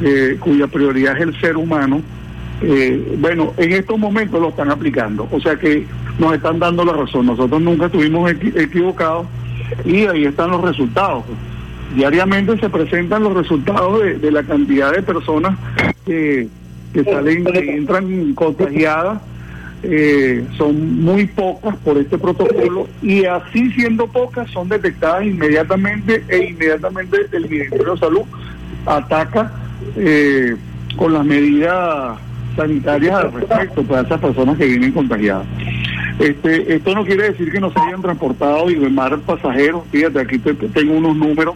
eh, 0.00 0.36
cuya 0.40 0.66
prioridad 0.66 1.16
es 1.16 1.22
el 1.22 1.40
ser 1.40 1.56
humano. 1.56 2.00
Eh, 2.62 3.16
bueno, 3.20 3.52
en 3.58 3.72
estos 3.72 3.98
momentos 3.98 4.40
lo 4.40 4.48
están 4.48 4.70
aplicando, 4.70 5.28
o 5.30 5.40
sea 5.40 5.56
que 5.56 5.84
nos 6.18 6.34
están 6.34 6.58
dando 6.58 6.84
la 6.84 6.92
razón. 6.94 7.26
Nosotros 7.26 7.60
nunca 7.60 7.86
estuvimos 7.86 8.30
equi- 8.30 8.58
equivocados 8.58 9.26
y 9.84 10.06
ahí 10.06 10.24
están 10.24 10.50
los 10.50 10.62
resultados. 10.62 11.24
Diariamente 11.94 12.58
se 12.58 12.68
presentan 12.68 13.22
los 13.22 13.34
resultados 13.34 14.02
de, 14.02 14.14
de 14.18 14.30
la 14.32 14.42
cantidad 14.42 14.92
de 14.92 15.02
personas 15.02 15.56
que, 16.04 16.48
que 16.92 17.04
salen, 17.04 17.44
que 17.44 17.76
entran 17.76 18.32
contagiadas. 18.34 19.20
Eh, 19.82 20.42
son 20.56 21.02
muy 21.04 21.26
pocas 21.26 21.76
por 21.76 21.98
este 21.98 22.16
protocolo 22.18 22.88
y 23.02 23.24
así 23.26 23.70
siendo 23.72 24.06
pocas 24.06 24.50
son 24.50 24.68
detectadas 24.68 25.24
inmediatamente 25.26 26.24
e 26.28 26.46
inmediatamente 26.50 27.18
el 27.32 27.48
Ministerio 27.48 27.92
de 27.92 27.98
Salud 28.00 28.22
ataca 28.86 29.52
eh, 29.96 30.56
con 30.96 31.12
las 31.12 31.24
medidas 31.24 32.18
sanitarias 32.56 33.14
al 33.16 33.32
respecto 33.32 33.82
para 33.82 34.00
esas 34.02 34.20
personas 34.20 34.56
que 34.56 34.66
vienen 34.66 34.92
contagiadas. 34.92 35.46
Este, 36.18 36.74
esto 36.74 36.94
no 36.94 37.04
quiere 37.04 37.30
decir 37.30 37.52
que 37.52 37.60
no 37.60 37.70
se 37.70 37.78
hayan 37.78 38.00
transportado 38.00 38.70
y 38.70 38.76
demás 38.76 39.12
pasajeros. 39.26 39.82
Fíjate, 39.92 40.18
aquí 40.20 40.38
te- 40.38 40.54
te 40.54 40.68
tengo 40.68 40.94
unos 40.94 41.14
números. 41.16 41.54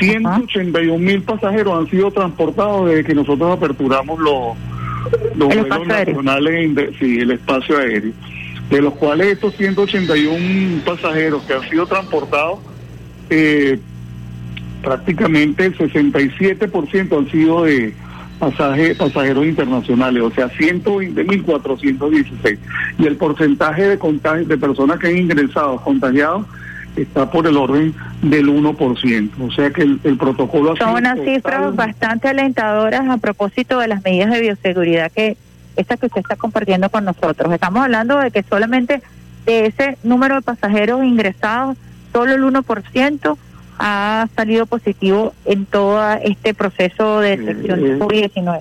181 0.00 0.98
mil 0.98 1.22
pasajeros 1.22 1.78
han 1.78 1.90
sido 1.90 2.10
transportados 2.10 2.88
desde 2.88 3.04
que 3.04 3.14
nosotros 3.14 3.56
aperturamos 3.56 4.18
los, 4.18 4.56
los 5.36 5.50
El 5.50 5.64
vuelos 5.64 5.88
aéreo. 5.88 6.22
nacionales, 6.22 6.90
sí, 6.98 7.18
el 7.18 7.32
espacio 7.32 7.78
aéreo. 7.78 8.12
De 8.70 8.80
los 8.80 8.94
cuales 8.94 9.26
estos 9.28 9.54
181 9.56 10.82
pasajeros 10.84 11.42
que 11.42 11.54
han 11.54 11.68
sido 11.68 11.86
transportados, 11.86 12.60
eh, 13.30 13.78
prácticamente 14.82 15.66
el 15.66 15.76
67% 15.76 17.18
han 17.18 17.30
sido 17.30 17.64
de 17.64 17.92
pasaje, 18.38 18.94
pasajeros 18.94 19.46
internacionales, 19.46 20.22
o 20.22 20.30
sea, 20.30 20.48
120.416. 20.48 22.58
Y 22.98 23.06
el 23.06 23.16
porcentaje 23.16 23.88
de 23.88 23.98
contagio 23.98 24.46
de 24.46 24.58
personas 24.58 24.98
que 24.98 25.08
han 25.08 25.18
ingresado 25.18 25.76
contagiados 25.76 26.46
está 26.96 27.30
por 27.30 27.46
el 27.46 27.56
orden 27.56 27.94
del 28.22 28.48
1%. 28.48 29.30
O 29.40 29.50
sea 29.52 29.70
que 29.70 29.82
el, 29.82 30.00
el 30.04 30.16
protocolo 30.16 30.72
ha 30.72 30.76
Son 30.76 30.88
sido 30.88 30.98
unas 30.98 31.20
cifras 31.20 31.74
bastante 31.74 32.28
alentadoras 32.28 33.08
a 33.08 33.16
propósito 33.18 33.78
de 33.78 33.88
las 33.88 34.02
medidas 34.04 34.30
de 34.30 34.40
bioseguridad 34.40 35.10
que 35.10 35.36
esta 35.76 35.96
que 35.96 36.06
usted 36.06 36.20
está 36.20 36.36
compartiendo 36.36 36.90
con 36.90 37.04
nosotros. 37.04 37.52
Estamos 37.52 37.82
hablando 37.82 38.18
de 38.18 38.30
que 38.30 38.42
solamente 38.42 39.02
de 39.46 39.66
ese 39.66 39.98
número 40.02 40.36
de 40.36 40.42
pasajeros 40.42 41.02
ingresados, 41.04 41.76
solo 42.12 42.32
el 42.32 42.42
1% 42.42 43.36
ha 43.78 44.28
salido 44.36 44.66
positivo 44.66 45.34
en 45.44 45.66
todo 45.66 46.00
este 46.22 46.54
proceso 46.54 47.20
de 47.20 47.36
detección 47.36 47.82
de 47.82 47.92
eh, 47.92 47.98
COVID-19. 47.98 48.60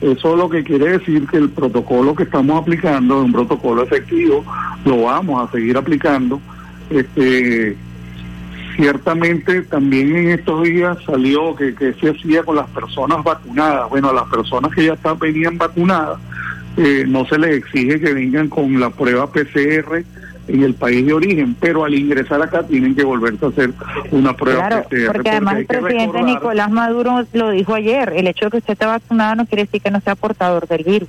Eso 0.00 0.34
lo 0.34 0.50
que 0.50 0.64
quiere 0.64 0.98
decir 0.98 1.28
que 1.28 1.36
el 1.36 1.50
protocolo 1.50 2.14
que 2.16 2.24
estamos 2.24 2.60
aplicando 2.60 3.20
es 3.20 3.24
un 3.26 3.32
protocolo 3.32 3.84
efectivo, 3.84 4.44
lo 4.84 5.02
vamos 5.02 5.48
a 5.48 5.52
seguir 5.52 5.76
aplicando. 5.76 6.40
Este, 6.92 7.76
ciertamente 8.76 9.62
también 9.62 10.14
en 10.16 10.30
estos 10.30 10.62
días 10.62 10.96
salió 11.04 11.54
que, 11.54 11.74
que 11.74 11.92
se 11.94 12.10
hacía 12.10 12.42
con 12.42 12.56
las 12.56 12.68
personas 12.70 13.22
vacunadas. 13.22 13.88
Bueno, 13.90 14.10
a 14.10 14.14
las 14.14 14.28
personas 14.28 14.72
que 14.74 14.86
ya 14.86 14.94
están, 14.94 15.18
venían 15.18 15.58
vacunadas, 15.58 16.18
eh, 16.76 17.04
no 17.06 17.24
se 17.26 17.38
les 17.38 17.56
exige 17.58 18.00
que 18.00 18.12
vengan 18.14 18.48
con 18.48 18.78
la 18.80 18.90
prueba 18.90 19.26
PCR 19.30 20.04
en 20.48 20.62
el 20.64 20.74
país 20.74 21.06
de 21.06 21.12
origen, 21.12 21.54
pero 21.60 21.84
al 21.84 21.94
ingresar 21.94 22.42
acá 22.42 22.62
tienen 22.66 22.94
que 22.96 23.04
volverse 23.04 23.44
a 23.44 23.48
hacer 23.48 23.70
una 24.10 24.34
prueba 24.34 24.66
Claro, 24.66 24.88
PCR. 24.88 25.06
porque 25.12 25.30
además 25.30 25.56
el 25.58 25.66
presidente 25.66 26.06
recordar- 26.18 26.24
Nicolás 26.24 26.70
Maduro 26.70 27.24
lo 27.32 27.50
dijo 27.50 27.74
ayer, 27.74 28.12
el 28.16 28.26
hecho 28.26 28.46
de 28.46 28.50
que 28.52 28.56
usted 28.58 28.72
esté 28.72 28.86
vacunado 28.86 29.36
no 29.36 29.46
quiere 29.46 29.64
decir 29.64 29.80
que 29.80 29.90
no 29.90 30.00
sea 30.00 30.16
portador 30.16 30.66
del 30.66 30.82
virus. 30.84 31.08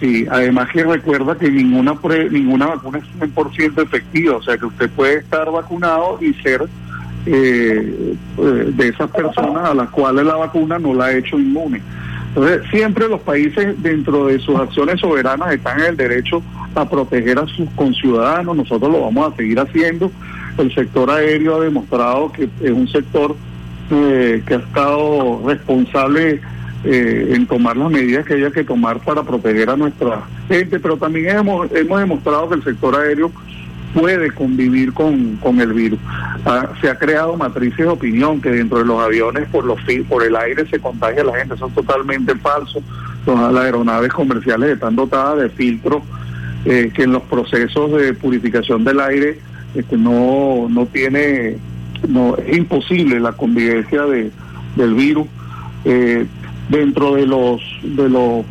Sí, 0.00 0.26
además 0.30 0.68
que 0.72 0.82
recuerda 0.82 1.36
que 1.36 1.50
ninguna 1.50 1.92
prue- 1.94 2.30
ninguna 2.30 2.66
vacuna 2.68 2.98
es 2.98 3.04
100% 3.20 3.82
efectiva, 3.82 4.36
o 4.36 4.42
sea 4.42 4.56
que 4.56 4.64
usted 4.66 4.88
puede 4.90 5.18
estar 5.18 5.50
vacunado 5.50 6.18
y 6.22 6.32
ser 6.42 6.62
eh, 7.26 8.14
eh, 8.38 8.42
de 8.74 8.88
esas 8.88 9.10
personas 9.10 9.68
a 9.68 9.74
las 9.74 9.90
cuales 9.90 10.24
la 10.24 10.36
vacuna 10.36 10.78
no 10.78 10.94
la 10.94 11.06
ha 11.06 11.12
hecho 11.12 11.38
inmune. 11.38 11.82
Entonces, 12.28 12.62
siempre 12.70 13.08
los 13.08 13.20
países 13.20 13.74
dentro 13.82 14.26
de 14.26 14.38
sus 14.38 14.58
acciones 14.58 15.00
soberanas 15.00 15.52
están 15.52 15.80
en 15.80 15.86
el 15.86 15.96
derecho 15.96 16.42
a 16.74 16.88
proteger 16.88 17.38
a 17.38 17.46
sus 17.48 17.68
conciudadanos, 17.76 18.56
nosotros 18.56 18.90
lo 18.90 19.02
vamos 19.02 19.32
a 19.32 19.36
seguir 19.36 19.58
haciendo. 19.60 20.10
El 20.56 20.72
sector 20.74 21.10
aéreo 21.10 21.56
ha 21.60 21.64
demostrado 21.64 22.32
que 22.32 22.48
es 22.62 22.70
un 22.70 22.88
sector 22.88 23.36
eh, 23.90 24.42
que 24.46 24.54
ha 24.54 24.58
estado 24.58 25.42
responsable 25.46 26.40
eh, 26.84 27.32
en 27.34 27.46
tomar 27.46 27.76
las 27.76 27.90
medidas 27.90 28.24
que 28.24 28.34
haya 28.34 28.50
que 28.50 28.64
tomar 28.64 29.00
para 29.00 29.22
proteger 29.22 29.70
a 29.70 29.76
nuestra 29.76 30.22
gente, 30.48 30.80
pero 30.80 30.96
también 30.96 31.36
hemos, 31.36 31.70
hemos 31.72 32.00
demostrado 32.00 32.48
que 32.48 32.54
el 32.56 32.64
sector 32.64 32.96
aéreo 32.96 33.30
puede 33.94 34.30
convivir 34.32 34.92
con, 34.92 35.36
con 35.36 35.60
el 35.60 35.72
virus. 35.72 35.98
Ah, 36.44 36.70
se 36.80 36.88
ha 36.88 36.98
creado 36.98 37.36
matrices 37.36 37.78
de 37.78 37.88
opinión 37.88 38.40
que 38.40 38.50
dentro 38.50 38.78
de 38.78 38.84
los 38.84 39.00
aviones 39.02 39.48
por 39.48 39.64
los 39.64 39.78
por 40.08 40.22
el 40.22 40.36
aire 40.36 40.66
se 40.68 40.78
contagia 40.78 41.24
la 41.24 41.36
gente, 41.36 41.54
eso 41.54 41.66
es 41.66 41.74
totalmente 41.74 42.34
falso. 42.36 42.82
Todas 43.24 43.52
las 43.52 43.64
aeronaves 43.64 44.12
comerciales 44.12 44.70
están 44.70 44.96
dotadas 44.96 45.38
de 45.38 45.50
filtros 45.50 46.02
eh, 46.64 46.90
que 46.94 47.02
en 47.02 47.12
los 47.12 47.22
procesos 47.24 47.92
de 47.92 48.14
purificación 48.14 48.84
del 48.84 49.00
aire 49.00 49.38
este, 49.74 49.96
no, 49.96 50.68
no 50.68 50.86
tiene, 50.86 51.58
no 52.08 52.36
es 52.36 52.56
imposible 52.56 53.20
la 53.20 53.32
convivencia 53.32 54.02
de, 54.02 54.30
del 54.76 54.94
virus. 54.94 55.26
Eh, 55.84 56.26
dentro 56.70 57.14
de 57.16 57.26
los 57.26 57.60
de 57.82 58.08
los 58.08 58.44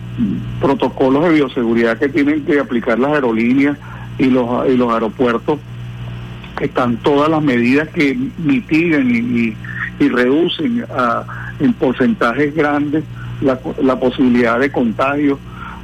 protocolos 0.59 1.23
de 1.23 1.31
bioseguridad 1.31 1.97
que 1.97 2.09
tienen 2.09 2.43
que 2.45 2.59
aplicar 2.59 2.99
las 2.99 3.13
aerolíneas 3.13 3.77
y 4.17 4.25
los 4.25 4.69
y 4.69 4.75
los 4.75 4.91
aeropuertos 4.93 5.59
están 6.59 6.97
todas 6.97 7.29
las 7.29 7.41
medidas 7.41 7.87
que 7.89 8.17
mitigan 8.37 9.09
y, 9.09 9.55
reducen 9.99 10.85
en 11.59 11.73
porcentajes 11.73 12.55
grandes 12.55 13.03
la, 13.41 13.59
la 13.81 13.99
posibilidad 13.99 14.57
de 14.57 14.71
contagio. 14.71 15.37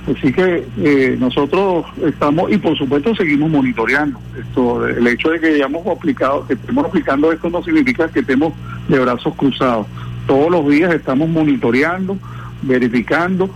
Así 0.07 0.31
que 0.31 0.63
eh, 0.77 1.17
nosotros 1.19 1.85
estamos 2.05 2.51
y 2.51 2.57
por 2.57 2.77
supuesto 2.77 3.13
seguimos 3.15 3.49
monitoreando. 3.49 4.19
Esto, 4.39 4.87
el 4.87 5.05
hecho 5.07 5.31
de 5.31 5.39
que 5.39 5.47
hayamos 5.47 5.85
aplicado, 5.87 6.47
que 6.47 6.53
estemos 6.53 6.85
aplicando 6.85 7.31
esto 7.31 7.49
no 7.49 7.61
significa 7.63 8.07
que 8.07 8.19
estemos 8.19 8.53
de 8.87 8.99
brazos 8.99 9.33
cruzados. 9.35 9.87
Todos 10.27 10.51
los 10.51 10.67
días 10.69 10.93
estamos 10.93 11.29
monitoreando, 11.29 12.17
verificando. 12.61 13.49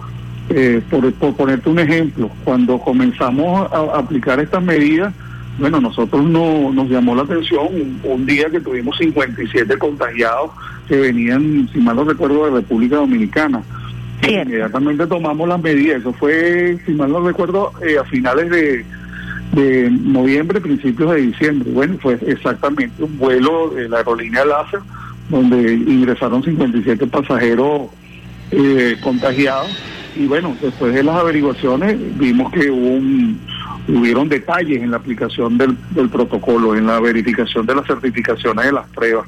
Eh, 0.52 0.82
por, 0.90 1.14
por 1.14 1.36
ponerte 1.36 1.70
un 1.70 1.78
ejemplo, 1.78 2.32
cuando 2.44 2.80
comenzamos 2.80 3.72
a, 3.72 3.78
a 3.78 4.00
aplicar 4.00 4.40
estas 4.40 4.64
medidas, 4.64 5.14
bueno, 5.60 5.80
nosotros 5.80 6.24
no 6.24 6.72
nos 6.74 6.90
llamó 6.90 7.14
la 7.14 7.22
atención 7.22 7.68
un, 7.70 8.00
un 8.04 8.26
día 8.26 8.50
que 8.50 8.60
tuvimos 8.60 8.98
57 8.98 9.78
contagiados 9.78 10.52
que 10.88 10.96
venían, 10.98 11.70
si 11.72 11.80
mal 11.80 11.98
no 11.98 12.04
recuerdo, 12.04 12.46
de 12.46 12.62
República 12.62 12.96
Dominicana. 12.96 13.62
Inmediatamente 14.28 15.08
tomamos 15.08 15.48
las 15.48 15.62
medidas. 15.62 16.02
Eso 16.02 16.14
fue, 16.14 16.78
si 16.86 16.92
mal 16.94 17.12
no 17.12 17.26
recuerdo, 17.26 17.72
eh, 17.86 17.98
a 18.00 18.04
finales 18.06 18.50
de, 18.50 18.86
de 19.54 19.90
noviembre, 19.92 20.62
principios 20.62 21.12
de 21.12 21.22
diciembre. 21.22 21.70
Bueno, 21.72 21.98
fue 22.02 22.18
exactamente 22.26 23.04
un 23.04 23.18
vuelo 23.18 23.70
de 23.70 23.88
la 23.88 23.98
aerolínea 23.98 24.46
Láser, 24.46 24.80
donde 25.30 25.74
ingresaron 25.74 26.44
57 26.44 27.08
pasajeros 27.08 27.90
eh, 28.52 28.98
contagiados. 29.02 29.70
Y 30.16 30.26
bueno, 30.26 30.56
después 30.62 30.94
de 30.94 31.04
las 31.04 31.16
averiguaciones 31.16 31.98
vimos 32.18 32.52
que 32.52 32.70
hubo 32.70 32.88
un, 32.88 33.40
hubieron 33.88 34.28
detalles 34.28 34.82
en 34.82 34.92
la 34.92 34.98
aplicación 34.98 35.58
del, 35.58 35.78
del 35.92 36.10
protocolo, 36.10 36.76
en 36.76 36.88
la 36.88 37.00
verificación 37.00 37.66
de 37.66 37.76
las 37.76 37.86
certificaciones 37.86 38.66
de 38.66 38.72
las 38.72 38.88
pruebas 38.88 39.28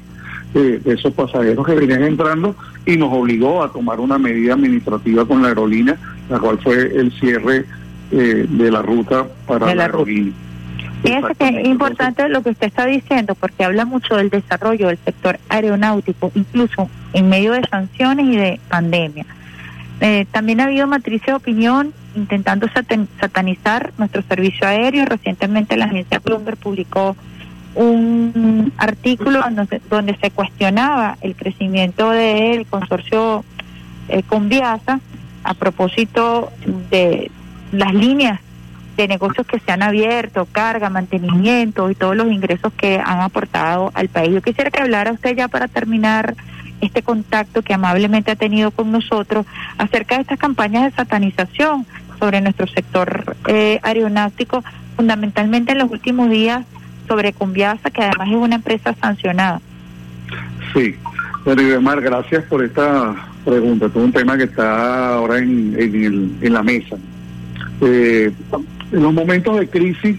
de, 0.52 0.78
de 0.80 0.94
esos 0.94 1.12
pasajeros 1.14 1.64
que 1.64 1.74
venían 1.74 2.02
entrando 2.02 2.54
y 2.84 2.96
nos 2.96 3.12
obligó 3.12 3.62
a 3.62 3.72
tomar 3.72 4.00
una 4.00 4.18
medida 4.18 4.54
administrativa 4.54 5.24
con 5.24 5.42
la 5.42 5.48
aerolínea, 5.48 5.96
la 6.28 6.38
cual 6.38 6.58
fue 6.62 6.74
el 6.94 7.12
cierre 7.12 7.64
eh, 8.10 8.46
de 8.48 8.70
la 8.70 8.82
ruta 8.82 9.26
para 9.46 9.66
De 9.66 9.74
la 9.74 9.76
la, 9.76 9.84
aerolínea. 9.84 10.32
Fíjese 11.02 11.34
que 11.34 11.48
es 11.60 11.66
importante 11.66 12.28
lo 12.28 12.42
que 12.42 12.50
usted 12.50 12.68
está 12.68 12.86
diciendo, 12.86 13.34
porque 13.34 13.64
habla 13.64 13.84
mucho 13.84 14.16
del 14.16 14.30
desarrollo 14.30 14.88
del 14.88 14.98
sector 15.04 15.38
aeronáutico, 15.48 16.30
incluso 16.34 16.88
en 17.12 17.28
medio 17.28 17.52
de 17.52 17.62
sanciones 17.68 18.26
y 18.26 18.36
de 18.36 18.60
pandemia. 18.68 19.26
Eh, 20.00 20.26
también 20.30 20.60
ha 20.60 20.64
habido 20.64 20.86
matrices 20.86 21.26
de 21.26 21.34
opinión 21.34 21.92
intentando 22.14 22.68
satan- 22.68 23.08
satanizar 23.20 23.92
nuestro 23.98 24.22
servicio 24.22 24.66
aéreo. 24.66 25.04
Recientemente 25.04 25.76
la 25.76 25.86
agencia 25.86 26.20
Bloomberg 26.20 26.56
publicó 26.58 27.16
un 27.74 28.72
artículo 28.76 29.40
donde, 29.40 29.80
donde 29.88 30.16
se 30.18 30.30
cuestionaba 30.30 31.16
el 31.20 31.34
crecimiento 31.34 32.10
del 32.10 32.66
consorcio 32.66 33.44
eh, 34.08 34.22
Conviasa 34.24 35.00
a 35.44 35.54
propósito 35.54 36.52
de 36.90 37.30
las 37.72 37.94
líneas 37.94 38.40
de 38.96 39.08
negocios 39.08 39.46
que 39.46 39.58
se 39.58 39.72
han 39.72 39.82
abierto, 39.82 40.46
carga, 40.50 40.90
mantenimiento 40.90 41.90
y 41.90 41.94
todos 41.94 42.16
los 42.16 42.30
ingresos 42.30 42.72
que 42.74 42.96
han 42.98 43.20
aportado 43.20 43.90
al 43.94 44.08
país. 44.08 44.32
Yo 44.32 44.42
quisiera 44.42 44.70
que 44.70 44.82
hablara 44.82 45.12
usted 45.12 45.36
ya 45.36 45.48
para 45.48 45.68
terminar 45.68 46.34
este 46.80 47.02
contacto 47.02 47.62
que 47.62 47.74
amablemente 47.74 48.32
ha 48.32 48.36
tenido 48.36 48.70
con 48.70 48.90
nosotros 48.90 49.46
acerca 49.78 50.16
de 50.16 50.22
estas 50.22 50.38
campañas 50.38 50.84
de 50.84 50.96
satanización 50.96 51.86
sobre 52.18 52.40
nuestro 52.40 52.66
sector 52.66 53.36
eh, 53.46 53.80
aeronáutico, 53.82 54.62
fundamentalmente 54.96 55.72
en 55.72 55.78
los 55.78 55.90
últimos 55.90 56.28
días 56.28 56.64
sobre 57.08 57.32
Conviasa, 57.32 57.90
que 57.90 58.02
además 58.02 58.28
es 58.28 58.34
una 58.34 58.56
empresa 58.56 58.94
sancionada. 59.00 59.60
Sí, 60.74 60.96
Ibemar, 61.44 62.00
gracias 62.00 62.44
por 62.44 62.64
esta 62.64 63.14
pregunta. 63.44 63.86
Es 63.86 63.94
un 63.94 64.12
tema 64.12 64.36
que 64.36 64.44
está 64.44 65.14
ahora 65.14 65.38
en, 65.38 65.74
en, 65.78 66.38
en 66.40 66.52
la 66.52 66.62
mesa. 66.62 66.96
Eh, 67.80 68.32
en 68.92 69.02
los 69.02 69.12
momentos 69.12 69.58
de 69.58 69.66
crisis, 69.68 70.16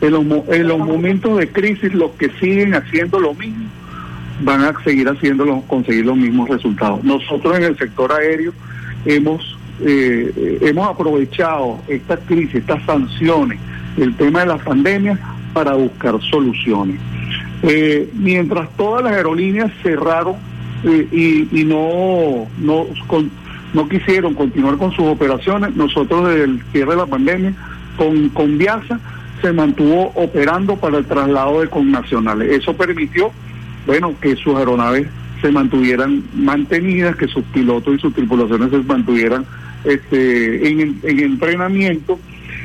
en 0.00 0.10
los, 0.12 0.24
mo- 0.24 0.44
en 0.50 0.66
los 0.68 0.78
momentos 0.78 1.38
de 1.38 1.48
crisis, 1.48 1.94
los 1.94 2.10
que 2.12 2.30
siguen 2.40 2.74
haciendo 2.74 3.20
lo 3.20 3.34
mismo 3.34 3.64
van 4.42 4.62
a 4.62 4.72
seguir 4.84 5.08
haciéndolo, 5.08 5.62
conseguir 5.62 6.06
los 6.06 6.16
mismos 6.16 6.48
resultados. 6.48 7.02
Nosotros 7.02 7.56
en 7.56 7.64
el 7.64 7.76
sector 7.78 8.12
aéreo 8.12 8.52
hemos 9.04 9.56
eh, 9.84 10.58
hemos 10.62 10.88
aprovechado 10.88 11.78
esta 11.88 12.16
crisis, 12.16 12.56
estas 12.56 12.82
sanciones, 12.84 13.58
el 13.96 14.14
tema 14.16 14.40
de 14.40 14.46
la 14.46 14.58
pandemia 14.58 15.18
para 15.52 15.74
buscar 15.74 16.20
soluciones. 16.30 16.96
Eh, 17.62 18.08
mientras 18.14 18.68
todas 18.76 19.02
las 19.04 19.12
aerolíneas 19.14 19.70
cerraron 19.82 20.34
eh, 20.84 21.08
y, 21.12 21.60
y 21.60 21.64
no, 21.64 22.46
no, 22.58 22.86
con- 23.06 23.30
no 23.74 23.88
quisieron 23.88 24.34
continuar 24.34 24.76
con 24.76 24.90
sus 24.92 25.04
operaciones, 25.06 25.74
nosotros 25.76 26.28
desde 26.28 26.44
el 26.44 26.62
cierre 26.72 26.92
de 26.92 26.96
la 26.96 27.06
pandemia, 27.06 27.54
con, 27.98 28.30
con 28.30 28.58
se 29.42 29.52
mantuvo 29.52 30.12
operando 30.14 30.76
para 30.76 30.98
el 30.98 31.04
traslado 31.04 31.60
de 31.60 31.68
connacionales. 31.68 32.50
Eso 32.60 32.74
permitió, 32.74 33.30
bueno, 33.86 34.14
que 34.20 34.34
sus 34.36 34.56
aeronaves 34.56 35.06
se 35.42 35.52
mantuvieran 35.52 36.24
mantenidas, 36.34 37.16
que 37.16 37.28
sus 37.28 37.44
pilotos 37.44 37.94
y 37.94 37.98
sus 37.98 38.14
tripulaciones 38.14 38.70
se 38.70 38.78
mantuvieran 38.78 39.44
este, 39.84 40.68
en, 40.68 40.98
en 41.02 41.20
entrenamiento. 41.20 42.18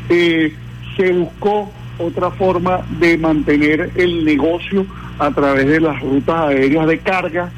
Eh, 0.10 0.54
se 0.98 1.12
buscó 1.12 1.72
otra 2.00 2.32
forma 2.32 2.82
de 3.00 3.18
mantener 3.18 3.92
el 3.96 4.26
negocio 4.26 4.86
a 5.20 5.32
través 5.32 5.68
de 5.68 5.80
las 5.80 6.00
rutas 6.02 6.50
aéreas 6.50 6.88
de 6.88 6.98
carga. 7.00 7.52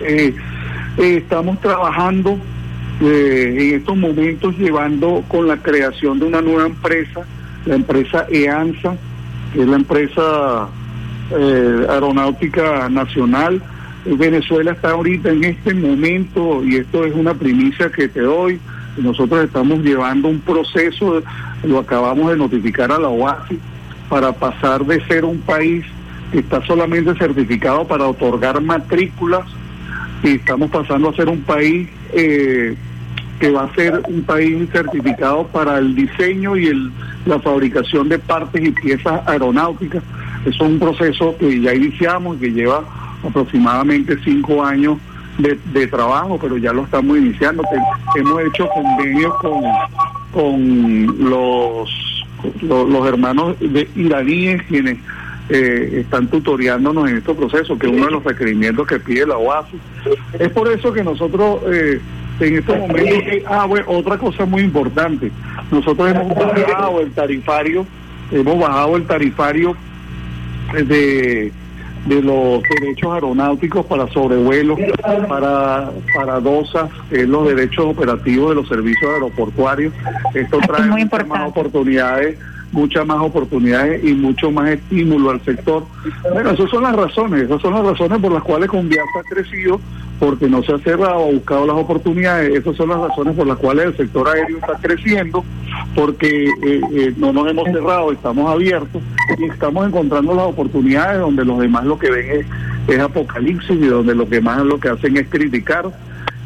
Eh, 0.00 0.34
eh, 0.96 1.16
estamos 1.18 1.60
trabajando 1.60 2.38
eh, 3.00 3.56
en 3.56 3.74
estos 3.76 3.96
momentos 3.96 4.56
llevando 4.58 5.22
con 5.28 5.46
la 5.46 5.56
creación 5.56 6.18
de 6.18 6.26
una 6.26 6.40
nueva 6.40 6.66
empresa, 6.66 7.20
la 7.64 7.76
empresa 7.76 8.26
EANSA, 8.30 8.96
que 9.52 9.62
es 9.62 9.68
la 9.68 9.76
empresa 9.76 10.68
eh, 11.30 11.86
aeronáutica 11.88 12.88
nacional. 12.88 13.62
Eh, 14.04 14.14
Venezuela 14.16 14.72
está 14.72 14.90
ahorita 14.90 15.30
en 15.30 15.44
este 15.44 15.74
momento, 15.74 16.64
y 16.64 16.76
esto 16.76 17.04
es 17.04 17.14
una 17.14 17.34
primicia 17.34 17.90
que 17.90 18.08
te 18.08 18.20
doy, 18.20 18.58
nosotros 18.96 19.44
estamos 19.44 19.78
llevando 19.80 20.28
un 20.28 20.40
proceso, 20.40 21.22
lo 21.62 21.78
acabamos 21.78 22.30
de 22.30 22.36
notificar 22.36 22.90
a 22.90 22.98
la 22.98 23.08
OASI, 23.08 23.58
para 24.08 24.32
pasar 24.32 24.84
de 24.84 25.04
ser 25.06 25.24
un 25.24 25.38
país 25.38 25.84
que 26.32 26.38
está 26.40 26.64
solamente 26.66 27.14
certificado 27.14 27.86
para 27.86 28.06
otorgar 28.06 28.60
matrículas, 28.60 29.46
y 30.22 30.30
estamos 30.30 30.70
pasando 30.70 31.10
a 31.10 31.14
ser 31.14 31.28
un 31.28 31.42
país 31.42 31.88
eh, 32.12 32.74
que 33.38 33.50
va 33.50 33.64
a 33.64 33.74
ser 33.74 34.00
un 34.08 34.22
país 34.22 34.68
certificado 34.72 35.46
para 35.48 35.78
el 35.78 35.94
diseño 35.94 36.56
y 36.56 36.66
el, 36.66 36.90
la 37.26 37.38
fabricación 37.38 38.08
de 38.08 38.18
partes 38.18 38.64
y 38.66 38.70
piezas 38.72 39.20
aeronáuticas. 39.26 40.02
Eso 40.44 40.64
es 40.64 40.70
un 40.70 40.78
proceso 40.78 41.36
que 41.38 41.60
ya 41.60 41.74
iniciamos 41.74 42.38
que 42.38 42.50
lleva 42.52 42.82
aproximadamente 43.24 44.16
cinco 44.24 44.64
años 44.64 44.98
de, 45.38 45.58
de 45.72 45.86
trabajo, 45.86 46.38
pero 46.40 46.56
ya 46.56 46.72
lo 46.72 46.82
estamos 46.82 47.16
iniciando. 47.18 47.62
Te- 47.70 48.20
hemos 48.20 48.40
hecho 48.42 48.68
convenios 48.74 49.32
con, 49.40 49.62
con 50.32 51.30
los, 51.30 52.24
los, 52.62 52.88
los 52.88 53.06
hermanos 53.06 53.56
de 53.60 53.88
iraníes 53.96 54.62
quienes 54.64 54.98
eh, 55.48 56.00
están 56.04 56.26
tutoriándonos 56.28 57.08
en 57.08 57.18
estos 57.18 57.36
procesos, 57.36 57.78
que 57.78 57.86
es 57.86 57.92
uno 57.92 58.06
de 58.06 58.12
los 58.12 58.24
requerimientos 58.24 58.86
que 58.86 58.98
pide 58.98 59.26
la 59.26 59.36
OASI. 59.38 59.76
Es 60.38 60.48
por 60.50 60.68
eso 60.70 60.92
que 60.92 61.02
nosotros 61.04 61.60
eh, 61.72 62.00
en 62.40 62.58
estos 62.58 62.78
momentos, 62.78 63.22
ah, 63.46 63.68
otra 63.86 64.18
cosa 64.18 64.44
muy 64.44 64.62
importante, 64.62 65.30
nosotros 65.70 66.10
hemos 66.10 66.34
bajado 66.34 67.00
el 67.00 67.12
tarifario, 67.12 67.86
hemos 68.30 68.58
bajado 68.58 68.96
el 68.96 69.06
tarifario 69.06 69.76
de 70.72 71.52
de 72.06 72.22
los 72.22 72.62
derechos 72.62 73.12
aeronáuticos 73.12 73.84
para 73.86 74.06
sobrevuelos, 74.08 74.78
para, 75.28 75.90
para 76.14 76.40
DOSA, 76.40 76.88
que 77.10 77.22
es 77.22 77.28
los 77.28 77.46
derechos 77.46 77.86
operativos 77.86 78.50
de 78.50 78.54
los 78.54 78.68
servicios 78.68 79.10
aeroportuarios. 79.12 79.92
Esto 80.34 80.58
trae 80.66 80.86
muchas 80.86 81.26
más 81.26 81.48
oportunidades, 81.48 82.38
muchas 82.72 83.06
más 83.06 83.20
oportunidades 83.20 84.02
y 84.04 84.14
mucho 84.14 84.50
más 84.50 84.70
estímulo 84.70 85.30
al 85.30 85.44
sector. 85.44 85.84
Bueno, 86.32 86.50
esas 86.50 86.70
son 86.70 86.82
las 86.82 86.96
razones, 86.96 87.42
esas 87.42 87.60
son 87.60 87.74
las 87.74 87.84
razones 87.84 88.18
por 88.20 88.32
las 88.32 88.42
cuales 88.42 88.70
Conviasa 88.70 89.20
ha 89.20 89.34
crecido, 89.34 89.80
porque 90.18 90.48
no 90.48 90.62
se 90.62 90.72
ha 90.72 90.78
cerrado, 90.78 91.24
ha 91.24 91.32
buscado 91.32 91.66
las 91.66 91.76
oportunidades, 91.76 92.56
esas 92.56 92.76
son 92.76 92.88
las 92.88 92.98
razones 92.98 93.36
por 93.36 93.46
las 93.46 93.56
cuales 93.58 93.86
el 93.86 93.96
sector 93.96 94.28
aéreo 94.28 94.58
está 94.58 94.74
creciendo, 94.80 95.44
porque 95.94 96.46
eh, 96.46 96.80
eh, 96.92 97.12
no 97.16 97.32
nos 97.32 97.48
hemos 97.48 97.66
cerrado, 97.66 98.10
estamos 98.12 98.50
abiertos 98.50 99.00
y 99.38 99.44
estamos 99.44 99.86
encontrando 99.86 100.34
las 100.34 100.46
oportunidades 100.46 101.20
donde 101.20 101.44
los 101.44 101.58
demás 101.60 101.84
lo 101.84 101.98
que 101.98 102.10
ven 102.10 102.40
es, 102.40 102.46
es 102.88 102.98
apocalipsis 102.98 103.70
y 103.70 103.86
donde 103.86 104.14
los 104.14 104.28
demás 104.28 104.64
lo 104.64 104.80
que 104.80 104.88
hacen 104.88 105.16
es 105.16 105.28
criticar 105.28 105.86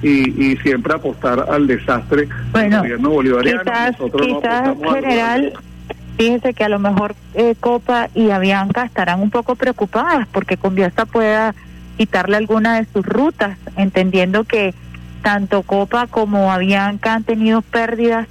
y, 0.02 0.52
y 0.52 0.56
siempre 0.58 0.94
apostar 0.94 1.46
al 1.48 1.66
desastre 1.66 2.28
del 2.52 2.76
gobierno 2.76 3.10
bolivariano. 3.10 3.62
Quizás, 3.62 3.92
Nosotros 3.92 4.26
quizás 4.26 4.76
general, 4.94 5.52
fíjese 6.18 6.52
que 6.52 6.64
a 6.64 6.68
lo 6.68 6.78
mejor 6.78 7.14
eh, 7.34 7.54
Copa 7.58 8.10
y 8.14 8.30
Avianca 8.30 8.84
estarán 8.84 9.20
un 9.20 9.30
poco 9.30 9.54
preocupadas 9.54 10.26
porque 10.30 10.56
Conviasa 10.56 11.06
pueda 11.06 11.54
quitarle 11.96 12.36
alguna 12.36 12.76
de 12.80 12.86
sus 12.92 13.04
rutas, 13.04 13.58
entendiendo 13.76 14.44
que 14.44 14.74
tanto 15.22 15.62
Copa 15.62 16.06
como 16.06 16.50
Avianca 16.52 17.14
han 17.14 17.24
tenido 17.24 17.62
pérdidas 17.62 18.26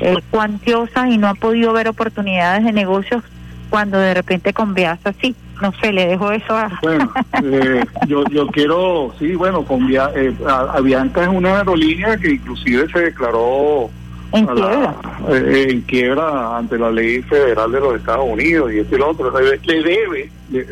eh, 0.00 0.16
cuantiosas 0.30 1.10
y 1.10 1.18
no 1.18 1.28
han 1.28 1.36
podido 1.36 1.72
ver 1.72 1.88
oportunidades 1.88 2.64
de 2.64 2.72
negocios 2.72 3.22
cuando 3.68 3.98
de 3.98 4.14
repente 4.14 4.52
Conviasa 4.52 5.12
sí. 5.20 5.34
No 5.60 5.74
sé, 5.82 5.92
le 5.92 6.06
dejo 6.06 6.32
eso 6.32 6.56
a... 6.56 6.70
Bueno, 6.80 7.12
eh, 7.44 7.84
yo, 8.06 8.24
yo 8.30 8.46
quiero, 8.46 9.14
sí, 9.18 9.34
bueno, 9.34 9.62
con 9.62 9.86
Via- 9.86 10.10
eh, 10.16 10.34
Avianca 10.48 11.20
es 11.20 11.28
una 11.28 11.58
aerolínea 11.58 12.16
que 12.16 12.30
inclusive 12.32 12.88
se 12.90 12.98
declaró 13.00 13.90
en 14.32 14.48
a 14.48 14.54
la- 14.54 14.94
eh, 15.30 15.66
en 15.70 15.80
quiebra 15.82 16.56
ante 16.58 16.78
la 16.78 16.90
ley 16.90 17.22
federal 17.22 17.72
de 17.72 17.80
los 17.80 17.96
Estados 17.96 18.26
Unidos 18.28 18.72
y 18.72 18.78
esto 18.78 18.96
y 18.96 18.98
lo 18.98 19.10
otro. 19.10 19.32
Le, 19.40 19.58
le 19.58 19.82
debe, 19.82 20.30
le- 20.50 20.66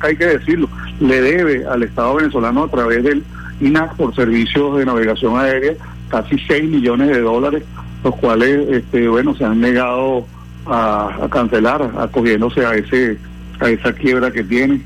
hay 0.00 0.16
que 0.16 0.26
decirlo, 0.26 0.68
le 1.00 1.20
debe 1.20 1.66
al 1.66 1.82
Estado 1.82 2.14
venezolano 2.14 2.64
a 2.64 2.68
través 2.70 3.02
del 3.04 3.22
INAC 3.60 3.94
por 3.96 4.14
servicios 4.14 4.78
de 4.78 4.84
navegación 4.86 5.38
aérea 5.38 5.74
casi 6.08 6.38
6 6.38 6.64
millones 6.64 7.08
de 7.08 7.20
dólares, 7.20 7.62
los 8.04 8.14
cuales, 8.16 8.68
este, 8.70 9.08
bueno, 9.08 9.34
se 9.34 9.44
han 9.44 9.60
negado 9.60 10.26
a, 10.66 11.24
a 11.24 11.28
cancelar, 11.28 11.90
acogiéndose 11.98 12.64
a 12.64 12.74
ese 12.74 13.18
a 13.60 13.68
esa 13.70 13.92
quiebra 13.92 14.30
que 14.30 14.42
tiene. 14.42 14.80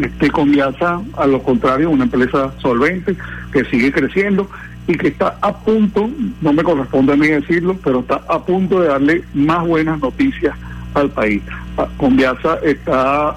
Este 0.00 0.30
Conviasa, 0.30 1.00
a 1.16 1.26
lo 1.26 1.42
contrario, 1.42 1.90
una 1.90 2.04
empresa 2.04 2.52
solvente 2.58 3.16
que 3.52 3.64
sigue 3.64 3.90
creciendo 3.92 4.48
y 4.86 4.96
que 4.96 5.08
está 5.08 5.36
a 5.40 5.56
punto, 5.56 6.10
no 6.40 6.52
me 6.52 6.62
corresponde 6.62 7.12
a 7.12 7.16
mí 7.16 7.28
decirlo, 7.28 7.78
pero 7.82 8.00
está 8.00 8.22
a 8.28 8.44
punto 8.44 8.80
de 8.80 8.88
darle 8.88 9.24
más 9.34 9.66
buenas 9.66 10.00
noticias 10.00 10.56
al 10.94 11.10
país. 11.10 11.42
Ah, 11.76 11.86
Conviasa 11.96 12.58
está 12.64 13.36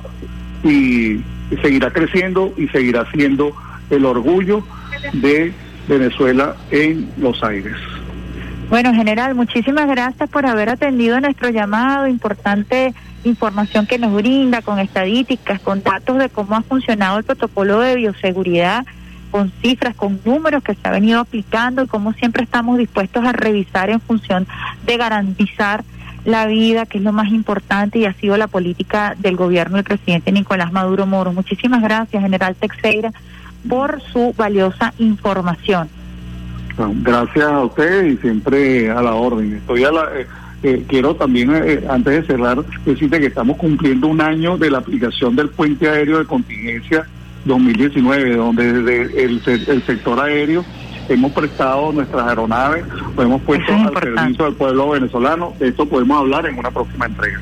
y 0.63 1.21
seguirá 1.61 1.91
creciendo 1.91 2.53
y 2.57 2.67
seguirá 2.69 3.09
siendo 3.11 3.53
el 3.89 4.05
orgullo 4.05 4.63
de 5.13 5.53
Venezuela 5.87 6.55
en 6.71 7.09
Los 7.17 7.43
Aires. 7.43 7.75
Bueno, 8.69 8.93
general, 8.93 9.35
muchísimas 9.35 9.87
gracias 9.87 10.29
por 10.29 10.45
haber 10.45 10.69
atendido 10.69 11.19
nuestro 11.19 11.49
llamado. 11.49 12.07
Importante 12.07 12.93
información 13.23 13.85
que 13.85 13.99
nos 13.99 14.13
brinda 14.13 14.61
con 14.61 14.79
estadísticas, 14.79 15.59
con 15.59 15.83
datos 15.83 16.17
de 16.17 16.29
cómo 16.29 16.55
ha 16.55 16.61
funcionado 16.61 17.19
el 17.19 17.23
protocolo 17.23 17.79
de 17.79 17.95
bioseguridad, 17.95 18.85
con 19.33 19.51
cifras, 19.63 19.95
con 19.95 20.19
números 20.23 20.61
que 20.61 20.75
se 20.75 20.87
ha 20.87 20.91
venido 20.91 21.19
aplicando 21.19 21.81
y 21.81 21.87
cómo 21.87 22.13
siempre 22.13 22.43
estamos 22.43 22.77
dispuestos 22.77 23.25
a 23.25 23.31
revisar 23.31 23.89
en 23.89 23.99
función 23.99 24.45
de 24.85 24.95
garantizar 24.95 25.83
la 26.23 26.45
vida, 26.45 26.85
que 26.85 26.99
es 26.99 27.03
lo 27.03 27.13
más 27.13 27.31
importante 27.31 27.97
y 27.97 28.05
ha 28.05 28.13
sido 28.13 28.37
la 28.37 28.45
política 28.45 29.15
del 29.17 29.35
gobierno 29.35 29.77
del 29.77 29.85
presidente 29.85 30.31
Nicolás 30.31 30.71
Maduro 30.71 31.07
Moro. 31.07 31.33
Muchísimas 31.33 31.81
gracias, 31.81 32.21
general 32.21 32.55
Texeira, 32.55 33.11
por 33.67 34.03
su 34.03 34.35
valiosa 34.37 34.93
información. 34.99 35.89
Bueno, 36.77 36.93
Gracias 36.97 37.45
a 37.45 37.61
usted 37.61 38.05
y 38.05 38.17
siempre 38.17 38.91
a 38.91 39.01
la 39.01 39.15
orden. 39.15 39.55
Estoy 39.55 39.83
a 39.83 39.91
la, 39.91 40.03
eh, 40.15 40.27
eh, 40.61 40.85
quiero 40.87 41.15
también, 41.15 41.55
eh, 41.55 41.83
antes 41.89 42.21
de 42.21 42.27
cerrar, 42.27 42.63
decirte 42.85 43.19
que 43.19 43.25
estamos 43.25 43.57
cumpliendo 43.57 44.05
un 44.05 44.21
año 44.21 44.59
de 44.59 44.69
la 44.69 44.77
aplicación 44.77 45.35
del 45.35 45.49
puente 45.49 45.89
aéreo 45.89 46.19
de 46.19 46.25
contingencia 46.25 47.07
2019, 47.45 48.35
donde 48.35 48.73
desde 48.73 49.23
el, 49.23 49.41
el 49.45 49.83
sector 49.85 50.19
aéreo 50.19 50.63
hemos 51.09 51.31
prestado 51.31 51.91
nuestras 51.91 52.27
aeronaves, 52.27 52.85
lo 53.15 53.23
hemos 53.23 53.41
puesto 53.41 53.65
es 53.65 53.71
al 53.73 53.79
importante. 53.79 54.19
servicio 54.19 54.45
del 54.45 54.53
pueblo 54.55 54.89
venezolano. 54.89 55.53
De 55.59 55.67
esto 55.69 55.85
podemos 55.85 56.19
hablar 56.19 56.45
en 56.45 56.57
una 56.57 56.71
próxima 56.71 57.05
entrega. 57.05 57.39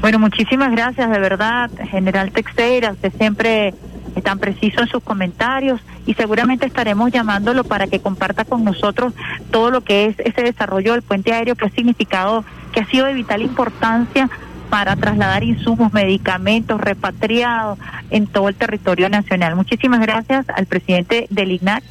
Bueno, 0.00 0.18
muchísimas 0.18 0.70
gracias, 0.70 1.10
de 1.10 1.18
verdad, 1.18 1.70
general 1.90 2.30
Texeira, 2.30 2.92
usted 2.92 3.12
siempre 3.18 3.74
es 4.14 4.22
tan 4.22 4.38
preciso 4.38 4.80
en 4.80 4.88
sus 4.88 5.02
comentarios 5.02 5.80
y 6.06 6.14
seguramente 6.14 6.66
estaremos 6.66 7.10
llamándolo 7.10 7.64
para 7.64 7.86
que 7.88 8.00
comparta 8.00 8.44
con 8.44 8.64
nosotros 8.64 9.12
todo 9.50 9.70
lo 9.70 9.82
que 9.82 10.06
es 10.06 10.18
ese 10.20 10.42
desarrollo 10.42 10.92
del 10.92 11.02
puente 11.02 11.32
aéreo 11.32 11.56
que 11.56 11.66
ha 11.66 11.70
significado, 11.70 12.44
que 12.72 12.80
ha 12.80 12.86
sido 12.86 13.06
de 13.06 13.14
vital 13.14 13.42
importancia 13.42 14.30
para 14.70 14.96
trasladar 14.96 15.42
insumos, 15.44 15.92
medicamentos 15.92 16.80
repatriados 16.80 17.78
en 18.10 18.26
todo 18.26 18.48
el 18.48 18.54
territorio 18.54 19.08
nacional. 19.08 19.56
Muchísimas 19.56 20.00
gracias 20.00 20.46
al 20.50 20.66
presidente 20.66 21.26
del 21.30 21.52
IGNAC, 21.52 21.82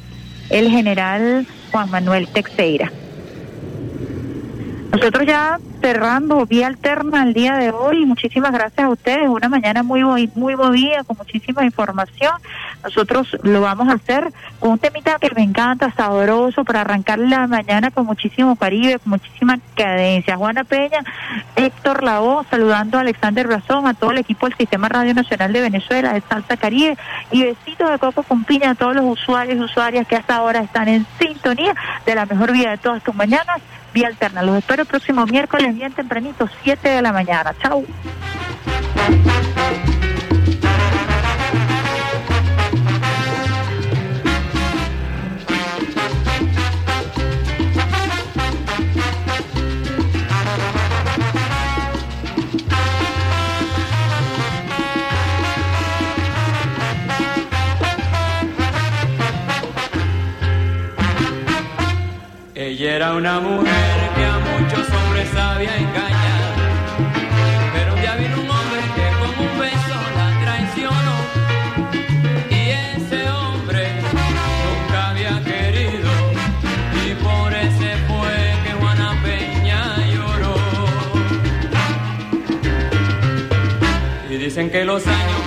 el 0.50 0.70
general 0.70 1.46
Juan 1.70 1.90
Manuel 1.90 2.28
Texeira. 2.28 2.90
Nosotros 4.92 5.26
ya 5.26 5.58
cerrando 5.82 6.46
vía 6.46 6.66
alterna 6.66 7.22
el 7.22 7.34
día 7.34 7.56
de 7.56 7.70
hoy, 7.70 8.06
muchísimas 8.06 8.52
gracias 8.52 8.86
a 8.86 8.88
ustedes, 8.88 9.28
una 9.28 9.48
mañana 9.48 9.82
muy 9.82 10.02
muy 10.34 10.56
movida, 10.56 11.04
con 11.04 11.18
muchísima 11.18 11.62
información. 11.62 12.32
Nosotros 12.82 13.36
lo 13.42 13.60
vamos 13.60 13.88
a 13.88 13.92
hacer 13.92 14.32
con 14.60 14.72
un 14.72 14.78
temita 14.78 15.18
que 15.20 15.30
me 15.36 15.42
encanta, 15.42 15.92
sabroso, 15.92 16.64
para 16.64 16.80
arrancar 16.80 17.18
la 17.18 17.46
mañana 17.46 17.90
con 17.90 18.06
muchísimo 18.06 18.56
caribe, 18.56 18.98
con 18.98 19.10
muchísima 19.10 19.58
cadencia. 19.76 20.36
Juana 20.36 20.64
Peña, 20.64 21.00
Héctor 21.54 22.02
Lavoe, 22.02 22.44
saludando 22.50 22.96
a 22.96 23.02
Alexander 23.02 23.46
Razón, 23.46 23.86
a 23.86 23.94
todo 23.94 24.12
el 24.12 24.18
equipo 24.18 24.48
del 24.48 24.56
Sistema 24.56 24.88
Radio 24.88 25.12
Nacional 25.12 25.52
de 25.52 25.60
Venezuela, 25.60 26.14
de 26.14 26.22
Salsa 26.22 26.56
Caribe, 26.56 26.96
y 27.30 27.42
besitos 27.42 27.90
de 27.90 27.98
coco 27.98 28.22
con 28.22 28.44
piña 28.44 28.70
a 28.70 28.74
todos 28.74 28.96
los 28.96 29.04
usuarios 29.04 29.58
y 29.58 29.60
usuarias 29.60 30.06
que 30.06 30.16
hasta 30.16 30.36
ahora 30.36 30.60
están 30.60 30.88
en 30.88 31.06
sintonía 31.20 31.74
de 32.06 32.14
la 32.14 32.24
mejor 32.24 32.52
vida 32.52 32.70
de 32.70 32.78
todas 32.78 33.02
tus 33.02 33.14
mañanas, 33.14 33.60
vía 33.92 34.08
alterna. 34.08 34.42
Los 34.42 34.56
espero 34.56 34.82
el 34.82 34.88
próximo 34.88 35.26
miércoles 35.26 35.74
bien 35.74 35.92
tempranito, 35.92 36.48
7 36.62 36.88
de 36.88 37.02
la 37.02 37.12
mañana. 37.12 37.54
Chau. 37.62 37.84
Ella 62.60 62.96
era 62.96 63.14
una 63.14 63.38
mujer 63.38 64.10
que 64.16 64.24
a 64.24 64.36
muchos 64.40 64.84
hombres 64.90 65.28
sabía 65.28 65.76
engañar. 65.76 66.54
Pero 67.72 67.94
un 67.94 68.00
día 68.00 68.16
vino 68.16 68.34
un 68.34 68.50
hombre 68.50 68.80
que 68.96 69.06
con 69.20 69.46
un 69.46 69.58
beso 69.60 69.96
la 70.16 70.28
traicionó. 70.42 71.16
Y 72.50 72.70
ese 72.96 73.30
hombre 73.30 73.92
nunca 74.02 75.10
había 75.10 75.40
querido. 75.44 76.10
Y 77.06 77.14
por 77.22 77.54
ese 77.54 77.96
fue 78.08 78.36
que 78.64 78.72
Juana 78.72 79.16
Peña 79.22 79.96
lloró. 80.12 80.56
Y 84.28 84.36
dicen 84.36 84.68
que 84.68 84.84
los 84.84 85.06
años 85.06 85.37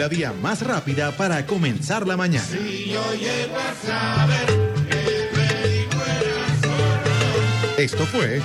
la 0.00 0.08
vía 0.08 0.32
más 0.32 0.62
rápida 0.62 1.14
para 1.14 1.44
comenzar 1.44 2.06
la 2.06 2.16
mañana. 2.16 2.46
Si 2.46 2.88
yo 2.88 3.04
llego 3.12 3.54
a 3.58 3.86
saber 3.86 4.46
que 4.88 4.98
el 4.98 5.36
médico 5.36 5.96
era 6.06 6.46
sordo. 6.62 7.76
Esto 7.76 8.06
fue 8.06 8.40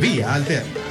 Vía 0.00 0.32
Alterna. 0.32 0.89